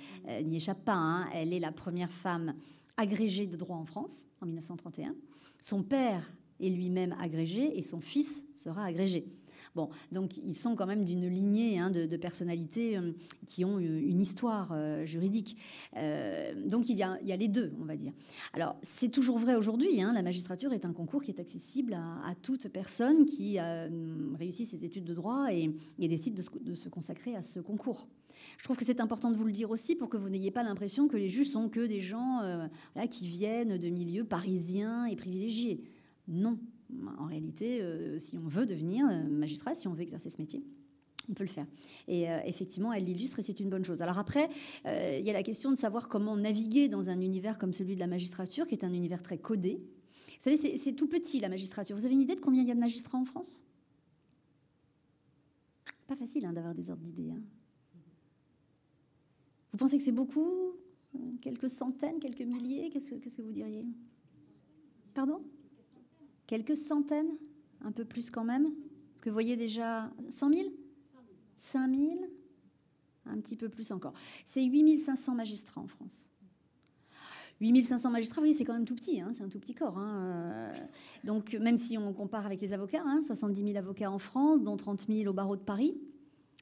n'y 0.42 0.56
échappe 0.56 0.84
pas. 0.84 0.96
Hein. 0.96 1.28
Elle 1.32 1.52
est 1.52 1.60
la 1.60 1.70
première 1.70 2.10
femme 2.10 2.52
agrégé 2.98 3.46
de 3.46 3.56
droit 3.56 3.76
en 3.76 3.86
France 3.86 4.26
en 4.42 4.46
1931. 4.46 5.14
Son 5.60 5.82
père 5.82 6.30
est 6.60 6.68
lui-même 6.68 7.14
agrégé 7.20 7.78
et 7.78 7.82
son 7.82 8.00
fils 8.00 8.44
sera 8.54 8.84
agrégé. 8.84 9.26
Bon, 9.74 9.90
donc 10.12 10.36
ils 10.38 10.56
sont 10.56 10.74
quand 10.74 10.86
même 10.86 11.04
d'une 11.04 11.28
lignée 11.28 11.78
hein, 11.78 11.90
de, 11.90 12.16
personnalités 12.16 12.96
euh, 12.96 13.12
qui 13.46 13.64
ont 13.64 13.78
une 13.78 14.20
histoire 14.20 14.70
euh, 14.72 15.04
juridique. 15.04 15.56
Euh, 15.96 16.52
donc 16.66 16.88
il 16.88 16.98
y, 16.98 17.02
a, 17.02 17.18
les 17.22 17.48
deux, 17.48 17.72
on 17.80 17.84
va 17.84 17.96
dire. 17.96 18.12
Alors 18.54 18.76
c'est 18.82 19.10
toujours 19.10 19.38
vrai 19.38 19.54
aujourd'hui. 19.54 20.02
Hein, 20.02 20.12
la 20.14 20.22
magistrature 20.22 20.72
est 20.72 20.84
un 20.84 20.92
concours 20.92 21.22
qui 21.22 21.30
est 21.30 21.40
accessible 21.40 21.94
à, 21.94 22.34
toute 22.42 22.68
personne 22.68 23.24
qui 23.24 23.58
a 23.58 23.88
réussi 24.38 24.66
ses 24.66 24.84
études 24.84 25.04
de 25.04 25.14
droit 25.14 25.46
et, 25.52 25.70
décide 25.98 26.34
de 26.34 26.74
se 26.74 26.88
consacrer 26.88 27.36
à 27.36 27.42
ce 27.42 27.60
concours. 27.60 28.08
Je 28.58 28.64
trouve 28.64 28.76
que 28.76 28.84
c'est 28.84 29.00
important 29.00 29.30
de 29.30 29.36
vous 29.36 29.44
le 29.44 29.52
dire 29.52 29.70
aussi 29.70 29.94
pour 29.94 30.08
que 30.08 30.16
vous 30.16 30.28
n'ayez 30.28 30.50
pas 30.50 30.64
l'impression 30.64 31.08
que 31.08 31.16
les 31.16 31.28
juges 31.28 31.48
sont 31.48 31.68
que 31.68 31.86
des 31.86 32.00
gens 32.00 32.42
euh, 32.42 32.66
là, 32.96 33.06
qui 33.06 33.26
viennent 33.26 33.78
de 33.78 33.88
milieux 33.88 34.24
parisiens 34.24 35.06
et 35.06 35.16
privilégiés. 35.16 35.84
Non. 36.26 36.58
En 37.18 37.26
réalité, 37.26 37.80
euh, 37.80 38.18
si 38.18 38.36
on 38.36 38.46
veut 38.46 38.66
devenir 38.66 39.06
euh, 39.08 39.22
magistrat, 39.28 39.74
si 39.74 39.86
on 39.86 39.92
veut 39.92 40.02
exercer 40.02 40.28
ce 40.28 40.40
métier, 40.40 40.64
on 41.30 41.34
peut 41.34 41.44
le 41.44 41.48
faire. 41.48 41.66
Et 42.08 42.24
effectivement, 42.46 42.90
elle 42.90 43.04
l'illustre 43.04 43.38
et 43.38 43.42
c'est 43.42 43.60
une 43.60 43.68
bonne 43.68 43.84
chose. 43.84 44.00
Alors 44.00 44.18
après, 44.18 44.48
il 44.86 45.20
y 45.20 45.28
a 45.28 45.34
la 45.34 45.42
question 45.42 45.70
de 45.70 45.76
savoir 45.76 46.08
comment 46.08 46.38
naviguer 46.38 46.88
dans 46.88 47.10
un 47.10 47.20
univers 47.20 47.58
comme 47.58 47.74
celui 47.74 47.96
de 47.96 48.00
la 48.00 48.06
magistrature, 48.06 48.66
qui 48.66 48.74
est 48.74 48.82
un 48.82 48.94
univers 48.94 49.22
très 49.22 49.36
codé. 49.36 49.78
Vous 50.38 50.56
savez, 50.56 50.56
c'est 50.56 50.94
tout 50.94 51.06
petit 51.06 51.38
la 51.38 51.50
magistrature. 51.50 51.94
Vous 51.94 52.06
avez 52.06 52.14
une 52.14 52.22
idée 52.22 52.34
de 52.34 52.40
combien 52.40 52.62
il 52.62 52.68
y 52.68 52.70
a 52.70 52.74
de 52.74 52.80
magistrats 52.80 53.18
en 53.18 53.26
France? 53.26 53.62
Pas 56.06 56.16
facile 56.16 56.46
hein, 56.46 56.54
d'avoir 56.54 56.74
des 56.74 56.88
ordres 56.88 57.02
d'idées. 57.02 57.30
Hein. 57.30 57.42
Vous 59.72 59.78
pensez 59.78 59.98
que 59.98 60.02
c'est 60.02 60.12
beaucoup 60.12 60.72
Quelques 61.40 61.70
centaines, 61.70 62.18
quelques 62.18 62.42
milliers 62.42 62.90
Qu'est-ce 62.90 63.14
que 63.14 63.42
vous 63.42 63.52
diriez? 63.52 63.86
Pardon? 65.14 65.42
Quelques 66.46 66.76
centaines 66.76 67.30
Un 67.80 67.92
peu 67.92 68.04
plus 68.04 68.30
quand 68.30 68.44
même 68.44 68.64
Parce 68.64 69.22
que 69.22 69.30
voyez 69.30 69.56
déjà 69.56 70.12
100 70.28 70.54
000 70.54 70.68
5 71.56 71.94
000 71.94 72.20
Un 73.26 73.40
petit 73.40 73.56
peu 73.56 73.68
plus 73.68 73.90
encore. 73.92 74.14
C'est 74.44 74.64
8500 74.64 75.34
magistrats 75.34 75.80
en 75.80 75.88
France. 75.88 76.28
8500 77.60 78.10
magistrats, 78.10 78.40
voyez, 78.40 78.54
c'est 78.54 78.64
quand 78.64 78.74
même 78.74 78.84
tout 78.84 78.94
petit, 78.94 79.20
hein, 79.20 79.30
c'est 79.32 79.42
un 79.42 79.48
tout 79.48 79.58
petit 79.58 79.74
corps. 79.74 79.98
Hein. 79.98 80.72
Donc, 81.24 81.54
même 81.54 81.76
si 81.76 81.98
on 81.98 82.12
compare 82.12 82.46
avec 82.46 82.60
les 82.62 82.72
avocats, 82.72 83.02
70 83.26 83.60
hein, 83.60 83.66
000 83.66 83.76
avocats 83.76 84.10
en 84.10 84.20
France, 84.20 84.62
dont 84.62 84.76
30 84.76 85.08
000 85.08 85.28
au 85.28 85.32
barreau 85.32 85.56
de 85.56 85.62
Paris, 85.62 85.98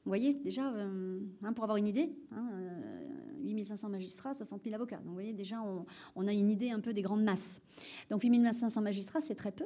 vous 0.03 0.09
voyez, 0.09 0.33
déjà, 0.33 0.71
euh, 0.73 1.19
pour 1.53 1.65
avoir 1.65 1.77
une 1.77 1.87
idée, 1.87 2.09
8500 3.53 3.89
magistrats, 3.89 4.33
60 4.33 4.63
000 4.63 4.75
avocats. 4.75 4.97
Donc 4.97 5.07
vous 5.07 5.13
voyez, 5.13 5.33
déjà, 5.33 5.57
on, 6.15 6.27
a 6.27 6.33
une 6.33 6.49
idée 6.49 6.71
un 6.71 6.79
peu 6.79 6.93
des 6.93 7.01
grandes 7.01 7.23
masses. 7.23 7.61
Donc 8.09 8.23
8500 8.23 8.81
magistrats, 8.81 9.21
c'est 9.21 9.35
très 9.35 9.51
peu. 9.51 9.65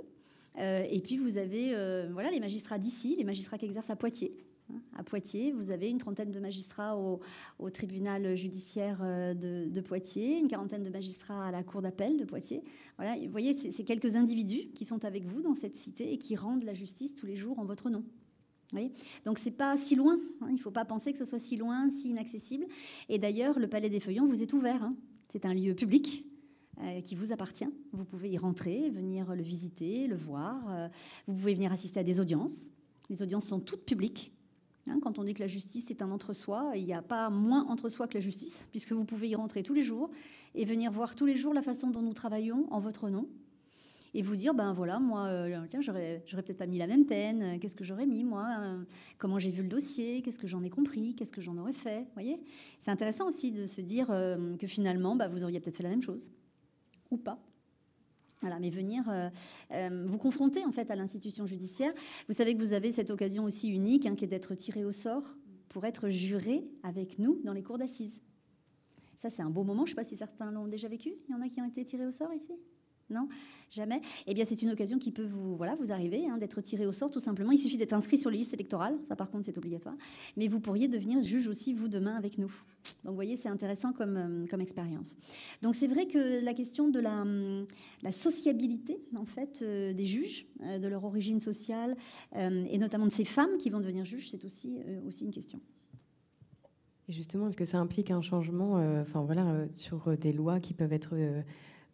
Euh, 0.57 0.85
et 0.89 0.99
puis 0.99 1.17
vous 1.17 1.37
avez 1.37 1.71
euh, 1.73 2.09
voilà, 2.11 2.29
les 2.29 2.39
magistrats 2.39 2.77
d'ici, 2.77 3.15
les 3.17 3.23
magistrats 3.23 3.57
qui 3.57 3.65
exercent 3.65 3.89
à 3.89 3.95
Poitiers. 3.95 4.35
Hein, 4.69 4.81
à 4.97 5.03
Poitiers, 5.03 5.53
vous 5.53 5.71
avez 5.71 5.89
une 5.89 5.97
trentaine 5.97 6.31
de 6.31 6.39
magistrats 6.39 6.97
au, 6.97 7.19
tribunal 7.69 8.35
judiciaire 8.35 8.99
euh, 9.01 9.33
de, 9.33 9.81
Poitiers, 9.81 10.37
une 10.37 10.47
quarantaine 10.47 10.83
de 10.83 10.89
magistrats 10.89 11.47
à 11.47 11.51
la 11.51 11.63
cour 11.63 11.81
d'appel 11.81 12.17
de 12.17 12.25
Poitiers. 12.25 12.63
Voilà, 12.97 13.15
vous 13.17 13.31
voyez, 13.31 13.53
c'est 13.53 13.83
quelques 13.83 14.15
individus 14.15 14.67
qui 14.75 14.85
sont 14.85 15.05
avec 15.05 15.25
vous 15.25 15.41
dans 15.41 15.55
cette 15.55 15.75
cité 15.75 16.11
et 16.11 16.17
qui 16.17 16.35
rendent 16.35 16.63
la 16.63 16.73
justice 16.73 17.15
tous 17.15 17.25
les 17.25 17.35
jours 17.35 17.59
en 17.59 17.65
votre 17.65 17.89
nom. 17.89 18.03
Oui. 18.73 18.91
Donc 19.25 19.37
c'est 19.37 19.51
pas 19.51 19.75
si 19.75 19.95
loin, 19.95 20.17
hein. 20.41 20.47
il 20.49 20.55
ne 20.55 20.59
faut 20.59 20.71
pas 20.71 20.85
penser 20.85 21.11
que 21.11 21.17
ce 21.17 21.25
soit 21.25 21.39
si 21.39 21.57
loin, 21.57 21.89
si 21.89 22.09
inaccessible. 22.09 22.65
Et 23.09 23.19
d'ailleurs, 23.19 23.59
le 23.59 23.67
Palais 23.67 23.89
des 23.89 23.99
Feuillants 23.99 24.25
vous 24.25 24.41
est 24.41 24.53
ouvert. 24.53 24.83
Hein. 24.83 24.95
C'est 25.27 25.45
un 25.45 25.53
lieu 25.53 25.73
public 25.73 26.25
euh, 26.81 27.01
qui 27.01 27.15
vous 27.15 27.33
appartient. 27.33 27.67
Vous 27.91 28.05
pouvez 28.05 28.29
y 28.29 28.37
rentrer, 28.37 28.89
venir 28.89 29.35
le 29.35 29.43
visiter, 29.43 30.07
le 30.07 30.15
voir. 30.15 30.57
Euh, 30.69 30.87
vous 31.27 31.33
pouvez 31.33 31.53
venir 31.53 31.71
assister 31.71 31.99
à 31.99 32.03
des 32.03 32.19
audiences. 32.19 32.71
Les 33.09 33.21
audiences 33.21 33.45
sont 33.45 33.59
toutes 33.59 33.85
publiques. 33.85 34.33
Hein. 34.89 34.99
quand 34.99 35.19
on 35.19 35.23
dit 35.23 35.35
que 35.35 35.41
la 35.41 35.47
justice 35.47 35.91
est 35.91 36.01
un 36.01 36.09
entre-soi, 36.09 36.71
il 36.75 36.85
n'y 36.85 36.93
a 36.93 37.03
pas 37.03 37.29
moins 37.29 37.67
entre-soi 37.67 38.07
que 38.07 38.15
la 38.15 38.19
justice, 38.19 38.67
puisque 38.71 38.93
vous 38.93 39.05
pouvez 39.05 39.29
y 39.29 39.35
rentrer 39.35 39.61
tous 39.61 39.75
les 39.75 39.83
jours 39.83 40.09
et 40.55 40.65
venir 40.65 40.91
voir 40.91 41.15
tous 41.15 41.27
les 41.27 41.35
jours 41.35 41.53
la 41.53 41.61
façon 41.61 41.91
dont 41.91 42.01
nous 42.01 42.13
travaillons 42.13 42.65
en 42.71 42.79
votre 42.79 43.09
nom. 43.09 43.27
Et 44.13 44.21
vous 44.21 44.35
dire, 44.35 44.53
ben 44.53 44.73
voilà, 44.73 44.99
moi, 44.99 45.27
euh, 45.27 45.65
tiens, 45.69 45.81
j'aurais, 45.81 46.23
peut-être 46.29 46.57
pas 46.57 46.67
mis 46.67 46.77
la 46.77 46.87
même 46.87 47.05
peine, 47.05 47.41
euh, 47.43 47.57
qu'est-ce 47.59 47.75
que 47.75 47.83
j'aurais 47.83 48.05
mis, 48.05 48.23
moi, 48.23 48.47
euh, 48.59 48.83
comment 49.17 49.39
j'ai 49.39 49.51
vu 49.51 49.63
le 49.63 49.69
dossier, 49.69 50.21
qu'est-ce 50.21 50.39
que 50.39 50.47
j'en 50.47 50.63
ai 50.63 50.69
compris, 50.69 51.15
qu'est-ce 51.15 51.31
que 51.31 51.41
j'en 51.41 51.57
aurais 51.57 51.73
fait, 51.73 52.07
voyez 52.13 52.41
C'est 52.79 52.91
intéressant 52.91 53.27
aussi 53.27 53.51
de 53.51 53.65
se 53.65 53.81
dire 53.81 54.07
que 54.07 54.67
finalement, 54.67 55.15
bah, 55.15 55.27
vous 55.27 55.43
auriez 55.43 55.59
peut-être 55.59 55.77
fait 55.77 55.83
la 55.83 55.89
même 55.89 56.01
chose, 56.01 56.31
ou 57.09 57.17
pas. 57.17 57.41
Voilà, 58.41 58.59
mais 58.59 58.71
venir 58.71 59.03
vous 60.07 60.17
confronter 60.17 60.65
en 60.65 60.71
fait 60.71 60.89
à 60.89 60.95
l'institution 60.95 61.45
judiciaire. 61.45 61.93
Vous 62.27 62.33
savez 62.33 62.55
que 62.55 62.59
vous 62.59 62.73
avez 62.73 62.91
cette 62.91 63.11
occasion 63.11 63.43
aussi 63.43 63.69
unique, 63.69 64.07
hein, 64.07 64.15
qui 64.15 64.25
est 64.25 64.27
d'être 64.27 64.55
tiré 64.55 64.83
au 64.83 64.91
sort 64.91 65.37
pour 65.69 65.85
être 65.85 66.09
juré 66.09 66.65
avec 66.83 67.19
nous 67.19 67.39
dans 67.43 67.53
les 67.53 67.61
cours 67.61 67.77
d'assises. 67.77 68.21
Ça, 69.15 69.29
c'est 69.29 69.43
un 69.43 69.51
beau 69.51 69.63
moment. 69.63 69.85
Je 69.85 69.91
ne 69.91 69.95
sais 69.95 69.95
pas 69.95 70.03
si 70.03 70.17
certains 70.17 70.51
l'ont 70.51 70.65
déjà 70.65 70.87
vécu. 70.87 71.13
Il 71.29 71.31
y 71.31 71.35
en 71.35 71.41
a 71.41 71.47
qui 71.47 71.61
ont 71.61 71.67
été 71.67 71.85
tirés 71.85 72.07
au 72.07 72.11
sort 72.11 72.33
ici? 72.33 72.53
Non 73.11 73.27
Jamais 73.71 74.01
Eh 74.27 74.33
bien, 74.33 74.43
c'est 74.43 74.61
une 74.61 74.69
occasion 74.69 74.99
qui 74.99 75.11
peut 75.11 75.23
vous, 75.23 75.55
voilà, 75.55 75.75
vous 75.75 75.93
arriver, 75.93 76.27
hein, 76.27 76.37
d'être 76.37 76.59
tiré 76.59 76.85
au 76.85 76.91
sort, 76.91 77.09
tout 77.09 77.21
simplement. 77.21 77.53
Il 77.53 77.57
suffit 77.57 77.77
d'être 77.77 77.93
inscrit 77.93 78.17
sur 78.17 78.29
les 78.29 78.37
listes 78.37 78.53
électorales. 78.53 78.97
Ça, 79.07 79.15
par 79.15 79.31
contre, 79.31 79.45
c'est 79.45 79.57
obligatoire. 79.57 79.95
Mais 80.35 80.49
vous 80.49 80.59
pourriez 80.59 80.89
devenir 80.89 81.23
juge 81.23 81.47
aussi, 81.47 81.73
vous, 81.73 81.87
demain, 81.87 82.15
avec 82.15 82.37
nous. 82.37 82.51
Donc, 83.05 83.11
vous 83.11 83.15
voyez, 83.15 83.37
c'est 83.37 83.47
intéressant 83.47 83.93
comme, 83.93 84.17
euh, 84.51 84.57
expérience. 84.59 85.15
Donc, 85.61 85.75
c'est 85.75 85.87
vrai 85.87 86.05
que 86.05 86.43
la 86.43 86.53
question 86.53 86.89
de 86.89 86.99
la, 86.99 87.25
la 88.03 88.11
sociabilité, 88.11 88.99
en 89.15 89.25
fait, 89.25 89.59
euh, 89.61 89.93
des 89.93 90.05
juges, 90.05 90.47
euh, 90.63 90.77
de 90.77 90.87
leur 90.89 91.05
origine 91.05 91.39
sociale, 91.39 91.95
et 92.35 92.77
notamment 92.77 93.05
de 93.05 93.11
ces 93.11 93.25
femmes 93.25 93.57
qui 93.57 93.69
vont 93.69 93.79
devenir 93.79 94.03
juges, 94.03 94.29
c'est 94.29 94.43
aussi, 94.43 94.79
aussi 95.07 95.23
une 95.23 95.31
question. 95.31 95.61
Et 97.07 97.13
justement, 97.13 97.47
est-ce 97.47 97.57
que 97.57 97.65
ça 97.65 97.79
implique 97.79 98.11
un 98.11 98.21
changement, 98.21 98.73
enfin 99.01 99.21
voilà, 99.21 99.67
sur 99.69 100.17
des 100.17 100.33
lois 100.33 100.59
qui 100.59 100.73
peuvent 100.73 100.93
être 100.93 101.15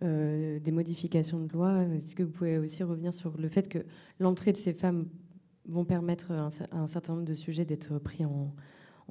euh, 0.04 0.60
des 0.60 0.72
modifications 0.72 1.40
de 1.40 1.52
loi. 1.52 1.82
Est-ce 1.96 2.16
que 2.16 2.22
vous 2.22 2.30
pouvez 2.30 2.60
aussi 2.60 2.84
revenir 2.84 3.12
sur 3.12 3.36
le 3.36 3.50
fait 3.50 3.68
que 3.68 3.80
l'entrée 4.20 4.52
de 4.52 4.58
ces 4.58 4.74
femmes 4.74 5.08
vont 5.66 5.86
permettre 5.86 6.32
à 6.32 6.52
un, 6.72 6.86
certain 6.86 7.14
nombre 7.14 7.26
de 7.26 7.34
sujets 7.34 7.66
d'être 7.66 7.98
pris 7.98 8.24
en, 8.24 8.54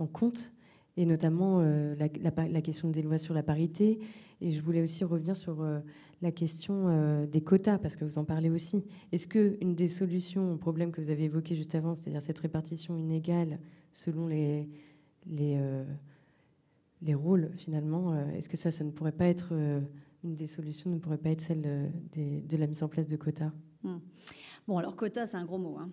compte, 0.07 0.53
et 0.97 1.05
notamment 1.05 1.59
euh, 1.61 1.97
la, 1.97 2.63
question 2.63 2.89
des 2.89 3.03
lois 3.03 3.19
sur 3.19 3.35
la 3.35 3.43
parité. 3.43 3.99
Et 4.41 4.53
je 4.53 4.63
voulais 4.63 4.81
aussi 4.81 5.03
revenir 5.03 5.35
sur 5.35 5.61
euh, 5.61 5.81
la 6.23 6.31
question 6.31 7.27
des 7.27 7.41
quotas, 7.41 7.79
parce 7.79 7.97
que 7.97 8.05
vous 8.05 8.19
en 8.19 8.25
parlez 8.25 8.49
aussi. 8.49 8.85
Est-ce 9.11 9.27
qu'une 9.27 9.75
des 9.75 9.89
solutions 9.89 10.53
au 10.53 10.57
problème 10.57 10.93
que 10.93 11.01
vous 11.01 11.11
avez 11.11 11.25
évoqué 11.25 11.57
juste 11.57 11.75
avant, 11.75 11.97
c'est-à-dire 11.97 12.23
cette 12.23 12.39
répartition 12.39 12.97
inégale 12.97 13.59
selon 13.93 14.29
les, 14.29 14.69
les, 15.27 15.61
les 17.03 17.15
rôles, 17.15 17.51
finalement, 17.57 18.17
est-ce 18.31 18.49
que 18.49 18.57
ça, 18.57 18.71
ça 18.71 18.85
ne 18.85 18.93
pourrait 18.93 19.11
pas 19.11 19.27
être 19.27 19.53
une 20.27 20.35
des 20.35 20.47
solutions 20.47 20.91
ne 20.91 20.99
pourrait 20.99 21.19
pas 21.19 21.31
être 21.31 21.41
celle 21.41 21.63
de, 21.63 22.57
la 22.57 22.67
mise 22.67 22.83
en 22.83 22.89
place 22.89 23.07
de 23.07 23.17
quotas 23.17 23.53
hmm. 23.83 23.99
Bon, 24.67 24.79
alors 24.79 24.97
quotas, 24.97 25.27
c'est 25.27 25.37
un 25.37 25.45
gros 25.45 25.59
mot. 25.59 25.77
Hein. 25.79 25.91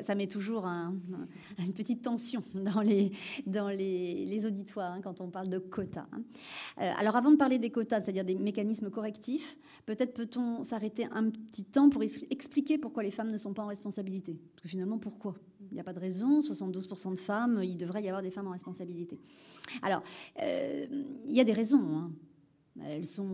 Ça, 0.00 0.16
met 0.16 0.26
toujours 0.26 0.66
une 0.66 1.72
petite 1.72 2.02
tension 2.02 2.42
dans 2.54 2.80
les, 2.80 3.12
dans 3.46 3.68
les, 3.68 4.44
auditoires 4.44 4.92
hein, 4.92 5.00
quand 5.00 5.20
on 5.20 5.30
parle 5.30 5.48
de 5.48 5.58
quotas. 5.58 6.06
Hein. 6.12 6.22
Euh, 6.80 6.92
alors 6.98 7.14
avant 7.14 7.30
de 7.30 7.36
parler 7.36 7.60
des 7.60 7.70
quotas, 7.70 8.00
c'est-à-dire 8.00 8.24
des 8.24 8.34
mécanismes 8.34 8.90
correctifs, 8.90 9.58
peut-être 9.86 10.12
peut-on 10.12 10.64
s'arrêter 10.64 11.06
un 11.12 11.30
petit 11.30 11.64
temps 11.64 11.88
pour 11.88 12.02
expliquer 12.02 12.78
pourquoi 12.78 13.04
les 13.04 13.12
femmes 13.12 13.30
ne 13.30 13.38
sont 13.38 13.54
pas 13.54 13.62
en 13.62 13.68
responsabilité. 13.68 14.36
Parce 14.56 14.64
que 14.64 14.68
finalement, 14.68 14.98
pourquoi? 14.98 15.36
Il 15.70 15.74
n'y 15.74 15.80
a 15.80 15.84
pas 15.84 15.92
de 15.92 16.00
raison, 16.00 16.40
72% 16.40 17.14
de 17.14 17.18
femmes, 17.20 17.60
il 17.62 17.76
devrait 17.76 18.02
y 18.02 18.08
avoir 18.08 18.22
des 18.22 18.32
femmes 18.32 18.48
en 18.48 18.52
responsabilité. 18.52 19.20
Alors, 19.82 20.02
euh, 20.42 20.86
il 21.24 21.32
y 21.32 21.40
a 21.40 21.44
des 21.44 21.52
raisons 21.52 22.10
elles 22.84 23.06
sont 23.06 23.28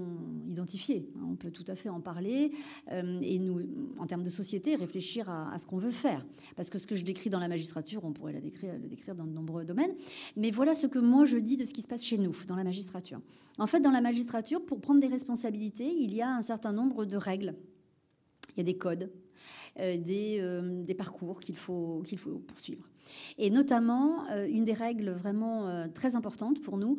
identifiées. 0.48 1.08
Hein, 1.16 1.26
on 1.30 1.36
peut 1.36 1.50
tout 1.50 1.64
à 1.66 1.74
fait 1.74 1.88
en 1.88 2.00
parler 2.00 2.52
euh, 2.90 3.18
et 3.22 3.38
nous, 3.38 3.60
en 3.98 4.06
termes 4.06 4.22
de 4.22 4.28
société, 4.28 4.76
réfléchir 4.76 5.28
à, 5.28 5.58
ce 5.58 5.66
qu'on 5.66 5.78
veut 5.78 5.90
faire. 5.90 6.24
Parce 6.56 6.70
que 6.70 6.78
ce 6.78 6.86
que 6.86 6.94
je 6.94 7.04
décris 7.04 7.30
dans 7.30 7.40
la 7.40 7.48
magistrature, 7.48 8.04
on 8.04 8.12
pourrait 8.12 8.32
le 8.32 8.40
décrire 8.88 9.14
dans 9.14 9.24
de 9.24 9.32
nombreux 9.32 9.64
domaines. 9.64 9.94
Mais 10.36 10.50
voilà 10.50 10.74
ce 10.74 10.86
que 10.86 10.98
moi 10.98 11.24
je 11.24 11.38
dis 11.38 11.56
de 11.56 11.64
ce 11.64 11.72
qui 11.72 11.82
se 11.82 11.88
passe 11.88 12.04
chez 12.04 12.18
nous, 12.18 12.34
dans 12.46 12.56
la 12.56 12.64
magistrature. 12.64 13.20
En 13.58 13.66
fait, 13.66 13.80
dans 13.80 13.90
la 13.90 14.00
magistrature, 14.00 14.64
pour 14.64 14.80
prendre 14.80 15.00
des 15.00 15.08
responsabilités, 15.08 15.92
il 15.92 16.14
y 16.14 16.22
a 16.22 16.30
un 16.30 16.42
certain 16.42 16.72
nombre 16.72 17.04
de 17.04 17.16
règles. 17.16 17.54
Il 18.54 18.58
y 18.58 18.60
a 18.60 18.64
des 18.64 18.76
codes, 18.76 19.10
euh, 19.78 19.96
des, 19.96 20.38
euh, 20.40 20.82
des, 20.84 20.94
parcours 20.94 21.40
qu'il 21.40 21.56
faut, 21.56 22.02
qu'il 22.06 22.18
faut 22.18 22.38
poursuivre. 22.38 22.88
Et 23.38 23.50
notamment, 23.50 24.28
une 24.46 24.64
des 24.64 24.72
règles 24.72 25.10
vraiment 25.10 25.88
très 25.92 26.14
importantes 26.14 26.60
pour 26.62 26.78
nous, 26.78 26.98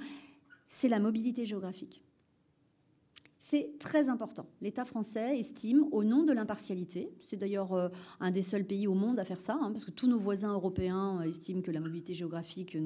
c'est 0.68 0.89
la 0.89 1.00
mobilité 1.00 1.46
géographique. 1.46 2.04
C'est 3.46 3.78
très 3.78 4.08
important. 4.08 4.48
L'État 4.62 4.86
français 4.86 5.38
estime, 5.38 5.86
au 5.91 6.06
nom 6.06 6.24
de 6.24 6.32
l'impartialité, 6.32 7.12
c'est 7.20 7.36
d'ailleurs 7.36 7.74
euh, 7.74 7.89
un 8.22 8.32
des 8.32 8.41
seuls 8.41 8.64
pays 8.64 8.88
au 8.88 8.94
monde 8.94 9.20
à 9.20 9.26
faire 9.26 9.41
ça, 9.41 9.60
hein, 9.62 9.70
parce 9.74 9.84
que 9.84 9.91
tous 9.91 10.08
nos 10.08 10.18
voisins 10.18 10.54
européens 10.54 11.20
euh, 11.20 11.24
estiment 11.28 11.62
que 11.62 11.70
la 11.70 11.82
mobilité 11.82 12.14
géographique 12.14 12.78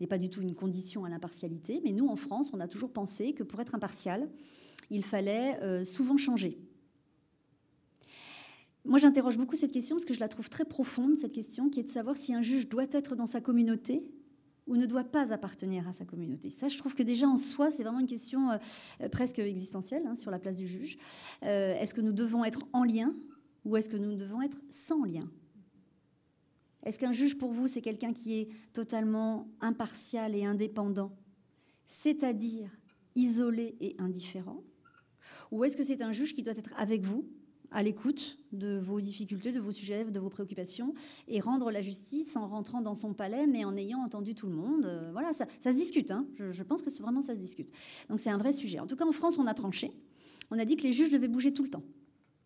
n'est 0.00 0.06
pas 0.06 0.16
du 0.16 0.30
tout 0.30 0.40
une 0.40 0.54
condition 0.54 1.04
à 1.04 1.10
l'impartialité, 1.10 1.82
mais 1.84 1.92
nous, 1.92 2.08
en 2.08 2.16
France, 2.16 2.50
on 2.54 2.60
a 2.60 2.66
toujours 2.66 2.94
pensé 2.94 3.34
que 3.34 3.42
pour 3.42 3.60
être 3.60 3.74
impartial, 3.74 4.30
il 4.88 5.04
fallait 5.04 5.60
euh, 5.60 5.84
souvent 5.84 6.16
changer. 6.16 6.56
Moi, 8.86 8.98
j'interroge 8.98 9.36
beaucoup 9.36 9.54
cette 9.54 9.72
question 9.72 9.96
parce 9.96 10.06
que 10.06 10.14
je 10.14 10.20
la 10.20 10.28
trouve 10.28 10.48
très 10.48 10.64
profonde, 10.64 11.18
cette 11.18 11.34
question, 11.34 11.68
qui 11.68 11.78
est 11.78 11.84
de 11.84 11.90
savoir 11.90 12.16
si 12.16 12.32
un 12.32 12.40
juge 12.40 12.70
doit 12.70 12.86
être 12.90 13.16
dans 13.16 13.26
sa 13.26 13.42
communauté 13.42 14.02
ou 14.70 14.76
ne 14.76 14.86
doit 14.86 15.04
pas 15.04 15.32
appartenir 15.32 15.88
à 15.88 15.92
sa 15.92 16.04
communauté. 16.04 16.48
Ça, 16.48 16.68
je 16.68 16.78
trouve 16.78 16.94
que 16.94 17.02
déjà 17.02 17.26
en 17.26 17.36
soi, 17.36 17.72
c'est 17.72 17.82
vraiment 17.82 17.98
une 17.98 18.06
question 18.06 18.52
euh, 18.52 19.08
presque 19.08 19.40
existentielle 19.40 20.06
hein, 20.06 20.14
sur 20.14 20.30
la 20.30 20.38
place 20.38 20.56
du 20.56 20.66
juge. 20.66 20.96
Euh, 21.42 21.74
est-ce 21.74 21.92
que 21.92 22.00
nous 22.00 22.12
devons 22.12 22.44
être 22.44 22.62
en 22.72 22.84
lien 22.84 23.12
ou 23.64 23.76
est-ce 23.76 23.88
que 23.88 23.96
nous 23.96 24.14
devons 24.14 24.40
être 24.42 24.58
sans 24.70 25.04
lien? 25.04 25.28
Est-ce 26.84 27.00
qu'un 27.00 27.10
juge, 27.10 27.36
pour 27.36 27.50
vous, 27.50 27.66
c'est 27.66 27.82
quelqu'un 27.82 28.12
qui 28.12 28.38
est 28.38 28.48
totalement 28.72 29.48
impartial 29.60 30.36
et 30.36 30.44
indépendant, 30.44 31.10
c'est-à-dire 31.84 32.70
isolé 33.16 33.76
et 33.80 33.96
indifférent? 33.98 34.62
Ou 35.50 35.64
est-ce 35.64 35.76
que 35.76 35.82
c'est 35.82 36.00
un 36.00 36.12
juge 36.12 36.32
qui 36.32 36.44
doit 36.44 36.56
être 36.56 36.72
avec 36.76 37.02
vous 37.02 37.28
à 37.72 37.82
l'écoute 37.82 38.38
de 38.52 38.76
vos 38.78 39.00
difficultés, 39.00 39.52
de 39.52 39.60
vos 39.60 39.72
sujets, 39.72 40.04
de 40.04 40.20
vos 40.20 40.28
préoccupations, 40.28 40.94
et 41.28 41.40
rendre 41.40 41.70
la 41.70 41.80
justice 41.80 42.36
en 42.36 42.48
rentrant 42.48 42.80
dans 42.80 42.94
son 42.94 43.14
palais, 43.14 43.46
mais 43.46 43.64
en 43.64 43.76
ayant 43.76 44.00
entendu 44.00 44.34
tout 44.34 44.46
le 44.46 44.54
monde. 44.54 44.86
Euh, 44.86 45.10
voilà, 45.12 45.32
ça, 45.32 45.46
se 45.62 45.76
discute. 45.76 46.10
Hein. 46.10 46.26
Je, 46.38 46.62
pense 46.62 46.82
que 46.82 46.90
vraiment 47.00 47.22
ça 47.22 47.34
se 47.34 47.40
discute. 47.40 47.70
Donc 48.08 48.18
c'est 48.18 48.30
un 48.30 48.38
vrai 48.38 48.52
sujet. 48.52 48.80
En 48.80 48.86
tout 48.86 48.96
cas, 48.96 49.06
en 49.06 49.12
France, 49.12 49.38
on 49.38 49.46
a 49.46 49.54
tranché. 49.54 49.92
On 50.50 50.58
a 50.58 50.64
dit 50.64 50.76
que 50.76 50.82
les 50.82 50.92
juges 50.92 51.10
devaient 51.10 51.28
bouger 51.28 51.52
tout 51.54 51.62
le 51.62 51.70
temps 51.70 51.84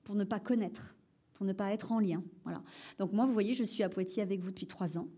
pour 0.04 0.14
ne 0.14 0.24
pas 0.24 0.40
connaître, 0.40 0.94
pour 1.32 1.46
ne 1.46 1.52
pas 1.52 1.72
être 1.72 1.92
en 1.92 2.00
lien. 2.00 2.22
Voilà. 2.44 2.62
Donc 2.98 3.12
moi, 3.12 3.24
vous 3.24 3.32
voyez, 3.32 3.54
je 3.54 3.64
suis 3.64 3.82
à 3.82 3.88
Poitiers 3.88 4.22
avec 4.22 4.40
vous 4.40 4.50
depuis 4.50 4.66
trois 4.66 4.98
ans. 4.98 5.08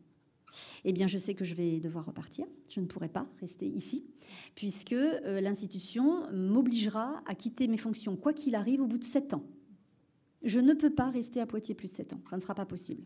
Eh 0.84 0.92
bien, 0.92 1.06
je 1.06 1.18
sais 1.18 1.34
que 1.34 1.44
je 1.44 1.54
vais 1.54 1.80
devoir 1.80 2.06
repartir. 2.06 2.46
Je 2.68 2.80
ne 2.80 2.86
pourrai 2.86 3.08
pas 3.08 3.28
rester 3.40 3.66
ici, 3.66 4.04
puisque 4.54 4.92
euh, 4.92 5.40
l'institution 5.40 6.30
m'obligera 6.32 7.22
à 7.26 7.34
quitter 7.34 7.68
mes 7.68 7.76
fonctions, 7.76 8.16
quoi 8.16 8.32
qu'il 8.32 8.54
arrive, 8.54 8.80
au 8.80 8.86
bout 8.86 8.98
de 8.98 9.04
sept 9.04 9.34
ans. 9.34 9.44
Je 10.46 10.60
ne 10.60 10.72
peux 10.74 10.90
pas 10.90 11.10
rester 11.10 11.40
à 11.40 11.46
Poitiers 11.46 11.74
plus 11.74 11.88
de 11.88 11.92
7 11.92 12.12
ans. 12.14 12.20
Ça 12.30 12.36
ne 12.36 12.40
sera 12.40 12.54
pas 12.54 12.66
possible. 12.66 13.02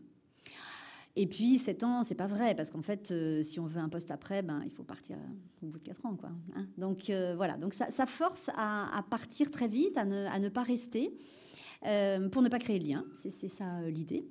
Et 1.15 1.27
puis, 1.27 1.57
7 1.57 1.83
ans, 1.83 2.03
c'est 2.03 2.15
pas 2.15 2.27
vrai, 2.27 2.55
parce 2.55 2.71
qu'en 2.71 2.81
fait, 2.81 3.11
euh, 3.11 3.43
si 3.43 3.59
on 3.59 3.65
veut 3.65 3.81
un 3.81 3.89
poste 3.89 4.11
après, 4.11 4.43
ben, 4.43 4.61
il 4.63 4.69
faut 4.69 4.83
partir 4.83 5.17
au 5.61 5.65
bout 5.65 5.79
de 5.79 5.83
4 5.83 6.05
ans. 6.05 6.15
Quoi, 6.15 6.29
hein. 6.55 6.67
donc, 6.77 7.09
euh, 7.09 7.33
voilà. 7.35 7.57
Donc, 7.57 7.73
ça, 7.73 8.05
force 8.05 8.49
à, 8.55 9.03
partir 9.09 9.51
très 9.51 9.67
vite, 9.67 9.97
à 9.97 10.05
ne, 10.05 10.49
pas 10.49 10.63
rester. 10.63 11.17
Euh, 11.87 12.29
pour 12.29 12.43
ne 12.43 12.47
pas 12.47 12.59
créer 12.59 12.77
le 12.77 12.85
lien, 12.85 13.05
c'est 13.13 13.31
ça 13.31 13.81
l'idée. 13.89 14.23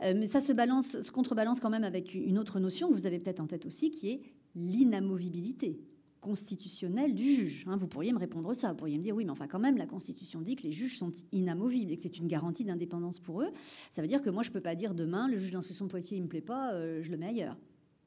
mais 0.00 0.26
ça 0.26 0.40
se 0.40 0.52
balance, 0.52 1.00
se 1.00 1.10
contrebalance 1.10 1.58
quand 1.58 1.68
même 1.68 1.82
avec 1.82 2.14
une 2.14 2.38
autre 2.38 2.60
notion 2.60 2.88
que 2.88 2.94
vous 2.94 3.08
avez 3.08 3.18
peut-être 3.18 3.40
en 3.40 3.48
tête 3.48 3.66
aussi, 3.66 3.90
qui 3.90 4.10
est 4.10 4.22
l'inamovibilité 4.54 5.80
constitutionnel 6.22 7.14
du 7.14 7.24
juge. 7.24 7.64
Hein. 7.66 7.76
vous 7.76 7.88
pourriez 7.88 8.12
me 8.12 8.18
répondre 8.18 8.54
ça, 8.54 8.70
vous 8.70 8.76
pourriez 8.76 8.96
me 8.96 9.02
dire 9.02 9.14
oui, 9.14 9.24
mais 9.24 9.32
enfin 9.32 9.48
quand 9.48 9.58
même, 9.58 9.76
la 9.76 9.86
Constitution 9.86 10.40
dit 10.40 10.56
que 10.56 10.62
les 10.62 10.72
juges 10.72 10.96
sont 10.96 11.12
inamovibles 11.32 11.92
et 11.92 11.96
que 11.96 12.02
c'est 12.02 12.16
une 12.16 12.28
garantie 12.28 12.64
d'indépendance 12.64 13.18
pour 13.18 13.42
eux. 13.42 13.50
Ça 13.90 14.00
veut 14.00 14.08
dire 14.08 14.22
que 14.22 14.30
moi, 14.30 14.42
je 14.42 14.48
ne 14.48 14.54
peux 14.54 14.60
pas 14.60 14.76
dire 14.76 14.94
demain, 14.94 15.28
le 15.28 15.36
juge 15.36 15.50
d'instruction 15.50 15.84
de 15.84 15.90
Poitiers, 15.90 16.16
il 16.16 16.20
ne 16.20 16.24
me 16.24 16.30
plaît 16.30 16.40
pas, 16.40 16.72
euh, 16.72 17.02
je 17.02 17.10
le 17.10 17.18
mets 17.18 17.26
ailleurs. 17.26 17.58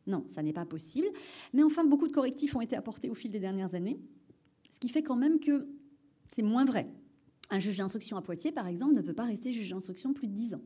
Non, 0.08 0.24
ça 0.28 0.42
n'est 0.42 0.54
pas 0.54 0.66
possible. 0.66 1.08
Mais 1.54 1.62
enfin, 1.62 1.84
beaucoup 1.84 2.08
de 2.08 2.14
correctifs 2.14 2.56
ont 2.56 2.62
été 2.62 2.76
apportés 2.76 3.10
au 3.10 3.16
fil 3.16 3.32
des 3.32 3.40
dernières 3.40 3.76
années, 3.76 4.00
ce 4.72 4.80
qui 4.80 4.90
fait 4.90 5.04
quand 5.04 5.18
même 5.18 5.40
que 5.40 5.68
c'est 6.34 6.42
moins 6.42 6.66
vrai. 6.66 6.88
Un 7.50 7.60
juge 7.60 7.78
d'instruction 7.78 8.16
à 8.16 8.22
Poitiers, 8.22 8.52
par 8.52 8.68
exemple, 8.68 8.94
ne 8.94 9.02
peut 9.02 9.14
pas 9.14 9.26
rester 9.26 9.52
juge 9.52 9.70
d'instruction 9.70 10.14
plus 10.14 10.28
de 10.28 10.34
10 10.34 10.56
ans. 10.56 10.62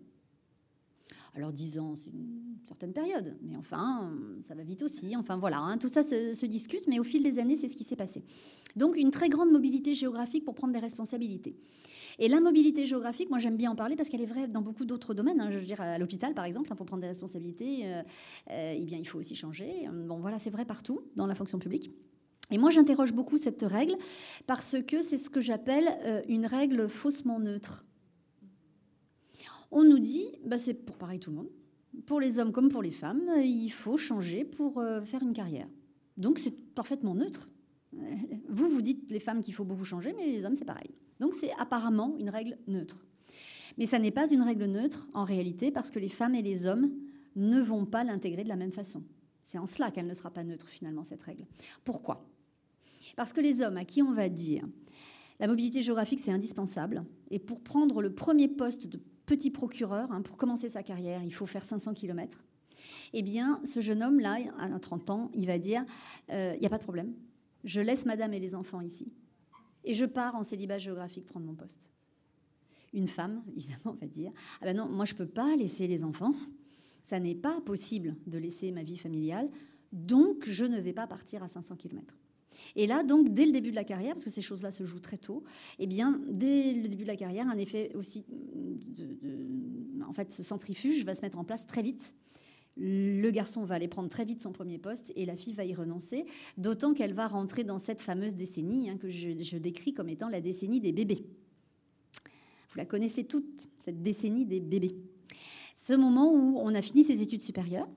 Alors 1.36 1.54
10 1.54 1.80
ans, 1.80 1.96
c'est 1.96 2.10
une 2.10 2.58
certaine 2.66 2.94
période, 2.94 3.38
mais 3.42 3.56
enfin, 3.56 4.12
ça 4.42 4.56
va 4.56 4.64
vite 4.64 4.82
aussi. 4.82 5.16
Enfin 5.16 5.38
voilà, 5.38 5.60
hein, 5.60 5.78
tout 5.78 5.88
ça 5.88 6.04
se, 6.04 6.46
discute, 6.46 6.88
mais 6.88 7.00
au 7.00 7.04
fil 7.04 7.24
des 7.24 7.40
années, 7.40 7.56
c'est 7.56 7.68
ce 7.68 7.76
qui 7.76 7.84
s'est 7.84 7.96
passé. 7.96 8.24
Donc 8.76 8.98
une 8.98 9.12
très 9.12 9.30
grande 9.30 9.52
mobilité 9.52 9.94
géographique 9.94 10.46
pour 10.46 10.56
prendre 10.56 10.74
des 10.74 10.80
responsabilités. 10.80 11.56
Et 12.18 12.28
la 12.28 12.40
mobilité 12.40 12.86
géographique, 12.86 13.30
moi 13.30 13.40
j'aime 13.40 13.58
bien 13.58 13.72
en 13.72 13.76
parler 13.76 13.96
parce 13.96 14.10
qu'elle 14.10 14.22
est 14.22 14.26
vraie 14.26 14.48
dans 14.48 14.62
beaucoup 14.62 14.86
d'autres 14.86 15.14
domaines. 15.14 15.40
Hein. 15.40 15.50
je 15.52 15.60
veux 15.60 15.66
dire, 15.66 15.80
à 15.80 15.98
l'hôpital 15.98 16.34
par 16.34 16.46
exemple, 16.46 16.70
hein, 16.72 16.76
pour 16.76 16.86
prendre 16.86 17.02
des 17.02 17.08
responsabilités, 17.08 17.86
euh, 17.86 18.02
euh, 18.52 18.74
eh 18.78 18.84
bien, 18.86 18.98
il 18.98 19.08
faut 19.08 19.20
aussi 19.20 19.36
changer. 19.36 19.88
Bon 20.08 20.20
voilà, 20.20 20.40
c'est 20.40 20.50
vrai 20.50 20.66
partout 20.66 21.02
dans 21.16 21.28
la 21.28 21.36
fonction 21.36 21.60
publique. 21.60 21.92
Et 22.52 22.58
moi 22.58 22.72
j'interroge 22.72 23.14
beaucoup 23.14 23.38
cette 23.38 23.62
règle 23.62 23.96
parce 24.48 24.76
que 24.88 25.02
c'est 25.02 25.18
ce 25.18 25.30
que 25.30 25.42
j'appelle 25.42 25.88
euh, 26.04 26.22
une 26.28 26.46
règle 26.46 26.90
faussement 26.90 27.40
neutre. 27.40 27.86
On 29.72 29.84
nous 29.84 30.00
dit, 30.00 30.26
bah, 30.46 30.58
c'est 30.58 30.74
pour 30.74 30.98
pareil 30.98 31.20
tout 31.20 31.30
le 31.30 31.38
monde, 31.38 31.50
pour 32.06 32.20
les 32.20 32.40
hommes 32.40 32.52
comme 32.52 32.70
pour 32.70 32.82
les 32.82 32.92
femmes, 32.92 33.24
il 33.44 33.70
faut 33.70 33.98
changer 33.98 34.46
pour 34.46 34.80
euh, 34.80 35.02
faire 35.02 35.22
une 35.22 35.34
carrière. 35.34 35.68
Donc 36.18 36.40
c'est 36.40 36.74
parfaitement 36.74 37.16
neutre. 37.16 37.50
Vous, 38.50 38.68
vous 38.68 38.82
dites 38.82 39.10
les 39.12 39.20
femmes 39.20 39.42
qu'il 39.42 39.54
faut 39.54 39.66
beaucoup 39.66 39.86
changer, 39.86 40.14
mais 40.18 40.28
les 40.28 40.46
hommes, 40.46 40.56
c'est 40.56 40.66
pareil. 40.66 40.92
Donc 41.20 41.34
c'est 41.34 41.52
apparemment 41.58 42.16
une 42.20 42.30
règle 42.30 42.58
neutre. 42.68 43.06
Mais 43.78 43.86
ça 43.86 44.00
n'est 44.00 44.12
pas 44.12 44.30
une 44.30 44.42
règle 44.42 44.66
neutre 44.66 45.10
en 45.14 45.24
réalité 45.24 45.72
parce 45.72 45.92
que 45.92 46.00
les 46.00 46.10
femmes 46.10 46.36
et 46.36 46.42
les 46.42 46.66
hommes 46.66 46.92
ne 47.36 47.60
vont 47.60 47.86
pas 47.86 48.04
l'intégrer 48.04 48.44
de 48.44 48.50
la 48.50 48.56
même 48.56 48.72
façon. 48.72 49.04
C'est 49.44 49.58
en 49.58 49.66
cela 49.66 49.92
qu'elle 49.92 50.08
ne 50.08 50.14
sera 50.14 50.32
pas 50.32 50.44
neutre 50.44 50.68
finalement, 50.68 51.04
cette 51.04 51.22
règle. 51.22 51.46
Pourquoi? 51.84 52.30
Parce 53.16 53.34
que 53.34 53.42
les 53.42 53.62
hommes 53.62 53.78
à 53.78 53.86
qui 53.86 54.02
on 54.02 54.12
va 54.12 54.30
dire 54.30 54.68
la 55.40 55.48
mobilité 55.48 55.82
géographique, 55.82 56.20
c'est 56.20 56.32
indispensable, 56.32 57.06
et 57.32 57.40
pour 57.40 57.62
prendre 57.62 58.02
le 58.02 58.14
premier 58.14 58.50
poste 58.50 58.88
de 58.88 59.00
petit 59.30 59.52
procureur, 59.52 60.12
hein, 60.12 60.24
pour 60.24 60.38
commencer 60.38 60.70
sa 60.70 60.82
carrière, 60.82 61.22
il 61.24 61.32
faut 61.32 61.46
faire 61.46 61.64
500 61.64 61.94
km, 61.94 62.44
eh 63.14 63.22
bien, 63.22 63.62
ce 63.64 63.80
jeune 63.80 64.02
homme-là, 64.02 64.40
à 64.58 64.80
30 64.80 65.10
ans, 65.12 65.32
il 65.36 65.46
va 65.46 65.60
dire, 65.60 65.86
euh, 66.32 66.54
il 66.56 66.60
n'y 66.60 66.66
a 66.66 66.70
pas 66.70 66.80
de 66.80 66.84
problème, 66.84 67.14
je 67.64 67.80
laisse 67.80 68.08
madame 68.08 68.34
et 68.34 68.40
les 68.40 68.56
enfants 68.56 68.82
ici, 68.82 69.14
et 69.84 69.94
je 69.94 70.06
pars 70.06 70.34
en 70.34 70.44
célibat 70.44 70.80
géographique 70.80 71.28
prendre 71.28 71.46
mon 71.46 71.54
poste. 71.54 71.92
Une 72.92 73.06
femme, 73.06 73.44
évidemment, 73.56 73.96
va 74.02 74.08
dire, 74.08 74.32
ah 74.62 74.66
ben 74.66 74.76
non, 74.76 74.90
moi 74.90 75.06
je 75.06 75.14
ne 75.14 75.20
peux 75.20 75.28
pas 75.28 75.56
laisser 75.56 75.86
les 75.86 76.04
enfants, 76.04 76.34
ça 77.04 77.20
n'est 77.20 77.36
pas 77.36 77.62
possible 77.62 78.16
de 78.26 78.40
laisser 78.40 78.72
ma 78.72 78.82
vie 78.82 78.98
familiale, 78.98 79.48
donc 79.94 80.50
je 80.50 80.66
ne 80.66 80.82
vais 80.82 80.94
pas 80.94 81.06
partir 81.06 81.44
à 81.44 81.48
500 81.48 81.76
km. 81.76 82.16
Et 82.76 82.88
là, 82.88 83.04
donc, 83.04 83.30
dès 83.30 83.46
le 83.46 83.52
début 83.52 83.72
de 83.72 83.76
la 83.76 83.84
carrière, 83.84 84.14
parce 84.14 84.26
que 84.26 84.30
ces 84.30 84.42
choses-là 84.42 84.72
se 84.72 84.84
jouent 84.84 85.00
très 85.00 85.18
tôt, 85.18 85.44
eh 85.80 85.88
bien, 85.88 86.22
dès 86.30 86.74
le 86.74 86.88
début 86.88 87.04
de 87.04 87.08
la 87.10 87.16
carrière, 87.16 87.48
un 87.48 87.58
effet 87.58 87.92
aussi 87.96 88.26
de, 88.30 89.18
en 90.08 90.14
fait, 90.14 90.32
ce 90.32 90.44
centrifuge 90.44 91.06
va 91.06 91.16
se 91.16 91.22
mettre 91.22 91.38
en 91.38 91.44
place 91.44 91.68
très 91.68 91.82
vite. 91.82 92.16
Le 92.78 93.30
garçon 93.32 93.66
va 93.66 93.76
aller 93.76 93.88
prendre 93.88 94.10
très 94.10 94.24
vite 94.24 94.42
son 94.42 94.52
premier 94.52 94.78
poste 94.78 95.12
et 95.16 95.26
la 95.26 95.36
fille 95.36 95.54
va 95.54 95.66
y 95.66 95.74
renoncer, 95.74 96.26
d'autant 96.58 96.94
qu'elle 96.94 97.14
va 97.14 97.28
rentrer 97.28 97.64
dans 97.64 97.78
cette 97.78 98.02
fameuse 98.02 98.36
décennie 98.36 98.90
hein, 98.90 98.98
que 98.98 99.10
je 99.10 99.58
décris 99.58 99.94
comme 99.94 100.08
étant 100.08 100.30
la 100.30 100.40
décennie 100.40 100.80
des 100.80 100.94
bébés. 100.94 101.26
Vous 102.70 102.78
la 102.78 102.86
connaissez 102.86 103.24
toute, 103.24 103.70
cette 103.80 104.04
décennie 104.04 104.46
des 104.46 104.60
bébés. 104.60 104.96
Ce 105.76 105.94
moment 105.94 106.32
où 106.32 106.60
on 106.60 106.74
a 106.76 106.82
fini 106.82 107.04
ses 107.04 107.22
études 107.22 107.42
supérieures. 107.42 107.90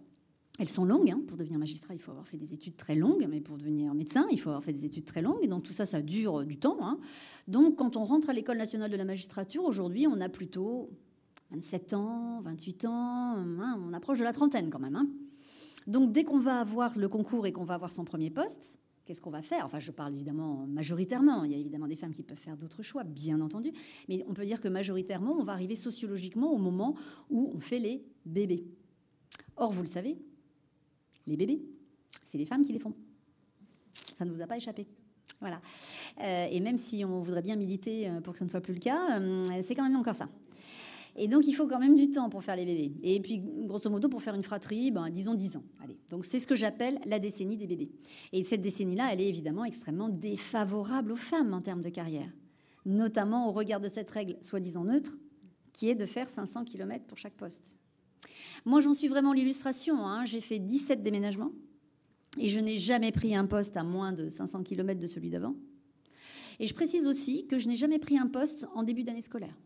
Elles 0.59 0.69
sont 0.69 0.85
longues. 0.85 1.11
Hein. 1.11 1.21
Pour 1.27 1.37
devenir 1.37 1.59
magistrat, 1.59 1.95
il 1.95 2.01
faut 2.01 2.11
avoir 2.11 2.27
fait 2.27 2.37
des 2.37 2.53
études 2.53 2.77
très 2.77 2.95
longues. 2.95 3.27
Mais 3.29 3.41
pour 3.41 3.57
devenir 3.57 3.95
médecin, 3.95 4.27
il 4.31 4.39
faut 4.39 4.51
avoir 4.51 4.63
fait 4.63 4.73
des 4.73 4.85
études 4.85 5.05
très 5.07 5.23
longues. 5.23 5.39
Et 5.43 5.49
donc 5.49 5.63
tout 5.63 5.73
ça, 5.73 5.87
ça 5.87 6.03
dure 6.03 6.45
du 6.45 6.59
temps. 6.59 6.79
Hein. 6.83 6.99
Donc 7.49 7.77
quand 7.77 7.97
on 7.97 8.05
rentre 8.05 8.31
à 8.31 8.33
l'École 8.33 8.59
nationale 8.59 8.91
de 8.91 8.97
la 8.97 9.05
magistrature, 9.05 9.65
aujourd'hui, 9.65 10.07
on 10.07 10.21
a 10.21 10.29
plutôt 10.29 10.91
27 11.53 11.95
ans, 11.95 12.41
28 12.43 12.85
ans. 12.85 13.37
Hein. 13.37 13.81
on 13.83 13.93
approche 13.93 14.19
de 14.19 14.25
la 14.25 14.33
trentaine 14.33 14.71
quand 14.71 14.79
même. 14.79 15.09
Donc 15.87 16.13
dès 16.13 16.25
qu'on 16.25 16.39
va 16.39 16.61
avoir 16.61 16.99
le 16.99 17.09
concours 17.09 17.47
et 17.47 17.53
qu'on 17.53 17.65
va 17.65 17.75
avoir 17.75 17.91
son 17.91 18.05
premier 18.05 18.31
poste, 18.31 18.79
qu'est-ce 19.05 19.21
qu'on 19.21 19.31
va 19.31 19.43
faire? 19.43 19.65
Enfin, 19.65 19.81
je 19.81 19.91
parle 19.91 20.15
évidemment 20.15 20.67
majoritairement. 20.67 21.45
Il 21.45 21.53
y 21.53 21.55
a 21.55 21.59
évidemment 21.59 21.89
des 21.89 21.97
femmes 21.97 22.13
qui 22.13 22.23
peuvent 22.23 22.39
faire 22.39 22.57
d'autres 22.57 22.83
choix, 22.83 23.05
bien 23.05 23.41
entendu. 23.41 23.73
Mais 24.09 24.25
on 24.29 24.35
peut 24.35 24.45
dire 24.45 24.61
que 24.61 24.69
majoritairement, 24.69 25.33
on 25.33 25.45
va 25.45 25.53
arriver 25.53 25.77
sociologiquement 25.77 26.53
au 26.53 26.59
moment 26.59 26.95
où 27.31 27.51
on 27.55 27.61
fait 27.61 27.79
les 27.79 28.05
bébés. 28.27 28.65
Or, 29.57 29.73
vous 29.73 29.83
le 29.83 29.89
savez, 29.89 30.19
les 31.27 31.37
bébés, 31.37 31.63
c'est 32.25 32.39
les 32.39 32.47
femmes 32.47 32.63
qui 32.63 32.73
les 32.73 32.79
font. 32.79 32.95
Ça 34.17 34.25
ne 34.25 34.31
vous 34.31 34.43
a 34.43 34.47
pas 34.47 34.57
échappé. 34.57 34.87
Voilà. 35.41 35.61
Euh, 36.23 36.47
et 36.51 36.61
même 36.61 36.77
si 36.77 37.05
on 37.05 37.19
voudrait 37.19 37.43
bien 37.43 37.57
militer 37.57 38.09
euh, 38.09 38.21
pour 38.21 38.33
que 38.33 38.39
ça 38.39 38.45
ne 38.45 38.51
soit 38.51 38.61
plus 38.61 38.75
le 38.75 38.81
cas, 38.81 39.21
euh, 39.21 39.61
c'est 39.63 39.75
quand 39.75 39.83
même 39.83 39.97
encore 39.97 40.15
ça. 40.15 40.29
Et 41.17 41.29
donc, 41.29 41.47
il 41.47 41.53
faut 41.53 41.67
quand 41.67 41.79
même 41.79 41.95
du 41.95 42.11
temps 42.11 42.31
pour 42.31 42.43
faire 42.43 42.57
les 42.57 42.65
bébés. 42.65 42.93
Et 43.03 43.21
puis, 43.21 43.43
grosso 43.67 43.91
modo, 43.91 44.09
pour 44.09 44.23
faire 44.23 44.35
une 44.35 44.43
fratrie, 44.43 44.91
ben, 44.91 45.11
disons 45.11 45.35
10 45.35 45.57
ans. 45.57 45.65
Allez. 45.83 45.99
Donc, 46.09 46.25
c'est 46.25 46.39
ce 46.39 46.47
que 46.47 46.55
j'appelle 46.55 47.01
la 47.05 47.19
décennie 47.19 47.59
des 47.59 47.67
bébés. 47.67 47.91
Et 48.33 48.43
cette 48.45 48.63
décennie-là, 48.63 49.11
elle 49.13 49.21
est 49.21 49.29
évidemment 49.29 49.65
extrêmement 49.65 50.09
défavorable 50.09 51.13
aux 51.13 51.17
femmes 51.17 51.53
en 51.53 51.61
termes 51.61 51.83
de 51.83 51.91
carrière. 51.91 52.31
Notamment 52.87 53.49
au 53.49 53.53
regard 53.53 53.81
de 53.81 53.89
cette 53.89 54.11
règle 54.11 54.39
soi-disant 54.41 54.85
neutre, 54.85 55.19
qui 55.75 55.91
est 55.91 55.95
de 55.95 56.07
faire 56.07 56.31
500 56.31 56.65
km 56.65 57.05
pour 57.05 57.19
chaque 57.19 57.35
poste. 57.35 57.77
Moi, 58.65 58.81
j'en 58.81 58.95
suis 58.95 59.09
vraiment 59.09 59.33
l'illustration. 59.33 60.07
Hein. 60.07 60.25
J'ai 60.25 60.41
fait 60.41 60.59
17 60.59 61.03
déménagements 61.03 61.53
et 62.39 62.49
je 62.49 62.61
n'ai 62.61 62.79
jamais 62.79 63.13
pris 63.13 63.35
un 63.35 63.47
poste 63.47 63.77
à 63.77 63.85
moins 63.85 64.13
de 64.13 64.29
500 64.29 64.63
km 64.63 64.99
de 64.99 65.07
celui 65.07 65.31
d'avant. 65.31 65.55
Et 66.59 66.67
je 66.67 66.75
précise 66.75 67.07
aussi 67.07 67.47
que 67.47 67.59
je 67.59 67.69
n'ai 67.69 67.77
jamais 67.77 67.99
pris 67.99 68.19
un 68.19 68.27
poste 68.27 68.67
en 68.75 68.83
début 68.83 69.03
d'année 69.03 69.21
scolaire. 69.21 69.59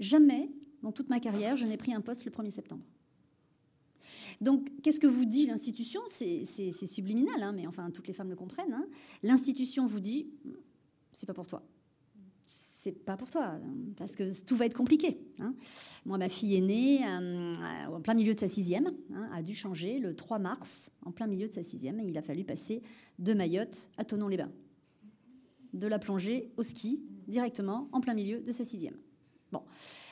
Jamais, 0.00 0.50
dans 0.82 0.92
toute 0.92 1.08
ma 1.08 1.20
carrière, 1.20 1.56
je 1.56 1.66
n'ai 1.66 1.76
pris 1.76 1.94
un 1.94 2.00
poste 2.00 2.24
le 2.24 2.30
1er 2.30 2.50
septembre. 2.50 2.84
Donc, 4.40 4.68
qu'est-ce 4.82 4.98
que 4.98 5.06
vous 5.06 5.24
dit 5.24 5.46
l'institution? 5.46 6.00
C'est 6.08 6.44
subliminal, 6.86 7.42
hein, 7.42 7.52
mais 7.52 7.66
enfin, 7.66 7.90
toutes 7.90 8.08
les 8.08 8.14
femmes 8.14 8.30
le 8.30 8.36
comprennent. 8.36 8.72
Hein. 8.72 8.86
L'institution 9.22 9.84
vous 9.84 10.00
dit, 10.00 10.28
c'est 11.12 11.26
pas 11.26 11.34
pour 11.34 11.46
toi. 11.46 11.62
C'est 12.82 13.04
pas 13.04 13.16
pour 13.16 13.30
toi, 13.30 13.60
parce 13.96 14.16
que 14.16 14.44
tout 14.44 14.56
va 14.56 14.66
être 14.66 14.76
compliqué. 14.76 15.16
Hein. 15.38 15.54
Moi, 16.04 16.18
ma 16.18 16.28
fille 16.28 16.56
est 16.56 16.60
née 16.60 17.06
euh, 17.06 17.86
en 17.86 18.00
plein 18.00 18.14
milieu 18.14 18.34
de 18.34 18.40
sa 18.40 18.48
sixième, 18.48 18.88
a 19.32 19.40
dû 19.40 19.54
changer 19.54 20.00
le 20.00 20.16
3 20.16 20.40
mars, 20.40 20.90
en 21.06 21.12
plein 21.12 21.28
milieu 21.28 21.46
de 21.46 21.52
sa 21.52 21.62
sixième, 21.62 22.00
et 22.00 22.06
il 22.06 22.18
a 22.18 22.22
fallu 22.22 22.42
passer 22.42 22.82
de 23.20 23.34
Mayotte 23.34 23.92
à 23.98 24.04
Tonon-les-Bains, 24.04 24.50
de 25.74 25.86
la 25.86 26.00
plongée 26.00 26.50
au 26.56 26.64
ski, 26.64 27.04
directement 27.28 27.88
en 27.92 28.00
plein 28.00 28.14
milieu 28.14 28.40
de 28.40 28.50
sa 28.50 28.64
sixième. 28.64 28.96
Bon, 29.52 29.62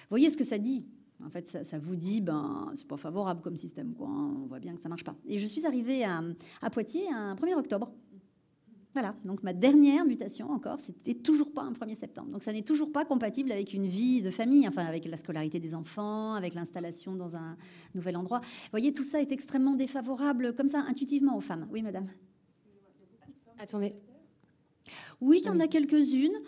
voyez 0.08 0.30
ce 0.30 0.36
que 0.36 0.44
ça 0.44 0.58
dit 0.58 0.86
en 1.24 1.28
fait, 1.28 1.48
ça, 1.48 1.78
vous 1.78 1.96
dit, 1.96 2.20
ben, 2.20 2.70
c'est 2.74 2.86
pas 2.86 2.96
favorable 2.96 3.42
comme 3.42 3.56
système, 3.56 3.94
quoi. 3.94 4.08
Hein. 4.08 4.36
On 4.42 4.46
voit 4.46 4.60
bien 4.60 4.74
que 4.74 4.80
ça 4.80 4.88
marche 4.88 5.04
pas. 5.04 5.16
Et 5.26 5.38
je 5.38 5.46
suis 5.46 5.66
arrivée 5.66 6.04
à, 6.04 6.22
Poitiers 6.70 7.10
un 7.12 7.34
1er 7.34 7.54
octobre. 7.54 7.92
Voilà, 8.92 9.14
donc 9.24 9.44
ma 9.44 9.52
dernière 9.52 10.04
mutation 10.04 10.50
encore, 10.50 10.80
c'était 10.80 11.14
toujours 11.14 11.52
pas 11.52 11.62
un 11.62 11.72
1er 11.72 11.94
septembre. 11.94 12.30
Donc 12.30 12.42
ça 12.42 12.52
n'est 12.52 12.62
toujours 12.62 12.90
pas 12.90 13.04
compatible 13.04 13.52
avec 13.52 13.72
une 13.72 13.86
vie 13.86 14.20
de 14.20 14.30
famille, 14.30 14.66
enfin 14.66 14.84
avec 14.84 15.04
la 15.04 15.16
scolarité 15.16 15.60
des 15.60 15.76
enfants, 15.76 16.34
avec 16.34 16.54
l'installation 16.54 17.14
dans 17.14 17.36
un 17.36 17.56
nouvel 17.94 18.16
endroit. 18.16 18.40
Vous 18.40 18.70
voyez, 18.72 18.92
tout 18.92 19.04
ça 19.04 19.20
est 19.20 19.30
extrêmement 19.30 19.74
défavorable, 19.74 20.54
comme 20.56 20.68
ça, 20.68 20.80
intuitivement 20.80 21.36
aux 21.36 21.40
femmes. 21.40 21.68
Oui, 21.70 21.82
madame 21.82 22.08
Attendez. 23.60 23.94
Oui, 25.20 25.40
il 25.42 25.46
y 25.46 25.50
en 25.50 25.60
a 25.60 25.68
quelques-unes. 25.68 26.38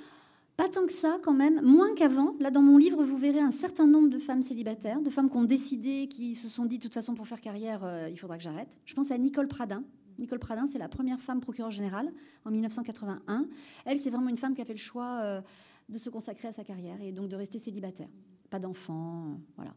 Pas 0.56 0.68
tant 0.68 0.86
que 0.86 0.92
ça, 0.92 1.18
quand 1.22 1.32
même, 1.32 1.62
moins 1.62 1.94
qu'avant. 1.94 2.34
Là, 2.40 2.50
dans 2.50 2.62
mon 2.62 2.76
livre, 2.76 3.02
vous 3.04 3.16
verrez 3.16 3.40
un 3.40 3.50
certain 3.50 3.86
nombre 3.86 4.08
de 4.08 4.18
femmes 4.18 4.42
célibataires, 4.42 5.00
de 5.00 5.10
femmes 5.10 5.30
qui 5.30 5.36
ont 5.36 5.44
décidé, 5.44 6.08
qui 6.08 6.34
se 6.34 6.48
sont 6.48 6.64
dit, 6.64 6.78
de 6.78 6.82
toute 6.82 6.94
façon, 6.94 7.14
pour 7.14 7.26
faire 7.26 7.40
carrière, 7.40 7.84
euh, 7.84 8.08
il 8.10 8.18
faudra 8.18 8.36
que 8.36 8.42
j'arrête. 8.42 8.80
Je 8.84 8.94
pense 8.94 9.10
à 9.10 9.18
Nicole 9.18 9.48
Pradin. 9.48 9.84
Nicole 10.18 10.38
Pradin, 10.38 10.66
c'est 10.66 10.78
la 10.78 10.88
première 10.88 11.20
femme 11.20 11.40
procureure 11.40 11.70
générale 11.70 12.12
en 12.44 12.50
1981. 12.50 13.46
Elle, 13.84 13.98
c'est 13.98 14.10
vraiment 14.10 14.28
une 14.28 14.36
femme 14.36 14.54
qui 14.54 14.62
a 14.62 14.64
fait 14.64 14.72
le 14.72 14.78
choix 14.78 15.20
euh, 15.22 15.40
de 15.88 15.98
se 15.98 16.10
consacrer 16.10 16.48
à 16.48 16.52
sa 16.52 16.64
carrière 16.64 17.00
et 17.00 17.12
donc 17.12 17.28
de 17.28 17.36
rester 17.36 17.58
célibataire. 17.58 18.08
Pas 18.50 18.58
d'enfants, 18.58 19.26
euh, 19.26 19.34
voilà. 19.56 19.74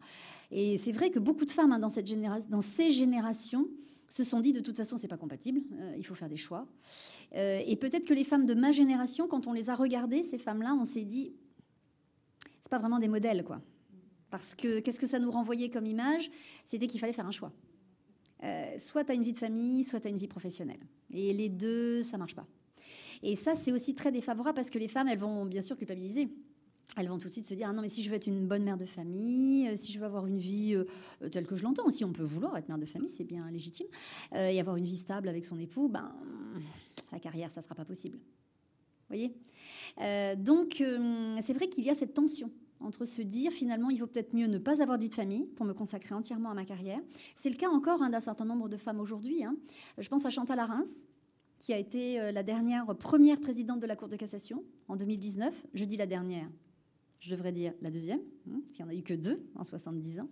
Et 0.51 0.77
c'est 0.77 0.91
vrai 0.91 1.09
que 1.09 1.19
beaucoup 1.19 1.45
de 1.45 1.51
femmes 1.51 1.71
hein, 1.71 1.79
dans, 1.79 1.89
cette 1.89 2.09
dans 2.49 2.61
ces 2.61 2.89
générations 2.89 3.67
se 4.09 4.23
sont 4.23 4.39
dit 4.39 4.53
de 4.53 4.59
toute 4.59 4.77
façon 4.77 4.97
c'est 4.97 5.07
pas 5.07 5.17
compatible, 5.17 5.61
euh, 5.73 5.95
il 5.97 6.05
faut 6.05 6.15
faire 6.15 6.29
des 6.29 6.37
choix. 6.37 6.67
Et 7.33 7.75
peut-être 7.75 8.05
que 8.05 8.13
les 8.13 8.23
femmes 8.23 8.45
de 8.45 8.53
ma 8.53 8.71
génération, 8.71 9.27
quand 9.27 9.47
on 9.47 9.53
les 9.53 9.69
a 9.69 9.75
regardées, 9.75 10.23
ces 10.23 10.37
femmes-là, 10.37 10.75
on 10.79 10.85
s'est 10.85 11.03
dit 11.03 11.33
c'est 12.61 12.69
pas 12.69 12.79
vraiment 12.79 12.99
des 12.99 13.07
modèles 13.07 13.43
quoi. 13.43 13.61
Parce 14.29 14.55
que 14.55 14.79
qu'est-ce 14.79 14.99
que 14.99 15.07
ça 15.07 15.19
nous 15.19 15.31
renvoyait 15.31 15.69
comme 15.69 15.85
image? 15.85 16.29
C'était 16.65 16.87
qu'il 16.87 16.99
fallait 16.99 17.13
faire 17.13 17.27
un 17.27 17.31
choix. 17.31 17.51
Euh, 18.43 18.77
soit 18.77 19.03
tu 19.03 19.11
as 19.11 19.15
une 19.15 19.23
vie 19.23 19.33
de 19.33 19.37
famille, 19.37 19.83
soit 19.83 19.99
tu 19.99 20.07
as 20.07 20.11
une 20.11 20.17
vie 20.17 20.27
professionnelle. 20.27 20.79
Et 21.11 21.33
les 21.33 21.49
deux, 21.49 22.03
ça 22.03 22.17
marche 22.17 22.35
pas. 22.35 22.47
Et 23.23 23.35
ça, 23.35 23.55
c'est 23.55 23.71
aussi 23.71 23.95
très 23.95 24.11
défavorable 24.11 24.55
parce 24.55 24.69
que 24.69 24.77
les 24.77 24.87
femmes, 24.87 25.07
elles 25.07 25.19
vont 25.19 25.45
bien 25.45 25.61
sûr 25.61 25.77
culpabiliser 25.77 26.29
elles 26.97 27.09
vont 27.09 27.17
tout 27.17 27.27
de 27.27 27.33
suite 27.33 27.47
se 27.47 27.53
dire 27.55 27.67
ah 27.69 27.73
non 27.73 27.81
mais 27.81 27.89
si 27.89 28.01
je 28.01 28.09
veux 28.09 28.15
être 28.15 28.27
une 28.27 28.47
bonne 28.47 28.63
mère 28.63 28.77
de 28.77 28.85
famille, 28.85 29.67
euh, 29.67 29.75
si 29.75 29.91
je 29.91 29.99
veux 29.99 30.05
avoir 30.05 30.27
une 30.27 30.37
vie 30.37 30.75
euh, 30.75 31.29
telle 31.29 31.45
que 31.45 31.55
je 31.55 31.63
l'entends, 31.63 31.89
si 31.89 32.05
on 32.05 32.13
peut 32.13 32.23
vouloir 32.23 32.55
être 32.57 32.69
mère 32.69 32.77
de 32.77 32.85
famille, 32.85 33.09
c'est 33.09 33.25
bien 33.25 33.49
légitime, 33.51 33.87
et 34.33 34.59
avoir 34.59 34.77
une 34.77 34.85
vie 34.85 34.95
stable 34.95 35.27
avec 35.27 35.43
son 35.43 35.59
époux, 35.59 35.89
ben 35.89 36.15
la 37.11 37.19
carrière 37.19 37.51
ça 37.51 37.61
sera 37.61 37.75
pas 37.75 37.83
possible. 37.83 38.17
Vous 38.17 39.15
voyez 39.15 39.35
Donc 40.37 40.81
c'est 41.41 41.53
vrai 41.53 41.67
qu'il 41.67 41.83
y 41.83 41.89
a 41.89 41.95
cette 41.95 42.13
tension 42.13 42.49
entre 42.79 43.05
se 43.05 43.21
dire 43.21 43.51
finalement 43.51 43.89
il 43.89 43.99
vaut 43.99 44.07
peut-être 44.07 44.33
mieux 44.33 44.47
ne 44.47 44.57
pas 44.57 44.81
avoir 44.81 44.97
de 44.97 45.05
de 45.05 45.13
famille 45.13 45.45
pour 45.55 45.65
me 45.65 45.73
consacrer 45.73 46.15
entièrement 46.15 46.49
à 46.49 46.53
ma 46.53 46.65
carrière. 46.65 46.99
C'est 47.35 47.49
le 47.49 47.55
cas 47.55 47.69
encore 47.69 48.01
hein, 48.01 48.09
d'un 48.09 48.19
certain 48.19 48.45
nombre 48.45 48.69
de 48.69 48.77
femmes 48.77 48.99
aujourd'hui. 48.99 49.43
Hein. 49.43 49.55
Je 49.97 50.09
pense 50.09 50.25
à 50.25 50.29
Chantal 50.29 50.59
Arins, 50.59 50.83
qui 51.59 51.73
a 51.73 51.77
été 51.77 52.31
la 52.31 52.43
dernière 52.43 52.85
première 52.97 53.39
présidente 53.39 53.79
de 53.79 53.87
la 53.87 53.95
Cour 53.95 54.07
de 54.07 54.15
cassation 54.15 54.63
en 54.87 54.95
2019. 54.95 55.65
Je 55.73 55.85
dis 55.85 55.95
la 55.95 56.07
dernière, 56.07 56.49
je 57.19 57.29
devrais 57.29 57.51
dire 57.51 57.73
la 57.81 57.89
deuxième, 57.89 58.21
hein, 58.49 58.61
qu'il 58.71 58.85
n'y 58.85 58.91
en 58.91 58.93
a 58.93 58.97
eu 58.97 59.03
que 59.03 59.13
deux 59.13 59.43
en 59.55 59.63
70 59.63 60.19
ans. 60.19 60.29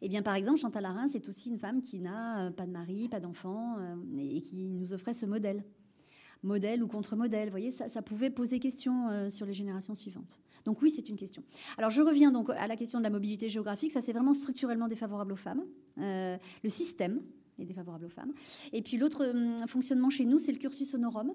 Eh 0.00 0.08
bien, 0.08 0.22
par 0.22 0.34
exemple, 0.34 0.58
Chantal 0.58 0.84
Arin, 0.84 1.08
c'est 1.08 1.28
aussi 1.28 1.50
une 1.50 1.58
femme 1.58 1.82
qui 1.82 1.98
n'a 1.98 2.46
euh, 2.46 2.50
pas 2.50 2.66
de 2.66 2.70
mari, 2.70 3.08
pas 3.08 3.20
d'enfant, 3.20 3.76
euh, 3.78 3.96
et 4.16 4.40
qui 4.40 4.74
nous 4.74 4.92
offrait 4.92 5.14
ce 5.14 5.26
modèle. 5.26 5.64
Modèle 6.42 6.82
ou 6.82 6.86
contre-modèle. 6.86 7.48
Vous 7.48 7.52
voyez, 7.52 7.70
ça, 7.70 8.02
pouvait 8.02 8.30
poser 8.30 8.58
question 8.58 9.28
sur 9.30 9.46
les 9.46 9.52
générations 9.52 9.94
suivantes. 9.94 10.40
Donc 10.64 10.82
oui, 10.82 10.90
c'est 10.90 11.08
une 11.08 11.16
question. 11.16 11.42
Alors 11.76 11.90
je 11.90 12.02
reviens 12.02 12.30
donc 12.30 12.50
à 12.50 12.66
la 12.66 12.76
question 12.76 12.98
de 12.98 13.04
la 13.04 13.10
mobilité 13.10 13.48
géographique. 13.48 13.90
Ça, 13.90 14.00
c'est 14.00 14.12
vraiment 14.12 14.34
structurellement 14.34 14.86
défavorable 14.86 15.32
aux 15.32 15.36
femmes. 15.36 15.64
le 15.96 16.68
système 16.68 17.20
est 17.62 17.64
défavorable 17.64 18.06
aux 18.06 18.10
femmes. 18.10 18.32
Et 18.72 18.82
puis 18.82 18.96
l'autre 18.96 19.26
hum, 19.26 19.58
fonctionnement 19.66 20.10
chez 20.10 20.24
nous, 20.24 20.38
c'est 20.38 20.52
le 20.52 20.58
cursus 20.58 20.94
honorum. 20.94 21.32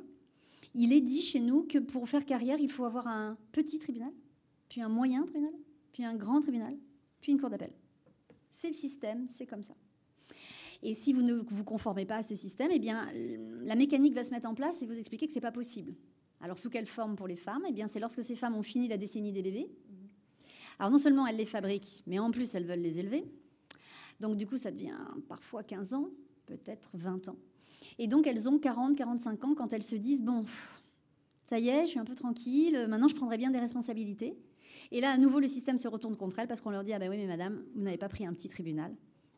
Il 0.76 0.94
est 0.94 1.02
dit 1.02 1.22
chez 1.22 1.40
nous 1.40 1.64
que 1.64 1.78
pour 1.78 2.08
faire 2.10 2.26
carrière, 2.26 2.60
il 2.60 2.72
faut 2.72 2.86
avoir 2.86 3.08
un 3.08 3.38
petit 3.52 3.80
tribunal, 3.80 4.12
puis 4.70 4.82
un 4.82 4.90
moyen 4.90 5.24
tribunal, 5.24 5.54
puis 5.92 6.04
un 6.04 6.16
grand 6.16 6.40
tribunal, 6.40 6.76
puis 7.22 7.32
une 7.32 7.40
cour 7.40 7.50
d'appel. 7.50 7.72
C'est 8.50 8.68
le 8.68 8.74
système, 8.74 9.28
c'est 9.28 9.46
comme 9.46 9.64
ça. 9.64 9.76
Et 10.84 10.94
si 10.94 11.14
vous 11.14 11.22
ne 11.22 11.34
vous 11.34 11.64
conformez 11.64 12.06
pas 12.06 12.18
à 12.18 12.24
ce 12.24 12.36
système, 12.36 12.70
eh 12.72 12.78
bien, 12.78 13.10
la 13.62 13.76
mécanique 13.76 14.14
va 14.14 14.24
se 14.26 14.32
mettre 14.32 14.50
en 14.50 14.54
place 14.54 14.82
et 14.82 14.86
vous 14.86 15.00
expliquer 15.00 15.28
que 15.28 15.34
c'est 15.34 15.40
pas 15.40 15.52
possible. 15.52 15.96
Alors, 16.42 16.58
sous 16.58 16.70
quelle 16.70 16.86
forme 16.86 17.16
pour 17.16 17.26
les 17.26 17.38
femmes? 17.38 17.64
Eh 17.70 17.72
bien, 17.72 17.88
c'est 17.88 18.02
lorsque 18.02 18.22
ces 18.22 18.36
femmes 18.36 18.56
ont 18.56 18.64
fini 18.64 18.90
la 18.90 18.98
décennie 18.98 19.32
des 19.32 19.42
bébés. 19.42 19.72
Alors, 20.78 20.92
non 20.92 20.98
seulement 20.98 21.26
elles 21.26 21.38
les 21.38 21.46
fabriquent, 21.46 22.04
mais 22.06 22.20
en 22.20 22.32
plus, 22.32 22.54
elles 22.54 22.66
veulent 22.66 22.82
les 22.82 23.00
élever. 23.00 23.24
Donc, 24.20 24.36
du 24.36 24.46
coup, 24.46 24.58
ça 24.58 24.72
devient 24.72 24.98
parfois 25.30 25.64
15 25.64 25.94
ans, 25.94 26.10
peut-être 26.46 26.90
20 26.96 27.30
ans. 27.30 27.38
Et 27.98 28.08
donc, 28.08 28.28
elles 28.28 28.50
ont 28.50 28.60
40, 28.60 28.98
45 28.98 29.46
ans 29.46 29.56
quand 29.56 29.72
elles 29.72 29.84
se 29.84 29.96
disent 29.96 30.22
Bon, 30.22 30.44
ça 31.46 31.60
y 31.60 31.70
est, 31.70 31.86
je 31.86 31.92
suis 31.92 32.00
un 32.00 32.06
peu 32.06 32.16
tranquille, 32.16 32.88
maintenant 32.90 33.08
je 33.08 33.16
prendrai 33.16 33.38
bien 33.38 33.52
des 33.52 33.60
responsabilités. 33.60 34.38
Et 34.92 35.00
là, 35.00 35.12
à 35.12 35.18
nouveau, 35.18 35.40
le 35.40 35.48
système 35.48 35.78
se 35.78 35.88
retourne 35.88 36.18
contre 36.18 36.40
elles 36.40 36.48
parce 36.48 36.60
qu'on 36.60 36.72
leur 36.72 36.84
dit 36.84 36.92
Ah 36.92 37.00
ben 37.00 37.10
oui, 37.10 37.18
mais 37.18 37.28
madame, 37.28 37.64
vous 37.74 37.84
n'avez 37.84 37.98
pas 37.98 38.10
pris 38.10 38.26
un 38.26 38.34
petit 38.34 38.50
tribunal. 38.50 38.94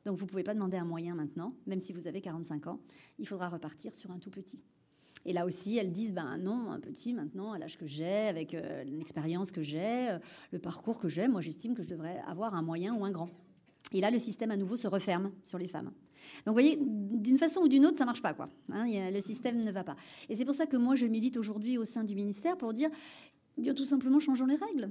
Donc 0.05 0.17
vous 0.17 0.25
ne 0.25 0.29
pouvez 0.29 0.43
pas 0.43 0.53
demander 0.53 0.77
un 0.77 0.85
moyen 0.85 1.15
maintenant, 1.15 1.53
même 1.65 1.79
si 1.79 1.91
vous 1.93 2.07
avez 2.07 2.21
45 2.21 2.67
ans. 2.67 2.79
Il 3.19 3.27
faudra 3.27 3.49
repartir 3.49 3.93
sur 3.93 4.11
un 4.11 4.19
tout 4.19 4.29
petit. 4.29 4.63
Et 5.25 5.33
là 5.33 5.45
aussi, 5.45 5.77
elles 5.77 5.91
disent 5.91 6.13
ben 6.13 6.37
non, 6.37 6.71
un 6.71 6.79
petit 6.79 7.13
maintenant, 7.13 7.53
à 7.53 7.57
l'âge 7.57 7.77
que 7.77 7.87
j'ai, 7.87 8.27
avec 8.27 8.53
euh, 8.53 8.83
l'expérience 8.83 9.51
que 9.51 9.63
j'ai, 9.63 10.09
euh, 10.09 10.19
le 10.51 10.59
parcours 10.59 10.99
que 10.99 11.09
j'ai, 11.09 11.27
moi 11.27 11.41
j'estime 11.41 11.73
que 11.73 11.81
je 11.81 11.87
devrais 11.87 12.19
avoir 12.27 12.53
un 12.53 12.61
moyen 12.61 12.93
ou 12.93 13.03
un 13.03 13.11
grand. 13.11 13.29
Et 13.91 14.01
là, 14.01 14.11
le 14.11 14.19
système 14.19 14.51
à 14.51 14.57
nouveau 14.57 14.77
se 14.77 14.87
referme 14.87 15.31
sur 15.43 15.57
les 15.57 15.67
femmes. 15.67 15.91
Donc, 16.45 16.47
vous 16.47 16.53
voyez, 16.53 16.79
d'une 16.81 17.37
façon 17.37 17.61
ou 17.61 17.67
d'une 17.67 17.85
autre, 17.85 17.97
ça 17.97 18.05
marche 18.05 18.21
pas, 18.21 18.33
quoi. 18.33 18.47
Hein, 18.71 18.87
le 19.11 19.21
système 19.21 19.63
ne 19.63 19.71
va 19.71 19.83
pas. 19.83 19.95
Et 20.27 20.35
c'est 20.35 20.45
pour 20.45 20.55
ça 20.55 20.65
que 20.65 20.75
moi, 20.75 20.95
je 20.95 21.05
milite 21.05 21.37
aujourd'hui 21.37 21.77
au 21.77 21.85
sein 21.85 22.03
du 22.03 22.15
ministère 22.15 22.57
pour 22.57 22.73
dire, 22.73 22.89
bien 23.57 23.75
tout 23.75 23.85
simplement, 23.85 24.19
changeons 24.19 24.47
les 24.47 24.55
règles. 24.55 24.89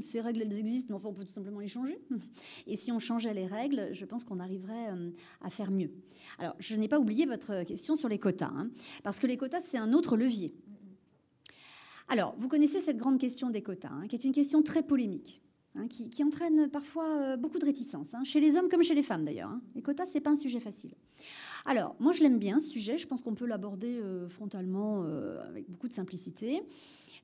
Ces 0.00 0.20
règles, 0.20 0.42
elles 0.42 0.58
existent, 0.58 0.88
mais 0.90 0.96
enfin, 0.96 1.08
on 1.08 1.12
peut 1.12 1.24
tout 1.24 1.32
simplement 1.32 1.60
les 1.60 1.68
changer. 1.68 2.00
Et 2.66 2.76
si 2.76 2.92
on 2.92 2.98
changeait 2.98 3.34
les 3.34 3.46
règles, 3.46 3.88
je 3.92 4.04
pense 4.04 4.24
qu'on 4.24 4.38
arriverait 4.38 4.90
euh, 4.90 5.10
à 5.40 5.50
faire 5.50 5.70
mieux. 5.70 5.90
Alors, 6.38 6.54
je 6.58 6.76
n'ai 6.76 6.88
pas 6.88 6.98
oublié 6.98 7.26
votre 7.26 7.62
question 7.64 7.96
sur 7.96 8.08
les 8.08 8.18
quotas, 8.18 8.52
hein, 8.54 8.70
parce 9.02 9.18
que 9.18 9.26
les 9.26 9.36
quotas, 9.36 9.60
c'est 9.60 9.78
un 9.78 9.92
autre 9.92 10.16
levier. 10.16 10.54
Alors, 12.08 12.34
vous 12.36 12.48
connaissez 12.48 12.80
cette 12.80 12.98
grande 12.98 13.18
question 13.18 13.50
des 13.50 13.62
quotas, 13.62 13.90
hein, 13.90 14.06
qui 14.08 14.16
est 14.16 14.24
une 14.24 14.32
question 14.32 14.62
très 14.62 14.82
polémique. 14.82 15.42
Hein, 15.74 15.88
qui, 15.88 16.22
entraîne 16.22 16.68
parfois 16.68 17.08
euh, 17.08 17.36
beaucoup 17.38 17.58
de 17.58 17.64
réticence, 17.64 18.12
hein, 18.12 18.22
chez 18.24 18.40
les 18.40 18.56
hommes 18.56 18.68
comme 18.68 18.82
chez 18.82 18.94
les 18.94 19.02
femmes 19.02 19.24
d'ailleurs. 19.24 19.52
Les 19.74 19.80
quotas, 19.80 20.04
c'est 20.04 20.20
pas 20.20 20.28
un 20.28 20.36
sujet 20.36 20.60
facile. 20.60 20.92
Alors, 21.64 21.96
moi, 21.98 22.12
je 22.12 22.22
l'aime 22.22 22.38
bien 22.38 22.60
ce 22.60 22.68
sujet. 22.68 22.98
Je 22.98 23.06
pense 23.06 23.22
qu'on 23.22 23.34
peut 23.34 23.46
l'aborder 23.46 23.98
euh, 23.98 24.28
frontalement 24.28 25.02
euh, 25.04 25.42
avec 25.48 25.70
beaucoup 25.70 25.88
de 25.88 25.94
simplicité. 25.94 26.62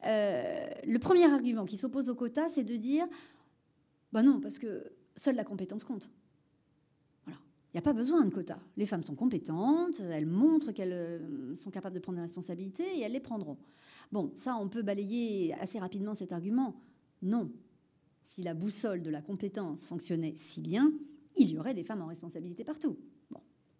Le 0.05 0.99
premier 0.99 1.24
argument 1.24 1.64
qui 1.64 1.76
s'oppose 1.76 2.09
aux 2.09 2.14
quotas, 2.14 2.49
c'est 2.49 2.64
de 2.64 2.76
dire, 2.76 3.07
bah 4.12 4.22
non, 4.22 4.40
parce 4.40 4.59
que 4.59 4.92
seule 5.16 5.36
la 5.36 5.44
compétence 5.44 5.84
compte. 5.84 6.11
Voilà. 7.24 7.40
Il 7.68 7.76
n'y 7.76 7.78
a 7.78 7.82
pas 7.82 7.92
besoin 7.92 8.24
de 8.24 8.30
quotas. 8.30 8.61
Les 8.76 8.86
femmes 8.86 9.03
sont 9.03 9.14
compétentes, 9.14 10.01
elles 10.01 10.26
montrent 10.26 10.72
qu'elles 10.72 11.55
sont 11.57 11.70
capables 11.70 11.94
de 11.94 12.01
prendre 12.01 12.16
des 12.16 12.22
responsabilités 12.22 12.99
et 12.99 13.01
elles 13.03 13.12
les 13.12 13.20
prendront. 13.20 13.59
Bon, 14.12 14.30
ça, 14.34 14.57
on 14.57 14.68
peut 14.68 14.82
balayer 14.82 15.55
assez 15.55 15.78
rapidement 15.78 16.14
cet 16.14 16.32
argument. 16.32 16.80
Non, 17.20 17.51
si 18.22 18.42
la 18.42 18.55
boussole 18.55 19.03
de 19.03 19.11
la 19.11 19.22
compétence 19.22 19.86
fonctionnait 19.86 20.34
si 20.36 20.61
bien, 20.61 20.92
il 21.36 21.51
y 21.51 21.59
aurait 21.59 21.74
des 21.74 21.84
femmes 21.84 22.03
en 22.03 22.07
responsabilité 22.07 22.64
partout. 22.64 22.96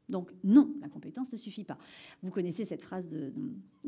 Donc 0.09 0.33
non, 0.43 0.75
la 0.81 0.89
compétence 0.89 1.31
ne 1.33 1.37
suffit 1.37 1.65
pas. 1.65 1.79
Vous 2.23 2.31
connaissez 2.31 2.65
cette 2.65 2.83
phrase 2.83 3.09
de, 3.09 3.33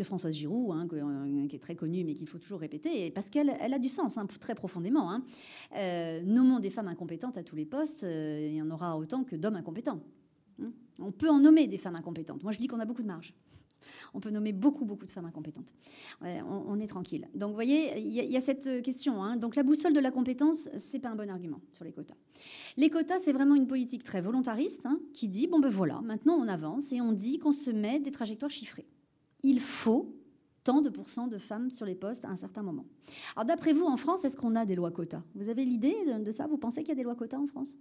Françoise 0.03 0.35
Giroud, 0.35 0.77
hein, 0.77 0.87
euh, 0.93 1.47
qui 1.47 1.57
est 1.57 1.61
très 1.61 1.77
connue, 1.77 2.05
mais 2.05 2.15
qu'il 2.15 2.29
faut 2.29 2.39
toujours 2.39 2.61
répéter, 2.61 3.11
parce 3.11 3.31
qu'elle 3.31 3.55
elle 3.61 3.75
a 3.75 3.79
du 3.79 3.89
sens, 3.89 4.19
hein, 4.19 4.27
très 4.27 4.55
profondément. 4.55 5.11
Hein. 5.11 5.25
Euh, 5.77 6.23
nommons 6.23 6.59
des 6.59 6.71
femmes 6.71 6.89
incompétentes 6.89 7.37
à 7.37 7.43
tous 7.43 7.57
les 7.57 7.67
postes, 7.67 8.05
euh, 8.05 8.47
il 8.49 8.55
y 8.55 8.63
en 8.63 8.71
aura 8.71 8.99
autant 8.99 9.25
que 9.25 9.37
d'hommes 9.37 9.57
incompétents. 9.57 10.01
Hein. 10.63 10.73
On 10.99 11.13
peut 11.13 11.31
en 11.31 11.41
nommer 11.41 11.67
des 11.67 11.79
femmes 11.79 11.97
incompétentes. 11.97 12.43
Moi, 12.43 12.53
je 12.53 12.59
dis 12.59 12.67
qu'on 12.67 12.81
a 12.81 12.85
beaucoup 12.85 13.03
de 13.03 13.07
marge. 13.07 13.35
On 14.15 14.21
peut 14.21 14.31
nommer 14.31 14.53
beaucoup, 14.53 14.85
beaucoup 14.85 15.07
de 15.07 15.11
femmes 15.11 15.27
incompétentes. 15.27 15.75
on, 16.23 16.79
est 16.79 16.87
tranquille. 16.87 17.29
Donc, 17.35 17.51
vous 17.51 17.55
voyez, 17.55 17.99
il 17.99 18.13
y, 18.13 18.37
a 18.37 18.41
cette 18.41 18.83
question. 18.83 19.23
Hein. 19.23 19.37
Donc, 19.37 19.57
la 19.57 19.63
boussole 19.63 19.93
de 19.93 20.01
la 20.01 20.11
compétence, 20.11 20.69
c'est 20.77 20.99
pas 20.99 21.11
un 21.11 21.17
bon 21.17 21.31
argument 21.31 21.61
sur 21.73 21.85
les 21.85 21.93
quotas. 21.93 22.17
Les 22.77 22.91
quotas, 22.91 23.19
c'est 23.19 23.33
vraiment 23.33 23.55
une 23.55 23.67
politique 23.67 24.05
très 24.05 24.21
volontariste 24.21 24.87
hein, 24.87 24.99
qui 25.13 25.29
dit 25.29 25.47
bon 25.47 25.61
ben 25.61 25.69
voilà, 25.69 26.01
maintenant 26.01 26.35
on 26.35 26.49
avance 26.49 26.93
et 26.93 27.01
on 27.01 27.13
dit 27.13 27.39
qu'on 27.39 27.53
se 27.53 27.71
met 27.71 28.01
des 28.01 28.11
trajectoires 28.11 28.51
chiffrées. 28.51 28.87
Il 29.43 29.61
faut 29.61 30.15
tant 30.65 30.83
de 30.83 30.91
pourcents 30.91 31.27
de 31.27 31.39
femmes 31.39 31.71
sur 31.71 31.87
les 31.87 31.95
postes 31.95 32.25
à 32.25 32.29
un 32.29 32.37
certain 32.37 32.63
moment. 32.63 32.85
Alors, 33.35 33.47
d'après 33.47 33.73
vous, 33.73 33.87
en 33.87 33.97
France, 33.97 34.25
est-ce 34.25 34.37
qu'on 34.37 34.55
a 34.55 34.65
des 34.65 34.75
lois 34.75 34.91
quotas? 34.91 35.23
Vous 35.35 35.49
avez 35.49 35.65
l'idée 35.65 35.97
de 36.19 36.31
ça? 36.31 36.47
Vous 36.47 36.59
pensez 36.59 36.83
qu'il 36.83 36.91
y 36.91 36.93
a 36.93 36.97
des 36.97 37.03
lois 37.03 37.17
quotas 37.17 37.39
en 37.39 37.47
France? 37.47 37.77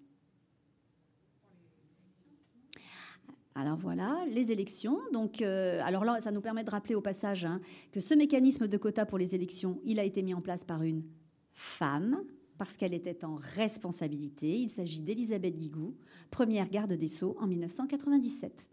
Alors 3.59 3.75
voilà, 3.75 4.23
les 4.31 4.53
élections. 4.53 5.01
Donc, 5.11 5.41
euh, 5.41 5.81
alors 5.83 6.05
là, 6.05 6.21
ça 6.21 6.31
nous 6.31 6.39
permet 6.39 6.63
de 6.63 6.69
rappeler 6.69 6.95
au 6.95 7.01
passage 7.01 7.43
hein, 7.43 7.59
que 7.91 7.99
ce 7.99 8.13
mécanisme 8.13 8.69
de 8.69 8.77
quota 8.77 9.05
pour 9.05 9.17
les 9.17 9.35
élections, 9.35 9.81
il 9.83 9.99
a 9.99 10.05
été 10.05 10.23
mis 10.23 10.33
en 10.33 10.39
place 10.39 10.63
par 10.63 10.81
une 10.81 11.03
femme 11.51 12.23
parce 12.57 12.77
qu'elle 12.77 12.93
était 12.93 13.25
en 13.25 13.35
responsabilité. 13.35 14.57
Il 14.57 14.69
s'agit 14.69 15.01
d'Elisabeth 15.01 15.57
Guigou, 15.57 15.97
première 16.31 16.69
garde 16.69 16.93
des 16.93 17.07
Sceaux 17.09 17.35
en 17.37 17.47
1997. 17.47 18.69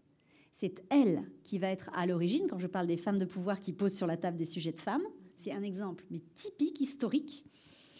C'est 0.53 0.85
elle 0.89 1.21
qui 1.43 1.59
va 1.59 1.67
être 1.67 1.89
à 1.93 2.05
l'origine, 2.05 2.47
quand 2.49 2.57
je 2.57 2.67
parle 2.67 2.87
des 2.87 2.95
femmes 2.95 3.19
de 3.19 3.25
pouvoir 3.25 3.59
qui 3.59 3.73
posent 3.73 3.95
sur 3.95 4.07
la 4.07 4.15
table 4.15 4.37
des 4.37 4.45
sujets 4.45 4.71
de 4.71 4.79
femmes, 4.79 5.03
c'est 5.35 5.51
un 5.51 5.63
exemple, 5.63 6.05
mais 6.09 6.21
typique, 6.33 6.79
historique. 6.79 7.45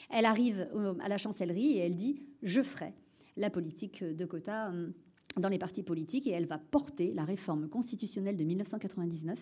Elle 0.09 0.25
arrive 0.25 0.69
à 1.01 1.09
la 1.09 1.17
chancellerie 1.17 1.73
et 1.73 1.79
elle 1.79 1.97
dit 1.97 2.21
Je 2.43 2.61
ferai 2.61 2.93
la 3.35 3.49
politique 3.49 4.05
de 4.05 4.25
quota 4.25 4.69
hum, 4.69 4.93
dans 5.39 5.49
les 5.49 5.57
partis 5.57 5.83
politiques 5.83 6.27
et 6.27 6.31
elle 6.31 6.45
va 6.45 6.57
porter 6.57 7.13
la 7.13 7.25
réforme 7.25 7.67
constitutionnelle 7.69 8.37
de 8.37 8.43
1999, 8.43 9.39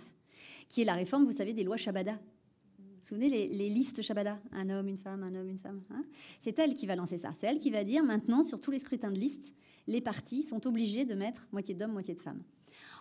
qui 0.68 0.82
est 0.82 0.86
la 0.86 0.94
réforme, 0.94 1.26
vous 1.26 1.32
savez, 1.32 1.54
des 1.54 1.64
lois 1.64 1.78
Shabada. 1.78 2.14
Vous 2.78 2.86
vous 2.86 3.08
souvenez 3.08 3.30
les, 3.30 3.70
listes 3.70 4.02
Shabada? 4.02 4.40
Un 4.52 4.70
homme, 4.70 4.88
une 4.88 4.98
femme, 4.98 5.24
un 5.24 5.36
homme, 5.36 5.50
une 5.50 5.58
femme. 5.58 5.84
Hein? 5.92 6.04
C'est 6.40 6.58
elle 6.60 6.76
qui 6.76 6.88
va 6.88 6.96
lancer 6.96 7.18
ça. 7.18 7.32
C'est 7.34 7.48
elle 7.48 7.60
qui 7.60 7.72
va 7.72 7.84
dire 7.84 8.04
maintenant, 8.04 8.44
sur 8.44 8.60
tous 8.60 8.72
les 8.72 8.80
scrutins 8.80 9.12
de 9.12 9.20
liste, 9.20 9.54
les 9.88 10.02
partis 10.02 10.44
sont 10.44 10.66
obligés 10.68 11.06
de 11.06 11.14
mettre 11.14 11.48
moitié 11.52 11.76
d'hommes, 11.76 11.94
moitié 11.94 12.16
de 12.16 12.20
femmes. 12.20 12.42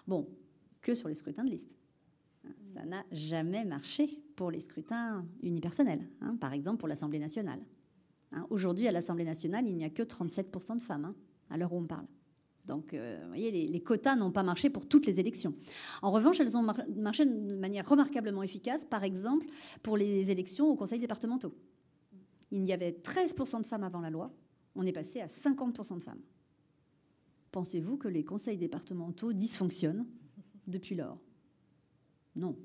Bon, 0.06 0.28
que 0.82 0.94
sur 0.94 1.08
les 1.08 1.14
scrutins 1.14 1.44
de 1.44 1.50
liste. 1.50 1.76
Ça 2.74 2.84
n'a 2.84 3.04
jamais 3.10 3.64
marché 3.64 4.18
pour 4.36 4.50
les 4.50 4.60
scrutins 4.60 5.24
unipersonnels, 5.42 6.06
hein, 6.20 6.36
par 6.36 6.52
exemple 6.52 6.78
pour 6.78 6.88
l'Assemblée 6.88 7.18
nationale. 7.18 7.60
Hein, 8.32 8.46
aujourd'hui, 8.50 8.88
à 8.88 8.92
l'Assemblée 8.92 9.24
nationale, 9.24 9.66
il 9.66 9.76
n'y 9.76 9.84
a 9.84 9.90
que 9.90 10.02
37% 10.02 10.76
de 10.76 10.82
femmes, 10.82 11.14
à 11.50 11.56
l'heure 11.56 11.72
où 11.72 11.78
on 11.78 11.86
parle. 11.86 12.06
Donc, 12.66 12.94
euh, 12.94 13.18
vous 13.22 13.28
voyez, 13.28 13.50
les, 13.50 13.80
quotas 13.80 14.16
n'ont 14.16 14.30
pas 14.30 14.42
marché 14.42 14.70
pour 14.70 14.86
toutes 14.86 15.06
les 15.06 15.20
élections. 15.20 15.54
En 16.02 16.10
revanche, 16.10 16.40
elles 16.40 16.56
ont 16.56 16.66
marché 16.96 17.26
de 17.26 17.56
manière 17.56 17.88
remarquablement 17.88 18.42
efficace, 18.42 18.84
par 18.86 19.04
exemple, 19.04 19.46
pour 19.82 19.96
les 19.96 20.30
élections 20.30 20.68
au 20.68 20.76
conseil 20.76 20.98
départementaux. 20.98 21.54
Il 22.50 22.66
y 22.66 22.72
avait 22.72 22.92
13% 22.92 23.60
de 23.60 23.66
femmes 23.66 23.84
avant 23.84 24.00
la 24.00 24.10
loi, 24.10 24.32
on 24.74 24.86
est 24.86 24.92
passé 24.92 25.20
à 25.20 25.26
50% 25.26 25.96
de 25.96 26.02
femmes. 26.02 26.20
Pensez-vous 27.52 27.96
que 27.96 28.08
les 28.08 28.24
conseils 28.24 28.58
départementaux 28.58 29.32
dysfonctionnent 29.32 30.06
depuis 30.66 30.94
lors? 30.94 31.20
Non. 32.34 32.56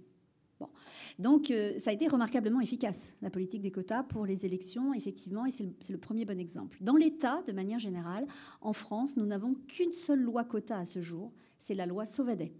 Donc, 1.18 1.52
euh, 1.52 1.78
ça 1.78 1.90
a 1.90 1.94
été 1.94 2.08
remarquablement 2.08 2.62
efficace, 2.62 3.16
la 3.22 3.30
politique 3.30 3.62
des 3.62 3.72
quotas 3.72 4.04
pour 4.04 4.26
les 4.26 4.46
élections, 4.46 4.94
effectivement, 4.94 5.46
et 5.46 5.52
c'est 5.52 5.90
le, 5.90 5.98
premier 5.98 6.26
bon 6.26 6.40
exemple. 6.40 6.78
Dans 6.82 6.96
l'État, 6.96 7.42
de 7.46 7.52
manière 7.52 7.80
générale, 7.80 8.28
en 8.62 8.74
France, 8.74 9.18
nous 9.18 9.26
n'avons 9.26 9.54
qu'une 9.68 9.92
seule 9.92 10.22
loi 10.22 10.44
quota 10.44 10.78
à 10.78 10.86
ce 10.86 11.02
jour, 11.02 11.32
c'est 11.58 11.74
la 11.74 11.86
loi 11.86 12.06
Sauvadet, 12.06 12.54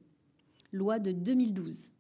loi 0.72 1.00
de 1.00 1.12
2012. 1.12 1.94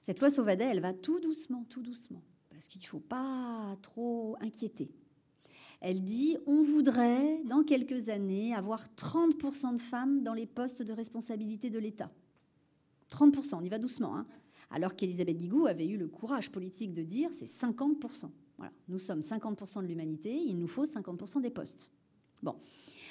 Cette 0.00 0.18
loi 0.18 0.30
Sauvadet, 0.30 0.64
elle 0.64 0.80
va 0.80 0.92
tout 0.92 1.20
doucement, 1.20 1.64
tout 1.68 1.82
doucement, 1.82 2.22
parce 2.50 2.66
qu'il 2.66 2.80
ne 2.80 2.86
faut 2.86 3.00
pas 3.00 3.76
trop 3.82 4.36
inquiéter. 4.40 4.90
Elle 5.80 6.02
dit 6.02 6.36
on 6.46 6.62
voudrait, 6.62 7.42
dans 7.44 7.64
quelques 7.64 8.08
années, 8.08 8.54
avoir 8.54 8.86
30% 8.96 9.74
de 9.74 9.80
femmes 9.80 10.22
dans 10.22 10.34
les 10.34 10.46
postes 10.46 10.82
de 10.82 10.92
responsabilité 10.92 11.70
de 11.70 11.78
l'État. 11.78 12.10
30%, 13.10 13.56
on 13.56 13.62
y 13.62 13.68
va 13.68 13.78
doucement. 13.78 14.16
Hein 14.16 14.26
alors 14.72 14.96
qu'Elisabeth 14.96 15.36
Guigou 15.36 15.66
avait 15.66 15.86
eu 15.86 15.96
le 15.96 16.08
courage 16.08 16.50
politique 16.50 16.92
de 16.92 17.02
dire 17.02 17.28
c'est 17.32 17.46
50%. 17.46 18.30
Voilà, 18.56 18.72
nous 18.88 18.98
sommes 18.98 19.20
50% 19.20 19.82
de 19.82 19.86
l'humanité, 19.86 20.34
il 20.34 20.58
nous 20.58 20.66
faut 20.66 20.84
50% 20.84 21.40
des 21.40 21.50
postes. 21.50 21.90
Bon, 22.42 22.56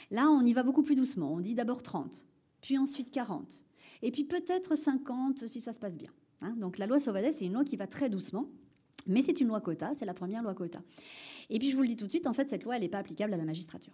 là 0.10 0.30
on 0.30 0.42
y 0.42 0.54
va 0.54 0.64
beaucoup 0.64 0.84
plus 0.84 0.96
doucement, 0.96 1.34
on 1.34 1.40
dit 1.40 1.56
d'abord 1.56 1.84
30, 1.84 2.28
puis 2.62 2.78
ensuite 2.78 3.12
40, 3.12 3.66
Et 4.02 4.12
puis 4.12 4.24
peut-être 4.24 4.76
50 4.76 5.48
si 5.48 5.62
ça 5.62 5.74
se 5.74 5.80
passe 5.80 5.96
bien. 5.96 6.12
Hein. 6.42 6.56
Donc 6.58 6.78
la 6.78 6.88
loi 6.88 7.00
Sauvadet, 7.00 7.32
c'est 7.32 7.46
une 7.46 7.54
loi 7.54 7.64
qui 7.64 7.78
va 7.78 7.88
très 7.88 8.10
doucement. 8.10 8.48
Mais 9.08 9.24
c'est 9.24 9.42
une 9.42 9.48
loi 9.48 9.62
quota, 9.62 9.96
c'est 9.96 10.06
la 10.06 10.14
première 10.14 10.44
loi 10.44 10.54
quota. 10.54 10.80
Et 11.50 11.58
puis 11.58 11.72
je 11.72 11.76
vous 11.76 11.82
le 11.82 11.88
dis 11.88 11.96
tout 11.96 12.06
de 12.06 12.12
suite, 12.12 12.28
en 12.28 12.34
fait, 12.34 12.48
cette 12.50 12.64
loi, 12.64 12.76
elle 12.76 12.84
n'est 12.84 12.90
pas 12.90 13.00
applicable 13.00 13.34
à 13.34 13.38
la 13.38 13.46
magistrature. 13.46 13.94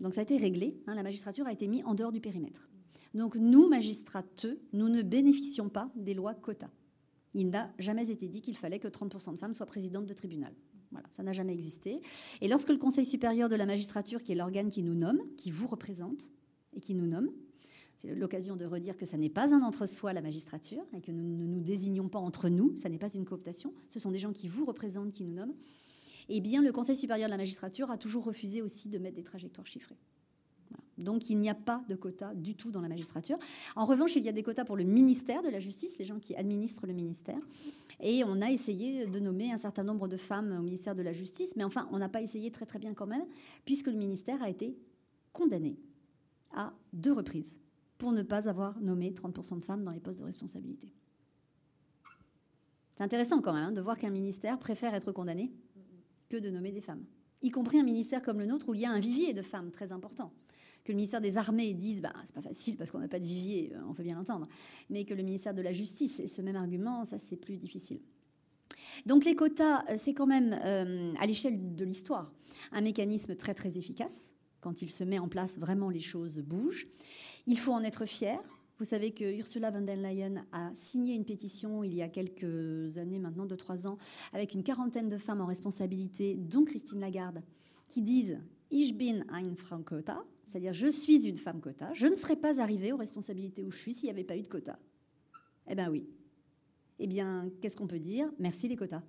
Donc 0.00 0.14
ça 0.14 0.20
a 0.20 0.22
été 0.22 0.36
réglé, 0.36 0.80
hein, 0.86 0.94
la 0.94 1.02
magistrature 1.02 1.46
a 1.46 1.52
été 1.52 1.66
mise 1.66 1.82
en 1.84 1.94
dehors 1.94 2.12
du 2.12 2.20
périmètre. 2.20 2.68
Donc 3.14 3.36
nous, 3.36 3.68
magistrateux, 3.68 4.60
nous 4.72 4.88
ne 4.88 5.02
bénéficions 5.02 5.68
pas 5.68 5.90
des 5.96 6.14
lois 6.14 6.34
quotas. 6.34 6.70
Il 7.34 7.50
n'a 7.50 7.72
jamais 7.78 8.10
été 8.10 8.28
dit 8.28 8.40
qu'il 8.40 8.56
fallait 8.56 8.78
que 8.78 8.88
30% 8.88 9.32
de 9.32 9.38
femmes 9.38 9.54
soient 9.54 9.66
présidentes 9.66 10.06
de 10.06 10.14
tribunal. 10.14 10.52
Voilà, 10.90 11.06
ça 11.10 11.22
n'a 11.22 11.32
jamais 11.32 11.52
existé. 11.52 12.00
Et 12.40 12.48
lorsque 12.48 12.70
le 12.70 12.78
Conseil 12.78 13.04
supérieur 13.04 13.48
de 13.48 13.56
la 13.56 13.66
magistrature, 13.66 14.22
qui 14.22 14.32
est 14.32 14.34
l'organe 14.34 14.70
qui 14.70 14.82
nous 14.82 14.94
nomme, 14.94 15.20
qui 15.36 15.50
vous 15.50 15.66
représente 15.66 16.30
et 16.72 16.80
qui 16.80 16.94
nous 16.94 17.06
nomme, 17.06 17.30
c'est 17.96 18.14
l'occasion 18.14 18.56
de 18.56 18.64
redire 18.64 18.96
que 18.96 19.04
ça 19.04 19.16
n'est 19.16 19.28
pas 19.28 19.52
un 19.52 19.62
entre-soi, 19.62 20.12
la 20.12 20.22
magistrature, 20.22 20.84
et 20.96 21.00
que 21.00 21.10
nous 21.10 21.24
ne 21.24 21.46
nous 21.46 21.60
désignons 21.60 22.08
pas 22.08 22.20
entre 22.20 22.48
nous, 22.48 22.76
ça 22.76 22.88
n'est 22.88 22.98
pas 22.98 23.12
une 23.12 23.24
cooptation, 23.24 23.74
ce 23.88 23.98
sont 23.98 24.12
des 24.12 24.20
gens 24.20 24.32
qui 24.32 24.46
vous 24.46 24.64
représentent, 24.64 25.10
qui 25.10 25.24
nous 25.24 25.34
nomment. 25.34 25.56
Eh 26.28 26.40
bien, 26.40 26.62
le 26.62 26.72
Conseil 26.72 26.94
supérieur 26.94 27.28
de 27.28 27.32
la 27.32 27.38
magistrature 27.38 27.90
a 27.90 27.98
toujours 27.98 28.24
refusé 28.24 28.62
aussi 28.62 28.88
de 28.88 28.98
mettre 28.98 29.16
des 29.16 29.24
trajectoires 29.24 29.66
chiffrées. 29.66 29.98
Donc 30.98 31.30
il 31.30 31.38
n'y 31.38 31.48
a 31.48 31.54
pas 31.54 31.82
de 31.88 31.94
quota 31.94 32.34
du 32.34 32.54
tout 32.54 32.70
dans 32.70 32.80
la 32.80 32.88
magistrature. 32.88 33.38
En 33.76 33.86
revanche, 33.86 34.16
il 34.16 34.24
y 34.24 34.28
a 34.28 34.32
des 34.32 34.42
quotas 34.42 34.64
pour 34.64 34.76
le 34.76 34.84
ministère 34.84 35.42
de 35.42 35.48
la 35.48 35.60
Justice, 35.60 35.98
les 35.98 36.04
gens 36.04 36.18
qui 36.18 36.34
administrent 36.34 36.86
le 36.86 36.92
ministère. 36.92 37.40
Et 38.00 38.22
on 38.24 38.40
a 38.42 38.50
essayé 38.50 39.06
de 39.06 39.18
nommer 39.18 39.52
un 39.52 39.56
certain 39.56 39.84
nombre 39.84 40.08
de 40.08 40.16
femmes 40.16 40.56
au 40.58 40.62
ministère 40.62 40.94
de 40.94 41.02
la 41.02 41.12
Justice, 41.12 41.56
mais 41.56 41.64
enfin, 41.64 41.88
on 41.92 41.98
n'a 41.98 42.08
pas 42.08 42.22
essayé 42.22 42.50
très 42.50 42.66
très 42.66 42.78
bien 42.78 42.94
quand 42.94 43.06
même, 43.06 43.24
puisque 43.64 43.86
le 43.86 43.96
ministère 43.96 44.42
a 44.42 44.48
été 44.48 44.76
condamné 45.32 45.76
à 46.52 46.72
deux 46.92 47.12
reprises 47.12 47.58
pour 47.96 48.12
ne 48.12 48.22
pas 48.22 48.48
avoir 48.48 48.80
nommé 48.80 49.10
30% 49.10 49.60
de 49.60 49.64
femmes 49.64 49.84
dans 49.84 49.90
les 49.90 50.00
postes 50.00 50.20
de 50.20 50.24
responsabilité. 50.24 50.92
C'est 52.94 53.04
intéressant 53.04 53.40
quand 53.40 53.52
même 53.52 53.64
hein, 53.64 53.72
de 53.72 53.80
voir 53.80 53.98
qu'un 53.98 54.10
ministère 54.10 54.58
préfère 54.58 54.94
être 54.94 55.12
condamné 55.12 55.52
que 56.28 56.36
de 56.36 56.50
nommer 56.50 56.72
des 56.72 56.80
femmes, 56.80 57.04
y 57.42 57.50
compris 57.50 57.80
un 57.80 57.84
ministère 57.84 58.22
comme 58.22 58.38
le 58.38 58.46
nôtre 58.46 58.68
où 58.68 58.74
il 58.74 58.80
y 58.80 58.86
a 58.86 58.90
un 58.90 58.98
vivier 58.98 59.32
de 59.34 59.42
femmes 59.42 59.70
très 59.70 59.92
important 59.92 60.32
que 60.88 60.92
le 60.92 60.96
ministère 60.96 61.20
des 61.20 61.36
Armées 61.36 61.74
dise 61.74 62.00
bah, 62.00 62.14
c'est 62.24 62.34
pas 62.34 62.40
facile 62.40 62.78
parce 62.78 62.90
qu'on 62.90 62.98
n'a 62.98 63.08
pas 63.08 63.18
de 63.18 63.24
vivier, 63.24 63.74
on 63.86 63.92
peut 63.92 64.02
bien 64.02 64.16
l'entendre, 64.16 64.46
mais 64.88 65.04
que 65.04 65.12
le 65.12 65.22
ministère 65.22 65.52
de 65.52 65.60
la 65.60 65.74
Justice 65.74 66.18
ait 66.18 66.28
ce 66.28 66.40
même 66.40 66.56
argument, 66.56 67.04
ça 67.04 67.18
c'est 67.18 67.36
plus 67.36 67.58
difficile. 67.58 68.00
Donc 69.04 69.26
les 69.26 69.36
quotas, 69.36 69.84
c'est 69.98 70.14
quand 70.14 70.26
même, 70.26 70.58
euh, 70.64 71.12
à 71.20 71.26
l'échelle 71.26 71.74
de 71.74 71.84
l'histoire, 71.84 72.32
un 72.72 72.80
mécanisme 72.80 73.36
très 73.36 73.52
très 73.52 73.76
efficace. 73.76 74.32
Quand 74.62 74.80
il 74.80 74.88
se 74.88 75.04
met 75.04 75.18
en 75.18 75.28
place, 75.28 75.58
vraiment 75.58 75.90
les 75.90 76.00
choses 76.00 76.38
bougent. 76.38 76.88
Il 77.46 77.58
faut 77.58 77.72
en 77.72 77.82
être 77.82 78.06
fier. 78.06 78.40
Vous 78.78 78.86
savez 78.86 79.10
que 79.10 79.24
Ursula 79.38 79.70
von 79.70 79.82
der 79.82 79.96
Leyen 79.96 80.46
a 80.52 80.70
signé 80.74 81.14
une 81.14 81.26
pétition 81.26 81.84
il 81.84 81.94
y 81.94 82.00
a 82.00 82.08
quelques 82.08 82.96
années, 82.96 83.18
maintenant 83.18 83.44
deux, 83.44 83.58
trois 83.58 83.86
ans, 83.86 83.98
avec 84.32 84.54
une 84.54 84.62
quarantaine 84.62 85.10
de 85.10 85.18
femmes 85.18 85.42
en 85.42 85.46
responsabilité, 85.46 86.36
dont 86.36 86.64
Christine 86.64 87.00
Lagarde, 87.00 87.42
qui 87.90 88.00
disent 88.00 88.38
Ich 88.70 88.96
bin 88.96 89.24
ein 89.28 89.54
Frau 89.54 89.78
Quota, 89.80 90.24
c'est-à-dire, 90.48 90.72
je 90.72 90.88
suis 90.88 91.28
une 91.28 91.36
femme 91.36 91.60
quota, 91.60 91.90
je 91.92 92.06
ne 92.06 92.14
serais 92.14 92.36
pas 92.36 92.60
arrivée 92.60 92.92
aux 92.92 92.96
responsabilités 92.96 93.64
où 93.64 93.70
je 93.70 93.78
suis 93.78 93.92
s'il 93.92 94.06
n'y 94.06 94.12
avait 94.12 94.24
pas 94.24 94.36
eu 94.36 94.42
de 94.42 94.48
quota. 94.48 94.78
Eh 95.68 95.74
bien 95.74 95.90
oui. 95.90 96.08
Eh 96.98 97.06
bien, 97.06 97.50
qu'est-ce 97.60 97.76
qu'on 97.76 97.86
peut 97.86 97.98
dire? 97.98 98.32
Merci 98.38 98.66
les 98.66 98.76
quotas. 98.76 99.02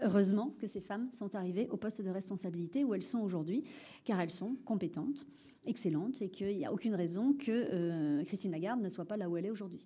Heureusement 0.00 0.54
que 0.58 0.66
ces 0.66 0.80
femmes 0.80 1.10
sont 1.12 1.34
arrivées 1.34 1.68
au 1.68 1.76
poste 1.76 2.02
de 2.02 2.10
responsabilité 2.10 2.84
où 2.84 2.94
elles 2.94 3.02
sont 3.02 3.18
aujourd'hui, 3.18 3.64
car 4.04 4.20
elles 4.20 4.30
sont 4.30 4.56
compétentes, 4.64 5.26
excellentes, 5.66 6.22
et 6.22 6.30
qu'il 6.30 6.56
n'y 6.56 6.64
a 6.64 6.72
aucune 6.72 6.94
raison 6.94 7.34
que 7.34 7.50
euh, 7.50 8.24
Christine 8.24 8.52
Lagarde 8.52 8.80
ne 8.80 8.88
soit 8.88 9.04
pas 9.04 9.16
là 9.16 9.28
où 9.28 9.36
elle 9.36 9.46
est 9.46 9.50
aujourd'hui. 9.50 9.84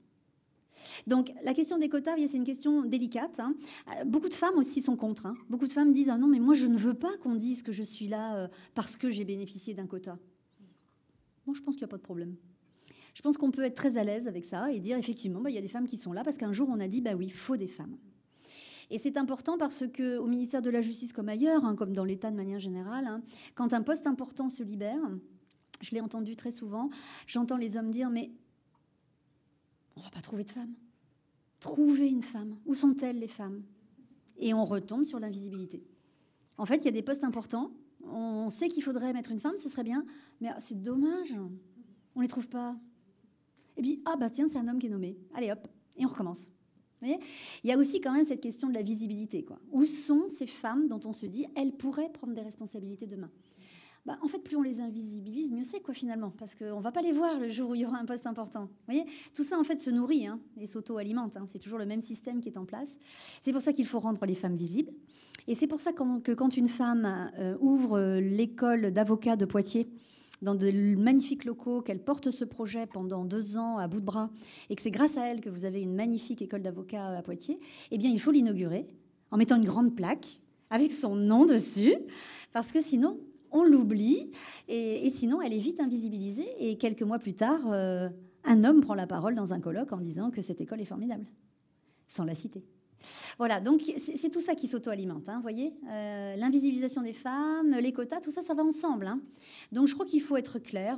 Donc 1.07 1.33
la 1.45 1.55
question 1.55 1.79
des 1.79 1.89
quotas, 1.89 2.15
c'est 2.27 2.37
une 2.37 2.45
question 2.45 2.85
délicate. 2.85 3.41
Hein. 3.41 3.55
Euh, 3.89 4.05
beaucoup 4.05 4.29
de 4.29 4.35
femmes 4.35 4.57
aussi 4.57 4.81
sont 4.81 4.97
contre. 4.97 5.27
Hein. 5.27 5.35
Beaucoup 5.49 5.67
de 5.67 5.73
femmes 5.73 5.93
disent 5.93 6.09
ah 6.11 6.19
non 6.19 6.29
mais 6.29 6.41
moi 6.41 6.55
je 6.55 6.67
ne 6.67 6.77
veux 6.77 6.95
pas 6.95 7.15
qu'on 7.19 7.35
dise 7.35 7.63
que 7.63 7.73
je 7.73 7.83
suis 7.83 8.09
là 8.09 8.37
euh, 8.37 8.49
parce 8.75 8.97
que 8.97 9.11
j'ai 9.11 9.25
bénéficié 9.25 9.75
d'un 9.75 9.87
quota. 9.87 10.19
Je 11.55 11.63
pense 11.63 11.77
qu'il 11.77 11.85
n'y 11.85 11.91
a 11.91 11.93
pas 11.93 11.99
de 11.99 12.03
problème. 12.03 12.37
Je 13.15 13.23
pense 13.23 13.37
qu'on 13.37 13.51
peut 13.51 13.63
être 13.63 13.75
très 13.75 13.99
à 13.99 14.05
l'aise 14.05 14.27
avec 14.27 14.45
ça 14.45 14.73
et 14.73 14.81
dire 14.81 14.97
effectivement, 14.97 15.41
bah, 15.41 15.51
il 15.51 15.55
y 15.55 15.59
a 15.59 15.63
des 15.63 15.69
femmes 15.69 15.87
qui 15.87 15.97
sont 15.97 16.13
là 16.13 16.25
parce 16.25 16.39
qu'un 16.39 16.53
jour 16.53 16.69
on 16.71 16.81
a 16.81 16.89
dit, 16.89 17.01
bah 17.01 17.15
oui, 17.15 17.29
faut 17.29 17.57
des 17.57 17.69
femmes. 17.69 17.97
Et 18.91 18.99
c'est 18.99 19.17
important 19.17 19.59
parce 19.59 19.87
que 19.87 20.19
au 20.19 20.27
ministère 20.27 20.63
de 20.63 20.71
la 20.71 20.81
Justice 20.81 21.13
comme 21.13 21.29
ailleurs, 21.29 21.65
hein, 21.65 21.77
comme 21.77 21.93
dans 21.93 22.05
l'État 22.05 22.31
de 22.31 22.37
manière 22.37 22.61
générale, 22.61 23.07
hein, 23.07 23.23
quand 23.55 23.73
un 23.73 23.83
poste 23.83 24.07
important 24.07 24.49
se 24.49 24.63
libère, 24.63 25.01
je 25.81 25.95
l'ai 25.95 26.01
entendu 26.01 26.37
très 26.37 26.51
souvent, 26.51 26.91
j'entends 27.27 27.57
les 27.57 27.77
hommes 27.77 27.91
dire, 27.91 28.11
mais 28.11 28.31
on 29.97 30.01
va 30.01 30.11
pas 30.11 30.21
trouver 30.21 30.45
de 30.45 30.51
femmes. 30.51 30.75
Trouver 31.61 32.09
une 32.09 32.23
femme. 32.23 32.57
Où 32.67 32.75
sont-elles 32.75 33.19
les 33.19 33.29
femmes? 33.29 33.63
Et 34.39 34.55
on 34.55 34.65
retombe 34.65 35.05
sur 35.05 35.21
l'invisibilité. 35.21 35.85
En 36.59 36.67
fait, 36.67 36.79
il 36.79 36.85
y 36.87 36.89
a 36.89 36.93
des 36.93 37.03
postes 37.03 37.25
importants 37.25 37.73
on 38.11 38.51
sait 38.51 38.69
qu'il 38.69 38.83
faudrait 38.83 39.13
mettre 39.13 39.31
une 39.31 39.41
femme, 39.41 39.57
ce 39.57 39.69
serait 39.69 39.85
bien, 39.85 40.05
mais 40.41 40.49
ah, 40.49 40.57
c'est 40.59 40.83
dommage, 40.83 41.35
on 42.15 42.21
ne 42.21 42.25
les 42.25 42.29
trouve 42.29 42.49
pas. 42.49 42.77
Et 43.77 43.83
puis, 43.83 44.03
ah 44.05 44.17
bah 44.17 44.31
tiens, 44.31 44.49
c'est 44.49 44.59
un 44.59 44.69
homme 44.69 44.79
qui 44.79 44.87
est 44.87 44.91
nommé. 44.91 45.17
Allez 45.35 45.51
hop, 45.51 45.67
et 45.97 46.05
on 46.05 46.09
recommence. 46.09 46.53
il 47.03 47.19
y 47.65 47.73
a 47.73 47.79
aussi 47.79 48.01
quand 48.01 48.13
même 48.13 48.25
cette 48.25 48.41
question 48.41 48.69
de 48.69 48.75
la 48.75 48.83
visibilité. 48.83 49.45
Quoi. 49.45 49.61
Où 49.71 49.85
sont 49.85 50.29
ces 50.29 50.47
femmes 50.47 50.89
dont 50.89 51.01
on 51.05 51.13
se 51.13 51.27
dit, 51.27 51.47
elles 51.55 51.73
pourraient 51.73 52.13
prendre 52.13 52.35
des 52.35 52.43
responsabilités 52.43 53.07
demain? 53.07 53.31
Bah, 54.05 54.19
en 54.21 54.27
fait, 54.27 54.41
plus 54.41 54.57
on 54.57 54.63
les 54.63 54.81
invisibilise, 54.81 55.53
mieux 55.53 55.63
c'est 55.63 55.81
quoi 55.81 55.95
finalement, 55.95 56.33
parce 56.37 56.57
qu'on 56.57 56.81
va 56.81 56.91
pas 56.91 57.03
les 57.03 57.13
voir 57.13 57.39
le 57.39 57.49
jour 57.49 57.71
où 57.71 57.75
il 57.77 57.83
y 57.83 57.87
aura 57.87 57.99
un 57.99 58.05
poste 58.05 58.27
important. 58.27 58.63
Vous 58.65 58.93
voyez, 58.93 59.05
tout 59.33 59.45
ça 59.45 59.59
en 59.59 59.65
fait 59.65 59.79
se 59.79 59.91
nourrit 59.91 60.27
hein, 60.27 60.41
et 60.59 60.67
s'auto-alimente. 60.67 61.37
Hein. 61.37 61.45
C'est 61.47 61.61
toujours 61.61 61.79
le 61.79 61.87
même 61.87 62.01
système 62.01 62.41
qui 62.41 62.49
est 62.49 62.59
en 62.59 62.65
place. 62.65 62.99
C'est 63.41 63.53
pour 63.53 63.61
ça 63.61 63.73
qu'il 63.73 63.87
faut 63.87 64.01
rendre 64.01 64.25
les 64.27 64.35
femmes 64.35 64.57
visibles. 64.57 64.93
Et 65.47 65.55
c'est 65.55 65.69
pour 65.69 65.81
ça 65.81 65.93
que 65.93 66.33
quand 66.33 66.57
une 66.57 66.69
femme 66.69 67.31
euh, 67.39 67.57
ouvre 67.61 68.19
l'école 68.19 68.91
d'avocats 68.91 69.37
de 69.37 69.45
Poitiers, 69.45 69.89
dans 70.41 70.57
de 70.57 70.97
magnifiques 70.97 71.45
locaux, 71.45 71.81
qu'elle 71.81 72.03
porte 72.03 72.31
ce 72.31 72.45
projet 72.45 72.87
pendant 72.87 73.25
deux 73.25 73.57
ans 73.57 73.79
à 73.79 73.87
bout 73.87 74.01
de 74.01 74.05
bras, 74.05 74.31
et 74.69 74.75
que 74.75 74.83
c'est 74.83 74.91
grâce 74.91 75.17
à 75.17 75.27
elle 75.29 75.41
que 75.41 75.49
vous 75.49 75.65
avez 75.65 75.81
une 75.81 75.95
magnifique 75.95 76.43
école 76.43 76.63
d'avocats 76.63 77.17
à 77.17 77.23
Poitiers, 77.23 77.61
eh 77.93 77.99
bien, 77.99 78.11
il 78.11 78.21
faut 78.21 78.33
l'inaugurer 78.33 78.89
en 79.31 79.37
mettant 79.37 79.57
une 79.57 79.65
grande 79.65 79.95
plaque 79.95 80.41
avec 80.71 80.91
son 80.91 81.15
nom 81.15 81.47
dessus, 81.47 81.95
parce 82.53 82.73
que 82.73 82.83
sinon, 82.83 83.21
on 83.53 83.65
l'oublie, 83.65 84.31
et, 84.69 85.09
sinon 85.11 85.41
elle 85.43 85.53
est 85.53 85.59
vite 85.59 85.81
invisibilisée. 85.81 86.49
Et 86.59 86.77
quelques 86.77 87.03
mois 87.03 87.19
plus 87.19 87.35
tard, 87.35 87.61
euh, 87.71 88.09
un 88.45 88.65
homme 88.65 88.81
prend 88.81 88.95
la 88.95 89.07
parole 89.07 89.35
dans 89.35 89.53
un 89.53 89.61
colloque 89.61 89.93
en 89.93 90.01
disant 90.01 90.31
que 90.31 90.43
cette 90.43 90.61
école 90.61 90.81
est 90.81 90.87
formidable, 90.87 91.27
sans 92.09 92.25
la 92.25 92.35
citer. 92.35 92.65
Voilà, 93.39 93.61
donc 93.61 93.83
c'est 93.99 94.31
tout 94.31 94.41
ça 94.41 94.55
qui 94.55 94.69
s'auto-alimente, 94.69 95.29
hein, 95.29 95.41
voyez 95.41 95.75
euh, 95.91 96.37
L'invisibilisation 96.37 97.03
des 97.03 97.13
femmes, 97.13 97.73
les 97.73 97.93
quotas, 97.93 98.21
tout 98.21 98.31
ça, 98.31 98.43
ça 98.43 98.55
va 98.55 98.63
ensemble. 98.63 99.07
Hein. 99.07 99.21
Donc 99.73 99.89
je 99.89 99.95
crois 99.95 100.07
qu'il 100.07 100.21
faut 100.21 100.37
être 100.37 100.59
clair. 100.59 100.97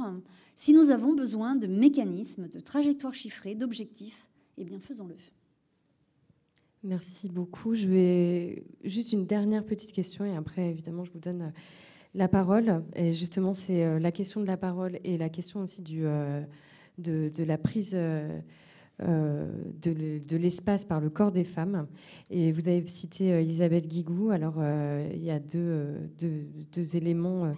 Si 0.54 0.74
nous 0.74 0.90
avons 0.90 1.14
besoin 1.14 1.56
de 1.56 1.66
mécanismes, 1.66 2.48
de 2.48 2.60
trajectoires 2.60 3.14
chiffrées, 3.14 3.54
d'objectifs, 3.54 4.30
eh 4.58 4.64
bien 4.64 4.80
faisons-le. 4.80 5.16
Merci 6.82 7.30
beaucoup. 7.30 7.74
Je 7.74 7.88
vais 7.88 8.66
juste 8.84 9.12
une 9.12 9.24
dernière 9.24 9.64
petite 9.64 9.92
question 9.92 10.26
et 10.26 10.36
après, 10.36 10.68
évidemment, 10.68 11.04
je 11.04 11.12
vous 11.12 11.18
donne 11.18 11.54
la 12.14 12.28
parole, 12.28 12.84
et 12.94 13.10
justement, 13.10 13.54
c'est 13.54 13.84
euh, 13.84 13.98
la 13.98 14.12
question 14.12 14.40
de 14.40 14.46
la 14.46 14.56
parole 14.56 14.98
et 15.02 15.18
la 15.18 15.28
question 15.28 15.60
aussi 15.60 15.82
euh, 15.92 16.42
de, 16.98 17.42
la 17.42 17.58
prise 17.58 17.92
euh, 17.94 18.40
de, 19.00 20.36
l'espace 20.36 20.84
par 20.84 21.00
le 21.00 21.10
corps 21.10 21.32
des 21.32 21.42
femmes. 21.42 21.88
Et 22.30 22.52
vous 22.52 22.68
avez 22.68 22.86
cité 22.86 23.28
Elisabeth 23.28 23.88
Guigou. 23.88 24.30
Alors, 24.30 24.62
il 25.12 25.22
y 25.22 25.30
a 25.30 25.40
deux, 25.40 26.96
éléments. 26.96 27.52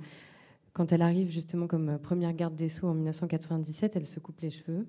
Quand 0.73 0.93
elle 0.93 1.03
arrive 1.03 1.31
justement 1.31 1.67
comme 1.67 1.99
première 1.99 2.33
garde 2.33 2.57
des 2.57 2.69
Sceaux 2.69 2.89
en 2.89 2.95
1997, 2.95 3.97
elle 3.97 4.05
se 4.05 4.21
coupe 4.21 4.41
les 4.41 4.51
cheveux. 4.51 4.87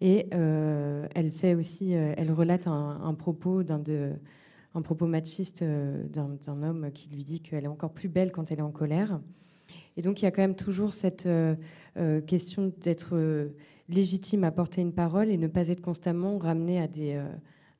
Et 0.00 0.28
elle 0.30 1.30
fait 1.30 1.54
aussi, 1.54 1.92
elle 1.92 2.32
relate 2.32 2.66
un 2.66 3.14
propos 3.14 3.62
d'un 3.62 3.78
de 3.78 4.12
un 4.76 4.82
propos 4.82 5.06
machiste 5.06 5.62
euh, 5.62 6.04
d'un 6.08 6.62
homme 6.62 6.90
qui 6.92 7.08
lui 7.08 7.24
dit 7.24 7.40
qu'elle 7.40 7.64
est 7.64 7.68
encore 7.68 7.92
plus 7.92 8.08
belle 8.08 8.30
quand 8.30 8.50
elle 8.50 8.58
est 8.58 8.62
en 8.62 8.70
colère. 8.70 9.20
Et 9.96 10.02
donc 10.02 10.20
il 10.20 10.26
y 10.26 10.28
a 10.28 10.30
quand 10.30 10.42
même 10.42 10.54
toujours 10.56 10.92
cette 10.92 11.26
euh, 11.26 11.56
euh, 11.96 12.20
question 12.20 12.72
d'être 12.82 13.48
légitime 13.88 14.44
à 14.44 14.50
porter 14.50 14.82
une 14.82 14.92
parole 14.92 15.30
et 15.30 15.38
ne 15.38 15.46
pas 15.46 15.68
être 15.68 15.80
constamment 15.80 16.36
ramené 16.38 16.80
à 16.80 16.88
des, 16.88 17.22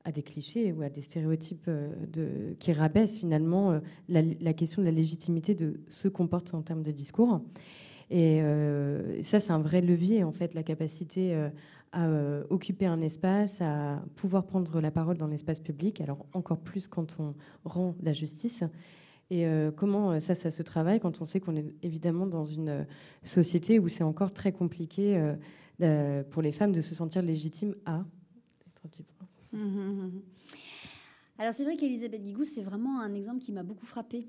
à 0.05 0.12
des 0.12 0.22
clichés 0.22 0.72
ou 0.72 0.82
à 0.82 0.88
des 0.88 1.03
stéréotypes 1.03 1.68
qui 2.61 2.72
rabaissent 2.72 3.18
finalement 3.18 3.80
la, 4.09 4.22
la, 4.40 4.53
question 4.55 4.82
de 4.82 4.86
la 4.86 4.92
légitimité 4.92 5.55
de 5.55 5.80
ce 5.88 6.07
qu'on 6.07 6.28
porte 6.28 6.55
en 6.55 6.62
termes 6.62 6.84
de 6.84 6.92
discours. 6.92 7.40
Et 8.09 8.40
ça, 9.22 9.40
c'est 9.40 9.51
un 9.51 9.59
vrai 9.59 9.80
levier, 9.80 10.22
en 10.22 10.30
fait, 10.30 10.55
la 10.55 10.62
capacité 10.62 11.36
à 11.93 12.07
euh, 12.07 12.45
occuper 12.51 12.87
un 12.87 13.01
espace, 13.01 13.61
à 13.61 14.03
pouvoir 14.16 14.47
prendre 14.47 14.80
la 14.80 14.91
parole 14.91 15.16
dans 15.16 15.26
l'espace 15.26 15.61
public, 15.61 16.01
alors 16.01 16.26
encore 16.32 16.61
plus 16.61 16.89
quand 16.89 17.16
on 17.18 17.34
rend 17.64 17.95
la 18.03 18.12
justice. 18.12 18.64
Et 19.28 19.45
comment 19.76 20.20
ça, 20.20 20.37
ça 20.37 20.53
se 20.53 20.62
travaille 20.62 21.01
quand 21.01 21.20
on 21.20 21.24
sait 21.24 21.41
qu'on 21.41 21.57
est 21.57 21.74
évidemment 21.82 22.28
dans 22.28 22.45
une 22.45 22.87
société 23.24 23.80
où 23.80 23.89
c'est 23.89 24.05
encore 24.05 24.32
très 24.32 24.53
compliqué 24.53 25.20
pour 26.30 26.43
les 26.43 26.53
femmes 26.53 26.70
de 26.70 26.80
se 26.80 26.95
sentir 26.95 27.22
légitimes 27.22 27.74
à. 27.87 28.05
Alors 31.39 31.53
c'est 31.53 31.64
vrai 31.64 31.76
qu'Elisabeth 31.76 32.22
Guigou, 32.22 32.45
c'est 32.45 32.62
vraiment 32.62 33.01
un 33.01 33.14
exemple 33.14 33.41
qui 33.41 33.53
m'a 33.53 33.62
beaucoup 33.62 33.84
frappée. 33.84 34.28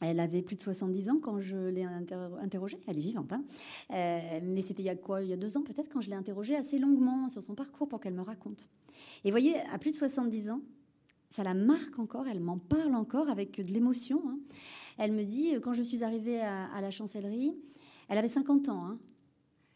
Elle 0.00 0.18
avait 0.18 0.42
plus 0.42 0.56
de 0.56 0.60
70 0.62 1.10
ans 1.10 1.18
quand 1.22 1.40
je 1.40 1.56
l'ai 1.56 1.84
interrogée. 1.84 2.78
Elle 2.86 2.96
est 2.96 3.02
vivante, 3.02 3.32
hein. 3.32 3.44
euh, 3.92 4.40
mais 4.42 4.62
c'était 4.62 4.82
il 4.82 4.86
y 4.86 4.90
a 4.90 4.96
quoi? 4.96 5.22
Il 5.22 5.28
y 5.28 5.32
a 5.32 5.36
deux 5.36 5.56
ans 5.56 5.62
peut-être 5.62 5.90
quand 5.90 6.00
je 6.00 6.08
l'ai 6.08 6.16
interrogée 6.16 6.56
assez 6.56 6.78
longuement 6.78 7.28
sur 7.28 7.42
son 7.42 7.54
parcours 7.54 7.88
pour 7.88 8.00
qu'elle 8.00 8.14
me 8.14 8.22
raconte. 8.22 8.70
Et 9.24 9.30
voyez, 9.30 9.56
à 9.72 9.78
plus 9.78 9.90
de 9.92 9.96
70 9.96 10.50
ans, 10.50 10.60
ça 11.28 11.44
la 11.44 11.54
marque 11.54 11.98
encore, 11.98 12.26
elle 12.26 12.40
m'en 12.40 12.58
parle 12.58 12.94
encore 12.94 13.28
avec 13.28 13.60
de 13.60 13.70
l'émotion. 13.70 14.22
Hein. 14.26 14.38
Elle 14.98 15.12
me 15.12 15.22
dit, 15.22 15.54
quand 15.62 15.74
je 15.74 15.82
suis 15.82 16.02
arrivée 16.02 16.40
à, 16.40 16.80
la 16.80 16.90
chancellerie, 16.90 17.54
elle 18.08 18.18
avait 18.18 18.28
50 18.28 18.68
ans, 18.68 18.84
hein. 18.84 18.98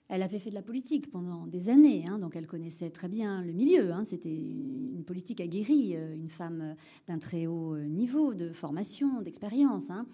Elle 0.08 0.22
avait 0.22 0.38
fait 0.38 0.50
de 0.50 0.54
la 0.54 0.62
politique 0.62 1.10
pendant 1.10 1.46
des 1.46 1.70
années, 1.70 2.06
hein, 2.06 2.18
donc 2.18 2.36
elle 2.36 2.46
connaissait 2.46 2.90
très 2.90 3.08
bien 3.08 3.42
le 3.42 3.52
milieu. 3.52 3.92
Hein. 3.92 4.04
C'était 4.04 4.34
une 4.34 5.04
politique 5.04 5.40
aguerrie, 5.40 5.96
euh, 5.96 6.14
une 6.14 6.28
femme 6.28 6.76
d'un 7.06 7.18
très 7.18 7.46
haut 7.46 7.74
euh, 7.74 7.86
niveau 7.86 8.34
de 8.34 8.50
formation, 8.50 9.22
d'expérience. 9.22 9.90
Hein. 9.90 10.06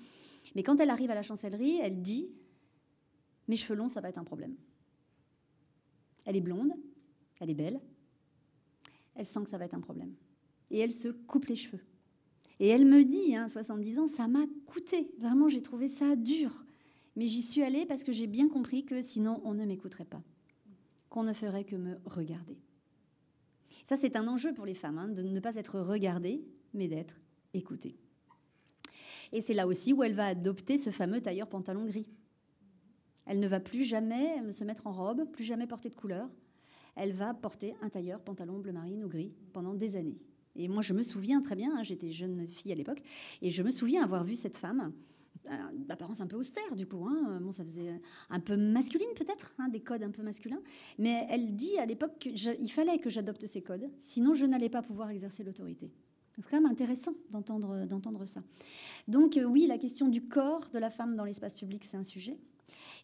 Mais 0.54 0.62
quand 0.62 0.78
elle 0.80 0.90
arrive 0.90 1.10
à 1.10 1.14
la 1.14 1.22
chancellerie, 1.22 1.78
elle 1.82 2.02
dit 2.02 2.28
Mes 3.48 3.56
cheveux 3.56 3.74
longs, 3.74 3.88
ça 3.88 4.00
va 4.00 4.08
être 4.08 4.18
un 4.18 4.24
problème. 4.24 4.54
Elle 6.24 6.36
est 6.36 6.40
blonde, 6.40 6.72
elle 7.40 7.50
est 7.50 7.54
belle, 7.54 7.80
elle 9.16 9.26
sent 9.26 9.42
que 9.42 9.50
ça 9.50 9.58
va 9.58 9.64
être 9.64 9.74
un 9.74 9.80
problème. 9.80 10.14
Et 10.70 10.78
elle 10.78 10.92
se 10.92 11.08
coupe 11.08 11.46
les 11.46 11.56
cheveux. 11.56 11.80
Et 12.60 12.68
elle 12.68 12.84
me 12.84 13.04
dit, 13.04 13.34
70 13.48 13.98
ans, 13.98 14.06
ça 14.06 14.28
m'a 14.28 14.44
coûté. 14.66 15.10
Vraiment, 15.18 15.48
j'ai 15.48 15.62
trouvé 15.62 15.88
ça 15.88 16.14
dur. 16.14 16.64
Mais 17.16 17.26
j'y 17.26 17.42
suis 17.42 17.62
allée 17.62 17.86
parce 17.86 18.04
que 18.04 18.12
j'ai 18.12 18.26
bien 18.26 18.48
compris 18.48 18.84
que 18.84 19.02
sinon 19.02 19.40
on 19.44 19.54
ne 19.54 19.64
m'écouterait 19.64 20.04
pas, 20.04 20.22
qu'on 21.08 21.22
ne 21.22 21.32
ferait 21.32 21.64
que 21.64 21.76
me 21.76 21.98
regarder. 22.04 22.58
Ça, 23.84 23.96
c'est 23.96 24.16
un 24.16 24.28
enjeu 24.28 24.54
pour 24.54 24.66
les 24.66 24.74
femmes, 24.74 24.98
hein, 24.98 25.08
de 25.08 25.22
ne 25.22 25.40
pas 25.40 25.56
être 25.56 25.80
regardée, 25.80 26.44
mais 26.74 26.86
d'être 26.86 27.16
écoutée. 27.54 27.96
Et 29.32 29.40
c'est 29.40 29.54
là 29.54 29.66
aussi 29.66 29.92
où 29.92 30.02
elle 30.02 30.14
va 30.14 30.26
adopter 30.26 30.78
ce 30.78 30.90
fameux 30.90 31.20
tailleur 31.20 31.48
pantalon 31.48 31.86
gris. 31.86 32.08
Elle 33.26 33.40
ne 33.40 33.48
va 33.48 33.60
plus 33.60 33.84
jamais 33.84 34.50
se 34.52 34.64
mettre 34.64 34.86
en 34.86 34.92
robe, 34.92 35.24
plus 35.30 35.44
jamais 35.44 35.66
porter 35.66 35.88
de 35.88 35.94
couleur. 35.94 36.28
Elle 36.96 37.12
va 37.12 37.34
porter 37.34 37.74
un 37.80 37.88
tailleur 37.88 38.20
pantalon 38.20 38.58
bleu 38.58 38.72
marine 38.72 39.04
ou 39.04 39.08
gris 39.08 39.32
pendant 39.52 39.74
des 39.74 39.96
années. 39.96 40.18
Et 40.56 40.68
moi, 40.68 40.82
je 40.82 40.94
me 40.94 41.02
souviens 41.02 41.40
très 41.40 41.54
bien, 41.54 41.76
hein, 41.76 41.82
j'étais 41.84 42.10
jeune 42.10 42.46
fille 42.46 42.72
à 42.72 42.74
l'époque, 42.74 43.02
et 43.40 43.50
je 43.50 43.62
me 43.62 43.70
souviens 43.70 44.02
avoir 44.02 44.24
vu 44.24 44.34
cette 44.34 44.56
femme 44.56 44.92
d'apparence 45.86 46.20
un 46.20 46.26
peu 46.26 46.36
austère 46.36 46.76
du 46.76 46.86
coup. 46.86 47.06
Hein. 47.06 47.40
Bon, 47.40 47.52
ça 47.52 47.64
faisait 47.64 48.00
un 48.28 48.40
peu 48.40 48.56
masculine 48.56 49.08
peut-être, 49.16 49.54
hein, 49.58 49.68
des 49.68 49.80
codes 49.80 50.02
un 50.02 50.10
peu 50.10 50.22
masculins. 50.22 50.60
Mais 50.98 51.26
elle 51.30 51.54
dit 51.54 51.78
à 51.78 51.86
l'époque 51.86 52.18
qu'il 52.18 52.70
fallait 52.70 52.98
que 52.98 53.10
j'adopte 53.10 53.46
ces 53.46 53.62
codes, 53.62 53.90
sinon 53.98 54.34
je 54.34 54.46
n'allais 54.46 54.68
pas 54.68 54.82
pouvoir 54.82 55.10
exercer 55.10 55.42
l'autorité. 55.42 55.90
C'est 56.36 56.50
quand 56.50 56.60
même 56.60 56.70
intéressant 56.70 57.12
d'entendre, 57.30 57.86
d'entendre 57.86 58.24
ça. 58.24 58.42
Donc 59.08 59.36
euh, 59.36 59.44
oui, 59.44 59.66
la 59.66 59.78
question 59.78 60.08
du 60.08 60.22
corps 60.22 60.70
de 60.72 60.78
la 60.78 60.90
femme 60.90 61.16
dans 61.16 61.24
l'espace 61.24 61.54
public, 61.54 61.84
c'est 61.84 61.96
un 61.96 62.04
sujet. 62.04 62.38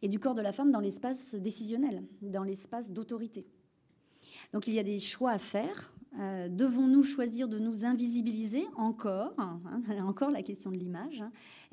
Et 0.03 0.09
du 0.09 0.18
corps 0.18 0.35
de 0.35 0.43
la 0.43 0.53
femme 0.53 0.70
dans 0.70 0.81
l'espace 0.81 1.35
décisionnel, 1.35 2.03
dans 2.22 2.45
l'espace 2.45 2.93
d'autorité. 2.93 3.47
Donc 4.53 4.68
il 4.68 4.74
y 4.74 4.79
a 4.79 4.83
des 4.83 4.99
choix 4.99 5.33
à 5.33 5.39
faire. 5.39 5.93
Euh, 6.19 6.49
devons-nous 6.49 7.03
choisir 7.03 7.49
de 7.49 7.59
nous 7.59 7.85
invisibiliser 7.85 8.64
encore 8.77 9.35
hein, 9.39 9.61
Encore 10.03 10.31
la 10.31 10.43
question 10.43 10.71
de 10.71 10.77
l'image. 10.77 11.23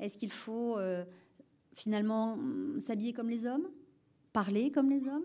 Est-ce 0.00 0.16
qu'il 0.16 0.30
faut 0.30 0.76
euh, 0.76 1.04
finalement 1.72 2.36
mm, 2.36 2.80
s'habiller 2.80 3.12
comme 3.12 3.30
les 3.30 3.46
hommes 3.46 3.68
Parler 4.32 4.70
comme 4.70 4.90
les 4.90 5.06
hommes 5.08 5.24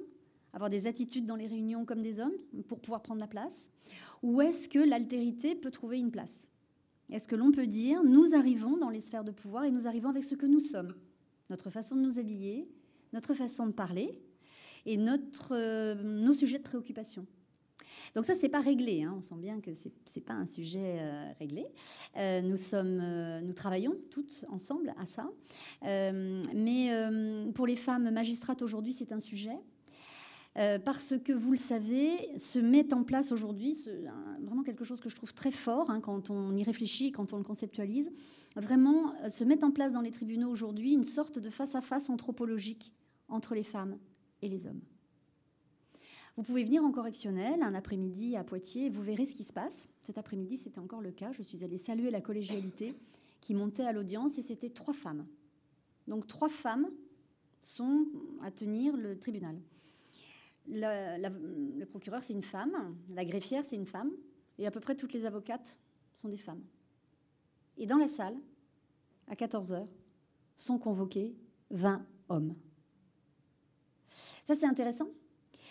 avoir 0.53 0.69
des 0.69 0.87
attitudes 0.87 1.25
dans 1.25 1.35
les 1.35 1.47
réunions 1.47 1.85
comme 1.85 2.01
des 2.01 2.19
hommes 2.19 2.33
pour 2.67 2.79
pouvoir 2.79 3.01
prendre 3.01 3.19
la 3.19 3.27
place? 3.27 3.71
Ou 4.23 4.41
est-ce 4.41 4.67
que 4.69 4.79
l'altérité 4.79 5.55
peut 5.55 5.71
trouver 5.71 5.99
une 5.99 6.11
place? 6.11 6.47
Est-ce 7.09 7.27
que 7.27 7.35
l'on 7.35 7.51
peut 7.51 7.67
dire 7.67 8.03
nous 8.03 8.35
arrivons 8.35 8.77
dans 8.77 8.89
les 8.89 8.99
sphères 8.99 9.23
de 9.23 9.31
pouvoir 9.31 9.65
et 9.65 9.71
nous 9.71 9.87
arrivons 9.87 10.09
avec 10.09 10.23
ce 10.23 10.35
que 10.35 10.45
nous 10.45 10.59
sommes? 10.59 10.95
Notre 11.49 11.69
façon 11.69 11.95
de 11.95 12.01
nous 12.01 12.19
habiller, 12.19 12.69
notre 13.13 13.33
façon 13.33 13.67
de 13.67 13.71
parler 13.71 14.21
et 14.85 14.97
notre, 14.97 15.55
euh, 15.55 15.95
nos 16.03 16.33
sujets 16.33 16.59
de 16.59 16.63
préoccupation 16.63 17.25
donc 18.13 18.25
ça, 18.25 18.35
c'est 18.35 18.49
pas 18.49 18.61
réglé. 18.61 19.03
Hein. 19.03 19.13
On 19.17 19.21
sent 19.21 19.35
bien 19.37 19.59
que 19.59 19.73
c'est 19.73 19.91
n'est 20.15 20.23
pas 20.23 20.33
un 20.33 20.45
sujet 20.45 20.97
euh, 20.99 21.31
réglé. 21.39 21.67
Euh, 22.17 22.41
nous 22.41 22.57
sommes, 22.57 22.99
euh, 23.01 23.41
nous 23.41 23.53
travaillons 23.53 23.95
toutes 24.09 24.45
ensemble 24.49 24.93
à 24.97 25.05
ça. 25.05 25.29
mais 25.83 26.91
pour 27.53 27.67
les 27.67 27.75
femmes 27.75 28.09
magistrates 28.11 28.61
aujourd'hui, 28.61 28.93
c'est 28.93 29.11
un 29.11 29.19
sujet. 29.19 29.57
parce 30.83 31.13
que 31.23 31.31
vous 31.31 31.51
le 31.51 31.57
savez, 31.57 32.37
se 32.37 32.59
met 32.59 32.93
en 32.93 33.03
place 33.03 33.31
aujourd'hui 33.31 33.77
vraiment 34.41 34.63
quelque 34.63 34.83
chose 34.83 34.99
que 34.99 35.09
je 35.09 35.15
trouve 35.15 35.33
très 35.33 35.51
fort 35.51 35.89
hein, 35.89 36.01
quand 36.01 36.29
on 36.29 36.55
y 36.55 36.63
réfléchit, 36.63 37.11
quand 37.11 37.33
on 37.33 37.37
le 37.37 37.43
conceptualise. 37.43 38.11
Vraiment, 38.55 39.13
se 39.29 39.43
met 39.43 39.63
en 39.63 39.71
place 39.71 39.93
dans 39.93 40.01
les 40.01 40.11
tribunaux 40.11 40.49
aujourd'hui 40.49 40.93
une 40.93 41.03
sorte 41.03 41.39
de 41.39 41.49
face 41.49 41.75
à 41.75 41.79
-face 41.79 42.11
anthropologique 42.11 42.93
entre 43.27 43.55
les 43.55 43.63
femmes 43.63 43.97
et 44.41 44.49
les 44.49 44.65
hommes. 44.65 44.81
Vous 46.39 46.45
pouvez 46.45 46.63
venir 46.63 46.85
en 46.85 46.91
correctionnel 46.93 47.61
un 47.61 47.75
après-midi 47.75 48.37
à 48.37 48.45
Poitiers 48.45 48.89
vous 48.89 49.03
verrez 49.03 49.25
ce 49.25 49.35
qui 49.35 49.43
se 49.43 49.51
passe. 49.51 49.89
Cet 50.03 50.17
après-midi, 50.17 50.55
c'était 50.55 50.79
encore 50.79 51.01
le 51.01 51.11
cas. 51.11 51.33
Je 51.33 51.43
suis 51.43 51.65
allée 51.65 51.75
saluer 51.75 52.11
la 52.11 52.21
collégialité 52.21 52.95
qui 53.41 53.53
montait 53.53 53.83
à 53.83 53.91
l'audience 53.91 54.37
et 54.37 54.41
c'était 54.41 54.69
trois 54.69 54.93
femmes. 54.93 55.27
Donc 56.07 56.27
trois 56.27 56.47
femmes 56.47 56.89
sont 57.61 58.05
à 58.41 58.51
tenir 58.51 58.95
le 58.95 59.19
tribunal. 59.19 59.59
le 60.65 61.83
procureur, 61.83 62.23
c'est 62.23 62.31
une 62.31 62.41
femme, 62.41 62.95
la 63.09 63.25
greffière, 63.25 63.65
c'est 63.65 63.75
une 63.75 63.85
femme, 63.85 64.11
et 64.57 64.65
à 64.65 64.71
peu 64.71 64.79
près 64.79 64.95
toutes 64.95 65.11
les 65.11 65.25
avocates 65.25 65.77
sont 66.13 66.29
des 66.29 66.37
femmes. 66.37 66.63
Et 67.75 67.85
dans 67.85 67.97
la 67.97 68.07
salle, 68.07 68.37
à 69.27 69.35
14h, 69.35 69.85
sont 70.55 70.77
convoqués 70.77 71.35
20 71.71 72.01
hommes. 72.29 72.55
Ça, 74.45 74.55
c'est 74.55 74.65
intéressant 74.65 75.09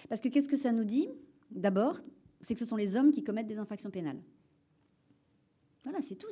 parce 0.08 0.20
que 0.20 0.28
qu'est-ce 0.28 0.48
que 0.48 0.56
ça 0.56 0.72
nous 0.72 0.84
dit 0.84 1.08
D'abord, 1.50 1.98
c'est 2.40 2.54
que 2.54 2.60
ce 2.60 2.66
sont 2.66 2.76
les 2.76 2.96
hommes 2.96 3.10
qui 3.10 3.24
commettent 3.24 3.46
des 3.46 3.58
infractions 3.58 3.90
pénales. 3.90 4.20
Voilà, 5.84 6.00
c'est 6.00 6.16
tout. 6.16 6.28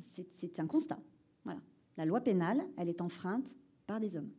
C'est, 0.00 0.60
un 0.60 0.66
constat. 0.66 0.98
Voilà. 1.44 1.60
La 1.96 2.04
loi 2.04 2.20
pénale, 2.20 2.62
elle 2.76 2.88
est 2.88 3.00
enfreinte 3.00 3.56
par 3.86 4.00
des 4.00 4.16
hommes. 4.16 4.30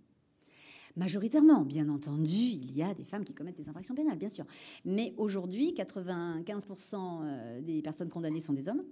Majoritairement, 0.96 1.64
bien 1.64 1.88
entendu, 1.90 2.36
il 2.36 2.76
y 2.76 2.84
a 2.84 2.94
des 2.94 3.04
femmes 3.04 3.24
qui 3.24 3.34
commettent 3.34 3.58
des 3.58 3.70
infractions 3.70 3.96
pénales, 3.96 4.18
bien 4.18 4.30
sûr. 4.30 4.46
Mais 4.86 5.14
aujourd'hui, 5.18 5.74
95% 5.74 7.22
euh, 7.24 7.62
des 7.62 7.82
personnes 7.82 8.10
condamnées 8.10 8.40
sont 8.40 8.54
des 8.54 8.68
hommes. 8.68 8.84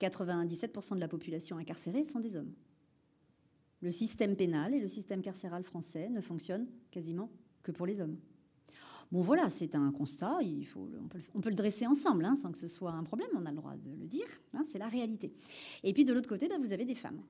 97% 0.00 0.94
de 0.94 1.00
la 1.00 1.08
population 1.08 1.56
incarcérée 1.56 2.04
sont 2.04 2.20
des 2.20 2.36
hommes. 2.36 2.52
Le 3.80 3.90
système 3.90 4.36
pénal 4.36 4.74
et 4.74 4.80
le 4.80 4.88
système 4.88 5.22
carcéral 5.22 5.62
français 5.62 6.08
ne 6.08 6.20
fonctionnent 6.20 6.66
quasiment 6.90 7.30
que 7.62 7.72
pour 7.72 7.86
les 7.86 8.00
hommes. 8.00 8.16
Bon, 9.12 9.20
voilà, 9.20 9.48
c'est 9.50 9.74
un 9.74 9.92
constat. 9.92 10.38
Il 10.42 10.66
faut, 10.66 10.88
on, 11.34 11.40
peut, 11.40 11.50
le 11.50 11.56
dresser 11.56 11.86
ensemble, 11.86 12.24
hein, 12.24 12.36
sans 12.36 12.50
que 12.50 12.58
ce 12.58 12.68
soit 12.68 12.92
un 12.92 13.04
problème. 13.04 13.28
On 13.34 13.46
a 13.46 13.50
le 13.50 13.56
droit 13.56 13.74
de 13.76 13.90
le 13.90 14.06
dire. 14.06 14.26
Hein, 14.54 14.62
c'est 14.64 14.78
la 14.78 14.88
réalité. 14.88 15.32
Et 15.84 15.92
puis 15.92 16.04
de 16.04 16.12
l'autre 16.12 16.28
côté, 16.28 16.48
ben, 16.48 16.60
vous 16.60 16.72
avez 16.72 16.84
des 16.84 16.94
femmes. 16.94 17.20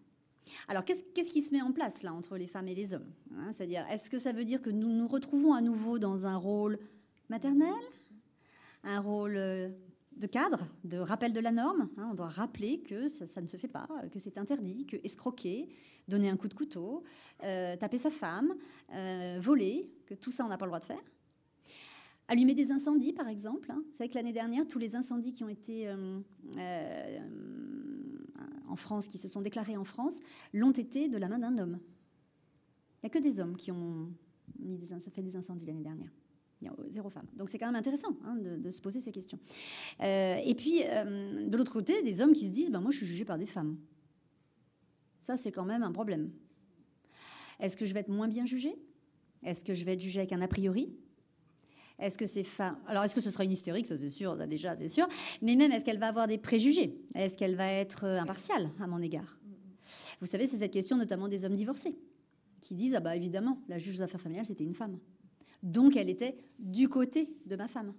Alors, 0.68 0.84
qu'est-ce 0.84 1.30
qui 1.30 1.42
se 1.42 1.52
met 1.52 1.62
en 1.62 1.72
place 1.72 2.02
là 2.02 2.12
entre 2.12 2.36
les 2.36 2.46
femmes 2.46 2.68
et 2.68 2.74
les 2.74 2.94
hommes 2.94 3.10
hein, 3.36 3.50
C'est-à-dire, 3.52 3.86
est-ce 3.90 4.10
que 4.10 4.18
ça 4.18 4.32
veut 4.32 4.44
dire 4.44 4.62
que 4.62 4.70
nous 4.70 4.92
nous 4.92 5.08
retrouvons 5.08 5.52
à 5.52 5.60
nouveau 5.60 5.98
dans 5.98 6.26
un 6.26 6.36
rôle 6.36 6.78
maternel, 7.28 7.74
un 8.84 9.00
rôle 9.00 9.36
euh, 9.36 9.68
de 10.16 10.26
cadre, 10.26 10.66
de 10.84 10.98
rappel 10.98 11.32
de 11.32 11.40
la 11.40 11.52
norme 11.52 11.88
On 11.98 12.14
doit 12.14 12.28
rappeler 12.28 12.80
que 12.80 13.08
ça, 13.08 13.40
ne 13.40 13.46
se 13.46 13.56
fait 13.56 13.68
pas, 13.68 13.88
que 14.12 14.18
c'est 14.18 14.38
interdit, 14.38 14.86
que 14.86 14.96
escroquer, 15.04 15.68
donner 16.08 16.28
un 16.28 16.36
coup 16.36 16.48
de 16.48 16.54
couteau, 16.54 17.02
euh, 17.42 17.76
taper 17.76 17.98
sa 17.98 18.10
femme, 18.10 18.54
euh, 18.92 19.38
voler, 19.40 19.90
que 20.06 20.14
tout 20.14 20.30
ça, 20.30 20.44
on 20.44 20.48
n'a 20.48 20.56
pas 20.56 20.66
le 20.66 20.70
droit 20.70 20.80
de 20.80 20.84
faire? 20.84 21.02
Allumer 22.28 22.54
des 22.54 22.72
incendies, 22.72 23.12
par 23.12 23.28
exemple. 23.28 23.70
Hein. 23.70 23.82
Vous 23.86 23.96
savez 23.96 24.10
que 24.10 24.16
l'année 24.16 24.32
dernière, 24.32 24.66
tous 24.66 24.80
les 24.80 24.96
incendies 24.96 25.32
qui 25.32 25.44
ont 25.44 25.48
été 25.48 25.86
euh, 25.88 26.18
euh, 26.56 27.18
en 28.68 28.74
France, 28.74 29.06
qui 29.06 29.16
se 29.16 29.28
sont 29.28 29.40
déclarés 29.40 29.76
en 29.76 29.84
France, 29.84 30.20
l'ont 30.52 30.72
été 30.72 31.08
de 31.08 31.18
la 31.18 31.28
main 31.28 31.38
d'un 31.38 31.56
homme. 31.58 31.78
Il 33.02 33.06
n'y 33.06 33.06
a 33.06 33.10
que 33.10 33.18
des 33.18 33.38
hommes 33.38 33.56
qui 33.56 33.70
ont 33.70 34.10
mis 34.58 34.78
fait 34.78 35.22
des 35.22 35.36
incendies 35.36 35.66
l'année 35.66 35.84
dernière. 35.84 36.10
Il 36.60 36.66
y 36.66 36.68
a 36.68 36.74
zéro 36.88 37.10
femme. 37.10 37.26
Donc 37.34 37.48
c'est 37.48 37.58
quand 37.58 37.66
même 37.66 37.76
intéressant 37.76 38.16
hein, 38.24 38.34
de, 38.36 38.70
se 38.70 38.80
poser 38.80 38.98
ces 38.98 39.12
questions. 39.12 39.38
Euh, 40.00 40.40
et 40.44 40.54
puis, 40.54 40.80
de 40.80 41.56
l'autre 41.56 41.72
côté, 41.72 42.02
des 42.02 42.20
hommes 42.20 42.32
qui 42.32 42.48
se 42.48 42.52
disent 42.52 42.70
ben, 42.70 42.80
Moi, 42.80 42.90
je 42.90 42.96
suis 42.96 43.06
jugé 43.06 43.24
par 43.24 43.38
des 43.38 43.46
femmes. 43.46 43.76
Ça, 45.20 45.36
c'est 45.36 45.52
quand 45.52 45.64
même 45.64 45.82
un 45.82 45.92
problème. 45.92 46.32
Est-ce 47.60 47.76
que 47.76 47.86
je 47.86 47.94
vais 47.94 48.00
être 48.00 48.08
moins 48.08 48.28
bien 48.28 48.46
jugée? 48.46 48.76
Est-ce 49.42 49.64
que 49.64 49.74
je 49.74 49.84
vais 49.84 49.92
être 49.92 50.00
jugée 50.00 50.20
avec 50.20 50.32
un 50.32 50.40
a 50.40 50.48
priori? 50.48 50.92
Est-ce 51.98 52.18
que 52.18 52.26
c'est 52.26 52.42
fin? 52.42 52.78
Alors, 52.86 53.04
est-ce 53.04 53.14
que 53.14 53.20
ce 53.20 53.30
sera 53.30 53.44
une 53.44 53.52
hystérique? 53.52 53.86
Ça, 53.86 53.96
c'est 53.96 54.10
sûr, 54.10 54.36
ça, 54.36 54.46
déjà, 54.46 54.76
c'est 54.76 54.88
sûr. 54.88 55.08
Mais 55.40 55.56
même, 55.56 55.72
est-ce 55.72 55.84
qu'elle 55.84 55.98
va 55.98 56.08
avoir 56.08 56.26
des 56.26 56.38
préjugés? 56.38 56.94
Est-ce 57.14 57.38
qu'elle 57.38 57.56
va 57.56 57.70
être 57.70 58.04
euh, 58.04 58.20
impartiale 58.20 58.70
à 58.80 58.86
mon 58.86 59.00
égard? 59.00 59.38
Vous 60.20 60.26
savez, 60.26 60.46
c'est 60.46 60.58
cette 60.58 60.72
question 60.72 60.96
notamment 60.96 61.28
des 61.28 61.44
hommes 61.44 61.54
divorcés, 61.54 61.96
qui 62.60 62.74
disent, 62.74 62.94
ah 62.94 63.00
bah 63.00 63.16
évidemment, 63.16 63.62
la 63.68 63.78
juge 63.78 64.00
aux 64.00 64.02
affaires 64.02 64.20
familiales, 64.20 64.46
c'était 64.46 64.64
une 64.64 64.74
femme. 64.74 64.98
Donc 65.62 65.96
elle 65.96 66.10
était 66.10 66.36
du 66.58 66.88
côté 66.88 67.30
de 67.46 67.56
ma 67.56 67.68
femme. 67.68 67.94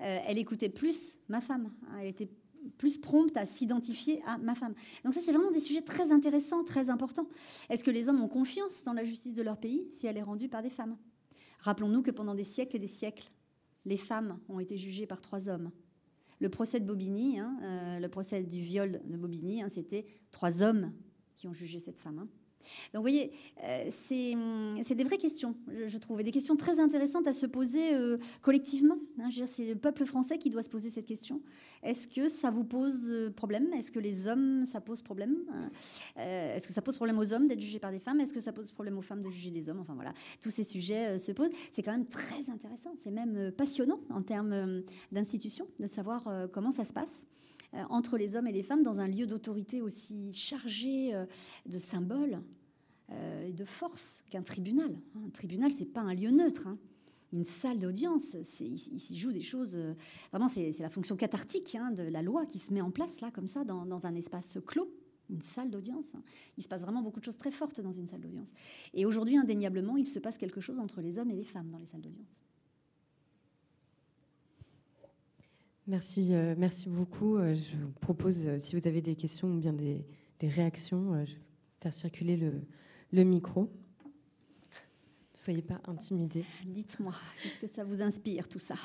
Euh, 0.00 0.18
elle 0.26 0.38
écoutait 0.38 0.68
plus 0.68 1.18
ma 1.28 1.40
femme. 1.40 1.70
Hein. 1.84 1.98
Elle 2.00 2.08
était 2.08 2.28
plus 2.78 2.98
prompte 2.98 3.36
à 3.36 3.46
s'identifier 3.46 4.22
à 4.26 4.38
ma 4.38 4.54
femme. 4.54 4.74
Donc 5.04 5.14
ça, 5.14 5.20
c'est 5.22 5.32
vraiment 5.32 5.50
des 5.50 5.60
sujets 5.60 5.82
très 5.82 6.12
intéressants, 6.12 6.64
très 6.64 6.90
importants. 6.90 7.26
Est-ce 7.70 7.82
que 7.82 7.90
les 7.90 8.08
hommes 8.08 8.22
ont 8.22 8.28
confiance 8.28 8.84
dans 8.84 8.92
la 8.92 9.04
justice 9.04 9.34
de 9.34 9.42
leur 9.42 9.58
pays 9.58 9.86
si 9.90 10.06
elle 10.06 10.16
est 10.16 10.22
rendue 10.22 10.48
par 10.48 10.62
des 10.62 10.70
femmes? 10.70 10.96
Rappelons-nous 11.62 12.02
que 12.02 12.10
pendant 12.10 12.34
des 12.34 12.44
siècles 12.44 12.76
et 12.76 12.78
des 12.78 12.86
siècles, 12.86 13.30
les 13.84 13.96
femmes 13.96 14.38
ont 14.48 14.60
été 14.60 14.76
jugées 14.76 15.06
par 15.06 15.20
trois 15.20 15.48
hommes. 15.48 15.70
Le 16.40 16.48
procès 16.48 16.80
de 16.80 16.84
Bobigny, 16.84 17.38
hein, 17.38 17.56
euh, 17.62 17.98
le 18.00 18.08
procès 18.08 18.42
du 18.42 18.60
viol 18.60 19.00
de 19.04 19.16
Bobigny, 19.16 19.62
hein, 19.62 19.68
c'était 19.68 20.06
trois 20.32 20.62
hommes 20.62 20.92
qui 21.36 21.46
ont 21.46 21.54
jugé 21.54 21.78
cette 21.78 21.98
femme. 21.98 22.18
Hein. 22.18 22.28
Donc 22.92 22.96
vous 22.96 23.02
voyez, 23.02 23.32
euh, 23.64 23.90
hum, 24.34 24.80
c'est 24.82 24.94
des 24.94 25.04
vraies 25.04 25.18
questions, 25.18 25.54
je, 25.86 25.98
trouve, 25.98 26.20
et 26.20 26.24
des 26.24 26.30
questions 26.30 26.56
très 26.56 26.80
intéressantes 26.80 27.26
à 27.26 27.32
se 27.32 27.46
poser 27.46 27.94
euh, 27.94 28.18
collectivement. 28.40 28.96
Hein. 29.20 29.30
c'est 29.46 29.66
le 29.66 29.76
peuple 29.76 30.04
français 30.04 30.38
qui 30.38 30.50
doit 30.50 30.62
se 30.62 30.70
poser 30.70 30.90
cette 30.90 31.06
question. 31.06 31.40
Est-ce 31.82 32.06
que 32.06 32.28
ça 32.28 32.50
vous 32.50 32.64
pose 32.64 33.08
euh, 33.10 33.30
problème? 33.30 33.72
Est-ce 33.72 33.90
que 33.90 33.98
les 33.98 34.28
hommes, 34.28 34.64
ça 34.64 34.80
pose 34.80 35.02
problème? 35.02 35.36
Est-ce 36.16 36.66
que 36.68 36.72
ça 36.72 36.82
pose 36.82 36.96
problème 36.96 37.18
aux 37.18 37.32
hommes 37.32 37.46
d'être 37.46 37.60
jugés 37.60 37.78
par 37.78 37.90
des 37.90 37.98
femmes? 37.98 38.20
Est-ce 38.20 38.32
que 38.32 38.40
ça 38.40 38.52
pose 38.52 38.72
problème 38.72 38.98
aux 38.98 39.02
femmes 39.02 39.22
de 39.22 39.28
juger 39.28 39.50
des 39.50 39.68
hommes? 39.68 39.80
Enfin 39.80 39.94
voilà, 39.94 40.14
tous 40.40 40.50
ces 40.50 40.64
sujets 40.64 41.18
se 41.18 41.32
posent. 41.32 41.50
C'est 41.70 41.82
quand 41.82 41.92
même 41.92 42.06
très 42.06 42.50
intéressant, 42.50 42.92
c'est 42.96 43.10
même 43.10 43.52
passionnant 43.52 44.00
en 44.10 44.22
termes 44.22 44.82
d'institution, 45.10 45.66
de 45.80 45.86
savoir 45.86 46.48
comment 46.52 46.70
ça 46.70 46.84
se 46.84 46.92
passe 46.92 47.26
entre 47.88 48.18
les 48.18 48.36
hommes 48.36 48.46
et 48.46 48.52
les 48.52 48.62
femmes 48.62 48.82
dans 48.82 49.00
un 49.00 49.08
lieu 49.08 49.26
d'autorité 49.26 49.80
aussi 49.80 50.32
chargé 50.32 51.12
de 51.66 51.78
symboles 51.78 52.42
euh, 53.12 53.48
et 53.48 53.52
de 53.52 53.64
force 53.64 54.24
qu'un 54.30 54.42
tribunal. 54.42 54.96
Un 55.16 55.28
tribunal, 55.30 55.70
c'est 55.72 55.92
pas 55.92 56.00
un 56.00 56.14
lieu 56.14 56.30
neutre. 56.30 56.66
Hein. 56.66 56.78
Une 57.32 57.44
salle 57.44 57.78
d'audience, 57.78 58.34
il 58.60 58.78
s'y 58.78 59.16
joue 59.16 59.32
des 59.32 59.42
choses. 59.42 59.74
Euh, 59.74 59.94
vraiment, 60.30 60.48
c'est 60.48 60.70
la 60.80 60.88
fonction 60.88 61.16
cathartique 61.16 61.74
hein, 61.74 61.90
de 61.90 62.02
la 62.02 62.22
loi 62.22 62.46
qui 62.46 62.58
se 62.58 62.72
met 62.72 62.80
en 62.80 62.90
place 62.90 63.20
là, 63.20 63.30
comme 63.30 63.48
ça, 63.48 63.64
dans, 63.64 64.06
un 64.06 64.14
espace 64.14 64.58
clos 64.66 64.90
une 65.30 65.40
salle 65.40 65.70
d'audience. 65.70 66.14
Il 66.58 66.62
se 66.62 66.68
passe 66.68 66.82
vraiment 66.82 67.00
beaucoup 67.00 67.20
de 67.20 67.24
choses 67.24 67.38
très 67.38 67.50
fortes 67.50 67.80
dans 67.80 67.92
une 67.92 68.06
salle 68.06 68.20
d'audience. 68.20 68.52
Et 68.92 69.06
aujourd'hui, 69.06 69.38
indéniablement, 69.38 69.96
il 69.96 70.06
se 70.06 70.18
passe 70.18 70.36
quelque 70.36 70.60
chose 70.60 70.78
entre 70.78 71.00
les 71.00 71.16
hommes 71.16 71.30
et 71.30 71.36
les 71.36 71.44
femmes 71.44 71.70
dans 71.70 71.78
les 71.78 71.86
salles 71.86 72.02
d'audience. 72.02 72.42
Merci, 75.86 76.32
euh, 76.32 76.54
merci 76.56 76.88
beaucoup. 76.88 77.38
je 77.38 77.76
vous 77.76 77.92
propose, 78.00 78.56
si 78.58 78.76
vous 78.76 78.86
avez 78.86 79.02
des 79.02 79.16
questions 79.16 79.48
ou 79.48 79.58
bien 79.58 79.72
des, 79.72 80.04
réactions, 80.40 81.24
je 81.24 81.34
faire 81.78 81.94
circuler 81.94 82.36
le, 82.36 82.52
le 83.12 83.24
micro. 83.24 83.62
Ne 83.62 85.38
soyez 85.38 85.62
pas 85.62 85.80
intimidés. 85.86 86.44
Dites-moi, 86.66 87.14
qu'est-ce 87.42 87.58
que 87.58 87.66
ça 87.66 87.84
vous 87.84 88.02
inspire 88.02 88.48
tout 88.48 88.58
ça? 88.58 88.76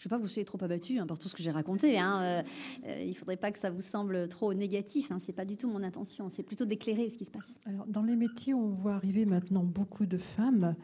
Je 0.00 0.06
ne 0.06 0.08
veux 0.08 0.16
pas 0.16 0.16
que 0.16 0.22
vous 0.22 0.32
soyez 0.32 0.46
trop 0.46 0.56
abattu 0.64 0.98
hein, 0.98 1.06
par 1.06 1.18
tout 1.18 1.28
ce 1.28 1.34
que 1.34 1.42
j'ai 1.42 1.50
raconté. 1.50 1.98
Hein. 1.98 2.22
Euh, 2.22 2.42
euh, 2.86 3.02
il 3.02 3.10
ne 3.10 3.14
faudrait 3.14 3.36
pas 3.36 3.50
que 3.52 3.58
ça 3.58 3.70
vous 3.70 3.82
semble 3.82 4.28
trop 4.28 4.54
négatif. 4.54 5.12
Hein. 5.12 5.18
Ce 5.18 5.26
n'est 5.26 5.34
pas 5.34 5.44
du 5.44 5.58
tout 5.58 5.68
mon 5.68 5.82
intention. 5.82 6.30
C'est 6.30 6.42
plutôt 6.42 6.64
d'éclairer 6.64 7.10
ce 7.10 7.18
qui 7.18 7.26
se 7.26 7.30
passe. 7.30 7.60
Alors, 7.66 7.86
dans 7.86 8.02
les 8.02 8.16
métiers 8.16 8.54
où 8.54 8.60
on 8.60 8.70
voit 8.70 8.94
arriver 8.94 9.26
maintenant 9.26 9.62
beaucoup 9.62 10.06
de 10.06 10.16
femmes, 10.16 10.74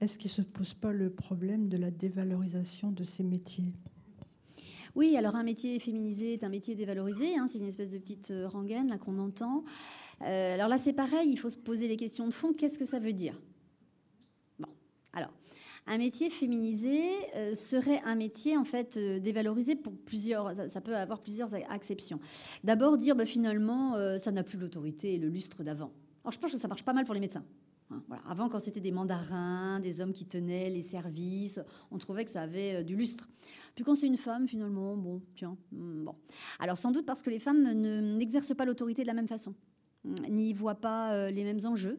est-ce 0.00 0.18
qu'il 0.18 0.30
ne 0.30 0.34
se 0.34 0.42
pose 0.42 0.74
pas 0.74 0.92
le 0.92 1.10
problème 1.10 1.68
de 1.68 1.76
la 1.76 1.90
dévalorisation 1.90 2.92
de 2.92 3.02
ces 3.02 3.24
métiers? 3.24 3.74
Oui, 4.94 5.16
alors 5.16 5.34
un 5.34 5.42
métier 5.42 5.78
féminisé 5.80 6.34
est 6.34 6.44
un 6.44 6.48
métier 6.48 6.76
dévalorisé, 6.76 7.36
hein, 7.36 7.46
c'est 7.48 7.58
une 7.58 7.66
espèce 7.66 7.90
de 7.90 7.98
petite 7.98 8.30
euh, 8.30 8.48
rengaine 8.48 8.88
là 8.88 8.98
qu'on 8.98 9.18
entend. 9.18 9.64
Euh, 10.22 10.54
alors 10.54 10.68
là, 10.68 10.78
c'est 10.78 10.92
pareil, 10.92 11.30
il 11.30 11.38
faut 11.38 11.50
se 11.50 11.58
poser 11.58 11.88
les 11.88 11.96
questions 11.96 12.26
de 12.28 12.32
fond. 12.32 12.52
Qu'est-ce 12.52 12.78
que 12.78 12.84
ça 12.84 12.98
veut 12.98 13.12
dire? 13.12 13.34
Un 15.86 15.98
métier 15.98 16.30
féminisé 16.30 17.00
euh, 17.36 17.54
serait 17.54 18.00
un 18.04 18.14
métier 18.14 18.56
en 18.56 18.64
fait 18.64 18.98
dévalorisé 18.98 19.76
pour 19.76 19.92
plusieurs. 19.92 20.54
Ça, 20.54 20.80
peut 20.80 20.96
avoir 20.96 21.20
plusieurs 21.20 21.54
acceptions. 21.54 22.20
D'abord, 22.64 22.98
dire 22.98 23.16
bah, 23.16 23.26
finalement, 23.26 23.96
ça 24.18 24.32
n'a 24.32 24.42
plus 24.42 24.58
l'autorité 24.58 25.14
et 25.14 25.18
le 25.18 25.28
lustre 25.28 25.62
d'avant. 25.62 25.92
Alors, 26.24 26.32
je 26.32 26.38
pense 26.38 26.52
que 26.52 26.58
ça 26.58 26.68
marche 26.68 26.84
pas 26.84 26.92
mal 26.92 27.04
pour 27.04 27.14
les 27.14 27.20
médecins. 27.20 27.44
Hein, 27.90 28.02
voilà. 28.06 28.22
Avant, 28.28 28.48
quand 28.48 28.60
c'était 28.60 28.80
des 28.80 28.92
mandarins, 28.92 29.80
des 29.80 30.00
hommes 30.00 30.12
qui 30.12 30.26
tenaient 30.26 30.70
les 30.70 30.82
services, 30.82 31.60
on 31.90 31.98
trouvait 31.98 32.24
que 32.24 32.30
ça 32.30 32.42
avait 32.42 32.84
du 32.84 32.94
lustre. 32.96 33.28
Puis 33.74 33.84
quand 33.84 33.94
c'est 33.94 34.06
une 34.06 34.16
femme, 34.16 34.46
finalement, 34.46 34.96
bon, 34.96 35.22
tiens, 35.34 35.56
hmm, 35.72 36.04
bon. 36.04 36.14
Alors 36.58 36.76
sans 36.76 36.90
doute 36.90 37.06
parce 37.06 37.22
que 37.22 37.30
les 37.30 37.38
femmes 37.38 37.62
n'exercent 38.16 38.54
pas 38.54 38.64
l'autorité 38.64 39.02
de 39.02 39.06
la 39.06 39.14
même 39.14 39.28
façon, 39.28 39.54
hmm, 40.04 40.14
n'y 40.28 40.52
voient 40.52 40.80
pas 40.80 41.14
euh, 41.14 41.30
les 41.30 41.44
mêmes 41.44 41.64
enjeux. 41.64 41.98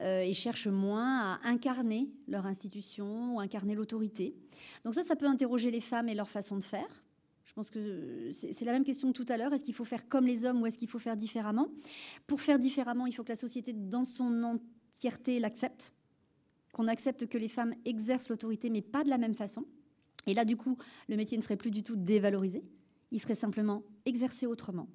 Euh, 0.00 0.22
et 0.22 0.32
cherchent 0.32 0.68
moins 0.68 1.34
à 1.42 1.48
incarner 1.48 2.08
leur 2.28 2.46
institution 2.46 3.34
ou 3.34 3.40
incarner 3.40 3.74
l'autorité. 3.74 4.36
Donc 4.84 4.94
ça, 4.94 5.02
ça 5.02 5.16
peut 5.16 5.26
interroger 5.26 5.72
les 5.72 5.80
femmes 5.80 6.08
et 6.08 6.14
leur 6.14 6.30
façon 6.30 6.56
de 6.56 6.62
faire. 6.62 7.04
Je 7.44 7.52
pense 7.52 7.70
que 7.70 8.30
c'est 8.30 8.64
la 8.64 8.72
même 8.72 8.84
question 8.84 9.10
que 9.10 9.16
tout 9.20 9.32
à 9.32 9.36
l'heure. 9.36 9.52
Est-ce 9.52 9.64
qu'il 9.64 9.74
faut 9.74 9.84
faire 9.84 10.08
comme 10.08 10.24
les 10.24 10.44
hommes 10.44 10.62
ou 10.62 10.66
est-ce 10.66 10.78
qu'il 10.78 10.88
faut 10.88 11.00
faire 11.00 11.16
différemment? 11.16 11.66
Pour 12.28 12.40
faire 12.40 12.60
différemment, 12.60 13.06
il 13.06 13.12
faut 13.12 13.24
que 13.24 13.30
la 13.30 13.36
société 13.36 13.72
dans 13.72 14.04
son 14.04 14.44
entièreté 14.44 15.40
l'accepte, 15.40 15.94
qu'on 16.72 16.86
accepte 16.86 17.26
que 17.26 17.38
les 17.38 17.48
femmes 17.48 17.74
exercent 17.84 18.28
l'autorité, 18.28 18.70
mais 18.70 18.82
pas 18.82 19.02
de 19.02 19.08
la 19.08 19.18
même 19.18 19.34
façon. 19.34 19.64
Et 20.26 20.34
là, 20.34 20.44
du 20.44 20.56
coup, 20.56 20.78
le 21.08 21.16
métier 21.16 21.36
ne 21.38 21.42
serait 21.42 21.56
plus 21.56 21.72
du 21.72 21.82
tout 21.82 21.96
dévalorisé, 21.96 22.62
il 23.10 23.18
serait 23.18 23.34
simplement 23.34 23.82
exercé 24.04 24.46
autrement. 24.46 24.86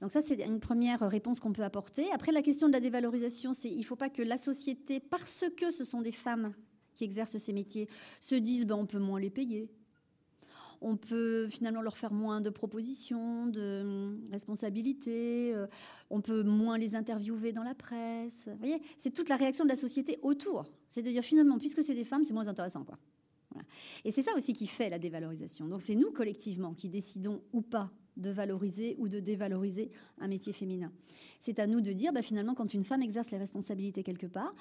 Donc 0.00 0.12
ça, 0.12 0.20
c'est 0.20 0.40
une 0.44 0.60
première 0.60 1.00
réponse 1.00 1.40
qu'on 1.40 1.52
peut 1.52 1.62
apporter. 1.62 2.06
Après, 2.12 2.32
la 2.32 2.42
question 2.42 2.68
de 2.68 2.72
la 2.72 2.80
dévalorisation, 2.80 3.52
c'est 3.52 3.68
il 3.68 3.78
ne 3.78 3.84
faut 3.84 3.96
pas 3.96 4.10
que 4.10 4.22
la 4.22 4.36
société, 4.36 5.00
parce 5.00 5.44
que 5.56 5.70
ce 5.70 5.84
sont 5.84 6.00
des 6.00 6.12
femmes 6.12 6.52
qui 6.94 7.04
exercent 7.04 7.38
ces 7.38 7.52
métiers, 7.52 7.88
se 8.20 8.34
dise 8.34 8.66
ben, 8.66 8.76
on 8.76 8.86
peut 8.86 8.98
moins 8.98 9.20
les 9.20 9.30
payer. 9.30 9.70
On 10.80 10.96
peut 10.96 11.48
finalement 11.48 11.82
leur 11.82 11.96
faire 11.96 12.12
moins 12.12 12.40
de 12.40 12.50
propositions, 12.50 13.46
de 13.46 14.16
responsabilités, 14.30 15.52
euh, 15.52 15.66
on 16.08 16.20
peut 16.20 16.44
moins 16.44 16.78
les 16.78 16.94
interviewer 16.94 17.50
dans 17.50 17.64
la 17.64 17.74
presse. 17.74 18.46
Vous 18.46 18.58
voyez, 18.58 18.80
c'est 18.96 19.12
toute 19.12 19.28
la 19.28 19.34
réaction 19.34 19.64
de 19.64 19.70
la 19.70 19.76
société 19.76 20.20
autour. 20.22 20.66
C'est 20.86 21.02
de 21.02 21.10
dire 21.10 21.24
finalement, 21.24 21.58
puisque 21.58 21.82
c'est 21.82 21.96
des 21.96 22.04
femmes, 22.04 22.24
c'est 22.24 22.32
moins 22.32 22.46
intéressant. 22.46 22.84
Quoi. 22.84 22.96
Et 24.04 24.10
c'est 24.10 24.22
ça 24.22 24.34
aussi 24.36 24.52
qui 24.52 24.66
fait 24.66 24.90
la 24.90 24.98
dévalorisation. 24.98 25.66
Donc 25.66 25.82
c'est 25.82 25.94
nous 25.94 26.12
collectivement 26.12 26.74
qui 26.74 26.88
décidons 26.88 27.42
ou 27.52 27.62
pas 27.62 27.90
de 28.18 28.30
valoriser 28.30 28.96
ou 28.98 29.08
de 29.08 29.20
dévaloriser 29.20 29.90
un 30.18 30.28
métier 30.28 30.52
féminin. 30.52 30.92
C'est 31.40 31.58
à 31.58 31.66
nous 31.66 31.80
de 31.80 31.92
dire, 31.92 32.12
bah, 32.12 32.22
finalement, 32.22 32.54
quand 32.54 32.74
une 32.74 32.84
femme 32.84 33.02
exerce 33.02 33.30
les 33.30 33.38
responsabilités 33.38 34.02
quelque 34.02 34.26
part, 34.26 34.54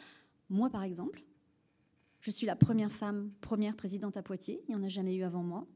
moi 0.50 0.70
par 0.70 0.84
exemple, 0.84 1.24
je 2.22 2.32
suis 2.32 2.48
la 2.48 2.56
première 2.56 2.92
femme, 2.92 3.32
première 3.42 3.76
présidente 3.76 4.18
à 4.18 4.24
Poitiers, 4.24 4.62
il 4.68 4.76
n'y 4.76 4.82
en 4.82 4.84
a 4.84 4.88
jamais 4.88 5.16
eu 5.16 5.24
avant 5.24 5.44
moi. 5.44 5.68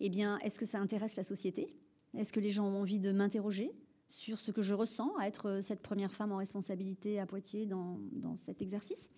Eh 0.00 0.08
bien, 0.08 0.38
est-ce 0.38 0.58
que 0.58 0.66
ça 0.66 0.78
intéresse 0.78 1.16
la 1.16 1.24
société? 1.24 1.74
Est-ce 2.14 2.32
que 2.32 2.40
les 2.40 2.50
gens 2.50 2.66
ont 2.66 2.80
envie 2.80 3.00
de 3.00 3.12
m'interroger 3.12 3.70
sur 4.08 4.40
ce 4.40 4.50
que 4.50 4.62
je 4.62 4.74
ressens 4.74 5.14
à 5.18 5.26
être 5.26 5.60
cette 5.62 5.82
première 5.82 6.12
femme 6.12 6.32
en 6.32 6.36
responsabilité 6.36 7.18
à 7.18 7.26
Poitiers 7.26 7.66
dans, 7.66 7.98
dans 8.12 8.36
cet 8.36 8.62
exercice? 8.62 9.10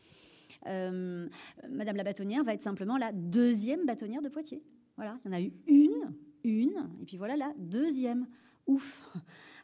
Euh, 0.66 1.28
Madame 1.68 1.96
la 1.96 2.04
bâtonnière 2.04 2.44
va 2.44 2.54
être 2.54 2.62
simplement 2.62 2.96
la 2.96 3.12
deuxième 3.12 3.86
bâtonnière 3.86 4.22
de 4.22 4.28
Poitiers. 4.28 4.62
Voilà, 4.96 5.18
il 5.24 5.28
y 5.28 5.30
en 5.30 5.36
a 5.36 5.40
eu 5.40 5.52
une, 5.66 6.14
une, 6.44 6.90
et 7.00 7.04
puis 7.04 7.16
voilà 7.16 7.36
la 7.36 7.52
deuxième. 7.58 8.26
Ouf 8.66 9.02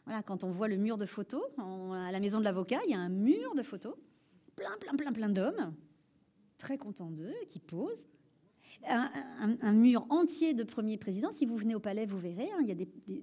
Voilà, 0.05 0.21
quand 0.21 0.43
on 0.43 0.51
voit 0.51 0.67
le 0.67 0.77
mur 0.77 0.97
de 0.97 1.05
photos 1.05 1.43
à 1.57 2.11
la 2.11 2.19
maison 2.19 2.39
de 2.39 2.43
l'avocat, 2.43 2.79
il 2.85 2.91
y 2.91 2.93
a 2.93 2.99
un 2.99 3.09
mur 3.09 3.55
de 3.55 3.63
photos, 3.63 3.95
plein, 4.55 4.77
plein, 4.79 4.95
plein, 4.95 5.11
plein 5.11 5.29
d'hommes, 5.29 5.73
très 6.59 6.77
contents 6.77 7.09
d'eux, 7.09 7.33
qui 7.47 7.59
posent. 7.59 8.07
Un, 8.87 9.73
mur 9.73 10.05
entier 10.09 10.53
de 10.53 10.63
premiers 10.63 10.97
présidents. 10.97 11.31
Si 11.31 11.47
vous 11.47 11.57
venez 11.57 11.73
au 11.73 11.79
palais, 11.79 12.05
vous 12.05 12.19
verrez, 12.19 12.51
hein, 12.51 12.59
il 12.61 12.67
y 12.67 12.71
a 12.71 12.75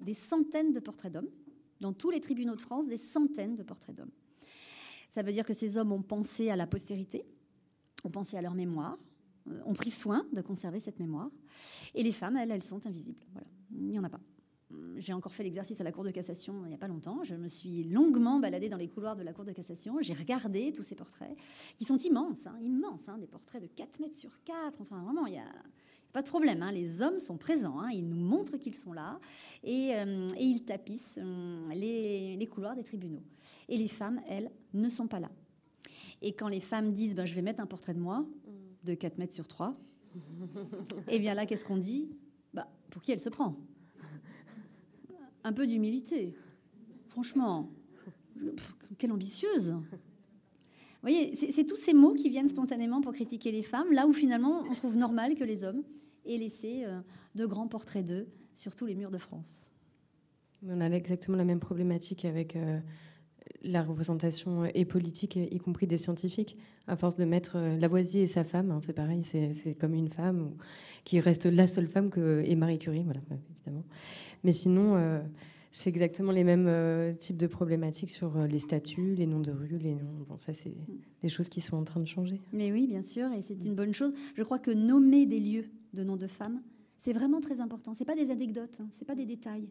des 0.05 0.15
centaines 0.15 0.73
de 0.73 0.81
portraits 0.81 1.13
d'hommes. 1.13 1.31
Dans 1.79 1.93
tous 1.93 2.11
les 2.11 2.21
tribunaux 2.21 2.57
de 2.57 2.61
France, 2.61 2.89
des 2.89 2.97
centaines 2.97 3.55
de 3.55 3.63
portraits 3.63 3.95
d'hommes. 3.95 4.11
Ça 5.09 5.23
veut 5.23 5.31
dire 5.31 5.45
que 5.45 5.53
ces 5.53 5.77
hommes 5.77 5.93
ont 5.93 6.03
pensé 6.03 6.51
à 6.51 6.57
la 6.57 6.67
postérité, 6.67 7.25
ont 8.03 8.11
pensé 8.11 8.37
à 8.37 8.43
leur 8.43 8.55
mémoire, 8.55 8.99
ont 9.65 9.75
pris 9.75 9.91
soin 9.91 10.27
de 10.33 10.41
conserver 10.41 10.81
cette 10.81 10.99
mémoire. 10.99 11.31
Et 11.95 12.03
les 12.03 12.13
femmes, 12.13 12.37
elles, 12.37 12.51
elles 12.51 12.63
sont 12.63 12.87
invisibles. 12.87 13.25
Voilà. 13.33 13.47
Il 13.75 13.87
n'y 13.87 13.99
en 13.99 14.05
a 14.05 14.11
pas. 14.11 14.21
J'ai 14.97 15.13
encore 15.13 15.33
fait 15.33 15.43
l'exercice 15.43 15.81
à 15.81 15.85
la 15.85 15.93
Cour 15.93 16.05
de 16.05 16.11
cassation 16.11 16.63
il 16.65 16.69
n'y 16.69 16.75
a 16.75 16.79
pas 16.79 16.89
longtemps. 16.89 17.25
Je 17.25 17.35
me 17.35 17.49
suis 17.49 17.85
longuement 17.85 18.39
baladée 18.39 18.69
dans 18.69 18.77
les 18.77 18.89
couloirs 18.89 19.17
de 19.17 19.23
la 19.23 19.33
Cour 19.33 19.45
de 19.45 19.53
cassation. 19.53 19.99
J'ai 20.01 20.15
regardé 20.15 20.73
tous 20.73 20.83
ces 20.83 20.95
portraits, 20.95 21.37
qui 21.77 21.85
sont 21.85 21.99
immenses, 21.99 22.47
hein, 22.47 22.57
immenses, 22.61 23.09
hein, 23.09 23.19
des 23.19 23.27
portraits 23.27 23.63
de 23.63 23.67
4 23.67 24.01
mètres 24.01 24.17
sur 24.17 24.43
4. 24.45 24.81
Enfin, 24.81 25.03
vraiment, 25.03 25.27
il 25.27 25.33
n'y 25.33 25.39
a 25.39 25.53
pas 26.13 26.23
de 26.23 26.29
problème. 26.29 26.63
Hein. 26.63 26.73
Les 26.73 27.03
hommes 27.03 27.21
sont 27.21 27.37
présents, 27.37 27.87
ils 27.89 28.09
nous 28.09 28.17
montrent 28.17 28.57
qu'ils 28.57 28.75
sont 28.75 28.93
là, 28.93 29.19
et, 29.63 29.95
euh, 29.95 30.29
ils 30.39 30.65
tapissent 30.65 31.19
euh, 31.23 31.75
les 31.75 32.49
couloirs 32.51 32.75
des 32.75 32.85
tribunaux. 32.85 33.23
Et 33.69 33.77
les 33.77 33.89
femmes, 33.89 34.21
elles, 34.29 34.51
ne 34.75 34.89
sont 34.89 35.07
pas 35.07 35.21
là. 35.21 35.31
Et 36.23 36.33
quand 36.33 36.49
les 36.49 36.61
femmes 36.61 36.93
disent 36.93 37.15
ben, 37.15 37.25
je 37.25 37.35
vais 37.35 37.43
mettre 37.43 37.61
un 37.61 37.67
portrait 37.67 37.95
de 37.95 37.99
moi 37.99 38.25
de 38.85 38.95
4 38.95 39.19
mètres 39.19 39.35
sur 39.35 39.49
3, 39.49 39.77
Et 41.09 41.19
bien 41.19 41.35
là, 41.35 41.47
qu'est-ce 41.47 41.65
qu'on 41.65 41.77
dit? 41.77 42.11
Bah, 42.53 42.69
Pour 42.91 43.03
qui 43.03 43.13
elle 43.13 43.21
se 43.21 43.29
prend? 43.29 43.57
Un 45.45 45.53
peu 45.53 45.67
d'humilité. 45.67 46.35
Franchement, 47.09 47.71
quelle 48.99 49.13
ambitieuse 49.13 49.75
vous 51.03 51.09
voyez, 51.09 51.35
c'est 51.35 51.67
tous 51.67 51.77
ces 51.77 51.95
mots 51.95 52.15
qui 52.15 52.31
viennent 52.31 52.49
spontanément 52.49 53.01
pour 53.01 53.13
critiquer 53.13 53.51
les 53.51 53.65
femmes, 53.65 53.91
là 53.91 54.07
où 54.07 54.13
finalement 54.13 54.63
on 54.71 54.75
trouve 54.75 54.97
normal 54.97 55.35
que 55.35 55.43
les 55.43 55.65
hommes 55.65 55.83
aient 56.25 56.37
laissé 56.37 56.85
euh, 56.85 57.01
de 57.35 57.45
grands 57.45 57.67
portraits 57.67 58.05
d'eux 58.05 58.29
sur 58.55 58.77
tous 58.77 58.87
les 58.87 58.95
murs 58.95 59.11
de 59.11 59.19
France. 59.19 59.73
On 60.65 60.81
a 60.81 60.89
exactement 60.91 61.37
la 61.37 61.45
même 61.45 61.59
problématique 61.59 62.25
avec 62.25 62.55
euh, 62.55 62.79
la 63.65 63.83
représentation 63.83 64.65
et 64.75 64.85
politique, 64.85 65.37
y 65.37 65.59
compris 65.59 65.87
des 65.87 65.99
scientifiques. 65.99 66.57
À 66.87 66.97
force 66.97 67.17
de 67.17 67.25
mettre 67.25 67.57
euh, 67.57 67.77
Lavoisier 67.77 68.23
et 68.23 68.27
sa 68.27 68.45
femme, 68.45 68.71
hein, 68.71 68.81
c'est 68.85 68.93
pareil, 68.93 69.23
c'est 69.23 69.75
comme 69.75 69.95
une 69.95 70.09
femme 70.09 70.53
qui 71.05 71.21
reste 71.21 71.47
la 71.47 71.67
seule 71.67 71.87
femme 71.87 72.11
que 72.11 72.43
et 72.45 72.57
Marie 72.57 72.79
Curie, 72.79 73.03
voilà, 73.05 73.21
évidemment. 73.57 73.85
Mais 74.45 74.53
sinon, 74.53 75.23
c'est 75.73 75.89
exactement 75.89 76.33
les 76.33 76.45
mêmes 76.45 76.67
euh, 76.69 77.15
types 77.15 77.39
de 77.39 77.47
problématiques 77.47 78.11
sur 78.11 78.37
euh, 78.37 78.47
les 78.47 78.59
statuts, 78.59 79.15
les 79.15 79.27
noms 79.27 79.41
de 79.41 79.51
rues, 79.51 79.79
les 79.79 79.95
noms. 79.95 80.27
Bon, 80.29 80.39
ça, 80.39 80.53
c'est 80.53 80.75
des 81.23 81.29
choses 81.31 81.49
qui 81.49 81.63
sont 81.63 81.79
en 81.79 81.85
train 81.85 82.01
de 82.01 82.07
changer. 82.07 82.43
Mais 82.53 82.71
oui, 82.71 82.87
bien 82.87 83.01
sûr, 83.01 83.33
et 83.33 83.41
c'est 83.41 83.65
une 83.65 83.75
bonne 83.75 83.95
chose. 83.95 84.13
Je 84.35 84.43
crois 84.43 84.59
que 84.59 84.71
nommer 84.71 85.25
des 85.25 85.41
lieux 85.41 85.65
de 85.95 86.05
noms 86.05 86.17
de 86.17 86.27
femmes, 86.27 86.61
c'est 86.99 87.15
vraiment 87.15 87.41
très 87.41 87.61
important. 87.61 87.95
C'est 87.95 88.05
pas 88.05 88.15
des 88.15 88.31
anecdotes, 88.31 88.81
hein, 88.81 88.89
c'est 88.91 89.07
pas 89.07 89.15
des 89.15 89.25
détails. 89.25 89.67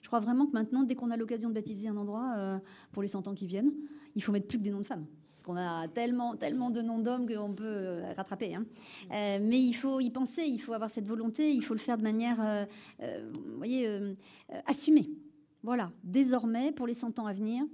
Je 0.00 0.06
crois 0.06 0.20
vraiment 0.20 0.46
que 0.46 0.52
maintenant, 0.52 0.82
dès 0.82 0.94
qu'on 0.94 1.10
a 1.10 1.16
l'occasion 1.16 1.48
de 1.48 1.54
baptiser 1.54 1.88
un 1.88 1.96
endroit 1.96 2.34
euh, 2.36 2.58
pour 2.92 3.02
les 3.02 3.08
100 3.08 3.28
ans 3.28 3.34
qui 3.34 3.46
viennent, 3.46 3.72
il 4.14 4.22
faut 4.22 4.32
mettre 4.32 4.46
plus 4.46 4.58
que 4.58 4.62
des 4.62 4.70
noms 4.70 4.80
de 4.80 4.86
femmes. 4.86 5.06
Parce 5.34 5.42
qu'on 5.42 5.56
a 5.56 5.88
tellement, 5.88 6.36
tellement 6.36 6.70
de 6.70 6.82
noms 6.82 6.98
d'hommes 6.98 7.26
qu'on 7.26 7.54
peut 7.54 8.00
rattraper. 8.14 8.54
Hein. 8.54 8.66
mais 9.10 9.58
il 9.58 9.72
faut 9.72 10.00
y 10.00 10.10
penser, 10.10 10.42
il 10.42 10.60
faut 10.60 10.74
avoir 10.74 10.90
cette 10.90 11.06
volonté, 11.06 11.50
il 11.50 11.62
faut 11.62 11.72
le 11.72 11.80
faire 11.80 11.96
de 11.96 12.02
manière, 12.02 12.66
vous 12.98 13.56
voyez, 13.56 13.88
assumée. 14.66 15.08
Voilà, 15.62 15.92
désormais, 16.04 16.72
pour 16.72 16.86
les 16.86 16.92
100 16.92 17.18
ans 17.18 17.26
à 17.26 17.32
venir, 17.32 17.64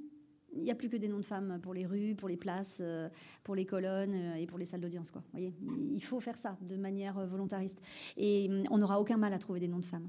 il 0.57 0.63
n'y 0.63 0.71
a 0.71 0.75
plus 0.75 0.89
que 0.89 0.97
des 0.97 1.09
noms 1.09 1.19
de 1.19 1.25
femmes 1.25 1.59
pour 1.63 1.75
les 1.75 1.87
rues, 1.87 2.15
pour 2.15 2.29
les 2.29 2.37
places, 2.37 2.79
euh, 2.81 3.09
pour 3.45 3.55
les 3.55 3.65
colonnes 3.65 4.15
euh, 4.15 4.37
et 4.37 4.47
pour 4.47 4.59
les 4.59 4.65
salles 4.65 4.81
d'audience. 4.81 5.11
Quoi. 5.11 5.23
Voyez 5.33 5.55
il 5.93 6.01
faut 6.03 6.21
faire 6.21 6.39
ça 6.39 6.57
de 6.63 6.77
manière 6.77 7.19
euh, 7.19 7.27
volontariste. 7.27 7.81
Et 8.17 8.49
hum, 8.51 8.63
on 8.71 8.79
n'aura 8.79 9.01
aucun 9.01 9.17
mal 9.17 9.33
à 9.33 9.39
trouver 9.39 9.61
des 9.61 9.69
noms 9.69 9.79
de 9.79 9.85
femmes. 9.85 10.09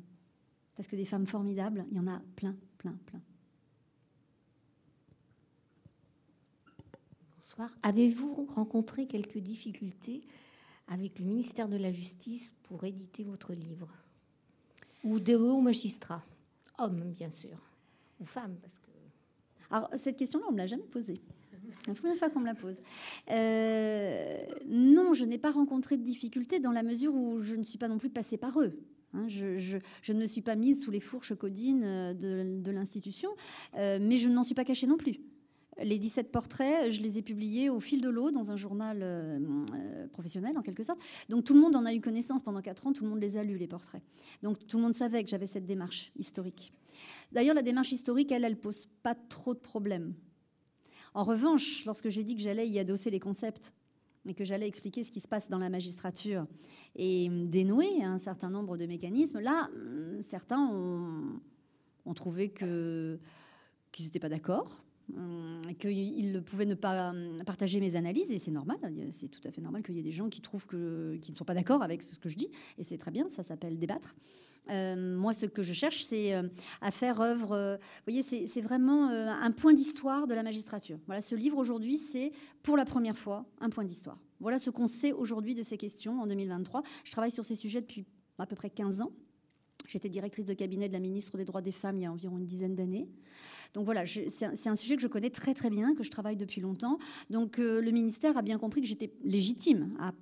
Parce 0.77 0.87
que 0.87 0.95
des 0.95 1.05
femmes 1.05 1.25
formidables, 1.25 1.85
il 1.91 1.97
y 1.97 1.99
en 1.99 2.07
a 2.07 2.21
plein, 2.35 2.55
plein, 2.77 2.95
plein. 3.07 3.21
Bonsoir. 7.35 7.69
Avez-vous 7.83 8.45
rencontré 8.45 9.07
quelques 9.07 9.39
difficultés 9.39 10.21
avec 10.87 11.19
le 11.19 11.25
ministère 11.25 11.67
de 11.67 11.77
la 11.77 11.91
Justice 11.91 12.53
pour 12.63 12.83
éditer 12.83 13.23
votre 13.23 13.53
livre? 13.53 13.87
Ou 15.03 15.19
des 15.19 15.35
hauts 15.35 15.61
magistrats 15.61 16.23
Hommes, 16.77 17.11
bien 17.11 17.31
sûr 17.31 17.57
ou 18.19 18.25
femmes 18.25 18.55
parce 18.61 18.79
que... 18.79 18.87
Alors, 19.69 19.89
cette 19.95 20.17
question-là, 20.17 20.45
on 20.47 20.51
ne 20.51 20.55
me 20.55 20.59
l'a 20.59 20.67
jamais 20.67 20.83
posée. 20.83 21.21
La 21.87 21.93
première 21.93 22.15
fois 22.15 22.29
qu'on 22.29 22.39
me 22.39 22.45
la 22.45 22.55
pose. 22.55 22.81
Euh, 23.29 24.45
non, 24.67 25.13
je 25.13 25.25
n'ai 25.25 25.37
pas 25.37 25.51
rencontré 25.51 25.97
de 25.97 26.03
difficultés 26.03 26.59
dans 26.59 26.71
la 26.71 26.83
mesure 26.83 27.13
où 27.13 27.39
je 27.39 27.55
ne 27.55 27.63
suis 27.63 27.77
pas 27.77 27.87
non 27.87 27.97
plus 27.97 28.09
passée 28.09 28.37
par 28.37 28.59
eux. 28.61 28.77
Hein. 29.13 29.27
je, 29.27 29.77
ne 30.09 30.19
me 30.19 30.27
suis 30.27 30.41
pas 30.41 30.55
mise 30.55 30.83
sous 30.83 30.91
les 30.91 30.99
fourches 30.99 31.35
codines 31.35 31.83
euh, 31.83 32.13
de, 32.13 32.71
l'institution, 32.71 33.29
euh, 33.75 33.99
mais 34.01 34.17
je 34.17 34.29
ne 34.29 34.35
m'en 34.35 34.43
suis 34.43 34.55
pas 34.55 34.65
cachée 34.65 34.87
non 34.87 34.97
plus. 34.97 35.19
Les 35.81 35.99
17 35.99 36.31
portraits, 36.31 36.89
je 36.89 37.01
les 37.03 37.19
ai 37.19 37.21
publiés 37.21 37.69
au 37.69 37.79
fil 37.79 38.01
de 38.01 38.09
l'eau 38.09 38.31
dans 38.31 38.49
un 38.49 38.57
journal 38.57 39.05
professionnel, 40.11 40.57
en 40.57 40.63
quelque 40.63 40.81
sorte. 40.81 40.99
Donc 41.29 41.43
tout 41.43 41.53
le 41.53 41.59
monde 41.59 41.75
en 41.75 41.85
a 41.85 41.93
eu 41.93 42.01
connaissance 42.01 42.41
pendant 42.41 42.63
4 42.63 42.87
ans, 42.87 42.93
tout 42.93 43.03
le 43.03 43.11
monde 43.11 43.21
les 43.21 43.37
a 43.37 43.43
lus, 43.43 43.59
les 43.59 43.67
portraits. 43.67 44.01
Donc 44.41 44.65
tout 44.65 44.77
le 44.77 44.83
monde 44.83 44.95
savait 44.95 45.23
que 45.23 45.29
j'avais 45.29 45.45
cette 45.45 45.65
démarche 45.65 46.11
historique. 46.17 46.73
D'ailleurs, 47.31 47.53
la 47.53 47.61
démarche 47.61 47.91
historique, 47.91 48.31
elle, 48.31 48.43
elle 48.43 48.57
pose 48.57 48.87
pas 49.03 49.13
trop 49.13 49.53
de 49.53 49.59
problèmes. 49.59 50.15
En 51.13 51.23
revanche, 51.23 51.85
lorsque 51.85 52.09
j'ai 52.09 52.23
dit 52.23 52.35
que 52.35 52.41
j'allais 52.41 52.67
y 52.67 52.79
adosser 52.79 53.09
les 53.09 53.19
concepts 53.19 53.73
et 54.27 54.33
que 54.33 54.43
j'allais 54.43 54.67
expliquer 54.67 55.03
ce 55.03 55.11
qui 55.11 55.19
se 55.19 55.27
passe 55.27 55.49
dans 55.49 55.57
la 55.57 55.69
magistrature 55.69 56.45
et 56.95 57.29
dénouer 57.29 58.03
un 58.03 58.17
certain 58.17 58.49
nombre 58.49 58.77
de 58.77 58.85
mécanismes, 58.85 59.39
là, 59.39 59.69
certains 60.19 60.59
ont, 60.59 62.13
trouvé 62.13 62.49
qu'ils 62.49 63.19
n'étaient 63.99 64.19
pas 64.19 64.29
d'accord, 64.29 64.83
qu'ils 65.79 66.43
pouvaient 66.43 66.65
ne 66.65 66.75
pas 66.75 67.13
partager 67.45 67.79
mes 67.79 67.95
analyses, 67.95 68.31
et 68.31 68.39
c'est 68.39 68.51
normal, 68.51 68.77
c'est 69.11 69.29
tout 69.29 69.41
à 69.45 69.51
fait 69.51 69.61
normal 69.61 69.83
qu'il 69.83 69.95
y 69.95 69.99
ait 69.99 70.03
des 70.03 70.11
gens 70.11 70.29
qui 70.29 70.41
trouvent 70.41 70.67
ne 70.73 71.17
sont 71.35 71.45
pas 71.45 71.53
d'accord 71.53 71.83
avec 71.83 72.03
ce 72.03 72.17
que 72.19 72.29
je 72.29 72.35
dis, 72.35 72.49
et 72.77 72.83
c'est 72.83 72.97
très 72.97 73.11
bien, 73.11 73.29
ça 73.29 73.43
s'appelle 73.43 73.77
débattre. 73.77 74.15
Euh, 74.69 75.17
moi, 75.17 75.33
ce 75.33 75.45
que 75.45 75.63
je 75.63 75.73
cherche, 75.73 76.03
c'est 76.03 76.33
euh, 76.33 76.43
à 76.81 76.91
faire 76.91 77.21
œuvre. 77.21 77.53
Euh, 77.53 77.77
vous 77.77 78.11
voyez, 78.11 78.21
c'est 78.21 78.61
vraiment 78.61 79.07
un 79.09 79.51
point 79.51 79.73
d'histoire 79.73 80.27
de 80.27 80.33
la 80.33 80.43
magistrature. 80.43 80.99
Voilà, 81.05 81.21
ce 81.21 81.35
livre 81.35 81.57
aujourd'hui, 81.57 81.97
c'est 81.97 82.31
pour 82.63 82.77
la 82.77 82.85
première 82.85 83.17
fois 83.17 83.45
un 83.61 83.69
point 83.69 83.83
d'histoire. 83.83 84.19
Voilà 84.39 84.59
ce 84.59 84.69
qu'on 84.69 84.87
sait 84.87 85.13
aujourd'hui 85.13 85.55
de 85.55 85.63
ces 85.63 85.77
questions 85.77 86.21
en 86.21 86.27
2023. 86.27 86.83
Je 87.03 87.11
travaille 87.11 87.31
sur 87.31 87.45
ces 87.45 87.55
sujets 87.55 87.81
depuis 87.81 88.05
à 88.37 88.45
peu 88.45 88.55
près 88.55 88.69
15 88.69 89.01
ans. 89.01 89.11
J'étais 89.87 90.09
directrice 90.09 90.45
de 90.45 90.53
cabinet 90.53 90.87
de 90.87 90.93
la 90.93 90.99
ministre 90.99 91.37
des 91.37 91.45
Droits 91.45 91.61
des 91.61 91.71
Femmes 91.71 91.97
il 91.97 92.03
y 92.03 92.05
a 92.05 92.11
environ 92.11 92.37
une 92.37 92.45
dizaine 92.45 92.75
d'années. 92.75 93.07
Donc 93.73 93.85
voilà, 93.85 94.05
c'est 94.05 94.67
un 94.67 94.75
sujet 94.75 94.95
que 94.95 95.01
je 95.01 95.07
connais 95.07 95.29
très 95.29 95.53
très 95.53 95.69
bien, 95.69 95.93
que 95.95 96.03
je 96.03 96.11
travaille 96.11 96.37
depuis 96.37 96.61
longtemps. 96.61 96.99
Donc 97.29 97.57
le 97.57 97.91
ministère 97.91 98.37
a 98.37 98.41
bien 98.41 98.57
compris 98.57 98.81
que 98.81 98.87
j'étais 98.87 99.11
légitime 99.23 99.95
à, 99.99 100.13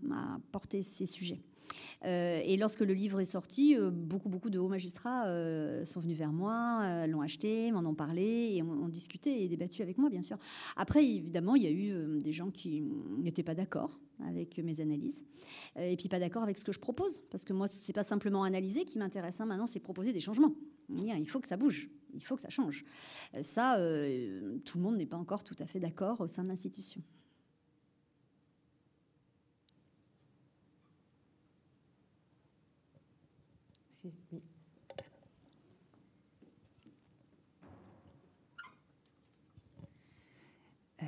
porter 0.51 0.81
ces 0.81 1.05
sujets. 1.05 1.41
Euh, 2.03 2.41
et 2.43 2.57
lorsque 2.57 2.81
le 2.81 2.93
livre 2.93 3.19
est 3.19 3.25
sorti, 3.25 3.75
euh, 3.77 3.89
beaucoup, 3.89 4.29
beaucoup 4.29 4.49
de 4.49 4.59
hauts 4.59 4.67
magistrats 4.67 5.25
euh, 5.27 5.85
sont 5.85 5.99
venus 5.99 6.17
vers 6.17 6.33
moi, 6.33 7.07
l'ont 7.07 7.21
acheté, 7.21 7.71
m'en 7.71 7.79
ont 7.79 7.95
parlé 7.95 8.51
et 8.53 8.61
ont, 8.61 8.89
discuté 8.89 9.43
et 9.43 9.47
débattu 9.47 9.81
avec 9.81 9.97
moi, 9.97 10.09
bien 10.09 10.21
sûr. 10.21 10.37
Après, 10.75 11.03
évidemment, 11.03 11.55
il 11.55 11.63
y 11.63 11.67
a 11.67 11.71
eu 11.71 12.19
des 12.19 12.31
gens 12.31 12.49
qui 12.49 12.83
n'étaient 13.17 13.43
pas 13.43 13.55
d'accord 13.55 13.99
avec 14.27 14.57
mes 14.59 14.81
analyses. 14.81 15.23
Et 15.75 15.95
puis 15.97 16.07
pas 16.09 16.19
d'accord 16.19 16.43
avec 16.43 16.57
ce 16.57 16.63
que 16.63 16.71
je 16.71 16.79
propose 16.79 17.21
parce 17.29 17.43
que 17.43 17.53
moi 17.53 17.67
c'est 17.67 17.93
pas 17.93 18.03
simplement 18.03 18.43
analyser 18.43 18.85
qui 18.85 18.97
m'intéresse 18.97 19.41
hein. 19.41 19.45
maintenant 19.45 19.67
c'est 19.67 19.79
proposer 19.79 20.13
des 20.13 20.21
changements. 20.21 20.55
Il 20.89 21.29
faut 21.29 21.39
que 21.39 21.47
ça 21.47 21.57
bouge. 21.57 21.89
Il 22.13 22.23
faut 22.23 22.35
que 22.35 22.41
ça 22.41 22.49
change. 22.49 22.85
Ça 23.41 23.75
tout 24.63 24.77
le 24.77 24.83
monde 24.83 24.97
n'est 24.97 25.05
pas 25.05 25.17
encore 25.17 25.43
tout 25.43 25.55
à 25.59 25.65
fait 25.65 25.79
d'accord 25.79 26.21
au 26.21 26.27
sein 26.27 26.43
de 26.43 26.49
l'institution 26.49 27.01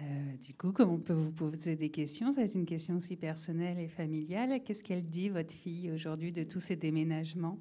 Euh, 0.07 0.37
du 0.45 0.53
coup, 0.53 0.71
comme 0.71 0.89
on 0.91 0.99
peut 0.99 1.13
vous 1.13 1.31
poser 1.31 1.75
des 1.75 1.89
questions, 1.89 2.31
c'est 2.31 2.53
une 2.55 2.65
question 2.65 2.97
aussi 2.97 3.15
personnelle 3.15 3.79
et 3.79 3.87
familiale. 3.87 4.61
Qu'est-ce 4.63 4.83
qu'elle 4.83 5.03
dit, 5.03 5.29
votre 5.29 5.53
fille, 5.53 5.91
aujourd'hui, 5.91 6.31
de 6.31 6.43
tous 6.43 6.59
ces 6.59 6.75
déménagements? 6.75 7.57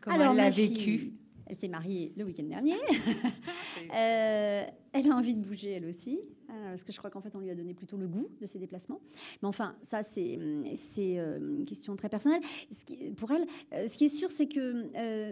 Comment 0.00 0.30
elle 0.30 0.36
l'a 0.36 0.50
vécu? 0.50 1.12
Elle 1.46 1.56
s'est 1.56 1.68
mariée 1.68 2.12
le 2.16 2.24
week-end 2.24 2.44
dernier. 2.44 2.74
euh, 3.94 4.62
elle 4.92 5.10
a 5.10 5.14
envie 5.14 5.34
de 5.34 5.42
bouger, 5.42 5.72
elle 5.72 5.84
aussi. 5.84 6.20
Euh, 6.48 6.70
parce 6.70 6.84
que 6.84 6.92
je 6.92 6.98
crois 6.98 7.10
qu'en 7.10 7.20
fait, 7.20 7.34
on 7.34 7.40
lui 7.40 7.50
a 7.50 7.54
donné 7.54 7.74
plutôt 7.74 7.96
le 7.96 8.06
goût 8.06 8.28
de 8.40 8.46
ses 8.46 8.58
déplacements. 8.58 9.00
Mais 9.42 9.48
enfin, 9.48 9.76
ça, 9.82 10.02
c'est 10.02 10.34
une 10.34 11.64
question 11.66 11.96
très 11.96 12.08
personnelle. 12.08 12.40
Ce 12.70 12.84
qui, 12.84 13.10
pour 13.10 13.30
elle, 13.32 13.46
ce 13.88 13.98
qui 13.98 14.04
est 14.04 14.08
sûr, 14.08 14.30
c'est 14.30 14.46
que, 14.46 14.88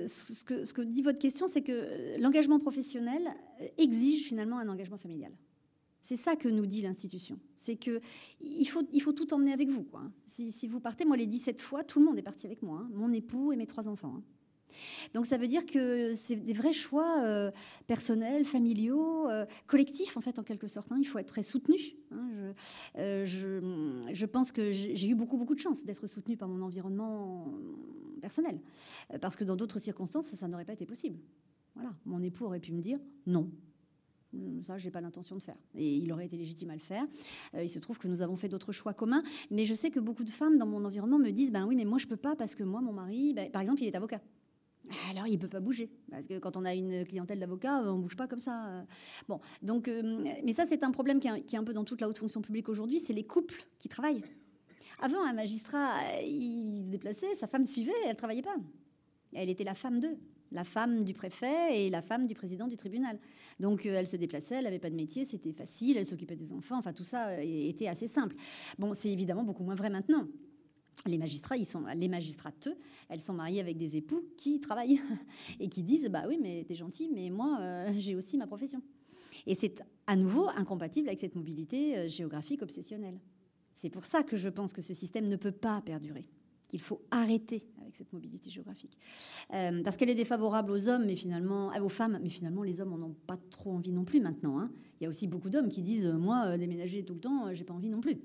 ce 0.06 0.44
que 0.44 0.64
ce 0.64 0.74
que 0.74 0.82
dit 0.82 1.02
votre 1.02 1.20
question, 1.20 1.46
c'est 1.46 1.62
que 1.62 2.20
l'engagement 2.20 2.58
professionnel 2.58 3.22
exige 3.78 4.24
finalement 4.24 4.58
un 4.58 4.68
engagement 4.68 4.98
familial. 4.98 5.32
C'est 6.02 6.16
ça 6.16 6.36
que 6.36 6.48
nous 6.48 6.66
dit 6.66 6.82
l'institution. 6.82 7.38
C'est 7.54 7.76
que 7.76 8.00
il 8.40 8.66
faut, 8.66 9.12
tout 9.12 9.34
emmener 9.34 9.52
avec 9.52 9.68
vous. 9.68 9.86
Si, 10.26 10.66
vous 10.66 10.80
partez, 10.80 11.04
moi, 11.04 11.16
les 11.16 11.26
17 11.26 11.60
fois, 11.60 11.84
tout 11.84 11.98
le 11.98 12.06
monde 12.06 12.18
est 12.18 12.22
parti 12.22 12.46
avec 12.46 12.62
moi. 12.62 12.80
Hein. 12.82 12.90
Mon 12.94 13.12
époux 13.12 13.52
et 13.52 13.56
mes 13.56 13.66
trois 13.66 13.88
enfants. 13.88 14.14
Hein. 14.16 14.22
Donc 15.14 15.26
ça 15.26 15.36
veut 15.36 15.46
dire 15.46 15.66
que 15.66 16.14
c'est 16.14 16.36
des 16.36 16.52
vrais 16.52 16.72
choix 16.72 17.22
euh, 17.24 17.50
personnels, 17.86 18.44
familiaux, 18.44 19.28
euh, 19.28 19.46
collectifs 19.66 20.16
en 20.16 20.20
fait 20.20 20.38
en 20.38 20.42
quelque 20.42 20.66
sorte. 20.66 20.90
Hein. 20.92 20.98
Il 21.00 21.04
faut 21.04 21.18
être 21.18 21.28
très 21.28 21.42
soutenu. 21.42 21.76
Euh, 22.96 23.24
je, 23.24 24.26
pense 24.26 24.52
que 24.52 24.70
j'ai 24.70 25.08
eu 25.08 25.14
beaucoup 25.14 25.36
beaucoup 25.36 25.54
de 25.54 25.60
chance 25.60 25.84
d'être 25.84 26.06
soutenu 26.06 26.36
par 26.36 26.48
mon 26.48 26.62
environnement 26.62 27.52
personnel, 28.20 28.60
parce 29.20 29.36
que 29.36 29.44
dans 29.44 29.56
d'autres 29.56 29.78
circonstances 29.78 30.26
ça, 30.26 30.48
n'aurait 30.48 30.64
pas 30.64 30.72
été 30.72 30.86
possible. 30.86 31.18
Voilà, 31.74 31.92
mon 32.04 32.22
époux 32.22 32.44
aurait 32.44 32.60
pu 32.60 32.72
me 32.72 32.80
dire 32.80 32.98
non. 33.26 33.50
Ça, 34.62 34.76
j'ai 34.76 34.90
pas 34.90 35.00
l'intention 35.00 35.36
de 35.36 35.42
faire. 35.42 35.56
Et 35.74 35.96
il 35.96 36.12
aurait 36.12 36.26
été 36.26 36.36
légitime 36.36 36.70
à 36.70 36.74
le 36.74 36.80
faire. 36.80 37.06
il 37.54 37.68
se 37.68 37.78
trouve 37.78 37.98
que 37.98 38.08
nous 38.08 38.20
avons 38.20 38.36
fait 38.36 38.48
d'autres 38.48 38.72
choix 38.72 38.92
communs. 38.92 39.22
Mais 39.50 39.64
je 39.64 39.74
sais 39.74 39.90
que 39.90 40.00
beaucoup 40.00 40.24
de 40.24 40.30
femmes 40.30 40.58
dans 40.58 40.66
mon 40.66 40.84
environnement 40.84 41.18
me 41.18 41.30
disent 41.30 41.50
Ben 41.50 41.66
oui, 41.66 41.76
mais 41.76 41.86
moi, 41.86 41.98
je 41.98 42.06
peux 42.06 42.16
pas 42.16 42.36
parce 42.36 42.54
que 42.54 42.62
moi, 42.62 42.80
mon 42.80 42.92
mari, 42.92 43.32
ben, 43.32 43.50
par 43.50 43.62
exemple, 43.62 43.82
il 43.82 43.86
est 43.86 43.96
avocat. 43.96 44.20
Alors, 45.10 45.26
il 45.26 45.34
ne 45.34 45.38
peut 45.38 45.48
pas 45.48 45.60
bouger. 45.60 45.90
Parce 46.10 46.26
que 46.26 46.38
quand 46.38 46.56
on 46.56 46.64
a 46.64 46.74
une 46.74 47.04
clientèle 47.04 47.38
d'avocats, 47.38 47.82
on 47.84 47.96
ne 47.96 48.02
bouge 48.02 48.16
pas 48.16 48.26
comme 48.26 48.40
ça. 48.40 48.84
Bon, 49.28 49.40
donc, 49.62 49.88
euh, 49.88 50.24
mais 50.44 50.52
ça, 50.52 50.66
c'est 50.66 50.82
un 50.82 50.90
problème 50.90 51.20
qui 51.20 51.28
est, 51.28 51.56
un 51.58 51.64
peu 51.64 51.74
dans 51.74 51.84
toute 51.84 52.00
la 52.00 52.08
haute 52.08 52.18
fonction 52.18 52.40
publique 52.40 52.68
aujourd'hui 52.68 52.98
c'est 52.98 53.12
les 53.12 53.24
couples 53.24 53.62
qui 53.78 53.88
travaillent. 53.88 54.22
Avant, 55.00 55.24
un 55.24 55.32
magistrat, 55.32 55.92
il 56.24 56.84
se 56.86 56.90
déplaçait, 56.90 57.34
sa 57.34 57.46
femme 57.46 57.66
suivait, 57.66 57.92
elle 58.04 58.10
ne 58.10 58.16
travaillait 58.16 58.42
pas. 58.42 58.56
Elle 59.32 59.48
était 59.48 59.64
la 59.64 59.74
femme 59.74 60.00
d'eux, 60.00 60.16
la 60.52 60.64
femme 60.64 61.04
du 61.04 61.14
préfet 61.14 61.84
et 61.84 61.90
la 61.90 62.02
femme 62.02 62.26
du 62.26 62.34
président 62.34 62.66
du 62.66 62.76
tribunal. 62.76 63.18
Donc 63.60 63.86
euh, 63.86 63.94
elle 63.94 64.06
se 64.06 64.16
déplaçait, 64.16 64.56
elle 64.56 64.64
n'avait 64.64 64.78
pas 64.78 64.90
de 64.90 64.94
métier, 64.94 65.24
c'était 65.24 65.52
facile, 65.52 65.96
elle 65.96 66.06
s'occupait 66.06 66.36
des 66.36 66.52
enfants, 66.52 66.78
enfin 66.78 66.92
tout 66.92 67.04
ça 67.04 67.28
euh, 67.28 67.40
était 67.40 67.88
assez 67.88 68.06
simple. 68.06 68.36
Bon, 68.78 68.94
c'est 68.94 69.10
évidemment 69.10 69.44
beaucoup 69.44 69.64
moins 69.64 69.74
vrai 69.74 69.90
maintenant. 69.90 70.26
Les 71.06 71.18
magistrats, 71.18 71.62
sont, 71.62 71.84
les 71.94 72.08
magistrates, 72.08 72.68
elles 73.08 73.20
sont 73.20 73.32
mariées 73.32 73.60
avec 73.60 73.76
des 73.78 73.96
époux 73.96 74.22
qui 74.36 74.60
travaillent 74.60 75.00
et 75.60 75.68
qui 75.68 75.82
disent 75.82 76.08
bah 76.10 76.24
oui, 76.28 76.38
mais 76.40 76.64
t'es 76.66 76.74
gentil, 76.74 77.10
mais 77.12 77.30
moi 77.30 77.58
euh, 77.60 77.92
j'ai 77.96 78.14
aussi 78.14 78.36
ma 78.36 78.46
profession. 78.46 78.82
Et 79.46 79.54
c'est 79.54 79.82
à 80.06 80.16
nouveau 80.16 80.48
incompatible 80.56 81.08
avec 81.08 81.18
cette 81.18 81.34
mobilité 81.34 82.08
géographique 82.08 82.62
obsessionnelle. 82.62 83.18
C'est 83.74 83.88
pour 83.88 84.04
ça 84.04 84.22
que 84.24 84.36
je 84.36 84.48
pense 84.48 84.72
que 84.72 84.82
ce 84.82 84.92
système 84.92 85.28
ne 85.28 85.36
peut 85.36 85.52
pas 85.52 85.80
perdurer 85.80 86.26
qu'il 86.68 86.82
faut 86.82 87.02
arrêter 87.10 87.66
avec 87.80 87.96
cette 87.96 88.12
mobilité 88.12 88.50
géographique. 88.50 88.98
Euh, 89.54 89.82
parce 89.82 89.96
qu'elle 89.96 90.10
est 90.10 90.14
défavorable 90.14 90.70
aux 90.70 90.88
hommes, 90.88 91.06
mais 91.06 91.16
finalement, 91.16 91.72
euh, 91.72 91.80
aux 91.80 91.88
femmes, 91.88 92.18
mais 92.22 92.28
finalement, 92.28 92.62
les 92.62 92.80
hommes 92.80 92.90
n'en 92.90 93.06
ont 93.06 93.16
pas 93.26 93.38
trop 93.50 93.72
envie 93.72 93.92
non 93.92 94.04
plus 94.04 94.20
maintenant. 94.20 94.60
Hein. 94.60 94.70
Il 95.00 95.04
y 95.04 95.06
a 95.06 95.08
aussi 95.08 95.26
beaucoup 95.26 95.48
d'hommes 95.48 95.70
qui 95.70 95.82
disent, 95.82 96.06
moi, 96.06 96.44
euh, 96.46 96.58
déménager 96.58 97.04
tout 97.04 97.14
le 97.14 97.20
temps, 97.20 97.52
j'ai 97.54 97.64
pas 97.64 97.74
envie 97.74 97.88
non 97.88 98.00
plus. 98.00 98.18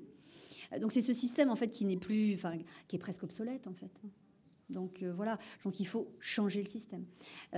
Donc 0.81 0.91
c'est 0.91 1.03
ce 1.03 1.13
système 1.13 1.49
en 1.51 1.55
fait 1.55 1.67
qui 1.67 1.85
n'est 1.85 1.97
plus, 1.97 2.33
enfin, 2.33 2.57
qui 2.87 2.95
est 2.95 2.99
presque 2.99 3.21
obsolète 3.21 3.67
en 3.67 3.73
fait. 3.73 3.91
Donc 4.71 5.03
voilà, 5.03 5.37
je 5.59 5.63
pense 5.63 5.75
qu'il 5.75 5.85
faut 5.85 6.07
changer 6.19 6.63
le 6.63 6.67
système 6.67 7.05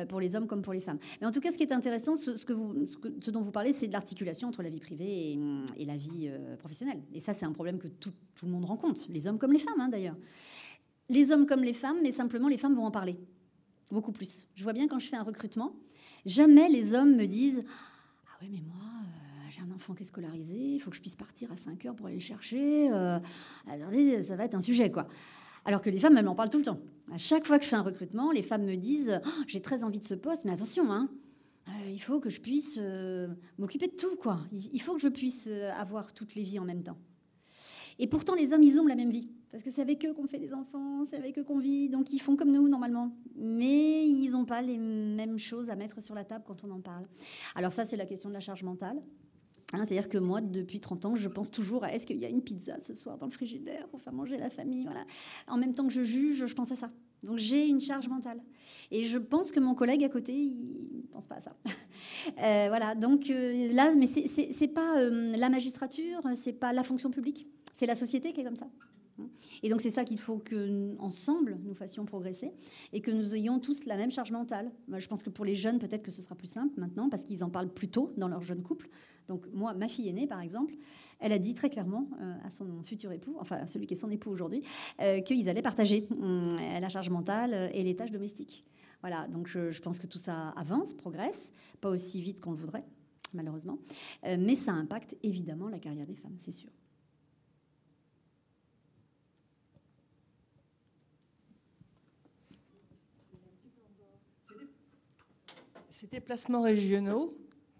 pour 0.09 0.19
les 0.19 0.35
hommes 0.35 0.47
comme 0.47 0.61
pour 0.61 0.73
les 0.73 0.81
femmes. 0.81 0.97
Mais 1.21 1.27
en 1.27 1.31
tout 1.31 1.39
cas, 1.39 1.51
ce 1.51 1.55
qui 1.55 1.63
est 1.63 1.71
intéressant, 1.71 2.17
ce, 2.17 3.31
dont 3.31 3.39
vous 3.39 3.51
parlez, 3.51 3.71
c'est 3.71 3.87
de 3.87 3.93
l'articulation 3.93 4.49
entre 4.49 4.63
la 4.63 4.69
vie 4.69 4.81
privée 4.81 5.39
et, 5.77 5.85
la 5.85 5.95
vie 5.95 6.29
professionnelle. 6.59 7.01
Et 7.13 7.21
ça, 7.21 7.33
c'est 7.33 7.45
un 7.45 7.53
problème 7.53 7.77
que 7.77 7.87
tout, 7.87 8.11
le 8.43 8.49
monde 8.49 8.65
rencontre, 8.65 9.05
les 9.07 9.27
hommes 9.27 9.37
comme 9.37 9.53
les 9.53 9.59
femmes 9.59 9.79
hein, 9.79 9.87
d'ailleurs 9.87 10.17
les 11.09 11.31
hommes 11.31 11.45
comme 11.45 11.63
les 11.63 11.73
femmes, 11.73 11.97
mais 12.01 12.11
simplement 12.11 12.47
les 12.47 12.57
femmes 12.57 12.75
vont 12.75 12.85
en 12.85 12.91
parler 12.91 13.17
beaucoup 13.91 14.11
plus. 14.11 14.47
Je 14.55 14.63
vois 14.63 14.73
bien 14.73 14.87
quand 14.87 14.99
je 14.99 15.07
fais 15.07 15.15
un 15.15 15.23
recrutement, 15.23 15.75
jamais 16.25 16.69
les 16.69 16.93
hommes 16.93 17.15
me 17.15 17.25
disent 17.25 17.63
Ah 18.27 18.37
oui, 18.41 18.49
mais 18.51 18.61
moi, 18.61 18.75
euh, 18.77 19.49
j'ai 19.49 19.61
un 19.61 19.71
enfant 19.71 19.93
qui 19.93 20.03
est 20.03 20.07
scolarisé, 20.07 20.57
il 20.57 20.79
faut 20.79 20.89
que 20.89 20.95
je 20.95 21.01
puisse 21.01 21.15
partir 21.15 21.51
à 21.51 21.57
5 21.57 21.85
heures 21.85 21.95
pour 21.95 22.07
aller 22.07 22.15
le 22.15 22.21
chercher. 22.21 22.89
Euh, 22.91 23.19
attendez, 23.67 24.21
ça 24.23 24.35
va 24.35 24.45
être 24.45 24.55
un 24.55 24.61
sujet, 24.61 24.91
quoi. 24.91 25.07
Alors 25.65 25.81
que 25.81 25.89
les 25.89 25.99
femmes, 25.99 26.17
elles 26.17 26.25
m'en 26.25 26.35
parlent 26.35 26.49
tout 26.49 26.59
le 26.59 26.63
temps. 26.63 26.79
À 27.11 27.17
chaque 27.17 27.45
fois 27.45 27.57
que 27.57 27.63
je 27.63 27.69
fais 27.69 27.75
un 27.75 27.81
recrutement, 27.81 28.31
les 28.31 28.41
femmes 28.41 28.65
me 28.65 28.75
disent 28.75 29.19
oh, 29.25 29.29
J'ai 29.47 29.61
très 29.61 29.83
envie 29.83 29.99
de 29.99 30.05
ce 30.05 30.13
poste, 30.13 30.45
mais 30.45 30.51
attention, 30.51 30.91
hein, 30.91 31.09
euh, 31.67 31.89
il 31.89 31.99
faut 31.99 32.19
que 32.19 32.29
je 32.29 32.41
puisse 32.41 32.79
m'occuper 33.57 33.87
de 33.87 33.95
tout, 33.95 34.15
quoi. 34.17 34.39
Il 34.51 34.81
faut 34.81 34.93
que 34.93 35.01
je 35.01 35.09
puisse 35.09 35.47
avoir 35.77 36.13
toutes 36.13 36.35
les 36.35 36.43
vies 36.43 36.59
en 36.59 36.65
même 36.65 36.83
temps. 36.83 36.97
Et 37.97 38.07
pourtant, 38.07 38.35
les 38.35 38.53
hommes, 38.53 38.63
ils 38.63 38.79
ont 38.79 38.85
la 38.85 38.95
même 38.95 39.09
vie. 39.09 39.29
Parce 39.55 39.63
que 39.63 39.71
c'est 39.71 39.83
avec 39.83 40.05
eux 40.05 40.13
qu'on 40.13 40.27
fait 40.27 40.37
les 40.37 40.53
enfants, 40.53 41.05
c'est 41.05 41.15
avec 41.15 41.39
eux 41.39 41.43
qu'on 41.45 41.59
vit, 41.59 41.87
donc 41.87 42.11
ils 42.11 42.19
font 42.19 42.35
comme 42.35 42.51
nous 42.51 42.67
normalement. 42.67 43.15
Mais 43.37 44.05
ils 44.05 44.31
n'ont 44.31 44.43
pas 44.43 44.61
les 44.61 44.77
mêmes 44.77 45.39
choses 45.39 45.69
à 45.69 45.77
mettre 45.77 46.03
sur 46.03 46.13
la 46.13 46.25
table 46.25 46.43
quand 46.45 46.65
on 46.65 46.71
en 46.71 46.81
parle. 46.81 47.05
Alors 47.55 47.71
ça, 47.71 47.85
c'est 47.85 47.95
la 47.95 48.05
question 48.05 48.27
de 48.27 48.33
la 48.33 48.41
charge 48.41 48.63
mentale. 48.63 49.01
Hein, 49.71 49.85
c'est-à-dire 49.85 50.09
que 50.09 50.17
moi, 50.17 50.41
depuis 50.41 50.81
30 50.81 51.05
ans, 51.05 51.15
je 51.15 51.29
pense 51.29 51.49
toujours 51.51 51.85
à 51.85 51.93
est-ce 51.93 52.05
qu'il 52.05 52.17
y 52.17 52.25
a 52.25 52.27
une 52.27 52.41
pizza 52.41 52.81
ce 52.81 52.93
soir 52.93 53.17
dans 53.17 53.27
le 53.27 53.31
frigidaire 53.31 53.87
pour 53.87 54.01
faire 54.01 54.11
manger 54.11 54.35
la 54.35 54.49
famille 54.49 54.83
voilà. 54.83 55.05
En 55.47 55.55
même 55.55 55.73
temps 55.73 55.87
que 55.87 55.93
je 55.93 56.03
juge, 56.03 56.45
je 56.45 56.53
pense 56.53 56.73
à 56.73 56.75
ça. 56.75 56.91
Donc 57.23 57.37
j'ai 57.37 57.65
une 57.65 57.79
charge 57.79 58.09
mentale. 58.09 58.41
Et 58.91 59.05
je 59.05 59.17
pense 59.17 59.53
que 59.53 59.61
mon 59.61 59.73
collègue 59.73 60.03
à 60.03 60.09
côté, 60.09 60.33
il 60.33 60.97
ne 60.97 61.07
pense 61.13 61.27
pas 61.27 61.35
à 61.35 61.39
ça. 61.39 61.55
Euh, 62.43 62.65
voilà, 62.67 62.93
donc 62.93 63.29
euh, 63.29 63.71
là, 63.71 63.95
mais 63.95 64.05
c'est 64.05 64.67
pas 64.67 64.99
euh, 64.99 65.37
la 65.37 65.47
magistrature, 65.47 66.21
c'est 66.35 66.59
pas 66.59 66.73
la 66.73 66.83
fonction 66.83 67.09
publique, 67.09 67.47
c'est 67.71 67.85
la 67.85 67.95
société 67.95 68.33
qui 68.33 68.41
est 68.41 68.43
comme 68.43 68.57
ça. 68.57 68.67
Et 69.63 69.69
donc 69.69 69.81
c'est 69.81 69.89
ça 69.89 70.03
qu'il 70.03 70.19
faut 70.19 70.39
que 70.39 70.95
ensemble 70.99 71.57
nous 71.63 71.73
fassions 71.73 72.05
progresser 72.05 72.53
et 72.91 73.01
que 73.01 73.11
nous 73.11 73.33
ayons 73.33 73.59
tous 73.59 73.85
la 73.85 73.97
même 73.97 74.11
charge 74.11 74.31
mentale. 74.31 74.71
Je 74.95 75.07
pense 75.07 75.23
que 75.23 75.29
pour 75.29 75.45
les 75.45 75.55
jeunes, 75.55 75.79
peut-être 75.79 76.03
que 76.03 76.11
ce 76.11 76.21
sera 76.21 76.35
plus 76.35 76.49
simple 76.49 76.79
maintenant 76.79 77.09
parce 77.09 77.23
qu'ils 77.23 77.43
en 77.43 77.49
parlent 77.49 77.69
plus 77.69 77.87
tôt 77.87 78.11
dans 78.17 78.27
leur 78.27 78.41
jeune 78.41 78.61
couple. 78.61 78.89
Donc 79.27 79.47
moi, 79.53 79.73
ma 79.73 79.87
fille 79.87 80.09
aînée, 80.09 80.27
par 80.27 80.41
exemple, 80.41 80.75
elle 81.19 81.31
a 81.31 81.39
dit 81.39 81.53
très 81.53 81.69
clairement 81.69 82.09
euh, 82.21 82.33
à 82.43 82.51
son 82.51 82.83
futur 82.83 83.11
époux, 83.11 83.37
enfin 83.39 83.57
à 83.57 83.67
celui 83.67 83.87
qui 83.87 83.93
est 83.93 83.97
son 83.97 84.11
époux 84.11 84.29
aujourd'hui, 84.29 84.61
euh, 85.01 85.21
qu'ils 85.21 85.49
allaient 85.49 85.61
partager 85.61 86.07
hum, 86.11 86.57
la 86.57 86.89
charge 86.89 87.09
mentale 87.09 87.71
et 87.73 87.83
les 87.83 87.95
tâches 87.95 88.11
domestiques. 88.11 88.65
Voilà, 89.01 89.27
donc 89.27 89.47
je, 89.47 89.81
pense 89.81 89.99
que 89.99 90.07
tout 90.07 90.17
ça 90.17 90.49
avance, 90.49 90.93
progresse, 90.93 91.53
pas 91.79 91.89
aussi 91.89 92.21
vite 92.21 92.39
qu'on 92.39 92.51
le 92.51 92.57
voudrait, 92.57 92.83
malheureusement, 93.33 93.77
euh, 94.25 94.35
mais 94.39 94.55
ça 94.55 94.71
impacte 94.71 95.15
évidemment 95.21 95.69
la 95.69 95.77
carrière 95.79 96.07
des 96.07 96.15
femmes, 96.15 96.35
c'est 96.37 96.51
sûr. 96.51 96.71
Ces 105.95 106.07
déplacements 106.07 106.61
régionaux, 106.61 107.37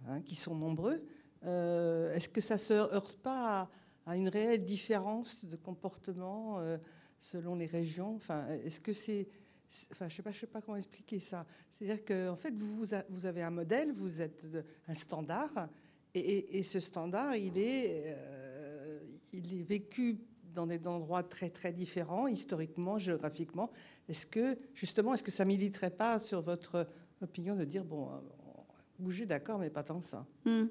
hein, 0.08 0.22
qui 0.22 0.36
sont 0.36 0.56
nombreux, 0.56 1.06
euh, 1.44 2.14
est-ce 2.14 2.30
que 2.30 2.40
ça 2.40 2.54
ne 2.54 2.60
se 2.60 2.74
heurte 2.74 3.18
pas 3.18 3.70
à, 4.06 4.16
une 4.16 4.30
réelle 4.30 4.64
différence 4.64 5.44
de 5.44 5.58
comportement 5.58 6.60
euh, 6.60 6.78
selon 7.20 7.56
les 7.56 7.66
régions? 7.66 8.16
Enfin, 8.16 8.48
Est-ce 8.64 8.80
que 8.80 8.94
c'est. 8.94 9.28
Enfin, 9.92 10.08
je 10.08 10.22
ne 10.22 10.32
sais, 10.32 10.40
sais, 10.40 10.48
pas 10.48 10.62
comment 10.62 10.78
expliquer 10.78 11.20
ça. 11.20 11.46
C'est-à-dire 11.70 12.06
qu'en 12.06 12.32
en 12.32 12.36
fait, 12.38 12.54
vous, 12.56 12.86
vous, 13.10 13.26
avez 13.26 13.44
un 13.44 13.50
modèle, 13.50 13.92
vous 13.92 14.22
êtes 14.22 14.46
un 14.88 14.94
standard, 14.94 15.68
et, 16.14 16.64
ce 16.64 16.80
standard, 16.80 17.36
il 17.36 17.58
est, 17.58 18.16
euh, 18.16 19.02
il 19.34 19.60
est 19.60 19.64
vécu 19.64 20.22
dans 20.54 20.66
des 20.66 20.88
endroits 20.88 21.24
très 21.24 21.50
très 21.50 21.74
différents, 21.74 22.28
historiquement, 22.28 22.98
géographiquement. 22.98 23.72
Est-ce 24.08 24.26
que 24.26 24.58
justement, 24.74 25.14
est-ce 25.14 25.24
que 25.24 25.32
ça 25.32 25.44
militerait 25.44 25.92
pas 25.92 26.18
sur 26.18 26.42
votre 26.42 26.88
opinion 27.22 27.56
de 27.56 27.66
dire, 27.66 27.84
bon, 27.84 28.10
euh, 28.10 28.20
bouger 29.00 29.26
d'accord, 29.26 29.60
mais 29.60 29.70
pas 29.70 29.84
tant 29.84 30.00
que 30.00 30.06
ça. 30.06 30.26
Hmm. 30.46 30.66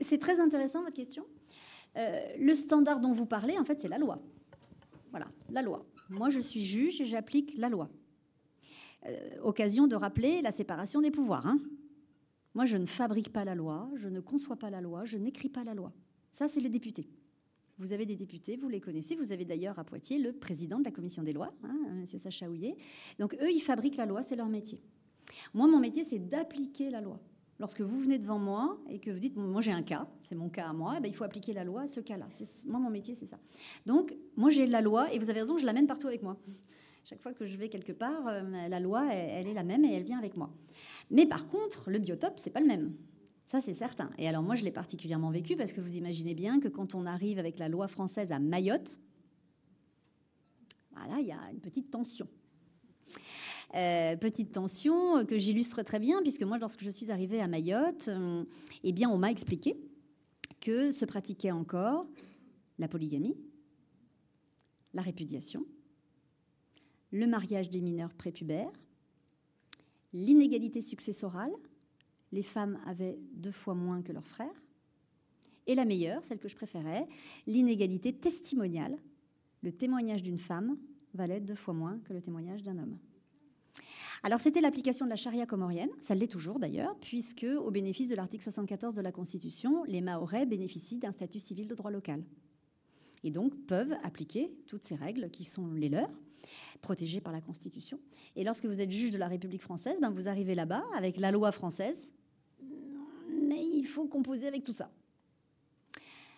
C'est 0.00 0.18
très 0.18 0.40
intéressant 0.40 0.82
votre 0.82 0.94
question. 0.94 1.24
Euh, 1.96 2.20
le 2.38 2.54
standard 2.54 3.00
dont 3.00 3.12
vous 3.12 3.26
parlez, 3.26 3.56
en 3.58 3.64
fait, 3.64 3.80
c'est 3.80 3.88
la 3.88 3.98
loi. 3.98 4.20
Voilà, 5.10 5.26
la 5.50 5.62
loi. 5.62 5.86
Moi, 6.10 6.28
je 6.28 6.40
suis 6.40 6.62
juge 6.62 7.00
et 7.00 7.04
j'applique 7.04 7.56
la 7.56 7.68
loi. 7.68 7.88
Euh, 9.06 9.38
occasion 9.42 9.86
de 9.86 9.96
rappeler 9.96 10.42
la 10.42 10.50
séparation 10.50 11.00
des 11.00 11.10
pouvoirs. 11.10 11.46
Hein. 11.46 11.58
Moi, 12.54 12.64
je 12.64 12.76
ne 12.76 12.86
fabrique 12.86 13.32
pas 13.32 13.44
la 13.44 13.54
loi, 13.54 13.88
je 13.94 14.08
ne 14.08 14.20
conçois 14.20 14.56
pas 14.56 14.70
la 14.70 14.80
loi, 14.80 15.04
je 15.04 15.18
n'écris 15.18 15.48
pas 15.48 15.64
la 15.64 15.74
loi. 15.74 15.92
Ça, 16.32 16.48
c'est 16.48 16.60
les 16.60 16.68
députés. 16.68 17.08
Vous 17.78 17.92
avez 17.92 18.06
des 18.06 18.16
députés, 18.16 18.56
vous 18.56 18.68
les 18.68 18.80
connaissez. 18.80 19.14
Vous 19.14 19.32
avez 19.32 19.44
d'ailleurs 19.44 19.78
à 19.78 19.84
Poitiers 19.84 20.18
le 20.18 20.32
président 20.32 20.78
de 20.78 20.84
la 20.84 20.90
commission 20.90 21.22
des 21.22 21.32
lois, 21.32 21.52
hein, 21.62 21.78
M. 21.90 22.04
Sacha 22.06 22.48
Houillet. 22.48 22.76
Donc, 23.18 23.34
eux, 23.34 23.50
ils 23.50 23.60
fabriquent 23.60 23.98
la 23.98 24.06
loi, 24.06 24.22
c'est 24.22 24.36
leur 24.36 24.48
métier. 24.48 24.80
Moi, 25.54 25.66
mon 25.66 25.78
métier, 25.78 26.04
c'est 26.04 26.18
d'appliquer 26.18 26.90
la 26.90 27.00
loi. 27.00 27.20
Lorsque 27.58 27.80
vous 27.80 28.00
venez 28.00 28.18
devant 28.18 28.38
moi 28.38 28.78
et 28.90 28.98
que 28.98 29.10
vous 29.10 29.18
dites, 29.18 29.34
moi 29.36 29.62
j'ai 29.62 29.72
un 29.72 29.82
cas, 29.82 30.06
c'est 30.22 30.34
mon 30.34 30.50
cas 30.50 30.68
à 30.68 30.72
moi, 30.74 30.96
eh 30.98 31.00
ben, 31.00 31.08
il 31.08 31.14
faut 31.14 31.24
appliquer 31.24 31.54
la 31.54 31.64
loi 31.64 31.82
à 31.82 31.86
ce 31.86 32.00
cas-là. 32.00 32.28
Moi, 32.66 32.80
mon 32.80 32.90
métier, 32.90 33.14
c'est 33.14 33.26
ça. 33.26 33.38
Donc, 33.86 34.14
moi, 34.36 34.50
j'ai 34.50 34.66
la 34.66 34.82
loi, 34.82 35.10
et 35.12 35.18
vous 35.18 35.30
avez 35.30 35.40
raison, 35.40 35.56
je 35.56 35.64
l'amène 35.64 35.86
partout 35.86 36.06
avec 36.06 36.22
moi. 36.22 36.36
Chaque 37.02 37.22
fois 37.22 37.32
que 37.32 37.46
je 37.46 37.56
vais 37.56 37.68
quelque 37.68 37.92
part, 37.92 38.26
euh, 38.26 38.68
la 38.68 38.80
loi, 38.80 39.06
elle, 39.12 39.46
est 39.46 39.54
la 39.54 39.62
même 39.62 39.84
et 39.84 39.94
elle 39.94 40.02
vient 40.02 40.18
avec 40.18 40.36
moi. 40.36 40.50
Mais 41.10 41.24
par 41.24 41.46
contre, 41.46 41.90
le 41.90 41.98
biotope, 41.98 42.38
c'est 42.38 42.50
pas 42.50 42.60
le 42.60 42.66
même. 42.66 42.94
Ça, 43.46 43.60
c'est 43.60 43.74
certain. 43.74 44.10
Et 44.18 44.28
alors, 44.28 44.42
moi, 44.42 44.56
je 44.56 44.64
l'ai 44.64 44.72
particulièrement 44.72 45.30
vécu 45.30 45.56
parce 45.56 45.72
que 45.72 45.80
vous 45.80 45.96
imaginez 45.96 46.34
bien 46.34 46.58
que 46.58 46.66
quand 46.66 46.96
on 46.96 47.06
arrive 47.06 47.38
avec 47.38 47.60
la 47.60 47.68
loi 47.68 47.86
française 47.86 48.32
à 48.32 48.40
Mayotte, 48.40 48.98
voilà, 50.90 51.20
il 51.20 51.26
y 51.26 51.32
a 51.32 51.38
une 51.52 51.60
petite 51.60 51.90
tension. 51.90 52.26
Euh, 53.74 54.16
petite 54.16 54.52
tension 54.52 55.24
que 55.26 55.36
j'illustre 55.36 55.82
très 55.82 55.98
bien, 55.98 56.22
puisque 56.22 56.42
moi, 56.42 56.58
lorsque 56.58 56.82
je 56.82 56.90
suis 56.90 57.10
arrivée 57.10 57.40
à 57.40 57.48
Mayotte, 57.48 58.08
euh, 58.08 58.44
eh 58.84 59.06
on 59.06 59.18
m'a 59.18 59.30
expliqué 59.30 59.76
que 60.60 60.90
se 60.90 61.04
pratiquait 61.04 61.50
encore 61.50 62.06
la 62.78 62.88
polygamie, 62.88 63.36
la 64.94 65.02
répudiation, 65.02 65.66
le 67.12 67.26
mariage 67.26 67.70
des 67.70 67.80
mineurs 67.80 68.14
prépubères, 68.14 68.72
l'inégalité 70.12 70.80
successorale, 70.80 71.52
les 72.32 72.42
femmes 72.42 72.78
avaient 72.86 73.18
deux 73.34 73.50
fois 73.50 73.74
moins 73.74 74.02
que 74.02 74.12
leurs 74.12 74.26
frères, 74.26 74.62
et 75.66 75.74
la 75.74 75.84
meilleure, 75.84 76.24
celle 76.24 76.38
que 76.38 76.48
je 76.48 76.56
préférais, 76.56 77.08
l'inégalité 77.46 78.12
testimoniale, 78.12 78.96
le 79.62 79.72
témoignage 79.72 80.22
d'une 80.22 80.38
femme 80.38 80.78
valait 81.14 81.40
deux 81.40 81.54
fois 81.54 81.74
moins 81.74 81.98
que 82.04 82.12
le 82.12 82.22
témoignage 82.22 82.62
d'un 82.62 82.78
homme. 82.78 82.98
Alors 84.22 84.40
c'était 84.40 84.60
l'application 84.60 85.04
de 85.04 85.10
la 85.10 85.16
charia 85.16 85.46
comorienne, 85.46 85.90
ça 86.00 86.14
l'est 86.14 86.26
toujours 86.26 86.58
d'ailleurs, 86.58 86.96
puisque 87.00 87.44
au 87.44 87.70
bénéfice 87.70 88.08
de 88.08 88.14
l'article 88.14 88.42
74 88.42 88.94
de 88.94 89.00
la 89.00 89.12
Constitution, 89.12 89.84
les 89.84 90.00
Mahorais 90.00 90.46
bénéficient 90.46 90.98
d'un 90.98 91.12
statut 91.12 91.38
civil 91.38 91.68
de 91.68 91.74
droit 91.74 91.90
local. 91.90 92.22
Et 93.24 93.30
donc 93.30 93.54
peuvent 93.66 93.94
appliquer 94.02 94.52
toutes 94.66 94.84
ces 94.84 94.94
règles 94.94 95.30
qui 95.30 95.44
sont 95.44 95.72
les 95.72 95.88
leurs, 95.88 96.10
protégées 96.80 97.20
par 97.20 97.32
la 97.32 97.40
Constitution. 97.40 97.98
Et 98.36 98.44
lorsque 98.44 98.66
vous 98.66 98.80
êtes 98.80 98.90
juge 98.90 99.10
de 99.10 99.18
la 99.18 99.28
République 99.28 99.62
française, 99.62 99.98
ben 100.00 100.10
vous 100.10 100.28
arrivez 100.28 100.54
là-bas 100.54 100.84
avec 100.94 101.16
la 101.18 101.30
loi 101.30 101.52
française, 101.52 102.12
mais 103.30 103.62
il 103.74 103.84
faut 103.84 104.06
composer 104.06 104.46
avec 104.46 104.64
tout 104.64 104.72
ça. 104.72 104.90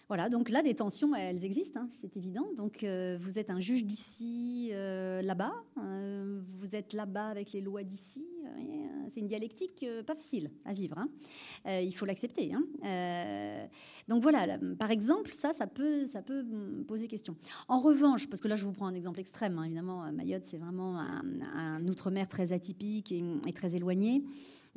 Voilà, 0.09 0.31
donc 0.31 0.49
là, 0.49 0.63
des 0.63 0.75
tensions, 0.75 1.15
elles 1.15 1.45
existent, 1.45 1.81
hein, 1.81 1.89
c'est 2.01 2.17
évident. 2.17 2.49
Donc, 2.57 2.83
euh, 2.83 3.19
vous 3.21 3.39
êtes 3.39 3.51
un 3.51 3.61
juge 3.61 3.85
d'ici, 3.85 4.71
euh, 4.73 5.21
là-bas. 5.21 5.53
Euh, 5.77 6.41
vous 6.49 6.75
êtes 6.75 6.95
là-bas 6.95 7.27
avec 7.27 7.53
les 7.53 7.61
lois 7.61 7.83
d'ici. 7.83 8.27
c'est 9.09 9.21
une 9.21 9.27
dialectique 9.27 9.85
pas 10.07 10.15
facile 10.15 10.51
à 10.65 10.73
vivre. 10.73 10.99
Hein. 10.99 11.09
il 11.83 11.93
faut 11.93 12.07
l'accepter. 12.07 12.53
Hein. 12.55 13.69
donc 14.09 14.23
voilà, 14.23 14.59
par 14.79 14.91
exemple, 14.91 15.33
ça, 15.35 15.53
ça 15.53 15.67
peut, 15.67 16.07
ça 16.07 16.23
peut 16.23 16.45
poser 16.87 17.07
question. 17.07 17.37
En 17.69 17.81
revanche, 17.81 18.29
parce 18.29 18.41
que 18.41 18.49
là, 18.49 18.57
je 18.57 18.65
vous 18.65 18.73
prends 18.73 18.87
un 18.87 18.95
exemple 18.95 19.21
extrême. 19.21 19.61
évidemment, 19.65 20.11
Mayotte, 20.13 20.45
c'est 20.47 20.59
vraiment 20.59 20.99
un, 20.99 21.87
outre-mer 21.87 22.29
très 22.29 22.53
atypique 22.53 23.13
et 23.13 23.53
très 23.53 23.77
éloigné. 23.77 24.25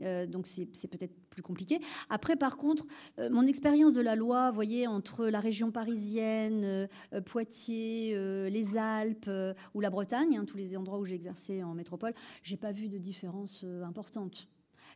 Euh, 0.01 0.26
donc 0.26 0.47
c'est 0.47 0.88
peut-être 0.88 1.13
plus 1.30 1.41
compliqué. 1.41 1.80
Après, 2.09 2.35
par 2.35 2.57
contre, 2.57 2.85
euh, 3.19 3.30
mon 3.30 3.45
expérience 3.45 3.93
de 3.93 4.01
la 4.01 4.15
loi, 4.15 4.49
vous 4.49 4.55
voyez, 4.55 4.88
entre 4.88 5.27
la 5.27 5.39
région 5.39 5.72
parisienne, 5.72 6.61
euh, 6.63 6.88
Poitiers, 7.26 8.15
les 8.49 8.77
Alpes 8.77 9.30
ou 9.73 9.81
la 9.81 9.89
Bretagne, 9.89 10.38
hein, 10.38 10.45
tous 10.45 10.57
les 10.57 10.76
endroits 10.76 10.99
où 10.99 11.05
j'ai 11.05 11.15
exercé 11.15 11.63
en 11.63 11.73
métropole, 11.73 12.13
j'ai 12.43 12.57
pas 12.57 12.72
vu 12.72 12.89
de 12.89 12.97
différence 12.97 13.65
importante 13.84 14.47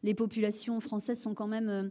les 0.04 0.14
populations 0.14 0.80
françaises 0.80 1.20
sont 1.22 1.34
quand 1.34 1.48
même 1.48 1.90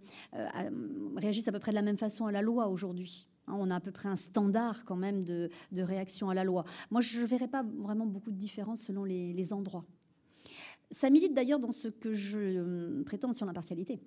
réagissent 1.16 1.48
à 1.48 1.52
peu 1.52 1.58
près 1.58 1.72
de 1.72 1.76
la 1.76 1.82
même 1.82 1.96
façon 1.98 2.26
à 2.26 2.32
la 2.32 2.42
loi 2.42 2.68
aujourd'hui. 2.68 3.26
Hein, 3.48 3.54
on 3.58 3.70
a 3.70 3.76
à 3.76 3.80
peu 3.80 3.90
près 3.90 4.08
un 4.08 4.14
standard 4.14 4.84
quand 4.84 4.96
même 4.96 5.24
de, 5.24 5.50
réaction 5.72 6.30
à 6.30 6.34
la 6.34 6.44
loi. 6.44 6.64
Moi, 6.90 7.00
je 7.00 7.20
ne 7.20 7.26
verrais 7.26 7.48
pas 7.48 7.64
vraiment 7.78 8.06
beaucoup 8.06 8.30
de 8.30 8.36
différence 8.36 8.82
selon 8.82 9.04
les 9.04 9.52
endroits. 9.52 9.84
Ça 10.94 11.10
milite 11.10 11.34
d'ailleurs 11.34 11.58
dans 11.58 11.72
ce 11.72 11.88
que 11.88 12.12
je 12.12 12.38
euh, 12.38 13.02
prétends 13.04 13.32
sur 13.32 13.46
l'impartialité. 13.46 14.00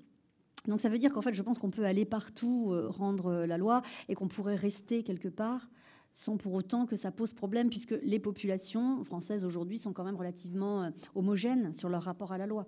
Donc 0.68 0.80
ça 0.80 0.88
veut 0.88 0.98
dire 0.98 1.14
qu'en 1.14 1.22
fait, 1.22 1.34
je 1.34 1.44
pense 1.44 1.58
qu'on 1.58 1.70
peut 1.70 1.84
aller 1.84 2.06
partout 2.06 2.72
euh, 2.72 2.88
rendre 2.88 3.46
la 3.46 3.58
loi 3.58 3.82
et 4.08 4.16
qu'on 4.16 4.30
pourrait 4.30 4.56
rester 4.56 5.04
quelque 5.04 5.28
part 5.28 5.70
sans 6.14 6.38
pour 6.38 6.54
autant 6.54 6.86
que 6.86 6.96
ça 6.96 7.12
pose 7.12 7.34
problème, 7.34 7.70
puisque 7.70 7.94
les 8.02 8.20
populations 8.20 9.04
françaises 9.04 9.44
aujourd'hui 9.44 9.78
sont 9.78 9.94
quand 9.94 10.06
même 10.06 10.16
relativement 10.16 10.84
euh, 10.84 10.90
homogènes 11.14 11.74
sur 11.74 11.90
leur 11.90 12.04
rapport 12.04 12.32
à 12.32 12.38
la 12.38 12.48
loi 12.48 12.66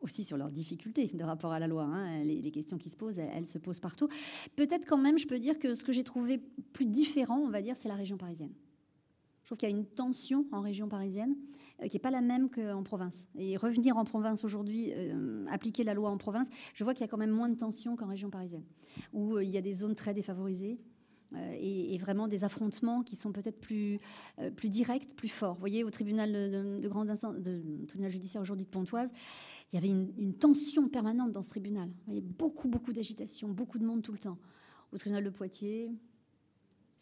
aussi 0.00 0.24
sur 0.24 0.36
leurs 0.36 0.50
difficultés 0.50 1.06
de 1.06 1.22
rapport 1.22 1.52
à 1.52 1.60
la 1.60 1.68
loi. 1.68 1.84
Hein. 1.84 2.24
Les, 2.24 2.50
questions 2.50 2.76
qui 2.76 2.90
se 2.90 2.96
posent, 2.96 3.20
elles, 3.20 3.46
se 3.46 3.58
posent 3.58 3.78
partout. 3.78 4.08
Peut-être 4.56 4.84
quand 4.84 4.98
même, 4.98 5.16
je 5.16 5.28
peux 5.28 5.38
dire 5.38 5.60
que 5.60 5.74
ce 5.74 5.84
que 5.84 5.92
j'ai 5.92 6.02
trouvé 6.02 6.38
plus 6.72 6.86
différent, 6.86 7.38
on 7.38 7.50
va 7.50 7.62
dire, 7.62 7.76
c'est 7.76 7.88
la 7.88 7.94
région 7.94 8.16
parisienne. 8.16 8.52
Je 9.42 9.48
trouve 9.48 9.58
qu'il 9.58 9.68
y 9.68 9.72
a 9.72 9.76
une 9.76 9.86
tension 9.86 10.46
en 10.52 10.60
région 10.60 10.88
parisienne 10.88 11.34
euh, 11.82 11.88
qui 11.88 11.96
n'est 11.96 12.00
pas 12.00 12.10
la 12.10 12.20
même 12.20 12.48
qu'en 12.48 12.82
province. 12.82 13.26
Et 13.36 13.56
revenir 13.56 13.96
en 13.96 14.04
province 14.04 14.44
aujourd'hui, 14.44 14.92
euh, 14.94 15.44
appliquer 15.50 15.84
la 15.84 15.94
loi 15.94 16.10
en 16.10 16.18
province, 16.18 16.48
je 16.74 16.84
vois 16.84 16.94
qu'il 16.94 17.02
y 17.02 17.04
a 17.04 17.08
quand 17.08 17.18
même 17.18 17.30
moins 17.30 17.48
de 17.48 17.56
tension 17.56 17.96
qu'en 17.96 18.06
région 18.06 18.30
parisienne, 18.30 18.64
où 19.12 19.36
euh, 19.36 19.44
il 19.44 19.50
y 19.50 19.56
a 19.56 19.60
des 19.60 19.72
zones 19.72 19.94
très 19.94 20.14
défavorisées. 20.14 20.78
Et, 21.58 21.96
vraiment 21.96 22.28
des 22.28 22.44
affrontements 22.44 23.02
qui 23.02 23.16
sont 23.16 23.32
peut-être 23.32 23.58
plus, 23.58 23.98
directs, 24.64 25.16
plus 25.16 25.30
forts. 25.30 25.54
Vous 25.54 25.60
voyez, 25.60 25.82
au 25.82 25.88
tribunal 25.88 26.30
de, 26.30 26.88
grande 26.88 27.10
tribunal 27.88 28.10
judiciaire 28.10 28.42
aujourd'hui 28.42 28.66
de 28.66 28.70
Pontoise, 28.70 29.08
il 29.72 29.76
y 29.76 29.78
avait 29.78 29.88
une, 29.88 30.12
une, 30.18 30.34
tension 30.34 30.90
permanente 30.90 31.32
dans 31.32 31.40
ce 31.40 31.48
tribunal. 31.48 31.88
Vous 31.88 32.04
voyez, 32.04 32.20
beaucoup, 32.20 32.68
beaucoup 32.68 32.92
d'agitation, 32.92 33.48
beaucoup 33.48 33.78
de 33.78 33.86
monde 33.86 34.02
tout 34.02 34.12
le 34.12 34.18
temps. 34.18 34.36
Au 34.92 34.98
tribunal 34.98 35.24
de 35.24 35.30
Poitiers, 35.30 35.90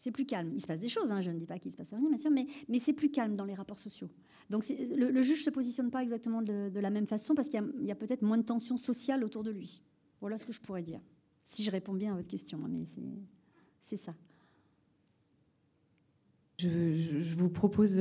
c'est 0.01 0.09
plus 0.09 0.25
calme. 0.25 0.51
Il 0.55 0.59
se 0.59 0.65
passe 0.65 0.79
des 0.79 0.87
choses, 0.87 1.11
hein, 1.11 1.21
je 1.21 1.29
ne 1.29 1.37
dis 1.37 1.45
pas 1.45 1.59
qu'il 1.59 1.71
se 1.71 1.77
passe 1.77 1.93
rien, 1.93 2.01
bien 2.01 2.17
sûr, 2.17 2.31
mais, 2.31 2.47
c'est 2.79 2.93
plus 2.93 3.11
calme 3.11 3.35
dans 3.35 3.45
les 3.45 3.53
rapports 3.53 3.77
sociaux. 3.77 4.09
Donc 4.49 4.65
le, 4.67 5.21
juge 5.21 5.41
ne 5.41 5.43
se 5.43 5.49
positionne 5.51 5.91
pas 5.91 6.01
exactement 6.01 6.41
de, 6.41 6.71
la 6.73 6.89
même 6.89 7.05
façon 7.05 7.35
parce 7.35 7.47
qu'il 7.47 7.63
y 7.83 7.91
a, 7.91 7.95
peut-être 7.95 8.23
moins 8.23 8.39
de 8.39 8.43
tension 8.43 8.77
sociale 8.77 9.23
autour 9.23 9.43
de 9.43 9.51
lui. 9.51 9.83
Voilà 10.19 10.39
ce 10.39 10.45
que 10.45 10.53
je 10.53 10.59
pourrais 10.59 10.81
dire. 10.81 10.99
Si 11.43 11.61
je 11.61 11.69
réponds 11.69 11.93
bien 11.93 12.13
à 12.13 12.15
votre 12.15 12.29
question, 12.29 12.59
hein, 12.65 12.69
mais 12.71 12.81
c'est 13.79 13.95
ça. 13.95 14.15
Je, 16.57 17.35
vous 17.35 17.49
propose 17.49 17.95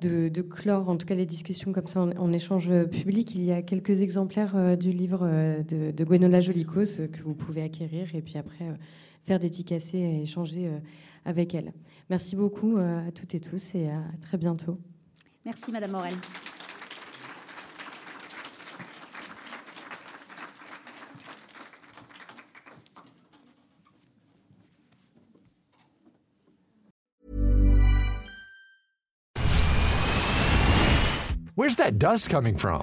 de, 0.00 0.40
clore, 0.40 0.88
en 0.88 0.96
tout 0.96 1.06
cas 1.06 1.14
les 1.14 1.26
discussions 1.26 1.72
comme 1.74 1.86
ça 1.86 2.00
en, 2.00 2.32
échange 2.32 2.70
public. 2.86 3.34
Il 3.34 3.44
y 3.44 3.52
a 3.52 3.60
quelques 3.60 4.00
exemplaires 4.00 4.56
euh, 4.56 4.76
du 4.76 4.92
livre 4.92 5.28
euh, 5.30 5.62
de, 5.62 6.04
Gwenola 6.04 6.40
Jolicos 6.40 7.06
que 7.12 7.22
vous 7.22 7.34
pouvez 7.34 7.62
acquérir 7.62 8.14
et 8.14 8.22
puis 8.22 8.38
après 8.38 8.64
euh, 8.64 8.74
faire 9.24 9.38
dédicacer 9.38 9.98
et 9.98 10.22
échanger 10.22 10.70
avec 11.24 11.54
elle. 11.54 11.72
Merci 12.10 12.36
beaucoup 12.36 12.76
euh, 12.76 13.08
à 13.08 13.12
toutes 13.12 13.34
et 13.34 13.40
tous 13.40 13.74
et 13.74 13.88
à 13.88 14.02
très 14.20 14.38
bientôt. 14.38 14.78
Merci 15.44 15.72
Madame 15.72 15.92
Morel. 15.92 16.14
Where's 31.56 31.76
that 31.76 31.98
dust 31.98 32.28
coming 32.28 32.56
from? 32.56 32.82